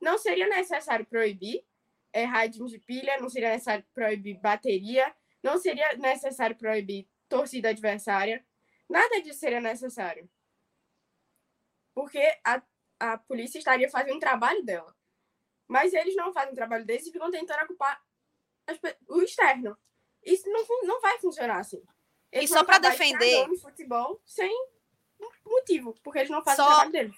não 0.00 0.18
seria 0.18 0.46
necessário 0.46 1.06
proibir 1.06 1.64
é, 2.12 2.26
de 2.46 2.78
pilha, 2.80 3.18
não 3.18 3.28
seria 3.28 3.50
necessário 3.50 3.84
proibir 3.94 4.38
bateria, 4.38 5.14
não 5.42 5.58
seria 5.58 5.96
necessário 5.96 6.54
proibir 6.54 7.08
torcida 7.28 7.70
adversária. 7.70 8.44
Nada 8.88 9.20
disso 9.22 9.40
seria 9.40 9.60
necessário. 9.60 10.28
Porque 11.96 12.20
a, 12.44 12.62
a 13.00 13.16
polícia 13.16 13.58
estaria 13.58 13.88
fazendo 13.88 14.18
o 14.18 14.20
trabalho 14.20 14.62
dela. 14.62 14.94
Mas 15.66 15.94
eles 15.94 16.14
não 16.14 16.30
fazem 16.30 16.52
o 16.52 16.54
trabalho 16.54 16.84
deles 16.84 17.06
e 17.06 17.10
ficam 17.10 17.30
tentando 17.30 17.64
ocupar 17.64 17.98
as, 18.66 18.78
o 19.08 19.22
externo. 19.22 19.74
Isso 20.22 20.46
não, 20.50 20.62
não 20.82 21.00
vai 21.00 21.18
funcionar 21.18 21.58
assim. 21.58 21.82
Eles 22.30 22.50
e 22.50 22.52
só 22.52 22.62
para 22.62 22.78
defender. 22.78 23.48
futebol 23.58 24.20
sem 24.26 24.52
motivo, 25.46 25.94
porque 26.02 26.18
eles 26.18 26.30
não 26.30 26.44
fazem 26.44 26.56
só, 26.56 26.64
o 26.64 26.68
trabalho 26.68 26.92
deles. 26.92 27.16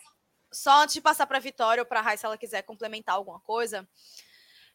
Só 0.52 0.82
antes 0.82 0.94
de 0.94 1.00
passar 1.00 1.26
para 1.26 1.38
a 1.38 1.40
Vitória 1.40 1.82
ou 1.82 1.86
para 1.86 1.98
a 1.98 2.02
Raíssa, 2.02 2.20
se 2.20 2.26
ela 2.26 2.38
quiser 2.38 2.62
complementar 2.62 3.16
alguma 3.16 3.40
coisa, 3.40 3.88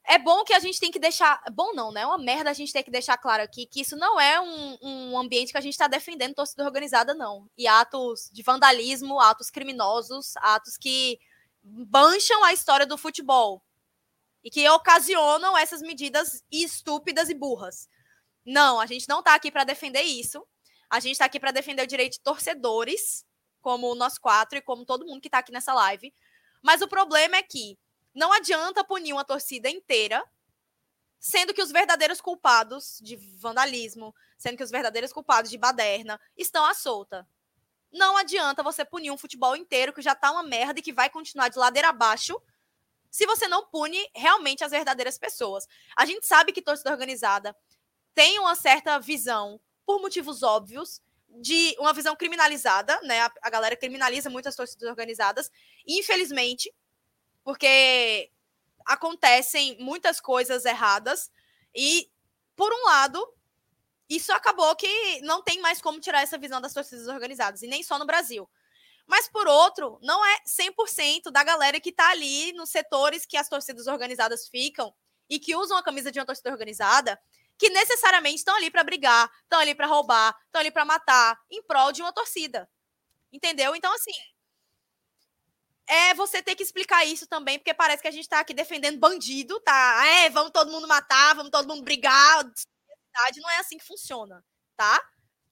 é 0.05 0.17
bom 0.17 0.43
que 0.43 0.53
a 0.53 0.59
gente 0.59 0.79
tem 0.79 0.91
que 0.91 0.99
deixar. 0.99 1.41
Bom, 1.53 1.73
não, 1.73 1.91
né? 1.91 2.01
É 2.01 2.05
uma 2.05 2.17
merda 2.17 2.49
a 2.49 2.53
gente 2.53 2.73
ter 2.73 2.83
que 2.83 2.91
deixar 2.91 3.17
claro 3.17 3.41
aqui 3.41 3.65
que 3.65 3.81
isso 3.81 3.95
não 3.95 4.19
é 4.19 4.39
um, 4.39 4.77
um 4.81 5.17
ambiente 5.17 5.51
que 5.51 5.57
a 5.57 5.61
gente 5.61 5.73
está 5.73 5.87
defendendo 5.87 6.35
torcida 6.35 6.63
organizada, 6.65 7.13
não. 7.13 7.49
E 7.57 7.67
atos 7.67 8.29
de 8.31 8.43
vandalismo, 8.43 9.19
atos 9.19 9.49
criminosos, 9.49 10.35
atos 10.37 10.77
que 10.77 11.19
mancham 11.63 12.43
a 12.43 12.51
história 12.51 12.85
do 12.85 12.97
futebol 12.97 13.63
e 14.43 14.51
que 14.51 14.67
ocasionam 14.69 15.57
essas 15.57 15.81
medidas 15.81 16.43
estúpidas 16.51 17.29
e 17.29 17.33
burras. 17.33 17.87
Não, 18.45 18.79
a 18.79 18.85
gente 18.85 19.07
não 19.07 19.19
está 19.19 19.35
aqui 19.35 19.49
para 19.49 19.63
defender 19.63 20.01
isso. 20.01 20.45
A 20.89 20.99
gente 20.99 21.13
está 21.13 21.25
aqui 21.25 21.39
para 21.39 21.51
defender 21.51 21.83
o 21.83 21.87
direito 21.87 22.13
de 22.13 22.19
torcedores, 22.19 23.25
como 23.61 23.95
nós 23.95 24.17
quatro 24.17 24.57
e 24.57 24.61
como 24.61 24.85
todo 24.85 25.05
mundo 25.05 25.21
que 25.21 25.29
está 25.29 25.37
aqui 25.37 25.51
nessa 25.53 25.73
live. 25.73 26.13
Mas 26.61 26.81
o 26.81 26.87
problema 26.89 27.37
é 27.37 27.41
que 27.41 27.77
não 28.13 28.31
adianta 28.31 28.83
punir 28.83 29.13
uma 29.13 29.25
torcida 29.25 29.69
inteira, 29.69 30.23
sendo 31.19 31.53
que 31.53 31.61
os 31.61 31.71
verdadeiros 31.71 32.19
culpados 32.19 32.99
de 33.01 33.15
vandalismo, 33.15 34.13
sendo 34.37 34.57
que 34.57 34.63
os 34.63 34.71
verdadeiros 34.71 35.13
culpados 35.13 35.49
de 35.49 35.57
baderna 35.57 36.19
estão 36.37 36.65
à 36.65 36.73
solta. 36.73 37.27
Não 37.91 38.17
adianta 38.17 38.63
você 38.63 38.83
punir 38.83 39.11
um 39.11 39.17
futebol 39.17 39.55
inteiro 39.55 39.93
que 39.93 40.01
já 40.01 40.15
tá 40.15 40.31
uma 40.31 40.43
merda 40.43 40.79
e 40.79 40.83
que 40.83 40.91
vai 40.91 41.09
continuar 41.09 41.49
de 41.49 41.57
ladeira 41.57 41.89
abaixo 41.89 42.41
se 43.09 43.27
você 43.27 43.47
não 43.47 43.67
pune 43.67 44.09
realmente 44.15 44.63
as 44.63 44.71
verdadeiras 44.71 45.19
pessoas. 45.19 45.67
A 45.95 46.03
gente 46.03 46.25
sabe 46.25 46.51
que 46.51 46.61
torcida 46.61 46.89
organizada 46.89 47.55
tem 48.15 48.39
uma 48.39 48.55
certa 48.55 48.99
visão, 48.99 49.61
por 49.85 50.01
motivos 50.01 50.41
óbvios, 50.41 51.01
de 51.29 51.75
uma 51.79 51.93
visão 51.93 52.15
criminalizada, 52.15 52.99
né? 53.01 53.21
A, 53.41 53.49
galera 53.49 53.75
criminaliza 53.75 54.29
muito 54.29 54.49
as 54.49 54.55
torcidas 54.55 54.89
organizadas, 54.89 55.51
infelizmente, 55.87 56.73
porque 57.43 58.31
acontecem 58.85 59.77
muitas 59.79 60.19
coisas 60.19 60.65
erradas 60.65 61.31
e, 61.75 62.09
por 62.55 62.71
um 62.71 62.85
lado, 62.85 63.33
isso 64.09 64.31
acabou 64.31 64.75
que 64.75 65.21
não 65.21 65.41
tem 65.41 65.59
mais 65.61 65.81
como 65.81 65.99
tirar 65.99 66.21
essa 66.21 66.37
visão 66.37 66.61
das 66.61 66.73
torcidas 66.73 67.07
organizadas, 67.07 67.61
e 67.61 67.67
nem 67.67 67.81
só 67.81 67.97
no 67.97 68.05
Brasil. 68.05 68.49
Mas, 69.05 69.27
por 69.27 69.47
outro, 69.47 69.99
não 70.01 70.25
é 70.25 70.37
100% 70.45 71.29
da 71.31 71.43
galera 71.43 71.79
que 71.79 71.89
está 71.89 72.09
ali 72.09 72.53
nos 72.53 72.69
setores 72.69 73.25
que 73.25 73.35
as 73.35 73.49
torcidas 73.49 73.87
organizadas 73.87 74.47
ficam 74.47 74.93
e 75.29 75.39
que 75.39 75.55
usam 75.55 75.77
a 75.77 75.83
camisa 75.83 76.11
de 76.11 76.19
uma 76.19 76.25
torcida 76.25 76.51
organizada, 76.51 77.19
que 77.57 77.69
necessariamente 77.69 78.37
estão 78.37 78.55
ali 78.55 78.71
para 78.71 78.83
brigar, 78.83 79.29
estão 79.43 79.59
ali 79.59 79.75
para 79.75 79.87
roubar, 79.87 80.35
estão 80.45 80.61
ali 80.61 80.71
para 80.71 80.85
matar, 80.85 81.37
em 81.49 81.61
prol 81.63 81.91
de 81.91 82.01
uma 82.01 82.13
torcida. 82.13 82.69
Entendeu? 83.31 83.75
Então, 83.75 83.93
assim, 83.93 84.13
é 85.87 86.13
você 86.13 86.41
ter 86.41 86.55
que 86.55 86.63
explicar 86.63 87.05
isso 87.05 87.27
também, 87.27 87.59
porque 87.59 87.73
parece 87.73 88.01
que 88.01 88.07
a 88.07 88.11
gente 88.11 88.23
está 88.23 88.39
aqui 88.39 88.53
defendendo 88.53 88.99
bandido, 88.99 89.59
tá? 89.61 90.05
É, 90.05 90.29
vamos 90.29 90.51
todo 90.51 90.71
mundo 90.71 90.87
matar, 90.87 91.35
vamos 91.35 91.51
todo 91.51 91.67
mundo 91.67 91.83
brigar, 91.83 92.43
não 93.41 93.49
é 93.51 93.57
assim 93.57 93.77
que 93.77 93.85
funciona, 93.85 94.43
tá? 94.75 95.01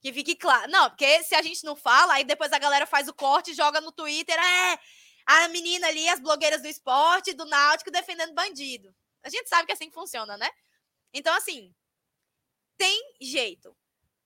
Que 0.02 0.12
fique 0.12 0.36
claro. 0.36 0.72
Não, 0.72 0.90
porque 0.90 1.24
se 1.24 1.36
a 1.36 1.42
gente 1.42 1.64
não 1.64 1.76
fala, 1.76 2.14
aí 2.14 2.24
depois 2.24 2.52
a 2.52 2.60
galera 2.60 2.88
faz 2.88 3.08
o 3.08 3.14
corte 3.14 3.52
e 3.52 3.54
joga 3.54 3.80
no 3.82 3.92
Twitter, 3.92 4.38
é, 4.38 4.80
a 5.26 5.48
menina 5.50 5.88
ali, 5.88 6.08
as 6.10 6.20
blogueiras 6.20 6.62
do 6.62 6.68
esporte, 6.68 7.34
do 7.34 7.46
Náutico, 7.46 7.92
defendendo 7.92 8.34
bandido. 8.34 8.94
A 9.24 9.30
gente 9.30 9.48
sabe 9.48 9.66
que 9.66 9.72
é 9.72 9.76
assim 9.76 9.90
que 9.90 9.94
funciona, 9.94 10.38
né? 10.38 10.50
Então, 11.14 11.34
assim, 11.36 11.74
tem 12.78 13.16
jeito. 13.22 13.78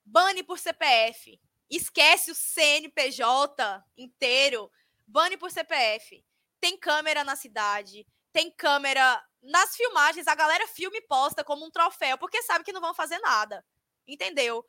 Bane 0.06 0.44
por 0.44 0.58
CPF. 0.58 1.40
Esquece 1.70 2.32
o 2.32 2.36
CNPJ 2.36 3.84
inteiro. 3.98 4.72
Bane 5.08 5.38
por 5.38 5.52
CPF. 5.52 6.24
Tem 6.60 6.78
câmera 6.78 7.24
na 7.24 7.36
cidade. 7.36 8.06
Tem 8.32 8.52
câmera 8.52 9.24
nas 9.42 9.76
filmagens, 9.76 10.28
a 10.28 10.36
galera 10.36 10.68
filme 10.68 10.98
e 10.98 11.02
posta 11.02 11.44
como 11.44 11.66
um 11.66 11.72
troféu, 11.72 12.18
porque 12.18 12.42
sabe 12.42 12.66
que 12.66 12.74
não 12.74 12.82
vão 12.82 12.94
fazer 12.94 13.20
nada. 13.20 13.64
Entendeu? 14.08 14.66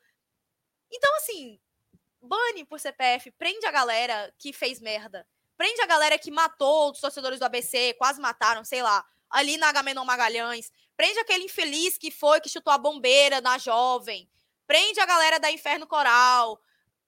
Então, 0.91 1.13
assim, 1.17 1.59
bane 2.21 2.65
por 2.65 2.79
CPF, 2.79 3.31
prende 3.31 3.65
a 3.65 3.71
galera 3.71 4.33
que 4.37 4.53
fez 4.53 4.79
merda. 4.79 5.27
Prende 5.57 5.81
a 5.81 5.87
galera 5.87 6.19
que 6.19 6.31
matou 6.31 6.91
os 6.91 6.99
torcedores 6.99 7.39
do 7.39 7.45
ABC, 7.45 7.95
quase 7.97 8.21
mataram, 8.21 8.63
sei 8.63 8.83
lá, 8.83 9.03
ali 9.29 9.57
na 9.57 9.69
Agamenon 9.69 10.05
Magalhães. 10.05 10.71
Prende 10.95 11.19
aquele 11.19 11.45
infeliz 11.45 11.97
que 11.97 12.11
foi, 12.11 12.39
que 12.39 12.49
chutou 12.49 12.71
a 12.71 12.77
bombeira 12.77 13.41
na 13.41 13.57
jovem. 13.57 14.29
Prende 14.67 14.99
a 14.99 15.05
galera 15.05 15.39
da 15.39 15.51
Inferno 15.51 15.87
Coral, 15.87 16.61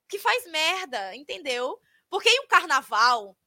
que 0.08 0.18
faz 0.18 0.46
merda, 0.48 1.16
entendeu? 1.16 1.80
Porque 2.10 2.30
em 2.30 2.41
um 2.41 2.47
carnaval, 2.47 3.38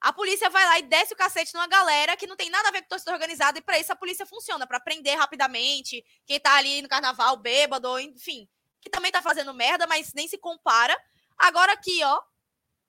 a 0.00 0.12
polícia 0.12 0.48
vai 0.48 0.64
lá 0.64 0.78
e 0.78 0.82
desce 0.82 1.12
o 1.12 1.16
cacete 1.16 1.52
numa 1.54 1.68
galera 1.68 2.16
que 2.16 2.26
não 2.26 2.36
tem 2.36 2.48
nada 2.48 2.68
a 2.68 2.72
ver 2.72 2.82
com 2.82 2.88
torcida 2.88 3.12
organizada, 3.12 3.58
e 3.58 3.62
para 3.62 3.78
isso 3.78 3.92
a 3.92 3.96
polícia 3.96 4.24
funciona, 4.24 4.66
para 4.66 4.80
prender 4.80 5.16
rapidamente 5.16 6.02
quem 6.24 6.40
tá 6.40 6.56
ali 6.56 6.80
no 6.80 6.88
carnaval, 6.88 7.36
bêbado, 7.36 7.98
enfim, 8.00 8.48
que 8.80 8.88
também 8.88 9.12
tá 9.12 9.20
fazendo 9.20 9.52
merda, 9.52 9.86
mas 9.86 10.14
nem 10.14 10.26
se 10.26 10.38
compara. 10.38 10.96
Agora 11.36 11.72
aqui, 11.72 12.02
ó, 12.02 12.20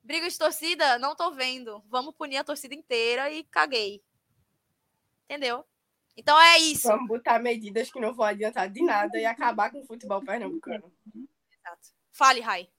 briga 0.01 0.29
de 0.29 0.37
torcida, 0.37 0.97
não 0.99 1.15
tô 1.15 1.31
vendo. 1.31 1.83
Vamos 1.87 2.15
punir 2.15 2.37
a 2.37 2.43
torcida 2.43 2.73
inteira 2.73 3.29
e 3.29 3.43
caguei. 3.43 4.01
Entendeu? 5.25 5.65
Então 6.15 6.39
é 6.39 6.57
isso. 6.59 6.87
Vamos 6.87 7.07
botar 7.07 7.39
medidas 7.39 7.91
que 7.91 7.99
não 7.99 8.13
vão 8.13 8.25
adiantar 8.25 8.69
de 8.69 8.83
nada 8.83 9.17
e 9.17 9.25
acabar 9.25 9.71
com 9.71 9.81
o 9.81 9.85
futebol 9.85 10.21
pernambucano. 10.21 10.91
Exato. 11.51 11.89
Fale, 12.11 12.41
Rai 12.41 12.69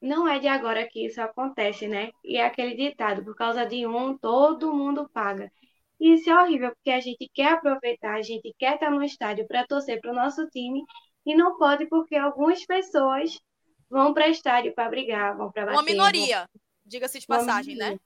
não 0.00 0.28
é 0.28 0.38
de 0.38 0.48
agora 0.48 0.86
que 0.86 1.06
isso 1.06 1.20
acontece, 1.20 1.88
né? 1.88 2.10
E 2.24 2.36
é 2.36 2.44
aquele 2.44 2.74
ditado, 2.74 3.24
por 3.24 3.34
causa 3.34 3.64
de 3.64 3.86
um, 3.86 4.16
todo 4.16 4.74
mundo 4.74 5.08
paga. 5.08 5.50
E 5.98 6.14
isso 6.14 6.28
é 6.30 6.42
horrível, 6.42 6.70
porque 6.74 6.90
a 6.90 7.00
gente 7.00 7.28
quer 7.32 7.52
aproveitar, 7.52 8.14
a 8.14 8.22
gente 8.22 8.54
quer 8.58 8.74
estar 8.74 8.90
no 8.90 9.02
estádio 9.02 9.46
para 9.46 9.66
torcer 9.66 10.00
para 10.00 10.12
o 10.12 10.14
nosso 10.14 10.46
time 10.48 10.84
e 11.24 11.34
não 11.34 11.56
pode 11.56 11.86
porque 11.86 12.14
algumas 12.14 12.64
pessoas 12.66 13.40
vão 13.88 14.12
para 14.12 14.28
estádio 14.28 14.74
para 14.74 14.90
brigar, 14.90 15.36
vão 15.36 15.50
para 15.50 15.64
bater. 15.64 15.76
Uma 15.76 15.82
minoria, 15.82 16.38
vão... 16.38 16.60
diga-se 16.84 17.18
de 17.18 17.26
passagem, 17.26 17.76
né? 17.76 17.98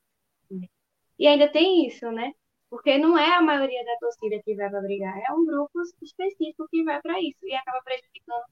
E 1.19 1.27
ainda 1.27 1.49
tem 1.49 1.87
isso, 1.87 2.11
né? 2.13 2.33
Porque 2.71 2.97
não 2.97 3.19
é 3.19 3.35
a 3.35 3.43
maioria 3.43 3.85
da 3.85 3.97
torcida 3.99 4.41
que 4.45 4.55
vai 4.55 4.71
para 4.71 4.81
brigar, 4.81 5.19
é 5.19 5.33
um 5.33 5.45
grupo 5.45 5.83
específico 6.01 6.69
que 6.71 6.85
vai 6.85 7.03
para 7.03 7.21
isso 7.21 7.39
e 7.43 7.53
acaba 7.55 7.83
prejudicando 7.83 8.45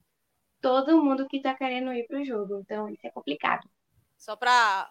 todo 0.61 1.03
mundo 1.03 1.27
que 1.27 1.41
tá 1.41 1.55
querendo 1.55 1.93
ir 1.93 2.07
pro 2.07 2.23
jogo. 2.23 2.59
Então, 2.59 2.89
isso 2.89 3.05
é 3.05 3.09
complicado. 3.09 3.67
Só 4.17 4.35
para 4.35 4.89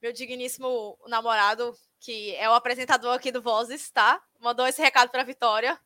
meu 0.00 0.12
digníssimo 0.12 0.98
namorado, 1.06 1.74
que 1.98 2.34
é 2.36 2.48
o 2.48 2.54
apresentador 2.54 3.14
aqui 3.14 3.32
do 3.32 3.40
Vozes, 3.40 3.90
tá? 3.90 4.22
Mandou 4.38 4.66
esse 4.66 4.82
recado 4.82 5.10
para 5.10 5.24
Vitória. 5.24 5.78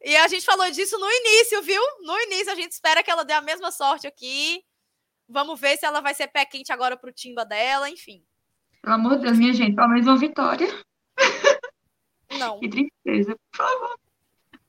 E 0.00 0.16
a 0.16 0.28
gente 0.28 0.44
falou 0.44 0.70
disso 0.70 0.98
no 0.98 1.10
início, 1.10 1.62
viu? 1.62 1.82
No 2.02 2.18
início, 2.20 2.52
a 2.52 2.54
gente 2.54 2.72
espera 2.72 3.02
que 3.02 3.10
ela 3.10 3.24
dê 3.24 3.32
a 3.32 3.40
mesma 3.40 3.70
sorte 3.70 4.06
aqui. 4.06 4.62
Vamos 5.28 5.58
ver 5.58 5.76
se 5.76 5.86
ela 5.86 6.00
vai 6.00 6.14
ser 6.14 6.28
pé 6.28 6.44
quente 6.44 6.72
agora 6.72 6.96
pro 6.96 7.12
timba 7.12 7.44
dela, 7.44 7.88
enfim. 7.88 8.24
Pelo 8.82 8.94
amor 8.94 9.16
de 9.16 9.22
Deus, 9.22 9.38
minha 9.38 9.52
gente, 9.52 9.74
pelo 9.74 9.88
menos 9.88 10.06
uma 10.06 10.18
vitória. 10.18 10.66
Não. 12.38 12.58
que 12.60 12.68
tristeza, 12.68 13.36
por 13.50 13.56
favor. 13.56 13.98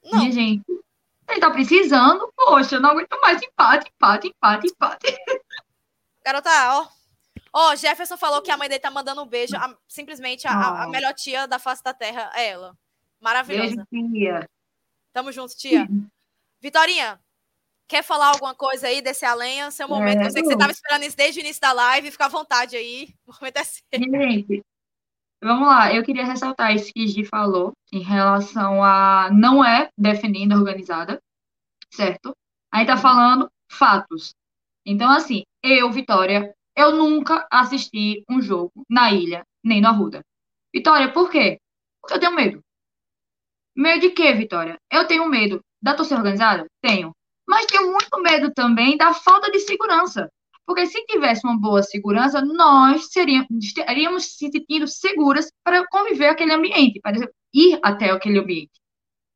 Não. 0.04 0.20
Minha 0.20 0.32
gente, 0.32 0.66
ele 1.28 1.40
tá 1.40 1.50
precisando, 1.52 2.32
poxa, 2.36 2.76
eu 2.76 2.82
não 2.82 2.92
aguento 2.92 3.20
mais 3.22 3.42
empate, 3.42 3.92
empate, 3.96 4.28
empate, 4.28 4.68
empate. 4.68 5.18
Garota, 6.24 6.50
ó. 6.78 6.88
Ó, 7.52 7.76
Jefferson 7.76 8.18
falou 8.18 8.42
que 8.42 8.50
a 8.50 8.58
mãe 8.58 8.68
dele 8.68 8.80
tá 8.80 8.90
mandando 8.90 9.22
um 9.22 9.28
beijo. 9.28 9.56
A, 9.56 9.76
simplesmente 9.88 10.48
a, 10.48 10.84
a, 10.84 10.88
melhor 10.88 11.14
tia 11.14 11.48
da 11.48 11.60
face 11.60 11.84
da 11.84 11.94
terra 11.94 12.32
é 12.34 12.50
ela. 12.50 12.76
Maravilhosa. 13.22 13.86
Beijo, 13.92 14.12
tia. 14.12 14.50
Tamo 15.12 15.32
junto, 15.32 15.56
tia. 15.56 15.88
Vitorinha, 16.60 17.20
quer 17.88 18.04
falar 18.04 18.30
alguma 18.30 18.56
coisa 18.56 18.88
aí 18.88 19.02
desse 19.02 19.24
além? 19.24 19.70
Seu 19.70 19.88
momento. 19.88 20.22
É, 20.22 20.26
eu 20.26 20.32
sei 20.32 20.42
que 20.42 20.48
você 20.48 20.58
tava 20.58 20.72
esperando 20.72 21.04
isso 21.04 21.16
desde 21.16 21.40
o 21.40 21.42
início 21.42 21.62
da 21.62 21.72
live. 21.72 22.10
Fica 22.10 22.26
à 22.26 22.30
vontade 22.30 22.76
aí. 22.76 23.14
O 23.28 23.34
momento 23.34 23.58
é 23.58 23.64
seu. 23.64 23.84
Gente, 23.94 24.64
Vamos 25.44 25.68
lá, 25.68 25.94
eu 25.94 26.04
queria 26.04 26.24
ressaltar 26.26 26.74
isso 26.74 26.94
que 26.94 27.06
Gi 27.06 27.26
falou 27.26 27.74
em 27.92 28.00
relação 28.00 28.82
a 28.82 29.30
não 29.30 29.64
é 29.64 29.90
definindo 29.98 30.56
organizada, 30.56 31.22
certo? 31.92 32.34
Aí 32.72 32.86
tá 32.86 32.96
falando 32.96 33.50
fatos. 33.70 34.34
Então, 34.86 35.12
assim, 35.12 35.44
eu, 35.62 35.92
Vitória, 35.92 36.56
eu 36.78 36.96
nunca 36.96 37.46
assisti 37.52 38.24
um 38.30 38.42
jogo 38.42 38.72
na 38.90 39.12
ilha, 39.12 39.44
nem 39.62 39.82
no 39.82 39.90
Arruda. 39.90 40.22
Vitória, 40.74 41.12
por 41.12 41.30
quê? 41.30 41.60
Porque 42.02 42.16
eu 42.16 42.20
tenho 42.22 42.36
medo. 42.36 42.62
Medo 43.76 44.00
de 44.00 44.12
quê, 44.12 44.34
Vitória? 44.34 44.78
Eu 44.90 45.06
tenho 45.08 45.28
medo 45.28 45.60
da 45.82 45.94
torcida 45.94 46.20
organizada? 46.20 46.66
Tenho. 46.82 47.12
Mas 47.46 47.66
tenho 47.66 47.92
muito 47.92 48.22
medo 48.22 48.54
também 48.54 48.96
da 48.96 49.14
falta 49.14 49.52
de 49.52 49.60
segurança. 49.60 50.30
Porque 50.66 50.86
se 50.86 51.06
tivesse 51.06 51.46
uma 51.46 51.60
boa 51.60 51.84
segurança, 51.84 52.42
nós 52.42 53.08
seríamos, 53.12 53.48
estaríamos 53.60 54.26
se 54.26 54.50
sentindo 54.50 54.88
seguras 54.88 55.52
para 55.64 55.86
conviver 55.88 56.28
aquele 56.28 56.54
ambiente, 56.54 57.00
para 57.02 57.18
ir 57.54 57.80
até 57.84 58.12
aquele 58.12 58.40
ambiente. 58.40 58.72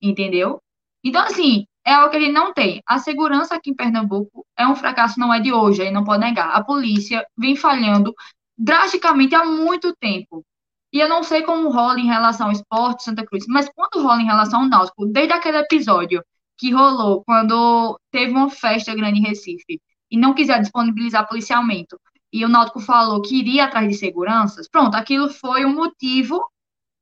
Entendeu? 0.01 0.61
Então, 1.03 1.23
assim, 1.23 1.65
é 1.85 1.93
algo 1.93 2.09
que 2.11 2.17
a 2.17 2.19
gente 2.19 2.33
não 2.33 2.53
tem. 2.53 2.81
A 2.85 2.99
segurança 2.99 3.55
aqui 3.55 3.71
em 3.71 3.75
Pernambuco 3.75 4.45
é 4.57 4.67
um 4.67 4.75
fracasso, 4.75 5.19
não 5.19 5.33
é 5.33 5.39
de 5.39 5.53
hoje, 5.53 5.81
aí 5.81 5.91
não 5.91 6.03
pode 6.03 6.23
negar. 6.23 6.49
A 6.51 6.63
polícia 6.63 7.25
vem 7.37 7.55
falhando 7.55 8.13
drasticamente 8.57 9.35
há 9.35 9.45
muito 9.45 9.95
tempo. 9.95 10.45
E 10.91 10.99
eu 10.99 11.07
não 11.09 11.23
sei 11.23 11.43
como 11.43 11.69
rola 11.69 11.99
em 11.99 12.07
relação 12.07 12.47
ao 12.47 12.53
esporte 12.53 13.03
Santa 13.03 13.25
Cruz, 13.25 13.45
mas 13.47 13.69
quando 13.73 14.03
rola 14.03 14.21
em 14.21 14.25
relação 14.25 14.61
ao 14.61 14.69
Náutico, 14.69 15.05
desde 15.05 15.33
aquele 15.33 15.57
episódio 15.57 16.23
que 16.57 16.71
rolou 16.71 17.23
quando 17.23 17.99
teve 18.11 18.31
uma 18.31 18.49
festa 18.49 18.95
grande 18.95 19.19
em 19.19 19.23
Recife, 19.23 19.79
e 20.09 20.17
não 20.17 20.33
quiser 20.33 20.59
disponibilizar 20.61 21.27
policiamento, 21.27 21.99
e 22.31 22.43
o 22.43 22.49
Náutico 22.49 22.79
falou 22.79 23.21
que 23.21 23.37
iria 23.37 23.65
atrás 23.65 23.87
de 23.87 23.95
seguranças, 23.95 24.67
pronto, 24.69 24.95
aquilo 24.95 25.29
foi 25.29 25.65
um 25.65 25.73
motivo 25.73 26.45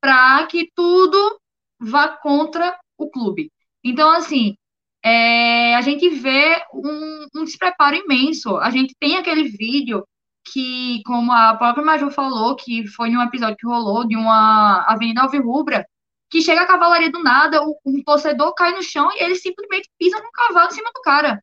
para 0.01 0.45
que 0.47 0.70
tudo 0.76 1.39
vá 1.80 2.08
contra 2.10 2.78
o 2.97 3.10
clube. 3.10 3.51
Então, 3.84 4.10
assim, 4.12 4.56
é, 5.03 5.76
a 5.76 5.82
gente 5.82 6.10
vê 6.10 6.64
um, 6.74 7.28
um 7.36 7.43
despreparo 7.43 7.95
imenso. 7.95 8.58
A 8.58 8.70
gente 8.72 8.95
tem 8.99 9.18
aquele 9.18 9.43
vídeo 9.43 10.03
que, 10.51 11.01
como 11.06 11.32
a 11.32 11.56
própria 11.56 11.84
Maju 11.84 12.12
falou, 12.12 12.56
que 12.56 12.88
foi 12.88 13.10
num 13.10 13.22
episódio 13.22 13.58
que 13.58 13.68
rolou 13.68 14.08
de 14.08 14.16
uma 14.16 14.84
Avenida 14.88 15.22
Alvirrubra, 15.22 15.86
que 16.30 16.41
chega 16.41 16.62
a 16.62 16.68
cavalaria 16.68 17.12
do 17.12 17.22
nada, 17.22 17.62
um 17.86 18.03
torcedor 18.03 18.53
cai 18.56 18.74
no 18.74 18.82
chão 18.82 19.10
e 19.14 19.24
ele 19.24 19.36
simplesmente 19.36 19.89
pisa 19.97 20.20
num 20.20 20.32
cavalo 20.32 20.70
em 20.70 20.76
cima 20.76 20.91
do 20.93 21.01
cara. 21.01 21.39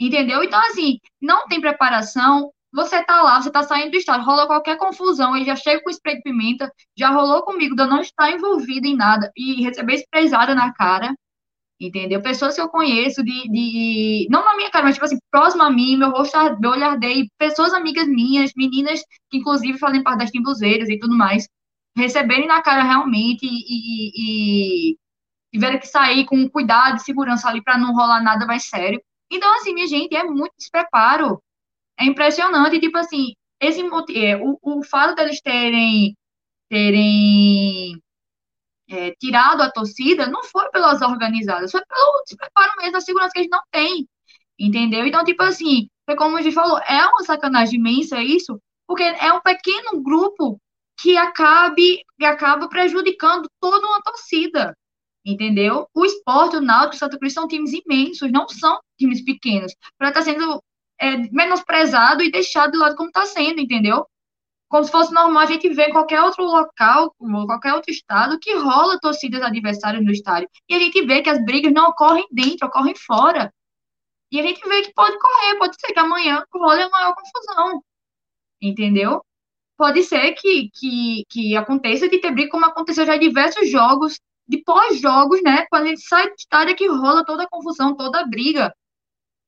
Entendeu? 0.00 0.42
Então, 0.44 0.60
assim, 0.60 0.98
não 1.20 1.46
tem 1.48 1.60
preparação. 1.60 2.52
Você 2.72 3.02
tá 3.04 3.22
lá, 3.22 3.40
você 3.40 3.50
tá 3.50 3.62
saindo 3.62 3.92
do 3.92 3.96
estádio, 3.96 4.26
rola 4.26 4.46
qualquer 4.46 4.76
confusão, 4.76 5.34
ele 5.34 5.46
já 5.46 5.56
chega 5.56 5.82
com 5.82 5.90
spray 5.90 6.16
de 6.16 6.22
pimenta, 6.22 6.70
já 6.96 7.08
rolou 7.08 7.42
comigo 7.42 7.74
de 7.74 7.82
eu 7.82 7.86
não 7.86 8.00
estar 8.00 8.30
envolvida 8.30 8.86
em 8.86 8.94
nada 8.94 9.32
e 9.34 9.62
receber 9.64 9.94
sprayzada 9.94 10.54
na 10.54 10.70
cara, 10.74 11.14
entendeu? 11.80 12.20
Pessoas 12.22 12.54
que 12.54 12.60
eu 12.60 12.68
conheço 12.68 13.22
de, 13.24 13.48
de 13.48 14.26
não 14.30 14.44
na 14.44 14.56
minha 14.56 14.70
cara, 14.70 14.84
mas 14.84 14.94
tipo 14.96 15.06
assim, 15.06 15.18
próximo 15.30 15.62
a 15.62 15.70
mim, 15.70 15.96
meu 15.96 16.10
rosto, 16.10 16.36
meu 16.60 16.72
olhar 16.72 16.92
ardei, 16.92 17.28
pessoas 17.38 17.72
amigas 17.72 18.06
minhas, 18.06 18.52
meninas 18.56 19.00
que 19.30 19.38
inclusive 19.38 19.78
fazem 19.78 20.02
parte 20.02 20.18
das 20.20 20.30
timbuzeiras 20.30 20.88
e 20.90 20.98
tudo 20.98 21.16
mais, 21.16 21.48
receberem 21.96 22.46
na 22.46 22.62
cara 22.62 22.82
realmente 22.82 23.46
e, 23.46 24.92
e, 24.92 24.92
e 24.92 24.98
tiveram 25.52 25.78
que 25.78 25.86
sair 25.86 26.24
com 26.26 26.48
cuidado 26.50 26.96
e 26.96 27.00
segurança 27.00 27.48
ali 27.48 27.62
para 27.62 27.78
não 27.78 27.94
rolar 27.94 28.22
nada 28.22 28.46
mais 28.46 28.68
sério. 28.68 29.00
Então, 29.30 29.52
assim, 29.56 29.74
minha 29.74 29.86
gente, 29.86 30.14
é 30.16 30.24
muito 30.24 30.54
despreparo. 30.58 31.42
É 31.98 32.04
impressionante, 32.04 32.80
tipo 32.80 32.96
assim, 32.98 33.34
esse 33.60 33.80
é, 34.16 34.36
o, 34.36 34.58
o 34.62 34.84
fato 34.84 35.14
deles 35.16 35.40
terem, 35.40 36.16
terem 36.68 38.00
é, 38.88 39.12
tirado 39.16 39.62
a 39.62 39.70
torcida 39.70 40.26
não 40.28 40.44
foi 40.44 40.68
pelas 40.70 41.02
organizadas, 41.02 41.70
foi 41.70 41.82
pelo 41.86 42.22
despreparo 42.26 42.72
mesmo 42.78 42.92
da 42.92 43.00
segurança 43.00 43.32
que 43.32 43.40
eles 43.40 43.50
não 43.50 43.62
têm. 43.70 44.08
Entendeu? 44.58 45.06
Então, 45.06 45.24
tipo 45.24 45.42
assim, 45.42 45.88
foi 46.06 46.16
como 46.16 46.36
a 46.36 46.42
gente 46.42 46.54
falou, 46.54 46.78
é 46.78 47.06
uma 47.06 47.24
sacanagem 47.24 47.78
imensa 47.78 48.22
isso, 48.22 48.60
porque 48.86 49.02
é 49.02 49.32
um 49.32 49.40
pequeno 49.40 50.02
grupo 50.02 50.60
que 51.00 51.16
acabe 51.16 52.02
que 52.18 52.24
acaba 52.24 52.68
prejudicando 52.68 53.48
toda 53.60 53.86
uma 53.86 54.02
torcida 54.02 54.76
entendeu? 55.32 55.86
O 55.94 56.04
esporte, 56.06 56.56
o 56.56 56.60
Náutico, 56.60 56.96
o 56.96 56.98
Santa 56.98 57.18
Cruz 57.18 57.34
são 57.34 57.46
times 57.46 57.72
imensos, 57.72 58.32
não 58.32 58.48
são 58.48 58.80
times 58.98 59.22
pequenos, 59.22 59.74
para 59.98 60.08
estar 60.08 60.20
tá 60.20 60.24
sendo 60.24 60.62
é, 60.98 61.16
menosprezado 61.30 62.22
e 62.22 62.30
deixado 62.30 62.72
de 62.72 62.78
lado 62.78 62.96
como 62.96 63.10
está 63.10 63.26
sendo, 63.26 63.60
entendeu? 63.60 64.06
Como 64.68 64.84
se 64.84 64.90
fosse 64.90 65.12
normal 65.12 65.42
a 65.42 65.46
gente 65.46 65.68
ver 65.68 65.88
em 65.88 65.92
qualquer 65.92 66.22
outro 66.22 66.44
local, 66.44 67.14
qualquer 67.46 67.74
outro 67.74 67.90
estado, 67.90 68.38
que 68.38 68.54
rola 68.54 68.98
torcidas 69.00 69.42
adversárias 69.42 70.04
no 70.04 70.12
estádio. 70.12 70.48
E 70.68 70.74
a 70.74 70.78
gente 70.78 71.04
vê 71.06 71.22
que 71.22 71.30
as 71.30 71.42
brigas 71.44 71.72
não 71.72 71.88
ocorrem 71.88 72.26
dentro, 72.30 72.66
ocorrem 72.66 72.94
fora. 72.94 73.52
E 74.30 74.40
a 74.40 74.42
gente 74.42 74.66
vê 74.68 74.82
que 74.82 74.92
pode 74.92 75.18
correr, 75.18 75.58
pode 75.58 75.76
ser 75.80 75.92
que 75.92 75.98
amanhã 75.98 76.42
role 76.52 76.82
a 76.82 76.90
maior 76.90 77.14
confusão. 77.14 77.82
Entendeu? 78.60 79.22
Pode 79.76 80.02
ser 80.02 80.32
que, 80.32 80.70
que, 80.74 81.24
que 81.30 81.56
aconteça 81.56 82.08
de 82.08 82.18
ter 82.20 82.30
briga, 82.32 82.50
como 82.50 82.66
aconteceu 82.66 83.06
já 83.06 83.16
em 83.16 83.20
diversos 83.20 83.70
jogos 83.70 84.18
de 84.48 84.62
pós-jogos, 84.64 85.42
né? 85.42 85.66
Quando 85.68 85.84
a 85.84 85.88
gente 85.88 86.00
sai 86.00 86.28
do 86.28 86.34
estádio 86.34 86.72
é 86.72 86.74
que 86.74 86.88
rola 86.88 87.24
toda 87.24 87.44
a 87.44 87.48
confusão, 87.48 87.94
toda 87.94 88.20
a 88.20 88.26
briga, 88.26 88.74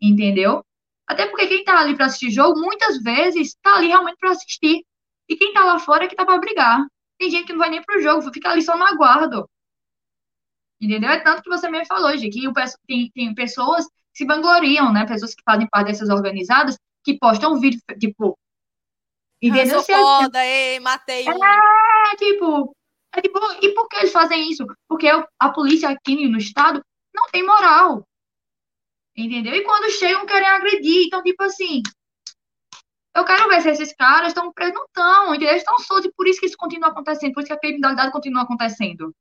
entendeu? 0.00 0.64
Até 1.06 1.26
porque 1.26 1.46
quem 1.46 1.64
tá 1.64 1.80
ali 1.80 1.96
para 1.96 2.06
assistir 2.06 2.30
jogo, 2.30 2.60
muitas 2.60 3.02
vezes 3.02 3.56
tá 3.62 3.76
ali 3.76 3.88
realmente 3.88 4.18
para 4.18 4.30
assistir. 4.30 4.84
E 5.28 5.36
quem 5.36 5.52
tá 5.52 5.64
lá 5.64 5.78
fora 5.78 6.04
é 6.04 6.08
que 6.08 6.14
tá 6.14 6.24
para 6.24 6.38
brigar. 6.38 6.86
Tem 7.18 7.30
gente 7.30 7.46
que 7.46 7.52
não 7.52 7.58
vai 7.58 7.70
nem 7.70 7.82
pro 7.82 8.00
jogo, 8.02 8.32
fica 8.32 8.50
ali 8.50 8.62
só 8.62 8.76
no 8.76 8.84
aguardo. 8.84 9.48
Entendeu? 10.80 11.10
É 11.10 11.20
tanto 11.20 11.42
que 11.42 11.48
você 11.50 11.68
me 11.68 11.84
falou, 11.86 12.16
gente, 12.16 12.38
que 12.38 12.48
tem, 12.86 13.10
tem 13.10 13.34
pessoas 13.34 13.86
que 13.86 14.18
se 14.18 14.24
vangloriam, 14.24 14.92
né? 14.92 15.06
Pessoas 15.06 15.34
que 15.34 15.42
fazem 15.44 15.68
parte 15.68 15.88
dessas 15.88 16.08
organizadas, 16.08 16.78
que 17.04 17.18
postam 17.18 17.58
vídeo, 17.58 17.80
tipo. 17.98 18.38
Entendeu? 19.42 19.78
Eu 19.78 19.82
sou 19.82 19.96
foda, 19.96 20.44
ei, 20.44 20.80
matei 20.80 21.28
um. 21.28 21.44
É, 21.44 22.16
tipo, 22.16 22.74
é 23.14 23.20
tipo, 23.20 23.38
e 23.60 23.74
por 23.74 23.88
que 23.88 23.96
eles 23.96 24.12
fazem 24.12 24.50
isso? 24.50 24.64
Porque 24.88 25.08
a 25.08 25.48
polícia 25.50 25.88
aqui 25.88 26.28
no 26.28 26.38
estado 26.38 26.82
não 27.14 27.26
tem 27.28 27.44
moral. 27.44 28.06
Entendeu? 29.16 29.54
E 29.54 29.64
quando 29.64 29.90
chegam, 29.90 30.26
querem 30.26 30.48
agredir. 30.48 31.06
Então, 31.06 31.22
tipo 31.22 31.42
assim, 31.42 31.82
eu 33.14 33.24
quero 33.24 33.48
ver 33.48 33.60
se 33.62 33.70
esses 33.70 33.92
caras 33.94 34.28
estão 34.28 34.52
presos. 34.52 34.74
Não 34.74 34.84
estão, 34.84 35.28
entendeu? 35.30 35.48
Eles 35.50 35.62
estão 35.62 35.78
soltos 35.80 36.06
e 36.06 36.12
por 36.12 36.28
isso 36.28 36.38
que 36.38 36.46
isso 36.46 36.56
continua 36.56 36.90
acontecendo, 36.90 37.32
por 37.32 37.40
isso 37.40 37.48
que 37.48 37.54
a 37.54 37.58
criminalidade 37.58 38.12
continua 38.12 38.42
acontecendo. 38.42 39.12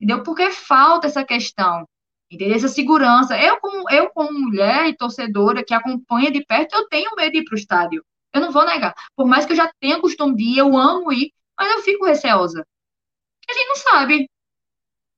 Entendeu? 0.00 0.22
Porque 0.24 0.50
falta 0.50 1.06
essa 1.06 1.24
questão. 1.24 1.86
Entendeu? 2.30 2.56
Essa 2.56 2.68
segurança. 2.68 3.38
Eu 3.40 3.58
como, 3.60 3.88
eu, 3.90 4.10
como 4.10 4.32
mulher 4.32 4.88
e 4.88 4.96
torcedora 4.96 5.64
que 5.64 5.72
acompanha 5.72 6.30
de 6.32 6.44
perto, 6.44 6.74
eu 6.74 6.88
tenho 6.88 7.14
medo 7.16 7.32
de 7.32 7.38
ir 7.38 7.44
para 7.44 7.54
o 7.54 7.58
estádio. 7.58 8.04
Eu 8.34 8.40
não 8.40 8.50
vou 8.50 8.66
negar. 8.66 8.94
Por 9.16 9.26
mais 9.26 9.46
que 9.46 9.52
eu 9.52 9.56
já 9.56 9.70
tenha 9.80 10.00
costume 10.00 10.36
de 10.36 10.42
ir, 10.42 10.58
eu 10.58 10.76
amo 10.76 11.12
ir, 11.12 11.32
mas 11.58 11.70
eu 11.70 11.82
fico 11.82 12.04
receosa 12.04 12.66
a 13.48 13.52
gente 13.52 13.68
não 13.68 13.76
sabe. 13.76 14.30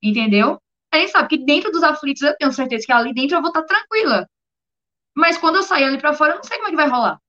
Entendeu? 0.03 0.59
A 0.93 0.99
gente 0.99 1.12
sabe 1.12 1.28
que 1.28 1.45
dentro 1.45 1.70
dos 1.70 1.83
aflitos 1.83 2.22
eu 2.22 2.37
tenho 2.37 2.53
certeza 2.53 2.87
que 2.87 2.93
ali 2.93 3.12
dentro 3.14 3.37
eu 3.37 3.43
vou 3.43 3.51
estar 3.51 3.62
tranquila. 3.62 4.26
Mas 5.14 5.39
quando 5.39 5.57
eu 5.57 5.62
sair 5.62 5.85
ali 5.85 5.99
para 5.99 6.14
fora, 6.14 6.33
eu 6.33 6.37
não 6.37 6.45
sei 6.45 6.57
como 6.57 6.68
é 6.68 6.70
que 6.70 6.76
vai 6.76 6.89
rolar. 6.89 7.20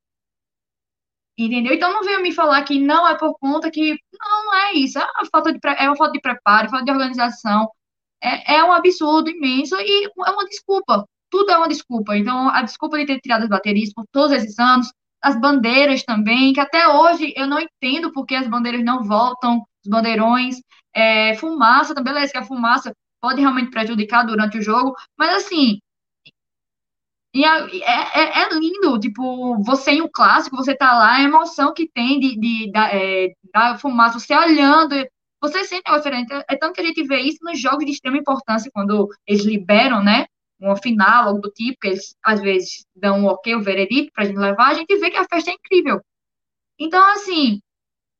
Entendeu? 1.38 1.74
Então 1.74 1.92
não 1.92 2.04
venha 2.04 2.20
me 2.20 2.32
falar 2.32 2.64
que 2.64 2.80
não 2.80 3.08
é 3.08 3.18
por 3.18 3.38
conta 3.40 3.72
que. 3.72 3.98
Não, 4.20 4.46
não 4.46 4.56
é 4.56 4.74
isso. 4.74 5.00
É 5.00 5.04
uma 5.04 5.26
falta 5.32 5.52
de, 5.52 5.60
é 5.78 5.88
uma 5.88 5.96
falta 5.96 6.14
de 6.14 6.22
preparo, 6.22 6.70
falta 6.70 6.86
de 6.86 6.92
organização. 6.92 7.70
É, 8.22 8.56
é 8.56 8.64
um 8.64 8.72
absurdo 8.72 9.30
imenso 9.30 9.76
e 9.80 10.06
é 10.06 10.30
uma 10.30 10.46
desculpa. 10.46 11.06
Tudo 11.30 11.52
é 11.52 11.58
uma 11.58 11.68
desculpa. 11.68 12.16
Então, 12.18 12.50
a 12.50 12.62
desculpa 12.62 12.98
de 12.98 13.06
ter 13.06 13.20
tirado 13.20 13.44
as 13.44 13.50
baterias 13.50 13.94
por 13.94 14.06
todos 14.12 14.32
esses 14.34 14.60
anos, 14.60 14.92
as 15.22 15.40
bandeiras 15.40 16.04
também, 16.04 16.54
que 16.54 16.60
até 16.60 16.88
hoje 16.88 17.34
eu 17.36 17.48
não 17.48 17.60
entendo 17.60 18.12
porque 18.12 18.36
as 18.36 18.48
bandeiras 18.48 18.84
não 18.84 19.04
voltam, 19.04 19.66
os 19.84 19.90
bandeirões. 19.90 20.58
É, 20.94 21.36
fumaça, 21.36 21.96
também, 21.96 22.14
beleza, 22.14 22.32
que 22.32 22.38
a 22.38 22.44
fumaça 22.44 22.94
pode 23.22 23.40
realmente 23.40 23.72
prejudicar 23.72 24.26
durante 24.26 24.58
o 24.58 24.62
jogo, 24.62 24.96
mas 25.18 25.36
assim, 25.36 25.80
e 27.34 27.46
é, 27.46 27.50
é, 27.50 28.42
é, 28.44 28.50
lindo, 28.54 29.00
tipo, 29.00 29.58
você 29.64 29.92
em 29.92 30.02
um 30.02 30.10
clássico, 30.12 30.58
você 30.58 30.76
tá 30.76 30.94
lá, 30.94 31.16
a 31.16 31.24
emoção 31.24 31.74
que 31.74 31.88
tem 31.90 32.20
de, 32.20 32.36
de, 32.38 32.72
da, 32.72 32.94
é, 32.94 33.30
da 33.54 33.78
fumaça, 33.78 34.20
você 34.20 34.36
olhando, 34.36 34.96
você 35.42 35.64
sente 35.64 35.84
algo 35.86 36.04
diferente. 36.04 36.34
É 36.50 36.58
tanto 36.58 36.74
que 36.74 36.82
a 36.82 36.86
gente 36.86 37.04
vê 37.04 37.22
isso 37.22 37.38
nos 37.42 37.60
jogos 37.60 37.86
de 37.86 37.92
extrema 37.92 38.18
importância, 38.18 38.70
quando 38.74 39.08
eles 39.26 39.46
liberam, 39.46 40.04
né, 40.04 40.26
uma 40.60 40.76
final, 40.76 41.30
algo 41.30 41.42
do 41.42 41.50
tipo, 41.52 41.78
que 41.80 41.88
eles 41.88 42.16
às 42.24 42.42
vezes 42.42 42.86
dão 42.96 43.20
um 43.22 43.26
ok, 43.28 43.56
o 43.56 43.60
um 43.60 43.62
veredito 43.62 44.12
pra 44.14 44.26
gente 44.26 44.38
levar, 44.38 44.68
a 44.68 44.74
gente 44.74 44.96
vê 44.98 45.10
que 45.10 45.18
a 45.18 45.26
festa 45.26 45.52
é 45.52 45.54
incrível. 45.54 46.02
Então, 46.80 47.04
assim, 47.14 47.62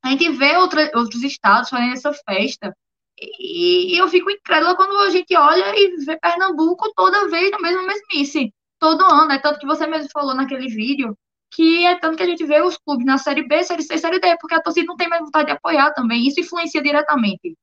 a 0.02 0.08
gente 0.08 0.28
vê 0.30 0.56
outra, 0.56 0.90
outros 0.94 1.22
estados 1.22 1.70
fazendo 1.70 1.92
essa 1.92 2.12
festa. 2.12 2.76
E, 3.20 3.94
e, 3.94 3.98
eu 3.98 4.08
fico 4.08 4.30
incrédula 4.30 4.74
quando 4.74 4.98
a 4.98 5.10
gente 5.10 5.36
olha 5.36 5.74
e 5.76 5.96
vê 6.04 6.18
Pernambuco 6.18 6.92
toda 6.94 7.28
vez 7.28 7.50
na 7.50 7.60
mesma 7.60 7.82
mesmice. 7.82 8.52
Todo 8.78 9.04
ano. 9.04 9.32
É 9.32 9.38
tanto 9.38 9.60
que 9.60 9.66
você 9.66 9.86
mesmo 9.86 10.10
falou 10.12 10.34
naquele 10.34 10.68
vídeo 10.68 11.16
que 11.54 11.84
é 11.84 11.94
tanto 11.98 12.16
que 12.16 12.22
a 12.22 12.26
gente 12.26 12.44
vê 12.46 12.62
os 12.62 12.78
clubes 12.78 13.04
na 13.04 13.18
Série 13.18 13.46
B, 13.46 13.62
Série 13.62 13.82
C, 13.82 13.98
Série 13.98 14.18
D, 14.18 14.36
porque 14.38 14.54
a 14.54 14.62
torcida 14.62 14.86
não 14.86 14.96
tem 14.96 15.08
mais 15.08 15.22
vontade 15.22 15.46
de 15.46 15.52
apoiar 15.52 15.92
também. 15.92 16.26
Isso 16.26 16.40
influencia 16.40 16.82
diretamente. 16.82 17.56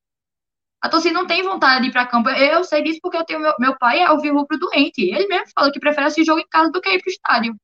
A 0.80 0.88
torcida 0.88 1.14
não 1.14 1.28
tem 1.28 1.44
vontade 1.44 1.82
de 1.82 1.90
ir 1.90 1.92
para 1.92 2.06
campo. 2.06 2.30
Eu 2.30 2.64
sei 2.64 2.84
disso 2.84 3.00
porque 3.02 3.18
eu 3.18 3.26
tenho 3.26 3.40
meu, 3.40 3.54
meu 3.60 3.78
pai 3.78 4.00
é 4.00 4.10
o 4.12 4.16
rubro 4.16 4.58
doente. 4.60 5.02
Ele 5.02 5.28
mesmo 5.28 5.48
fala 5.54 5.72
que 5.72 5.80
prefere 5.80 6.06
assistir 6.06 6.24
jogo 6.24 6.40
em 6.40 6.48
casa 6.48 6.72
do 6.72 6.80
que 6.80 6.90
ir 6.90 7.02
para 7.02 7.10
o 7.10 7.12
estádio. 7.12 7.56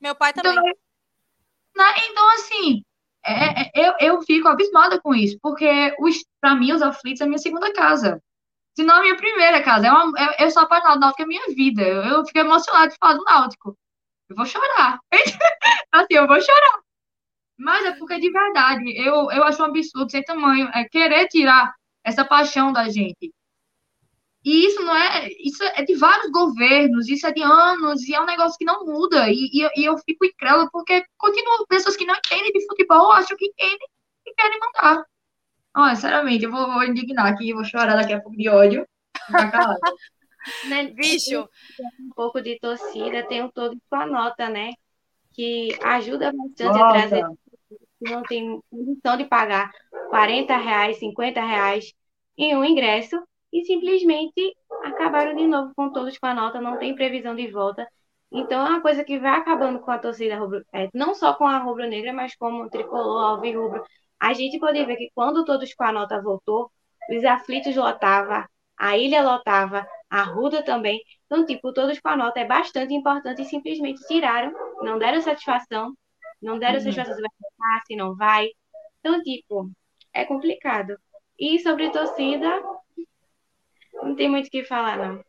Meu 0.00 0.14
pai 0.14 0.32
também. 0.32 0.52
Então, 0.52 0.64
né? 0.64 1.94
então 2.10 2.28
assim, 2.34 2.82
é, 3.24 3.62
é, 3.62 3.70
eu, 3.74 3.94
eu 4.00 4.22
fico 4.22 4.48
abismada 4.48 5.00
com 5.00 5.14
isso, 5.14 5.38
porque 5.42 5.94
para 6.40 6.54
mim 6.54 6.72
os 6.72 6.82
aflitos 6.82 7.20
é 7.20 7.26
minha 7.26 7.38
segunda 7.38 7.72
casa. 7.72 8.22
Se 8.76 8.84
não 8.84 8.96
a 8.96 9.00
minha 9.02 9.16
primeira 9.16 9.62
casa. 9.62 9.88
É 9.88 9.92
uma, 9.92 10.12
eu, 10.20 10.46
eu 10.46 10.50
sou 10.50 10.62
apaixonada 10.62 10.98
do 10.98 11.00
Náutico, 11.00 11.22
é 11.22 11.26
minha 11.26 11.46
vida. 11.48 11.82
Eu, 11.82 12.02
eu 12.04 12.26
fico 12.26 12.38
emocionada 12.38 12.88
de 12.88 12.96
falar 12.96 13.14
do 13.14 13.24
Náutico. 13.24 13.76
Eu 14.28 14.36
vou 14.36 14.46
chorar. 14.46 15.00
assim, 15.92 16.14
eu 16.14 16.26
vou 16.28 16.40
chorar. 16.40 16.80
Mas 17.58 17.84
é 17.86 17.92
porque 17.92 18.20
de 18.20 18.30
verdade, 18.30 18.96
eu, 18.96 19.30
eu 19.32 19.42
acho 19.44 19.60
um 19.62 19.66
absurdo 19.66 20.10
sem 20.10 20.22
tamanho 20.22 20.68
é 20.72 20.84
querer 20.84 21.26
tirar 21.26 21.74
essa 22.04 22.24
paixão 22.24 22.72
da 22.72 22.88
gente. 22.88 23.32
E 24.48 24.64
isso 24.64 24.80
não 24.82 24.96
é. 24.96 25.28
Isso 25.40 25.62
é 25.62 25.82
de 25.82 25.94
vários 25.94 26.30
governos, 26.30 27.06
isso 27.06 27.26
é 27.26 27.32
de 27.32 27.42
anos, 27.42 28.02
e 28.08 28.14
é 28.14 28.20
um 28.20 28.24
negócio 28.24 28.56
que 28.56 28.64
não 28.64 28.82
muda. 28.82 29.28
E, 29.28 29.50
e, 29.52 29.68
e 29.76 29.84
eu 29.84 29.98
fico 29.98 30.24
incrédula 30.24 30.70
porque 30.72 31.04
continuam 31.18 31.66
pessoas 31.66 31.98
que 31.98 32.06
não 32.06 32.14
entendem 32.14 32.50
de 32.52 32.66
futebol, 32.66 33.12
acham 33.12 33.36
que 33.36 33.44
entendem 33.44 33.86
e 34.26 34.32
querem 34.32 34.58
mandar. 34.58 35.04
Olha, 35.76 35.94
sinceramente, 35.94 36.44
eu 36.46 36.50
vou, 36.50 36.72
vou 36.72 36.82
indignar 36.82 37.26
aqui, 37.26 37.52
vou 37.52 37.62
chorar 37.62 37.94
daqui 37.94 38.14
a 38.14 38.22
pouco 38.22 38.38
de 38.38 38.48
ódio. 38.48 38.88
né? 40.70 40.86
Bicho! 40.94 41.46
Um 42.00 42.08
pouco 42.16 42.40
de 42.40 42.58
torcida, 42.58 43.28
tem 43.28 43.42
um 43.42 43.50
todo 43.50 43.76
com 43.90 43.96
a 43.96 44.06
nota, 44.06 44.48
né? 44.48 44.72
Que 45.34 45.76
ajuda 45.82 46.32
bastante 46.32 46.78
Nossa. 46.78 46.86
a 46.86 46.92
trazer. 46.92 47.26
Não 48.00 48.22
tem 48.22 48.58
condição 48.70 49.18
de 49.18 49.26
pagar 49.26 49.70
40 50.08 50.56
reais, 50.56 50.98
50 51.00 51.38
reais 51.38 51.92
em 52.38 52.56
um 52.56 52.64
ingresso 52.64 53.22
e 53.52 53.64
simplesmente 53.64 54.56
acabaram 54.84 55.34
de 55.34 55.46
novo 55.46 55.72
com 55.74 55.90
todos 55.92 56.18
com 56.18 56.26
a 56.26 56.34
nota, 56.34 56.60
não 56.60 56.78
tem 56.78 56.94
previsão 56.94 57.34
de 57.34 57.50
volta. 57.50 57.86
Então 58.30 58.66
é 58.66 58.70
uma 58.70 58.82
coisa 58.82 59.04
que 59.04 59.18
vai 59.18 59.38
acabando 59.38 59.80
com 59.80 59.90
a 59.90 59.98
torcida 59.98 60.38
rubro, 60.38 60.64
é, 60.72 60.88
não 60.94 61.14
só 61.14 61.34
com 61.34 61.46
a 61.46 61.58
rubro-negra, 61.58 62.12
mas 62.12 62.36
como 62.36 62.64
o 62.64 62.70
tricolor, 62.70 63.24
alvirrubro. 63.24 63.82
A 64.20 64.32
gente 64.34 64.58
pode 64.58 64.84
ver 64.84 64.96
que 64.96 65.10
quando 65.14 65.44
todos 65.44 65.72
com 65.74 65.84
a 65.84 65.92
nota 65.92 66.20
voltou, 66.20 66.70
os 67.10 67.24
aflitos 67.24 67.74
lotava, 67.74 68.48
a 68.78 68.96
ilha 68.98 69.22
lotava, 69.22 69.86
a 70.10 70.22
Ruda 70.22 70.62
também. 70.62 71.02
Então, 71.26 71.44
tipo, 71.44 71.72
todos 71.72 71.98
com 72.00 72.08
a 72.08 72.16
nota 72.16 72.40
é 72.40 72.44
bastante 72.44 72.94
importante 72.94 73.42
e 73.42 73.44
simplesmente 73.44 74.06
tiraram, 74.06 74.52
não 74.82 74.98
deram 74.98 75.20
satisfação, 75.20 75.94
não 76.40 76.58
deram 76.58 76.74
uhum. 76.74 76.80
satisfação 76.80 77.14
se 77.14 77.20
vai 77.20 77.30
voltar, 77.40 77.82
se 77.86 77.96
não 77.96 78.16
vai. 78.16 78.48
Então, 79.00 79.22
tipo, 79.22 79.70
é 80.12 80.24
complicado. 80.24 80.98
E 81.38 81.58
sobre 81.60 81.90
torcida, 81.90 82.62
não 84.02 84.16
tem 84.16 84.28
muito 84.28 84.46
o 84.46 84.50
que 84.50 84.64
falar, 84.64 84.96
não. 84.96 85.24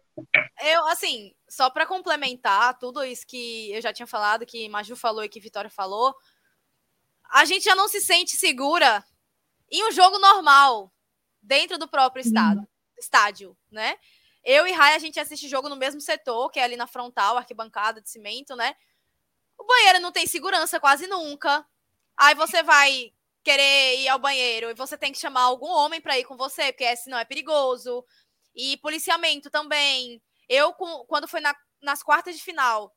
Eu, 0.61 0.85
assim, 0.87 1.33
só 1.47 1.69
para 1.69 1.85
complementar 1.85 2.77
tudo 2.77 3.03
isso 3.03 3.25
que 3.25 3.71
eu 3.71 3.81
já 3.81 3.93
tinha 3.93 4.07
falado, 4.07 4.45
que 4.45 4.67
Maju 4.69 4.95
falou 4.95 5.23
e 5.23 5.29
que 5.29 5.39
Vitória 5.39 5.69
falou, 5.69 6.13
a 7.31 7.45
gente 7.45 7.63
já 7.63 7.75
não 7.75 7.87
se 7.87 8.01
sente 8.01 8.35
segura 8.35 9.03
em 9.71 9.87
um 9.87 9.91
jogo 9.91 10.17
normal, 10.19 10.91
dentro 11.41 11.77
do 11.77 11.87
próprio 11.87 12.21
estado, 12.21 12.67
estádio, 12.97 13.57
né? 13.71 13.97
Eu 14.43 14.65
e 14.65 14.71
Rai, 14.71 14.95
a 14.95 14.99
gente 14.99 15.19
assiste 15.19 15.47
jogo 15.47 15.69
no 15.69 15.75
mesmo 15.75 16.01
setor, 16.01 16.49
que 16.49 16.59
é 16.59 16.63
ali 16.63 16.75
na 16.75 16.87
frontal, 16.87 17.37
arquibancada 17.37 18.01
de 18.01 18.09
cimento, 18.09 18.55
né? 18.55 18.75
O 19.57 19.65
banheiro 19.65 19.99
não 19.99 20.11
tem 20.11 20.25
segurança 20.25 20.79
quase 20.79 21.07
nunca. 21.07 21.65
Aí 22.17 22.33
você 22.35 22.63
vai 22.63 23.13
querer 23.43 23.99
ir 23.99 24.07
ao 24.07 24.19
banheiro 24.19 24.69
e 24.69 24.73
você 24.73 24.97
tem 24.97 25.11
que 25.11 25.19
chamar 25.19 25.41
algum 25.41 25.69
homem 25.69 26.01
para 26.01 26.17
ir 26.17 26.23
com 26.23 26.35
você, 26.35 26.71
porque 26.71 26.95
senão 26.95 27.17
é 27.17 27.25
perigoso. 27.25 28.03
E 28.55 28.77
policiamento 28.77 29.49
também. 29.49 30.21
Eu, 30.47 30.73
quando 30.73 31.27
foi 31.27 31.39
na, 31.39 31.55
nas 31.81 32.03
quartas 32.03 32.35
de 32.35 32.43
final 32.43 32.95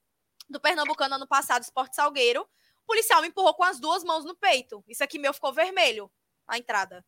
do 0.48 0.60
Pernambucano 0.60 1.14
ano 1.14 1.26
passado, 1.26 1.62
Esporte 1.62 1.96
Salgueiro, 1.96 2.42
o 2.42 2.86
policial 2.86 3.22
me 3.22 3.28
empurrou 3.28 3.54
com 3.54 3.64
as 3.64 3.78
duas 3.78 4.02
mãos 4.02 4.24
no 4.24 4.36
peito. 4.36 4.84
Isso 4.88 5.04
aqui 5.04 5.18
meu 5.18 5.32
ficou 5.32 5.52
vermelho, 5.52 6.10
a 6.46 6.58
entrada. 6.58 7.04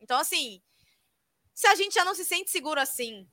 Então, 0.00 0.18
assim, 0.18 0.62
se 1.54 1.66
a 1.66 1.74
gente 1.74 1.94
já 1.94 2.04
não 2.04 2.14
se 2.14 2.24
sente 2.24 2.50
seguro 2.50 2.80
assim, 2.80 3.28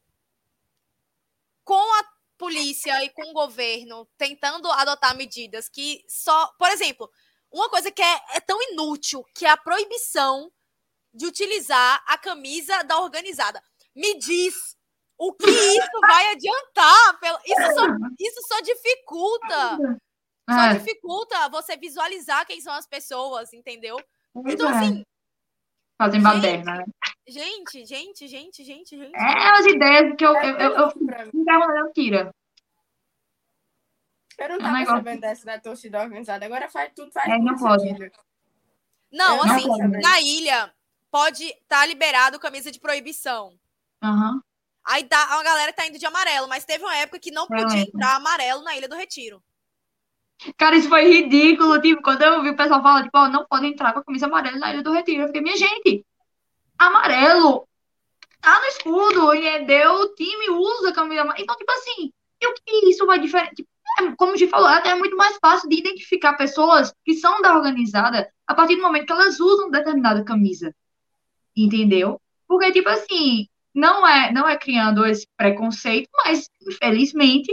com 1.64 1.94
a 2.00 2.16
polícia 2.38 3.04
e 3.04 3.10
com 3.10 3.24
o 3.30 3.34
governo 3.34 4.08
tentando 4.18 4.70
adotar 4.72 5.16
medidas 5.16 5.70
que 5.70 6.04
só. 6.08 6.48
Por 6.58 6.70
exemplo, 6.70 7.10
uma 7.52 7.70
coisa 7.70 7.92
que 7.92 8.02
é, 8.02 8.22
é 8.34 8.40
tão 8.40 8.62
inútil, 8.72 9.24
que 9.34 9.46
é 9.46 9.50
a 9.50 9.58
proibição 9.58 10.52
de 11.14 11.26
utilizar 11.26 12.04
a 12.08 12.18
camisa 12.18 12.84
da 12.84 13.00
organizada. 13.00 13.64
Me 13.96 14.18
diz 14.20 14.76
o 15.18 15.34
que 15.34 15.50
isso 15.50 16.00
vai 16.02 16.32
adiantar? 16.32 17.20
Isso 17.46 17.74
só, 17.74 17.86
isso 18.20 18.42
só 18.48 18.62
dificulta. 18.62 19.78
Só 20.50 20.62
é. 20.62 20.74
dificulta 20.76 21.50
você 21.50 21.78
visualizar 21.78 22.46
quem 22.46 22.62
são 22.62 22.74
as 22.74 22.86
pessoas, 22.86 23.54
entendeu? 23.54 23.98
Então, 24.46 24.70
é. 24.70 24.78
assim. 24.78 25.06
Fazem 25.98 26.22
baderna, 26.22 26.76
né? 26.76 26.86
Gente, 27.26 27.86
gente, 27.86 28.28
gente, 28.28 28.64
gente, 28.64 28.96
gente. 28.98 29.16
É 29.16 29.50
as 29.52 29.66
ideias 29.66 30.16
que 30.18 30.26
eu, 30.26 30.36
eu, 30.36 30.58
eu, 30.58 30.72
eu, 30.74 31.78
eu 31.78 31.94
tira. 31.94 32.32
Eu 34.38 34.50
não 34.50 34.58
tava 34.60 34.82
é 34.82 34.86
sabendo 34.86 35.22
dessa 35.22 35.46
da 35.46 35.60
torcida 35.60 36.02
organizada. 36.02 36.46
Agora 36.46 36.70
faz 36.70 36.92
tudo 36.94 37.12
faz 37.12 37.28
é, 37.28 37.38
não 37.38 37.56
pode. 37.56 38.12
Não, 39.12 39.42
assim, 39.42 39.68
não 39.68 39.88
na 40.02 40.20
ilha 40.20 40.74
pode 41.10 41.46
estar 41.46 41.80
tá 41.80 41.86
liberado 41.86 42.38
camisa 42.38 42.70
de 42.72 42.80
proibição. 42.80 43.58
Uhum. 44.06 44.42
Aí 44.86 45.04
tá, 45.04 45.18
a 45.18 45.44
galera 45.44 45.74
tá 45.74 45.88
indo 45.88 45.98
de 45.98 46.06
amarelo, 46.06 46.48
mas 46.48 46.64
teve 46.64 46.84
uma 46.84 46.96
época 46.98 47.20
que 47.20 47.32
não 47.32 47.48
podia 47.48 47.82
entrar 47.82 48.16
amarelo 48.16 48.64
na 48.64 48.76
Ilha 48.78 48.88
do 48.88 48.96
Retiro. 48.96 49.42
Cara, 50.58 50.76
isso 50.76 50.90
foi 50.90 51.10
ridículo. 51.10 51.82
Tipo, 51.82 52.04
quando 52.04 52.22
eu 52.22 52.44
vi 52.44 52.50
o 52.50 52.56
pessoal 52.56 52.84
falar, 52.84 53.04
tipo, 53.04 53.18
oh, 53.18 53.28
não 53.28 53.46
pode 53.46 53.66
entrar 53.66 53.94
com 53.94 54.00
a 54.00 54.04
camisa 54.04 54.28
amarela 54.28 54.58
na 54.58 54.74
Ilha 54.74 54.84
do 54.84 54.92
Retiro. 54.92 55.24
Eu 55.24 55.28
fiquei, 55.28 55.42
minha 55.42 55.58
gente, 55.58 56.06
amarelo 56.78 57.68
tá 58.42 58.60
no 58.60 58.66
escudo, 58.66 59.34
entendeu? 59.34 59.94
O 59.94 60.14
time 60.14 60.50
usa 60.52 60.90
a 60.90 60.94
camisa 60.94 61.22
amarela. 61.22 61.44
Então, 61.44 61.56
tipo 61.58 61.72
assim, 61.72 62.12
e 62.42 62.48
o 62.48 62.54
que 62.54 62.90
isso 62.90 63.06
vai 63.08 63.18
diferente? 63.18 63.56
Tipo, 63.56 63.70
é, 64.00 64.16
como 64.16 64.34
a 64.34 64.38
gente 64.38 64.50
falou, 64.50 64.68
até 64.68 64.90
é 64.90 64.96
muito 64.96 65.18
mais 65.18 65.38
fácil 65.42 65.68
de 65.68 65.80
identificar 65.80 66.34
pessoas 66.34 66.94
que 67.04 67.16
são 67.16 67.42
da 67.42 67.56
organizada 67.56 68.30
a 68.46 68.54
partir 68.54 68.76
do 68.76 68.84
momento 68.84 69.06
que 69.08 69.14
elas 69.14 69.40
usam 69.40 69.72
determinada 69.72 70.24
camisa. 70.24 70.76
Entendeu? 71.56 72.22
Porque, 72.48 72.72
tipo 72.72 72.90
assim, 72.90 73.48
não 73.76 74.08
é, 74.08 74.32
não 74.32 74.48
é 74.48 74.58
criando 74.58 75.06
esse 75.06 75.28
preconceito, 75.38 76.10
mas, 76.24 76.50
infelizmente, 76.66 77.52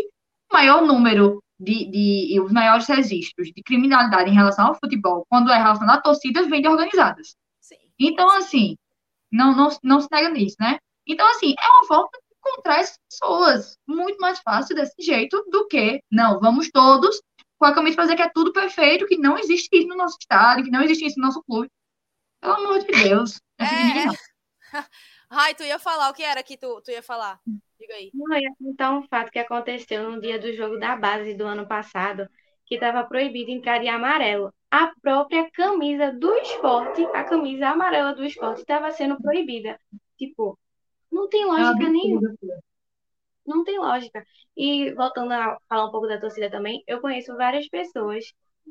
o 0.51 0.55
maior 0.55 0.83
número 0.83 1.43
de, 1.59 1.91
de, 1.91 2.41
os 2.41 2.53
maiores 2.53 2.87
registros 2.87 3.49
de 3.49 3.63
criminalidade 3.63 4.31
em 4.31 4.35
relação 4.35 4.69
ao 4.69 4.79
futebol, 4.79 5.27
quando 5.29 5.51
é 5.51 5.59
relacionado 5.59 5.99
a 5.99 6.03
torcidas, 6.03 6.49
vem 6.49 6.63
de 6.63 6.69
organizadas. 6.69 7.37
Sim. 7.61 7.77
Então, 7.99 8.31
assim, 8.31 8.77
não, 9.31 9.55
não, 9.55 9.69
não 9.83 10.01
se 10.01 10.09
nega 10.13 10.31
nisso, 10.31 10.57
né? 10.61 10.79
Então, 11.07 11.29
assim, 11.31 11.55
é 11.59 11.69
uma 11.69 11.87
forma 11.87 12.09
de 12.13 12.37
encontrar 12.39 12.81
as 12.81 12.97
pessoas 13.11 13.77
muito 13.87 14.19
mais 14.19 14.39
fácil 14.39 14.77
desse 14.77 14.95
jeito 15.01 15.45
do 15.51 15.67
que, 15.67 16.01
não, 16.11 16.39
vamos 16.39 16.71
todos 16.71 17.21
com 17.59 17.67
a 17.67 17.75
camisa 17.75 17.97
fazer 17.97 18.17
que 18.17 18.23
é 18.23 18.31
tudo 18.33 18.53
perfeito, 18.53 19.07
que 19.07 19.17
não 19.17 19.39
existe 19.39 19.69
isso 19.73 19.89
no 19.89 19.97
nosso 19.97 20.17
estado, 20.21 20.63
que 20.63 20.71
não 20.71 20.83
existe 20.83 21.07
isso 21.07 21.19
no 21.19 21.27
nosso 21.27 21.43
clube. 21.45 21.69
Pelo 22.41 22.55
amor 22.55 22.79
de 22.79 22.87
Deus. 22.87 23.41
É. 24.75 24.89
Rai, 25.33 25.55
tu 25.55 25.63
ia 25.63 25.79
falar, 25.79 26.11
o 26.11 26.13
que 26.13 26.23
era 26.23 26.43
que 26.43 26.59
tu, 26.59 26.83
tu 26.83 26.91
ia 26.91 27.03
falar? 27.03 27.41
Diga 27.81 27.95
aí. 27.95 28.11
Não, 28.13 28.37
ia 28.37 28.51
contar 28.63 28.93
um 28.93 29.03
fato 29.09 29.31
que 29.31 29.39
aconteceu 29.39 30.11
no 30.11 30.21
dia 30.21 30.39
do 30.39 30.53
jogo 30.53 30.79
da 30.79 30.95
base 30.95 31.33
do 31.33 31.47
ano 31.47 31.67
passado, 31.67 32.29
que 32.67 32.75
estava 32.75 33.03
proibido 33.05 33.51
entrar 33.51 33.79
de 33.79 33.89
amarelo. 33.89 34.53
A 34.71 34.93
própria 35.01 35.51
camisa 35.51 36.13
do 36.13 36.35
esporte, 36.35 37.03
a 37.15 37.25
camisa 37.25 37.69
amarela 37.69 38.15
do 38.15 38.23
esporte, 38.23 38.61
estava 38.61 38.91
sendo 38.91 39.17
proibida. 39.23 39.81
Tipo, 40.19 40.59
não 41.11 41.27
tem 41.31 41.47
lógica 41.47 41.89
nenhuma. 41.89 42.35
Não 43.47 43.65
tem 43.65 43.79
lógica. 43.79 44.23
E 44.55 44.93
voltando 44.93 45.33
a 45.33 45.57
falar 45.67 45.87
um 45.87 45.91
pouco 45.91 46.07
da 46.07 46.21
torcida 46.21 46.51
também, 46.51 46.85
eu 46.87 47.01
conheço 47.01 47.35
várias 47.39 47.67
pessoas 47.69 48.23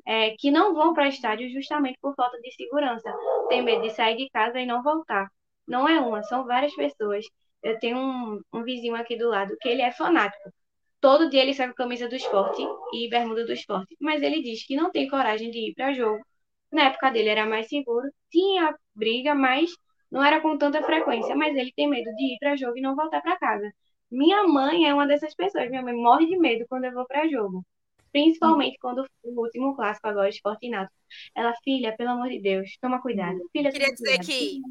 é, 0.05 0.35
que 0.37 0.51
não 0.51 0.75
vão 0.75 0.93
para 0.93 1.07
estádio 1.07 1.49
justamente 1.49 1.97
por 1.99 2.13
falta 2.13 2.39
de 2.39 2.51
segurança. 2.51 3.11
Tem 3.49 3.63
medo 3.63 3.81
de 3.81 3.89
sair 3.89 4.15
de 4.15 4.29
casa 4.29 4.59
e 4.59 4.65
não 4.67 4.83
voltar. 4.83 5.27
Não 5.67 5.87
é 5.87 5.99
uma, 5.99 6.23
são 6.23 6.45
várias 6.45 6.73
pessoas. 6.75 7.25
Eu 7.63 7.79
tenho 7.79 7.97
um, 7.97 8.41
um 8.53 8.63
vizinho 8.63 8.95
aqui 8.95 9.15
do 9.17 9.29
lado 9.29 9.55
que 9.59 9.69
ele 9.69 9.81
é 9.81 9.91
fanático. 9.91 10.51
Todo 10.99 11.29
dia 11.29 11.41
ele 11.41 11.53
sai 11.53 11.67
com 11.69 11.73
camisa 11.75 12.07
do 12.07 12.15
esporte 12.15 12.61
e 12.93 13.09
bermuda 13.09 13.45
do 13.45 13.53
esporte. 13.53 13.95
Mas 13.99 14.21
ele 14.21 14.41
diz 14.41 14.65
que 14.65 14.75
não 14.75 14.91
tem 14.91 15.07
coragem 15.09 15.49
de 15.51 15.69
ir 15.69 15.73
para 15.73 15.93
jogo. 15.93 16.23
Na 16.71 16.85
época 16.85 17.11
dele 17.11 17.29
era 17.29 17.45
mais 17.45 17.67
seguro, 17.67 18.09
tinha 18.29 18.75
briga, 18.95 19.35
mas 19.35 19.71
não 20.11 20.23
era 20.23 20.39
com 20.41 20.57
tanta 20.57 20.81
frequência. 20.83 21.35
Mas 21.35 21.55
ele 21.55 21.71
tem 21.75 21.89
medo 21.89 22.13
de 22.15 22.35
ir 22.35 22.37
para 22.39 22.55
jogo 22.55 22.77
e 22.77 22.81
não 22.81 22.95
voltar 22.95 23.21
para 23.21 23.37
casa. 23.37 23.71
Minha 24.11 24.43
mãe 24.47 24.87
é 24.87 24.93
uma 24.93 25.07
dessas 25.07 25.33
pessoas. 25.35 25.69
Minha 25.69 25.81
mãe 25.81 25.93
morre 25.95 26.27
de 26.27 26.37
medo 26.37 26.65
quando 26.69 26.85
eu 26.85 26.93
vou 26.93 27.05
para 27.05 27.27
jogo. 27.27 27.65
Principalmente 28.11 28.77
quando 28.79 29.05
o 29.23 29.41
último 29.41 29.75
clássico 29.75 30.07
agora, 30.07 30.29
Esporte 30.29 30.67
Inato. 30.67 30.91
Ela, 31.33 31.53
filha, 31.63 31.95
pelo 31.95 32.11
amor 32.11 32.29
de 32.29 32.41
Deus, 32.41 32.77
toma 32.81 33.01
cuidado. 33.01 33.39
Filha, 33.51 33.71
Queria 33.71 33.93
dizer 33.93 34.17
cuidado. 34.17 34.25
que 34.25 34.61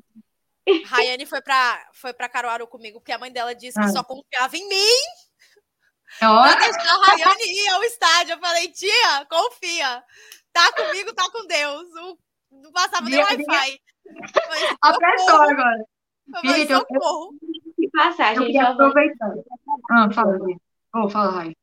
Rayane 0.86 1.26
foi 1.26 1.40
para 1.40 1.90
foi 1.94 2.12
pra 2.12 2.28
Caruaru 2.28 2.66
comigo, 2.66 3.00
porque 3.00 3.12
a 3.12 3.18
mãe 3.18 3.32
dela 3.32 3.54
disse 3.54 3.78
que 3.78 3.86
ah. 3.86 3.92
só 3.92 4.04
confiava 4.04 4.56
em 4.56 4.68
mim. 4.68 5.00
Pra 6.18 6.54
deixar 6.56 6.94
a 6.94 7.04
Rayane 7.06 7.42
ir 7.44 7.68
ao 7.68 7.82
estádio. 7.84 8.34
Eu 8.34 8.40
falei, 8.40 8.68
tia, 8.68 9.26
confia. 9.28 10.02
Tá 10.52 10.72
comigo, 10.72 11.14
tá 11.14 11.30
com 11.30 11.46
Deus. 11.46 11.88
Não 12.50 12.72
passava 12.72 13.08
nem 13.08 13.20
Wi-Fi. 13.20 13.80
Apressou 14.82 15.42
agora. 15.42 15.84
Falei, 16.32 16.66
gente, 16.66 16.74
socorro. 16.74 17.34
Que 17.76 17.88
passagem, 17.90 18.36
eu 18.36 18.46
queria 18.46 18.68
aproveitar. 18.68 19.34
Ah, 19.90 20.10
fala, 20.12 20.38
oh, 20.94 21.08
fala, 21.08 21.30
Rai. 21.30 21.56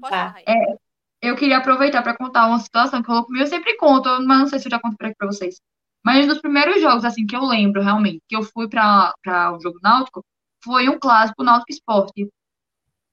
Pode 0.00 0.14
tá. 0.14 0.32
falar, 0.32 0.42
É, 0.46 0.76
eu 1.22 1.36
queria 1.36 1.58
aproveitar 1.58 2.02
para 2.02 2.16
contar 2.16 2.46
uma 2.46 2.58
situação 2.58 3.02
que 3.02 3.08
rolou 3.08 3.24
comigo. 3.24 3.44
Eu 3.44 3.48
sempre 3.48 3.76
conto, 3.76 4.08
mas 4.22 4.38
não 4.38 4.46
sei 4.46 4.58
se 4.58 4.66
eu 4.66 4.70
já 4.70 4.80
conto 4.80 4.96
para 4.96 5.14
vocês. 5.26 5.60
Mas 6.04 6.26
nos 6.26 6.40
primeiros 6.40 6.80
jogos, 6.80 7.04
assim, 7.04 7.26
que 7.26 7.36
eu 7.36 7.44
lembro 7.44 7.82
realmente, 7.82 8.22
que 8.28 8.36
eu 8.36 8.42
fui 8.42 8.68
para 8.68 9.12
o 9.52 9.56
um 9.56 9.60
jogo 9.60 9.78
náutico, 9.82 10.24
foi 10.64 10.88
um 10.88 10.98
clássico 10.98 11.42
Náutico 11.42 11.72
Esporte. 11.72 12.28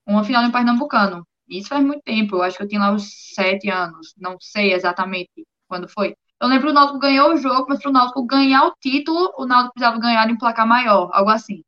Uma 0.06 0.24
final 0.24 0.44
em 0.44 0.52
Pernambucano. 0.52 1.28
Isso 1.50 1.70
faz 1.70 1.84
muito 1.84 2.02
tempo, 2.04 2.36
eu 2.36 2.44
acho 2.44 2.58
que 2.58 2.64
eu 2.64 2.68
tinha 2.68 2.82
lá 2.82 2.92
uns 2.92 3.34
sete 3.34 3.70
anos, 3.70 4.14
não 4.18 4.38
sei 4.40 4.74
exatamente 4.74 5.46
quando 5.68 5.88
foi. 5.90 6.16
Eu 6.42 6.48
lembro 6.48 6.68
que 6.68 6.72
o 6.72 6.74
Náutico 6.74 7.00
ganhou 7.00 7.34
o 7.34 7.38
jogo, 7.38 7.66
mas 7.70 7.82
para 7.82 7.90
o 7.90 7.94
Náutico 7.94 8.26
ganhar 8.26 8.66
o 8.68 8.76
título, 8.80 9.34
o 9.38 9.46
Náutico 9.46 9.74
precisava 9.74 10.00
ganhar 10.00 10.30
em 10.30 10.38
placar 10.38 10.68
maior, 10.68 11.10
algo 11.14 11.30
assim. 11.32 11.64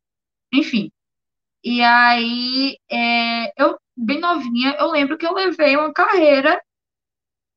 Enfim. 0.52 0.90
E 1.64 1.82
aí, 1.82 2.76
é, 2.90 3.52
eu, 3.62 3.78
bem 3.96 4.20
novinha, 4.20 4.76
eu 4.78 4.90
lembro 4.90 5.18
que 5.18 5.26
eu 5.26 5.34
levei 5.34 5.76
uma 5.76 5.92
carreira 5.92 6.60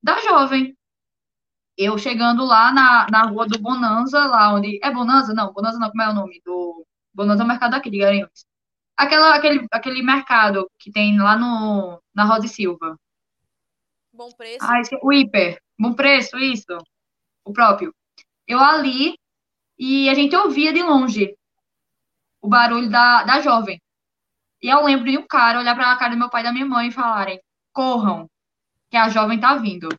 da 0.01 0.19
jovem 0.21 0.75
eu 1.77 1.97
chegando 1.97 2.45
lá 2.45 2.71
na, 2.71 3.07
na 3.09 3.23
rua 3.25 3.47
do 3.47 3.59
Bonanza, 3.59 4.25
lá 4.25 4.53
onde. 4.53 4.79
É 4.83 4.91
Bonanza? 4.91 5.33
Não, 5.33 5.51
Bonanza 5.53 5.79
não, 5.79 5.89
como 5.89 6.01
é 6.03 6.09
o 6.09 6.13
nome? 6.13 6.41
Do. 6.45 6.85
Bonanza 7.13 7.43
é 7.43 7.45
o 7.45 7.47
mercado 7.47 7.75
aqui 7.75 7.89
de 7.89 7.99
Garanhuns. 7.99 8.45
Aquela, 8.97 9.35
aquele, 9.35 9.67
aquele 9.71 10.03
mercado 10.03 10.69
que 10.79 10.91
tem 10.91 11.17
lá 11.19 11.35
no, 11.37 12.01
na 12.13 12.25
Rosa 12.25 12.45
e 12.45 12.49
Silva. 12.49 12.97
Bom 14.13 14.29
preço. 14.31 14.59
Ah, 14.61 14.79
esse- 14.79 14.97
o 15.01 15.11
hiper. 15.11 15.59
Bom 15.79 15.93
preço, 15.93 16.37
isso. 16.37 16.77
O 17.45 17.53
próprio. 17.53 17.93
Eu 18.47 18.59
ali 18.59 19.15
e 19.77 20.09
a 20.09 20.13
gente 20.13 20.35
ouvia 20.35 20.73
de 20.73 20.83
longe 20.83 21.35
o 22.41 22.47
barulho 22.49 22.89
da, 22.89 23.23
da 23.23 23.41
jovem. 23.41 23.81
E 24.61 24.69
eu 24.69 24.83
lembro 24.83 25.05
de 25.09 25.17
um 25.17 25.27
cara 25.27 25.59
olhar 25.59 25.75
para 25.75 25.91
a 25.91 25.97
cara 25.97 26.11
do 26.13 26.17
meu 26.19 26.29
pai 26.29 26.41
e 26.41 26.43
da 26.45 26.53
minha 26.53 26.65
mãe 26.65 26.87
e 26.89 26.91
falarem: 26.91 27.39
corram, 27.73 28.29
que 28.89 28.97
a 28.97 29.09
jovem 29.09 29.39
tá 29.39 29.55
vindo. 29.55 29.89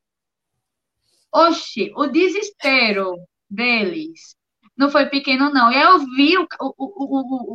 Oxi, 1.35 1.93
o 1.97 2.07
desespero 2.07 3.17
deles 3.51 4.37
não 4.77 4.91
foi 4.91 5.07
pequeno, 5.07 5.51
não. 5.51 5.71
E 5.73 5.77
aí 5.77 5.83
eu 5.83 5.99
vi 6.17 6.37
o- 6.39 6.47
o- 6.61 6.75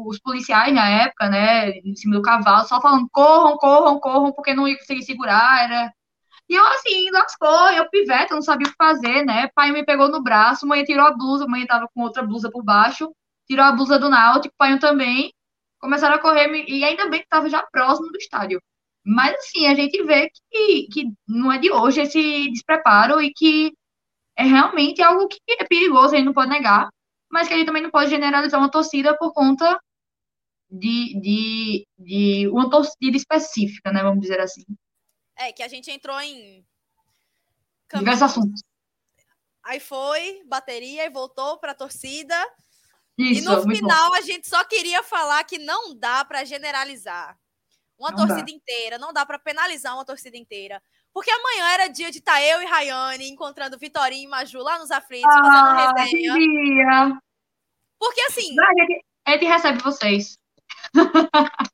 o- 0.06 0.10
os 0.10 0.20
policiais 0.20 0.74
na 0.74 0.88
época, 0.90 1.30
né, 1.30 1.72
em 1.72 1.96
cima 1.96 2.16
do 2.16 2.22
cavalo, 2.22 2.68
só 2.68 2.82
falando: 2.82 3.08
corram, 3.12 3.58
corram, 3.58 4.00
corram, 4.00 4.32
porque 4.34 4.54
não 4.54 4.68
ia 4.68 4.78
conseguir 4.78 5.04
segurar. 5.04 5.64
Era... 5.66 5.94
E 6.50 6.56
eu 6.56 6.66
assim, 6.68 7.10
lascou, 7.12 7.72
eu 7.72 7.90
pivete, 7.90 8.32
eu 8.32 8.36
não 8.36 8.42
sabia 8.42 8.68
o 8.68 8.72
que 8.72 8.76
fazer, 8.78 9.26
né? 9.26 9.50
Pai 9.56 9.72
me 9.72 9.86
pegou 9.86 10.10
no 10.10 10.22
braço, 10.24 10.68
mãe 10.68 10.84
tirou 10.84 11.06
a 11.08 11.12
blusa, 11.14 11.48
mãe 11.48 11.66
tava 11.68 11.88
com 11.94 12.02
outra 12.04 12.24
blusa 12.24 12.52
por 12.52 12.64
baixo, 12.64 13.12
tirou 13.48 13.66
a 13.66 13.72
blusa 13.72 14.00
do 14.00 14.10
Náutico, 14.10 14.56
pai 14.58 14.78
também. 14.80 15.34
Começaram 15.80 16.16
a 16.16 16.20
correr, 16.20 16.50
e 16.70 16.84
ainda 16.84 17.10
bem 17.10 17.22
que 17.22 17.28
tava 17.30 17.50
já 17.50 17.64
próximo 17.72 18.12
do 18.12 18.18
estádio. 18.18 18.62
Mas 19.06 19.36
assim, 19.36 19.68
a 19.68 19.76
gente 19.76 20.04
vê 20.04 20.30
que, 20.52 20.88
que 20.92 21.12
não 21.28 21.52
é 21.52 21.58
de 21.58 21.72
hoje 21.72 22.02
esse 22.02 22.50
despreparo 22.52 23.22
e 23.22 23.34
que 23.34 23.72
é 24.36 24.44
realmente 24.44 25.02
algo 25.02 25.28
que 25.28 25.40
é 25.50 25.66
perigoso, 25.66 26.14
a 26.14 26.18
gente 26.18 26.26
não 26.26 26.34
pode 26.34 26.50
negar, 26.50 26.90
mas 27.30 27.48
que 27.48 27.54
a 27.54 27.58
gente 27.58 27.66
também 27.66 27.84
não 27.84 27.92
pode 27.92 28.10
generalizar 28.10 28.60
uma 28.60 28.72
torcida 28.72 29.18
por 29.18 29.34
conta 29.34 29.80
de, 30.70 31.20
de, 31.20 31.88
de 31.98 32.48
uma 32.50 32.70
torcida 32.70 33.18
específica, 33.18 33.92
né? 33.92 34.04
Vamos 34.04 34.22
dizer 34.22 34.40
assim. 34.40 34.64
É, 35.36 35.52
que 35.52 35.64
a 35.64 35.68
gente 35.68 35.90
entrou 35.90 36.20
em. 36.20 36.66
Diversos 37.94 38.24
assuntos. 38.24 38.62
Aí 39.64 39.80
foi, 39.80 40.44
bateria 40.46 41.06
e 41.06 41.10
voltou 41.10 41.58
pra 41.58 41.74
torcida. 41.74 42.36
Isso, 43.18 43.42
e 43.42 43.44
no 43.44 43.52
muito 43.52 43.68
bom. 43.68 43.76
final 43.76 44.14
a 44.14 44.22
gente 44.22 44.48
só 44.48 44.64
queria 44.64 45.04
falar 45.04 45.44
que 45.44 45.58
não 45.58 45.96
dá 45.96 46.24
pra 46.24 46.46
generalizar 46.46 47.38
uma 48.00 48.12
Não 48.12 48.18
torcida 48.26 48.50
inteira, 48.50 48.98
não 48.98 49.12
dá 49.12 49.26
pra 49.26 49.38
penalizar 49.38 49.94
uma 49.94 50.06
torcida 50.06 50.38
inteira. 50.38 50.82
Porque 51.14 51.30
amanhã 51.30 51.68
era 51.74 51.88
dia 51.88 52.10
de 52.10 52.20
estar 52.20 52.42
eu 52.42 52.62
e 52.62 52.66
Rayane 52.66 53.30
encontrando 53.30 53.78
Vitorinha 53.78 54.24
e 54.24 54.28
Maju 54.28 54.60
lá 54.60 54.80
nos 54.80 54.90
aflitos, 54.90 55.28
Ah, 55.36 55.42
fazendo 55.42 56.04
resenha. 56.06 56.34
queria. 56.34 57.22
Porque 58.00 58.22
assim, 58.22 58.56
A 58.60 59.32
a 59.32 59.32
gente 59.34 59.46
recebe 59.46 59.84
vocês. 59.84 60.38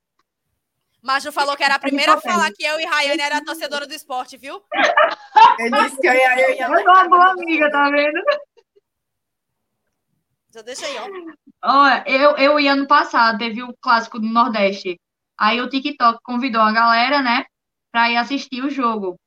Maju 1.03 1.31
falou 1.31 1.55
que 1.55 1.63
era 1.63 1.75
a 1.75 1.79
primeira 1.79 2.13
a 2.15 2.21
falar 2.21 2.51
que 2.51 2.63
eu 2.65 2.79
e 2.79 2.85
Rayane 2.85 3.21
era 3.21 3.37
a 3.37 3.43
torcedora 3.45 3.85
do 3.85 3.93
esporte, 3.93 4.35
viu? 4.37 4.59
Eu 5.59 5.71
disse 5.71 6.01
que 6.01 6.07
eu 6.07 6.13
ia, 6.13 6.41
eu 6.41 6.55
ia 6.55 6.65
Eu 6.67 6.83
sou 6.83 6.91
uma 6.93 7.07
boa 7.07 7.31
amiga, 7.31 7.69
tá 7.71 7.89
vendo? 7.89 8.19
Já 10.49 10.61
deixa 10.63 10.85
aí, 10.85 10.95
ó. 10.97 11.07
Olha, 11.63 12.03
eu, 12.07 12.37
eu 12.37 12.59
ia 12.59 12.73
ano 12.73 12.87
passado, 12.87 13.37
teve 13.37 13.61
o 13.61 13.75
clássico 13.79 14.19
do 14.19 14.27
Nordeste. 14.27 14.99
Aí 15.37 15.59
o 15.61 15.69
TikTok 15.69 16.19
convidou 16.23 16.61
a 16.61 16.71
galera, 16.71 17.21
né, 17.21 17.45
pra 17.91 18.09
ir 18.09 18.17
assistir 18.17 18.63
o 18.63 18.69
jogo. 18.69 19.19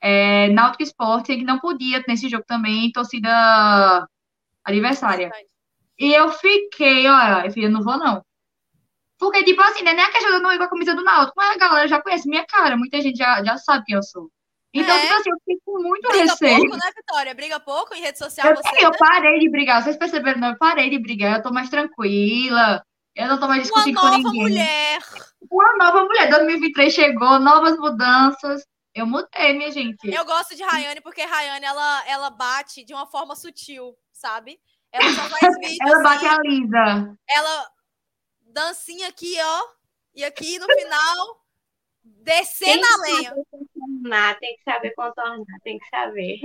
É, 0.00 0.48
Náutico 0.50 0.82
Esporte, 0.82 1.34
que 1.36 1.44
não 1.44 1.58
podia 1.58 2.02
nesse 2.06 2.28
jogo 2.28 2.44
também, 2.46 2.92
torcida 2.92 4.06
adversária. 4.62 5.30
E 5.98 6.12
eu 6.12 6.30
fiquei, 6.30 7.06
olha, 7.08 7.46
eu 7.46 7.50
falei, 7.52 7.66
eu 7.66 7.70
não 7.70 7.82
vou 7.82 7.96
não. 7.96 8.22
Porque, 9.18 9.44
tipo 9.44 9.62
assim, 9.62 9.82
né, 9.82 9.92
nem 9.94 10.04
a 10.04 10.10
questão 10.10 10.30
de 10.30 10.36
eu 10.36 10.42
não 10.42 10.52
ir 10.52 10.58
com 10.58 10.64
a 10.64 10.68
camisa 10.68 10.94
do 10.94 11.04
Náutico, 11.04 11.34
mas 11.36 11.54
a 11.56 11.58
galera 11.58 11.88
já 11.88 12.02
conhece 12.02 12.28
minha 12.28 12.44
cara, 12.44 12.76
muita 12.76 13.00
gente 13.00 13.16
já, 13.16 13.42
já 13.44 13.56
sabe 13.56 13.84
quem 13.86 13.94
eu 13.96 14.02
sou. 14.02 14.28
Então, 14.74 14.94
É. 14.94 15.00
tipo 15.02 15.14
assim, 15.14 15.30
eu 15.30 15.36
fiquei 15.38 15.56
com 15.64 15.82
muito 15.82 16.08
Briga 16.08 16.24
receio. 16.24 16.56
pouco, 16.58 16.76
né, 16.76 16.90
Vitória? 16.96 17.34
Briga 17.34 17.60
pouco 17.60 17.94
em 17.94 18.00
rede 18.00 18.18
social, 18.18 18.48
Eu, 18.48 18.56
você. 18.56 18.84
eu 18.84 18.90
né? 18.90 18.96
parei 18.98 19.38
de 19.38 19.48
brigar, 19.48 19.82
vocês 19.82 19.96
perceberam? 19.96 20.40
Não, 20.40 20.48
eu 20.50 20.58
parei 20.58 20.90
de 20.90 20.98
brigar, 20.98 21.36
eu 21.38 21.42
tô 21.42 21.52
mais 21.52 21.70
tranquila, 21.70 22.84
eu 23.14 23.28
não 23.28 23.38
tô 23.40 23.46
mais 23.46 23.68
Uma 23.70 23.84
discutindo 23.84 24.00
com 24.00 24.06
nova 24.06 24.16
ninguém. 24.18 24.40
mulher. 24.42 24.98
Uma 25.50 25.76
nova 25.76 26.04
mulher, 26.04 26.28
2023 26.30 26.92
chegou, 26.92 27.38
novas 27.38 27.76
mudanças. 27.78 28.64
Eu 28.94 29.06
mudei, 29.06 29.52
minha 29.54 29.70
gente. 29.72 30.08
Eu 30.08 30.24
gosto 30.24 30.54
de 30.54 30.62
Rayane 30.62 31.00
porque 31.00 31.22
Rayane 31.22 31.64
ela, 31.64 32.04
ela 32.08 32.30
bate 32.30 32.84
de 32.84 32.94
uma 32.94 33.06
forma 33.06 33.34
sutil, 33.34 33.96
sabe? 34.12 34.60
Ela 34.92 35.12
só 35.12 35.22
faz 35.28 35.54
vídeo 35.58 35.78
Ela 35.82 36.02
bate 36.02 36.26
assim, 36.26 36.36
a 36.36 36.40
Lisa. 36.42 37.18
ela 37.28 37.68
dancinha 38.42 39.08
aqui, 39.08 39.36
ó, 39.40 39.62
e 40.14 40.24
aqui 40.24 40.58
no 40.60 40.66
final 40.66 41.43
descer 42.04 42.64
Tem 42.66 42.80
na 42.80 42.88
que 42.88 43.00
lenha. 43.00 43.28
saber 43.30 43.44
contornar, 43.50 44.38
tem 44.38 44.56
que 44.56 44.62
saber 44.64 44.90
contornar, 44.94 45.60
tem 45.62 45.78
que 45.78 45.88
saber. 45.88 46.38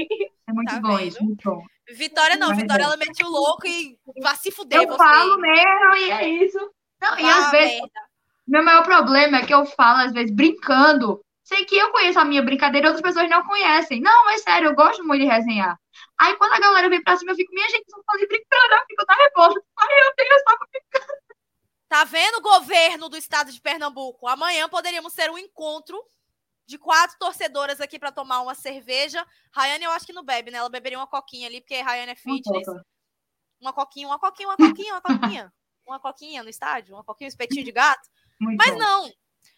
É 0.47 0.53
muito 0.53 0.69
Tá 0.73 0.79
bom 0.79 0.97
vendo? 0.97 1.07
isso, 1.07 1.23
muito 1.23 1.49
bom. 1.49 1.63
Vitória 1.91 2.35
não, 2.37 2.47
Vai, 2.49 2.57
Vitória 2.57 2.83
ela 2.83 2.97
mete 2.97 3.23
o 3.23 3.29
louco 3.29 3.67
e 3.67 3.97
vai 4.21 4.35
se 4.35 4.51
fuder 4.51 4.81
Eu 4.81 4.87
você. 4.87 4.97
falo 4.97 5.37
mesmo 5.39 5.95
e 5.97 6.11
é 6.11 6.27
isso. 6.27 6.57
Não, 7.01 7.17
e 7.19 7.21
Vá 7.23 7.37
às 7.45 7.51
vezes, 7.51 7.79
merda. 7.79 8.01
meu 8.47 8.63
maior 8.63 8.83
problema 8.83 9.37
é 9.37 9.45
que 9.45 9.53
eu 9.53 9.65
falo, 9.65 9.99
às 10.05 10.11
vezes, 10.13 10.31
brincando. 10.35 11.19
Sei 11.43 11.65
que 11.65 11.75
eu 11.75 11.91
conheço 11.91 12.19
a 12.19 12.25
minha 12.25 12.43
brincadeira 12.43 12.87
e 12.87 12.89
outras 12.91 13.01
pessoas 13.01 13.29
não 13.29 13.43
conhecem. 13.43 13.99
Não, 14.01 14.25
mas 14.25 14.41
sério, 14.41 14.67
eu 14.69 14.75
gosto 14.75 15.03
muito 15.03 15.21
de 15.23 15.27
resenhar. 15.27 15.75
Aí 16.19 16.35
quando 16.35 16.53
a 16.53 16.59
galera 16.59 16.89
vem 16.89 17.01
pra 17.01 17.17
cima, 17.17 17.31
eu 17.31 17.35
fico, 17.35 17.51
minha 17.53 17.67
gente, 17.69 17.85
não 17.89 18.03
pode 18.05 18.27
brincando, 18.27 18.73
eu 18.73 18.85
fico 18.87 19.05
nervosa. 19.17 19.61
Ai, 19.79 19.99
eu 20.07 20.13
tenho 20.15 20.39
só 20.47 20.55
Tá 21.89 22.03
vendo, 22.03 22.39
governo 22.39 23.09
do 23.09 23.17
estado 23.17 23.51
de 23.51 23.59
Pernambuco? 23.59 24.27
Amanhã 24.27 24.69
poderíamos 24.69 25.11
ter 25.13 25.31
um 25.31 25.39
encontro 25.39 25.99
de 26.67 26.77
quatro 26.77 27.17
torcedoras 27.17 27.81
aqui 27.81 27.97
pra 27.97 28.11
tomar 28.11 28.41
uma 28.41 28.53
cerveja. 28.53 29.25
Rayane, 29.51 29.85
eu 29.85 29.91
acho 29.91 30.05
que 30.05 30.13
não 30.13 30.23
bebe, 30.23 30.51
né? 30.51 30.59
Ela 30.59 30.69
beberia 30.69 30.99
uma 30.99 31.07
coquinha 31.07 31.47
ali, 31.47 31.61
porque 31.61 31.81
Rayane 31.81 32.11
é 32.11 32.15
fitness. 32.15 32.67
Uma 33.59 33.73
coquinha, 33.73 34.07
uma 34.07 34.19
coquinha, 34.19 34.47
uma 34.49 34.55
coquinha, 34.55 34.93
uma 34.93 35.01
coquinha. 35.01 35.53
Uma 35.83 35.99
coquinha 35.99 36.43
no 36.43 36.49
estádio, 36.49 36.93
uma 36.93 37.03
coquinha, 37.03 37.25
um 37.25 37.29
espetinho 37.29 37.65
de 37.65 37.71
gato. 37.71 38.07
Muito 38.39 38.57
Mas 38.57 38.71
bom. 38.71 38.77
não. 38.77 39.11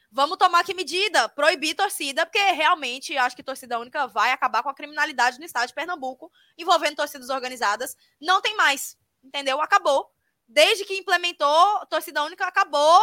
Vamos 0.10 0.38
tomar 0.38 0.64
que 0.64 0.74
medida? 0.74 1.28
Proibir 1.28 1.76
torcida, 1.76 2.26
porque 2.26 2.40
realmente 2.52 3.18
acho 3.18 3.36
que 3.36 3.44
torcida 3.44 3.78
única 3.78 4.08
vai 4.08 4.32
acabar 4.32 4.64
com 4.64 4.70
a 4.70 4.74
criminalidade 4.74 5.38
no 5.38 5.44
estado 5.44 5.68
de 5.68 5.74
Pernambuco, 5.74 6.32
envolvendo 6.58 6.96
torcidas 6.96 7.30
organizadas. 7.30 7.98
Não 8.22 8.42
tem 8.42 8.56
mais. 8.56 8.98
Entendeu? 9.22 9.62
Acabou. 9.62 10.10
Desde 10.52 10.84
que 10.84 10.98
implementou 10.98 11.86
torcida 11.88 12.24
única, 12.24 12.46
acabou 12.46 13.02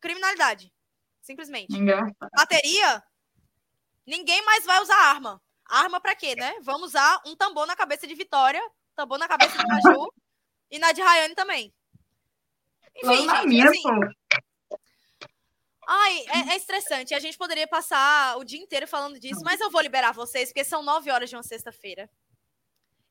criminalidade. 0.00 0.72
Simplesmente. 1.20 1.76
Engraçado. 1.76 2.30
Bateria, 2.34 3.02
ninguém 4.06 4.42
mais 4.44 4.64
vai 4.64 4.80
usar 4.80 4.96
arma. 4.96 5.42
Arma 5.66 6.00
pra 6.00 6.14
quê, 6.14 6.34
né? 6.34 6.54
Vamos 6.62 6.88
usar 6.88 7.20
um 7.26 7.36
tambor 7.36 7.66
na 7.66 7.76
cabeça 7.76 8.06
de 8.06 8.14
Vitória, 8.14 8.62
tambor 8.96 9.18
na 9.18 9.28
cabeça 9.28 9.58
de 9.58 9.66
Maju 9.66 10.10
e 10.70 10.78
na 10.78 10.92
de 10.92 11.02
Rayane 11.02 11.34
também. 11.34 11.72
Enfim, 12.96 13.28
gente, 13.28 13.46
minha, 13.46 13.68
assim. 13.68 13.82
Ai, 15.86 16.18
é, 16.28 16.52
é 16.52 16.56
estressante. 16.56 17.14
A 17.14 17.20
gente 17.20 17.36
poderia 17.36 17.66
passar 17.66 18.38
o 18.38 18.44
dia 18.44 18.60
inteiro 18.60 18.86
falando 18.86 19.20
disso, 19.20 19.42
mas 19.44 19.60
eu 19.60 19.70
vou 19.70 19.82
liberar 19.82 20.12
vocês, 20.12 20.48
porque 20.48 20.64
são 20.64 20.82
nove 20.82 21.10
horas 21.10 21.28
de 21.28 21.36
uma 21.36 21.42
sexta-feira. 21.42 22.08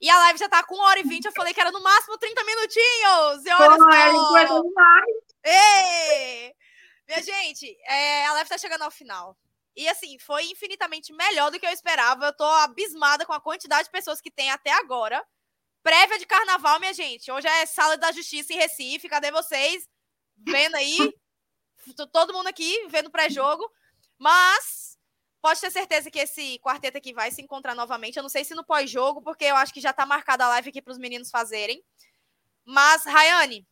E 0.04 0.10
a 0.10 0.18
live 0.18 0.38
já 0.38 0.50
tá 0.50 0.62
com 0.62 0.76
1 0.76 0.80
hora 0.80 1.00
e 1.00 1.04
20. 1.04 1.24
Eu 1.24 1.32
falei 1.32 1.54
que 1.54 1.62
era 1.62 1.72
no 1.72 1.82
máximo 1.82 2.18
30 2.18 2.44
minutinhos. 2.44 3.46
E 3.46 3.50
olha 3.54 3.78
só. 3.78 4.62
Ei! 5.46 6.54
Minha 7.08 7.24
gente, 7.24 7.78
é, 7.86 8.26
a 8.26 8.34
live 8.34 8.50
tá 8.50 8.58
chegando 8.58 8.82
ao 8.82 8.92
final. 8.92 9.38
E 9.74 9.88
assim, 9.88 10.20
foi 10.20 10.44
infinitamente 10.48 11.14
melhor 11.14 11.52
do 11.52 11.58
que 11.58 11.66
eu 11.66 11.72
esperava. 11.72 12.26
Eu 12.26 12.34
tô 12.34 12.44
abismada 12.44 13.26
com 13.26 13.32
a 13.32 13.40
quantidade 13.40 13.86
de 13.86 13.92
pessoas 13.92 14.20
que 14.20 14.30
tem 14.30 14.52
até 14.52 14.72
agora. 14.72 15.26
Prévia 15.82 16.20
de 16.20 16.26
carnaval, 16.26 16.82
minha 16.82 16.94
gente. 16.94 17.32
Hoje 17.32 17.48
é 17.48 17.66
sala 17.66 17.96
da 17.96 18.12
justiça 18.12 18.52
em 18.52 18.58
Recife. 18.58 19.08
Cadê 19.08 19.32
vocês? 19.32 19.88
Vendo 20.36 20.76
aí? 20.76 20.98
Todo 22.12 22.34
mundo 22.34 22.48
aqui 22.48 22.88
vendo 22.90 23.10
pré-jogo. 23.10 23.72
Mas 24.20 24.83
pode 25.44 25.60
ter 25.60 25.72
certeza 25.72 26.10
que 26.10 26.20
esse 26.20 26.58
quarteto 26.60 26.98
aqui 26.98 27.12
vai 27.12 27.30
se 27.30 27.42
encontrar 27.42 27.76
novamente. 27.76 28.16
Eu 28.16 28.24
não 28.24 28.30
sei 28.30 28.46
se 28.46 28.56
no 28.56 28.64
pós-jogo, 28.64 29.22
porque 29.22 29.44
eu 29.44 29.58
acho 29.58 29.74
que 29.74 29.82
já 29.82 29.92
tá 29.92 30.06
marcada 30.06 30.46
a 30.46 30.48
live 30.48 30.70
aqui 30.70 30.82
para 30.82 30.94
os 30.94 30.98
meninos 30.98 31.30
fazerem. 31.30 31.84
Mas, 32.64 33.04
Rayane, 33.04 33.68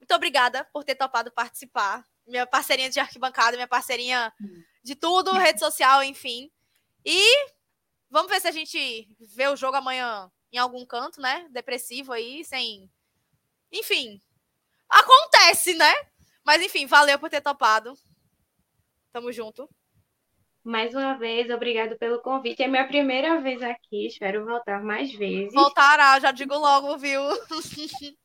muito 0.00 0.12
obrigada 0.12 0.64
por 0.72 0.82
ter 0.82 0.96
topado 0.96 1.30
participar. 1.30 2.04
Minha 2.26 2.44
parceirinha 2.44 2.90
de 2.90 2.98
arquibancada, 2.98 3.56
minha 3.56 3.68
parceirinha 3.68 4.32
de 4.82 4.96
tudo, 4.96 5.30
rede 5.30 5.60
social, 5.60 6.02
enfim. 6.02 6.50
E 7.04 7.22
vamos 8.10 8.28
ver 8.28 8.40
se 8.40 8.48
a 8.48 8.52
gente 8.52 9.08
vê 9.20 9.46
o 9.46 9.54
jogo 9.54 9.76
amanhã 9.76 10.28
em 10.52 10.58
algum 10.58 10.84
canto, 10.84 11.20
né? 11.20 11.46
Depressivo 11.50 12.12
aí, 12.12 12.44
sem. 12.44 12.90
Enfim. 13.70 14.20
Acontece, 14.88 15.72
né? 15.74 15.92
Mas 16.44 16.60
enfim, 16.60 16.84
valeu 16.84 17.16
por 17.16 17.30
ter 17.30 17.40
topado. 17.40 17.96
Tamo 19.12 19.30
junto. 19.30 19.70
Mais 20.62 20.94
uma 20.94 21.14
vez, 21.14 21.50
obrigado 21.50 21.96
pelo 21.98 22.20
convite. 22.20 22.62
É 22.62 22.68
minha 22.68 22.86
primeira 22.86 23.40
vez 23.40 23.62
aqui, 23.62 24.06
espero 24.06 24.44
voltar 24.44 24.82
mais 24.82 25.12
vezes. 25.12 25.54
Voltará, 25.54 26.18
já 26.20 26.30
digo 26.32 26.54
logo, 26.54 26.96
viu? 26.98 27.20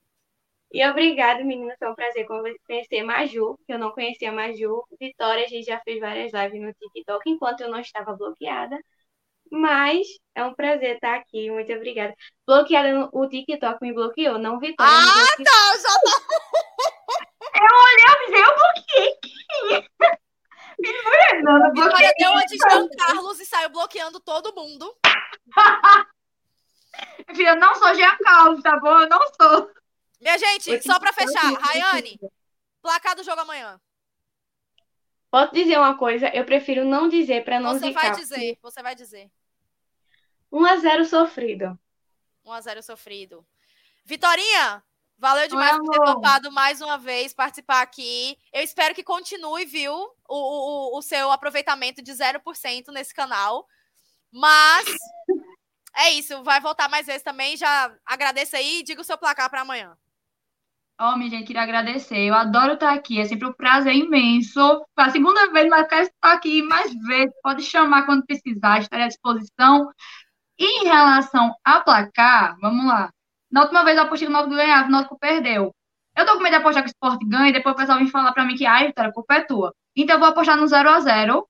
E 0.72 0.86
obrigado, 0.86 1.46
meninas. 1.46 1.78
Foi 1.80 1.90
um 1.90 1.96
prazer 1.96 2.28
conhecer 2.28 3.02
Maju, 3.02 3.58
que 3.66 3.72
eu 3.72 3.80
não 3.80 3.92
conhecia 3.92 4.30
Maju. 4.30 4.84
Vitória, 5.00 5.46
a 5.46 5.48
gente 5.48 5.66
já 5.66 5.80
fez 5.80 6.02
várias 6.02 6.34
lives 6.34 6.62
no 6.62 6.74
TikTok 6.74 7.30
enquanto 7.30 7.62
eu 7.62 7.70
não 7.70 7.80
estava 7.80 8.14
bloqueada. 8.14 8.78
Mas 9.50 10.06
é 10.34 10.44
um 10.44 10.54
prazer 10.54 10.96
estar 10.96 11.16
aqui. 11.16 11.50
Muito 11.50 11.72
obrigada. 11.72 12.14
Bloqueada 12.46 13.10
o 13.14 13.30
TikTok 13.30 13.78
me 13.82 13.94
bloqueou, 13.94 14.38
não 14.38 14.60
Vitória. 14.60 14.92
Ah, 14.92 15.44
tá, 15.44 15.78
já 15.78 16.00
tá. 16.02 16.16
Eu 17.56 17.72
olhei, 17.86 18.06
eu 18.10 18.20
disse, 18.26 18.42
eu 18.42 18.56
bloqueei 19.70 20.20
eu 20.80 21.74
Vitória 21.74 22.14
deu 22.18 22.32
uma 22.32 22.46
de 22.46 22.58
Jean 22.58 22.88
Carlos 22.90 23.40
e 23.40 23.46
saiu 23.46 23.70
bloqueando 23.70 24.20
todo 24.20 24.54
mundo. 24.56 24.96
Filha, 27.36 27.50
eu 27.50 27.56
não 27.58 27.76
sou 27.76 27.94
Jean 27.96 28.18
Carlos, 28.18 28.62
tá 28.62 28.80
bom? 28.80 29.00
Eu 29.02 29.10
não 29.10 29.22
sou. 29.34 29.72
Minha 30.22 30.38
gente, 30.38 30.72
Eu 30.72 30.82
só 30.82 31.00
pra 31.00 31.12
fechar, 31.14 31.54
Rayane, 31.60 32.20
placar 32.82 33.16
do 33.16 33.24
jogo 33.24 33.42
amanhã. 33.42 33.80
Posso 35.30 35.54
dizer 35.54 35.78
uma 35.78 35.98
coisa? 35.98 36.30
Eu 36.30 36.46
prefiro 36.46 36.86
não 36.86 37.10
dizer 37.10 37.44
para 37.44 37.60
não 37.60 37.74
Você 37.74 37.88
zicar. 37.88 38.02
vai 38.02 38.16
dizer, 38.16 38.58
você 38.62 38.82
vai 38.82 38.96
dizer. 38.96 39.30
1x0 40.52 41.04
sofrido. 41.06 41.78
1x0 42.46 42.82
sofrido. 42.82 43.46
Vitorinha, 44.06 44.82
valeu 45.18 45.48
demais 45.48 45.78
Oi, 45.78 45.80
por 45.80 45.92
ter 45.92 46.06
topado 46.06 46.52
mais 46.52 46.82
uma 46.82 46.98
vez 46.98 47.34
participar 47.34 47.82
aqui. 47.82 48.38
Eu 48.54 48.62
espero 48.62 48.94
que 48.96 49.04
continue, 49.04 49.66
viu, 49.66 49.94
o, 49.94 50.96
o, 50.96 50.98
o 50.98 51.02
seu 51.02 51.32
aproveitamento 51.32 52.02
de 52.02 52.12
0% 52.12 52.88
nesse 52.92 53.14
canal. 53.14 53.68
Mas 54.32 54.86
é 55.96 56.12
isso, 56.12 56.44
vai 56.44 56.60
voltar 56.60 56.90
mais 56.90 57.06
vezes 57.06 57.24
também. 57.24 57.58
Já 57.58 57.94
agradeço 58.06 58.56
aí 58.56 58.80
e 58.80 58.84
diga 58.84 59.02
o 59.02 59.06
seu 59.06 59.18
placar 59.18 59.50
para 59.50 59.62
amanhã. 59.62 59.98
Ó, 61.00 61.18
minha 61.18 61.30
gente, 61.30 61.48
queria 61.48 61.62
agradecer. 61.62 62.20
Eu 62.20 62.36
adoro 62.36 62.74
estar 62.74 62.94
aqui. 62.94 63.20
É 63.20 63.26
sempre 63.26 63.48
um 63.48 63.54
prazer 63.54 63.94
imenso. 63.94 64.86
A 64.96 65.10
segunda 65.10 65.52
vez, 65.52 65.70
mas 65.70 65.88
quero 65.88 66.04
estar 66.04 66.34
aqui 66.34 66.62
mais 66.62 66.94
vezes. 67.06 67.34
Pode 67.44 67.64
chamar 67.64 68.06
quando 68.06 68.26
precisar, 68.26 68.80
estarei 68.80 69.06
à 69.06 69.08
disposição. 69.10 69.92
E 70.58 70.84
em 70.84 70.86
relação 70.86 71.54
a 71.66 71.82
placar, 71.82 72.56
vamos 72.62 72.86
lá. 72.86 73.12
Na 73.52 73.62
última 73.62 73.84
vez 73.84 73.98
eu 73.98 74.04
apostei 74.04 74.28
que 74.28 74.32
o 74.32 74.34
Náutico 74.34 74.56
ganhava, 74.56 74.88
o 74.88 74.92
Náutico 74.92 75.20
perdeu. 75.20 75.74
Eu 76.16 76.26
tô 76.26 76.34
com 76.34 76.40
medo 76.40 76.52
de 76.52 76.58
apostar 76.58 76.84
que 76.84 76.90
o 76.90 76.92
Sport 76.92 77.20
ganha 77.28 77.50
e 77.50 77.54
depois 77.54 77.76
o 77.76 77.78
pessoal 77.78 77.98
vem 77.98 78.08
falar 78.08 78.32
pra 78.32 78.46
mim 78.46 78.56
que, 78.56 78.66
ai, 78.66 78.88
Vitória, 78.88 79.10
a 79.10 79.14
culpa 79.14 79.36
é 79.36 79.42
tua. 79.42 79.74
Então 79.96 80.16
eu 80.16 80.20
vou 80.20 80.30
apostar 80.30 80.58
no 80.58 80.68
0 80.68 80.90
a 80.90 81.00
0 81.00 81.48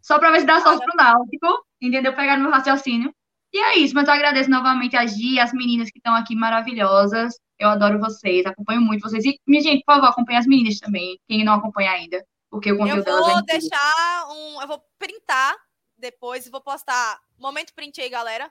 só 0.00 0.18
pra 0.18 0.30
ver 0.30 0.40
se 0.40 0.46
dá 0.46 0.60
sorte 0.60 0.84
pro 0.84 0.96
Náutico, 0.96 1.66
entendeu? 1.80 2.14
Pegar 2.14 2.36
no 2.36 2.44
meu 2.44 2.52
raciocínio. 2.52 3.12
E 3.52 3.58
é 3.58 3.78
isso, 3.78 3.94
mas 3.94 4.06
eu 4.06 4.14
agradeço 4.14 4.48
novamente 4.48 4.96
a 4.96 5.04
Gi, 5.04 5.40
as 5.40 5.52
meninas 5.52 5.90
que 5.90 5.98
estão 5.98 6.14
aqui 6.14 6.36
maravilhosas. 6.36 7.34
Eu 7.58 7.68
adoro 7.68 7.98
vocês, 7.98 8.46
acompanho 8.46 8.80
muito 8.80 9.02
vocês. 9.02 9.24
E, 9.24 9.38
minha 9.46 9.60
gente, 9.60 9.84
por 9.84 9.94
favor, 9.94 10.08
acompanhe 10.08 10.38
as 10.38 10.46
meninas 10.46 10.78
também, 10.78 11.18
quem 11.28 11.44
não 11.44 11.54
acompanha 11.54 11.90
ainda, 11.90 12.24
porque 12.48 12.70
o 12.70 12.74
Eu 12.74 12.78
conteúdo 12.78 13.04
delas 13.04 13.28
é 13.28 13.32
vou 13.32 13.42
deixar 13.42 14.28
um. 14.30 14.62
Eu 14.62 14.68
vou 14.68 14.82
printar 14.98 15.56
depois 15.98 16.46
e 16.46 16.50
vou 16.50 16.60
postar. 16.60 17.18
Momento 17.38 17.74
print 17.74 18.00
aí, 18.00 18.08
galera. 18.08 18.50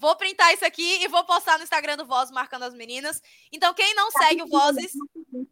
Vou 0.00 0.16
printar 0.16 0.54
isso 0.54 0.64
aqui 0.64 1.04
e 1.04 1.08
vou 1.08 1.22
postar 1.24 1.58
no 1.58 1.62
Instagram 1.62 1.98
do 1.98 2.06
Voz 2.06 2.30
marcando 2.30 2.62
as 2.62 2.72
meninas. 2.72 3.20
Então, 3.52 3.74
quem 3.74 3.94
não 3.94 4.10
segue 4.10 4.42
o 4.42 4.46
Vozes, 4.46 4.92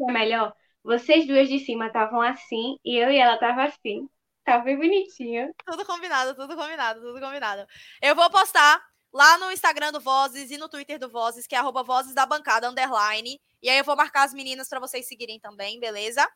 É 0.09 0.13
melhor. 0.13 0.55
Vocês 0.83 1.27
duas 1.27 1.51
de 1.51 1.59
cima 1.59 1.89
estavam 1.89 2.23
assim 2.23 2.79
e 2.83 2.97
eu 2.97 3.11
e 3.11 3.19
ela 3.19 3.37
tava 3.37 3.65
assim. 3.65 4.09
Tava 4.45 4.65
bem 4.65 4.79
bonitinha. 4.79 5.53
tudo 5.67 5.85
combinado, 5.85 6.35
tudo 6.35 6.57
combinado, 6.57 7.01
tudo 7.03 7.21
combinado. 7.21 7.67
Eu 8.01 8.15
vou 8.15 8.31
postar 8.31 8.83
lá 9.13 9.37
no 9.37 9.53
Instagram 9.53 9.93
do 9.93 10.01
Vozes 10.01 10.51
e 10.51 10.57
no 10.57 10.67
Twitter 10.67 10.99
do 10.99 11.11
Vozes, 11.11 11.47
que 11.47 11.55
é 11.55 11.59
arroba 11.59 11.83
Vozes 11.83 12.15
da 12.15 12.25
Bancada, 12.25 12.71
underline. 12.71 13.39
E 13.63 13.69
aí 13.69 13.77
eu 13.77 13.85
vou 13.85 13.97
marcar 13.97 14.23
as 14.23 14.33
meninas 14.33 14.67
para 14.67 14.81
vocês 14.81 15.07
seguirem 15.07 15.39
também, 15.39 15.79
beleza? 15.79 16.27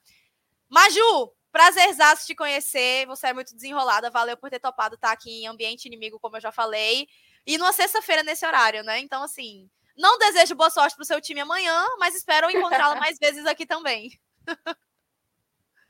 Maju, 0.69 1.33
prazerzaço 1.51 2.27
te 2.27 2.35
conhecer. 2.35 3.07
Você 3.07 3.29
é 3.29 3.33
muito 3.33 3.55
desenrolada. 3.55 4.11
Valeu 4.11 4.37
por 4.37 4.51
ter 4.51 4.61
topado 4.61 4.97
estar 4.97 5.13
aqui 5.13 5.45
em 5.45 5.47
ambiente 5.47 5.87
inimigo, 5.87 6.21
como 6.21 6.37
eu 6.37 6.41
já 6.43 6.53
falei. 6.53 7.07
E 7.47 7.59
numa 7.59 7.73
sexta-feira 7.73 8.23
nesse 8.23 8.47
horário, 8.47 8.83
né? 8.85 8.99
Então, 9.01 9.23
assim, 9.23 9.69
não 9.97 10.19
desejo 10.19 10.55
boa 10.55 10.71
sorte 10.71 10.97
pro 10.97 11.05
seu 11.05 11.21
time 11.21 11.41
amanhã, 11.41 11.85
mas 11.99 12.15
espero 12.15 12.51
encontrá-la 12.51 12.97
mais 12.97 13.19
vezes 13.21 13.45
aqui 13.47 13.67
também. 13.67 14.19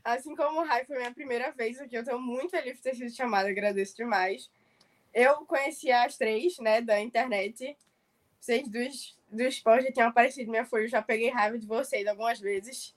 Assim 0.02 0.34
como 0.34 0.60
o 0.60 0.64
Rai 0.64 0.84
foi 0.84 0.96
minha 0.96 1.14
primeira 1.14 1.52
vez 1.52 1.80
aqui, 1.80 1.94
eu 1.94 2.04
tô 2.04 2.18
muito 2.18 2.50
feliz 2.50 2.76
por 2.76 2.82
ter 2.82 2.96
sido 2.96 3.14
chamada, 3.14 3.48
agradeço 3.48 3.94
demais. 3.94 4.50
Eu 5.14 5.46
conheci 5.46 5.92
as 5.92 6.16
três, 6.16 6.58
né, 6.58 6.80
da 6.80 6.98
internet. 7.00 7.76
Vocês 8.40 8.68
dos, 8.68 9.16
do 9.30 9.42
esporte 9.42 9.84
já 9.84 9.92
tinham 9.92 10.08
aparecido 10.08 10.50
minha 10.50 10.64
folha, 10.64 10.84
eu 10.84 10.88
já 10.88 11.02
peguei 11.02 11.30
raiva 11.30 11.58
de 11.58 11.66
vocês 11.66 12.06
algumas 12.06 12.40
vezes. 12.40 12.96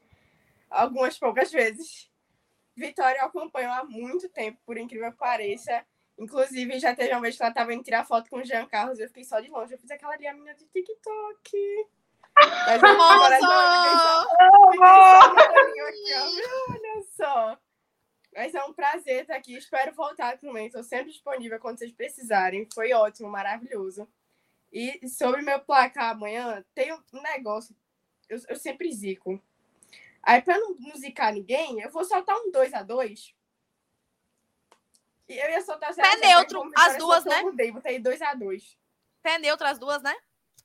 Algumas 0.69 1.19
poucas 1.19 1.51
vezes. 1.51 2.09
Vitória 2.75 3.19
eu 3.19 3.25
acompanho 3.25 3.71
há 3.71 3.83
muito 3.83 4.27
tempo, 4.29 4.59
por 4.65 4.77
incrível 4.77 5.11
que 5.11 5.17
pareça. 5.17 5.85
Inclusive, 6.17 6.79
já 6.79 6.95
teve 6.95 7.11
uma 7.11 7.21
vez 7.21 7.35
que 7.35 7.43
ela 7.43 7.53
tava 7.53 7.73
indo 7.73 7.83
tirar 7.83 8.05
foto 8.05 8.29
com 8.29 8.37
o 8.37 8.43
Jean 8.43 8.65
Carlos, 8.65 8.99
eu 8.99 9.07
fiquei 9.07 9.23
só 9.23 9.39
de 9.39 9.49
longe. 9.49 9.73
Eu 9.73 9.77
fiz 9.77 9.91
aquela 9.91 10.13
ali, 10.13 10.25
a 10.25 10.33
menina 10.33 10.53
de 10.55 10.65
TikTok. 10.65 11.87
Mas 12.35 12.81
eu 12.81 12.95
só-. 13.39 14.27
Olha 16.69 17.03
só. 17.15 17.59
Mas 18.33 18.53
é 18.53 18.63
um 18.63 18.73
prazer 18.73 19.21
estar 19.21 19.35
aqui. 19.35 19.55
Espero 19.55 19.93
voltar 19.93 20.37
também. 20.37 20.67
Estou 20.67 20.83
sempre 20.83 21.11
disponível 21.11 21.59
quando 21.59 21.79
vocês 21.79 21.91
precisarem. 21.91 22.67
Foi 22.73 22.91
ótimo, 22.93 23.29
maravilhoso. 23.29 24.07
E 24.71 25.07
sobre 25.07 25.41
meu 25.41 25.59
placar 25.59 26.11
amanhã, 26.11 26.63
tem 26.73 26.93
um 26.93 27.21
negócio. 27.21 27.73
Eu, 28.27 28.39
eu 28.49 28.55
sempre 28.57 28.91
zico. 28.91 29.41
Aí, 30.21 30.41
pra 30.41 30.57
não, 30.57 30.75
não 30.75 30.97
zicar 30.97 31.31
ninguém, 31.31 31.79
eu 31.79 31.89
vou 31.89 32.03
soltar 32.03 32.35
um 32.35 32.51
2x2. 32.51 33.29
E 33.29 33.35
eu 35.27 35.49
ia 35.49 35.61
soltar 35.61 35.93
Pé 35.95 36.03
0 36.17 36.19
neutro, 36.21 36.71
as 36.75 36.97
duas, 36.97 37.25
né? 37.25 37.39
Eu 37.39 37.45
mudei, 37.45 37.71
botei 37.71 37.99
2x2. 37.99 38.77
Pé 39.21 39.37
neutro 39.39 39.65
as 39.67 39.79
duas, 39.79 40.01
né? 40.03 40.15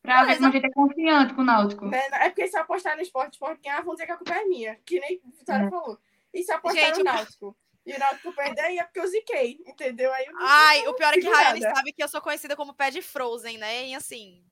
Pra 0.03 0.24
ver 0.24 0.37
como 0.37 0.49
a 0.49 0.51
gente 0.53 0.66
é 0.66 0.70
confiante 0.70 1.35
com 1.35 1.43
o 1.43 1.45
Náutico. 1.45 1.85
Né? 1.87 1.99
É 2.12 2.31
porque 2.31 2.49
se 2.49 2.57
eu 2.57 2.62
apostar 2.62 2.97
no 2.97 3.03
esporte, 3.03 3.35
esporte 3.35 3.61
ganhar, 3.62 3.82
vão 3.82 3.95
dizer 3.95 4.07
que 4.07 4.12
a 4.12 4.16
culpa 4.16 4.35
é 4.35 4.45
minha. 4.47 4.77
Que 4.87 4.99
nem 4.99 5.20
a 5.27 5.39
Vitória 5.39 5.66
É. 5.66 5.70
falou. 5.70 5.99
E 6.32 6.43
se 6.43 6.51
eu 6.51 6.57
apostar 6.57 6.85
Gente, 6.87 6.95
no 6.97 7.01
o- 7.03 7.05
Náutico? 7.05 7.57
E 7.85 7.93
o 7.95 7.99
Náutico 7.99 8.32
perder, 8.35 8.61
aí 8.62 8.78
é 8.78 8.85
porque 8.85 9.01
eu 9.01 9.07
ziquei, 9.07 9.59
entendeu? 9.66 10.12
Aí 10.12 10.27
Ai, 10.39 10.87
o 10.89 10.95
pior 10.95 11.12
é 11.12 11.20
que 11.20 11.28
Rayane 11.28 11.61
nada. 11.61 11.74
sabe 11.77 11.93
que 11.93 12.03
eu 12.03 12.09
sou 12.09 12.20
conhecida 12.23 12.57
como 12.57 12.73
pé 12.74 12.91
de 12.91 13.03
Frozen, 13.03 13.59
né? 13.59 13.89
E 13.89 13.95
assim, 13.95 14.43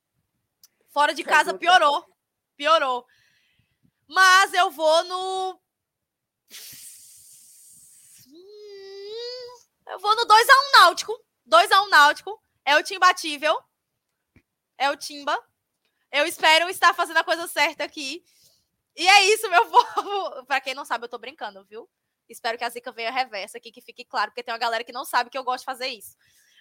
fora 0.90 1.14
de 1.14 1.24
Tá 1.24 1.30
casa 1.30 1.54
piorou. 1.56 2.04
Piorou. 2.56 3.06
Mas 4.06 4.52
eu 4.54 4.70
vou 4.70 5.04
no. 5.04 5.60
Hum, 8.26 9.54
Eu 9.88 9.98
vou 9.98 10.14
no 10.14 10.22
2x1 10.22 10.72
Náutico. 10.78 11.24
2x1 11.48 11.88
Náutico. 11.88 12.42
É 12.64 12.76
o 12.76 12.82
time 12.82 12.96
imbatível. 12.96 13.58
É 14.76 14.90
o 14.90 14.96
Timba. 14.96 15.36
Eu 16.12 16.26
espero 16.26 16.68
estar 16.68 16.94
fazendo 16.94 17.18
a 17.18 17.24
coisa 17.24 17.46
certa 17.48 17.84
aqui. 17.84 18.22
E 18.96 19.06
é 19.06 19.24
isso, 19.32 19.48
meu 19.48 19.64
povo. 19.70 20.44
Pra 20.46 20.60
quem 20.60 20.74
não 20.74 20.84
sabe, 20.84 21.04
eu 21.04 21.08
tô 21.08 21.18
brincando, 21.18 21.64
viu? 21.64 21.88
Espero 22.28 22.58
que 22.58 22.64
a 22.64 22.68
zica 22.68 22.92
venha 22.92 23.10
reversa 23.10 23.56
aqui, 23.56 23.72
que 23.72 23.80
fique 23.80 24.04
claro, 24.04 24.30
porque 24.30 24.42
tem 24.42 24.52
uma 24.52 24.58
galera 24.58 24.84
que 24.84 24.92
não 24.92 25.04
sabe 25.04 25.30
que 25.30 25.38
eu 25.38 25.44
gosto 25.44 25.60
de 25.60 25.64
fazer 25.64 25.88
isso. 25.88 26.14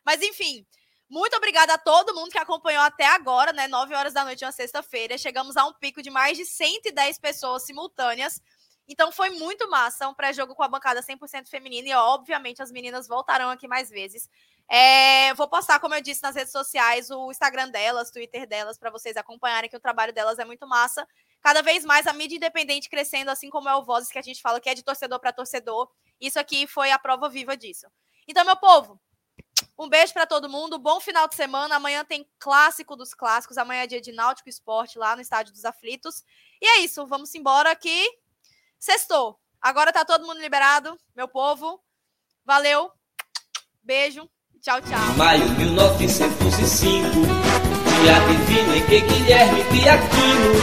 Mas 0.05 0.21
enfim, 0.21 0.65
muito 1.09 1.35
obrigada 1.35 1.73
a 1.73 1.77
todo 1.77 2.13
mundo 2.13 2.31
que 2.31 2.37
acompanhou 2.37 2.81
até 2.83 3.05
agora, 3.05 3.51
né? 3.51 3.67
9 3.67 3.93
horas 3.93 4.13
da 4.13 4.23
noite, 4.23 4.45
uma 4.45 4.51
sexta-feira. 4.51 5.17
Chegamos 5.17 5.57
a 5.57 5.65
um 5.65 5.73
pico 5.73 6.01
de 6.01 6.09
mais 6.09 6.37
de 6.37 6.45
110 6.45 7.19
pessoas 7.19 7.63
simultâneas. 7.63 8.41
Então 8.87 9.11
foi 9.11 9.29
muito 9.31 9.69
massa, 9.69 10.07
um 10.07 10.13
pré-jogo 10.13 10.55
com 10.55 10.63
a 10.63 10.67
bancada 10.67 11.01
100% 11.01 11.49
feminina 11.49 11.89
e 11.89 11.93
obviamente 11.93 12.61
as 12.61 12.71
meninas 12.71 13.07
voltarão 13.07 13.49
aqui 13.49 13.67
mais 13.67 13.89
vezes. 13.89 14.29
É, 14.69 15.33
vou 15.33 15.47
postar, 15.47 15.79
como 15.79 15.95
eu 15.95 16.01
disse, 16.01 16.23
nas 16.23 16.35
redes 16.35 16.51
sociais, 16.51 17.09
o 17.09 17.29
Instagram 17.29 17.69
delas, 17.69 18.11
Twitter 18.11 18.47
delas, 18.47 18.77
para 18.77 18.89
vocês 18.89 19.17
acompanharem 19.17 19.69
que 19.69 19.75
o 19.75 19.79
trabalho 19.79 20.13
delas 20.13 20.39
é 20.39 20.45
muito 20.45 20.67
massa. 20.67 21.07
Cada 21.41 21.61
vez 21.61 21.85
mais 21.85 22.07
a 22.07 22.13
mídia 22.13 22.35
independente 22.37 22.89
crescendo, 22.89 23.29
assim 23.29 23.49
como 23.49 23.69
é 23.69 23.75
o 23.75 23.83
Vozes 23.83 24.11
que 24.11 24.19
a 24.19 24.21
gente 24.21 24.41
fala 24.41 24.59
que 24.59 24.69
é 24.69 24.73
de 24.73 24.83
torcedor 24.83 25.19
para 25.19 25.31
torcedor. 25.31 25.89
Isso 26.19 26.39
aqui 26.39 26.65
foi 26.65 26.91
a 26.91 26.99
prova 26.99 27.29
viva 27.29 27.55
disso. 27.55 27.87
Então, 28.27 28.43
meu 28.43 28.57
povo, 28.57 28.99
um 29.77 29.87
beijo 29.87 30.11
para 30.11 30.25
todo 30.25 30.49
mundo, 30.49 30.77
bom 30.79 30.99
final 30.99 31.27
de 31.27 31.35
semana. 31.35 31.75
Amanhã 31.75 32.03
tem 32.03 32.27
clássico 32.39 32.95
dos 32.95 33.13
clássicos, 33.13 33.57
amanhã 33.57 33.83
é 33.83 33.87
dia 33.87 34.01
de 34.01 34.11
Náutico 34.11 34.49
Esporte 34.49 34.97
lá 34.97 35.15
no 35.15 35.21
Estádio 35.21 35.53
dos 35.53 35.63
Aflitos. 35.65 36.23
E 36.61 36.65
é 36.65 36.79
isso, 36.79 37.05
vamos 37.05 37.33
embora 37.35 37.71
aqui. 37.71 38.09
Sextou. 38.79 39.37
Agora 39.61 39.91
tá 39.91 40.05
todo 40.05 40.25
mundo 40.25 40.39
liberado, 40.39 40.97
meu 41.15 41.27
povo. 41.27 41.79
Valeu. 42.45 42.91
Beijo. 43.83 44.29
Tchau, 44.61 44.81
tchau. 44.81 45.13
Maio 45.15 45.49
1905, 45.51 46.99
dia 48.01 48.19
divino 48.27 48.75
em 48.75 48.85
que 48.85 48.99
Guilherme 49.01 49.63
Piaquino 49.65 50.53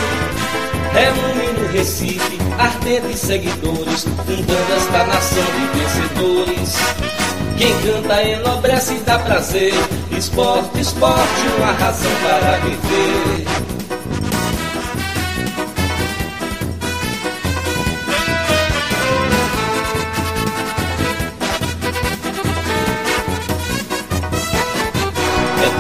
reúne 0.93 1.53
no 1.59 1.73
Recife 1.73 2.39
ardentes 2.59 3.21
seguidores, 3.21 4.05
fundando 4.05 4.73
esta 4.77 5.05
nação 5.05 5.45
de 5.45 5.67
vencedores. 5.79 6.75
Quem 7.57 7.83
canta 7.83 8.23
enobrece 8.23 8.95
e 8.95 9.01
dá 9.01 9.19
prazer, 9.19 9.73
Esporte, 10.17 10.81
esporte, 10.81 11.49
uma 11.57 11.73
razão 11.73 12.13
para 12.23 12.59
viver. 12.59 13.84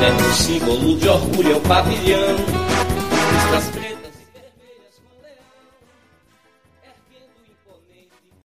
Eterno 0.05 0.35
símbolo 0.35 0.97
de 0.98 1.09
orgulho 1.09 1.52
é 1.52 1.56
o 1.56 1.60
pavilhão. 1.62 2.36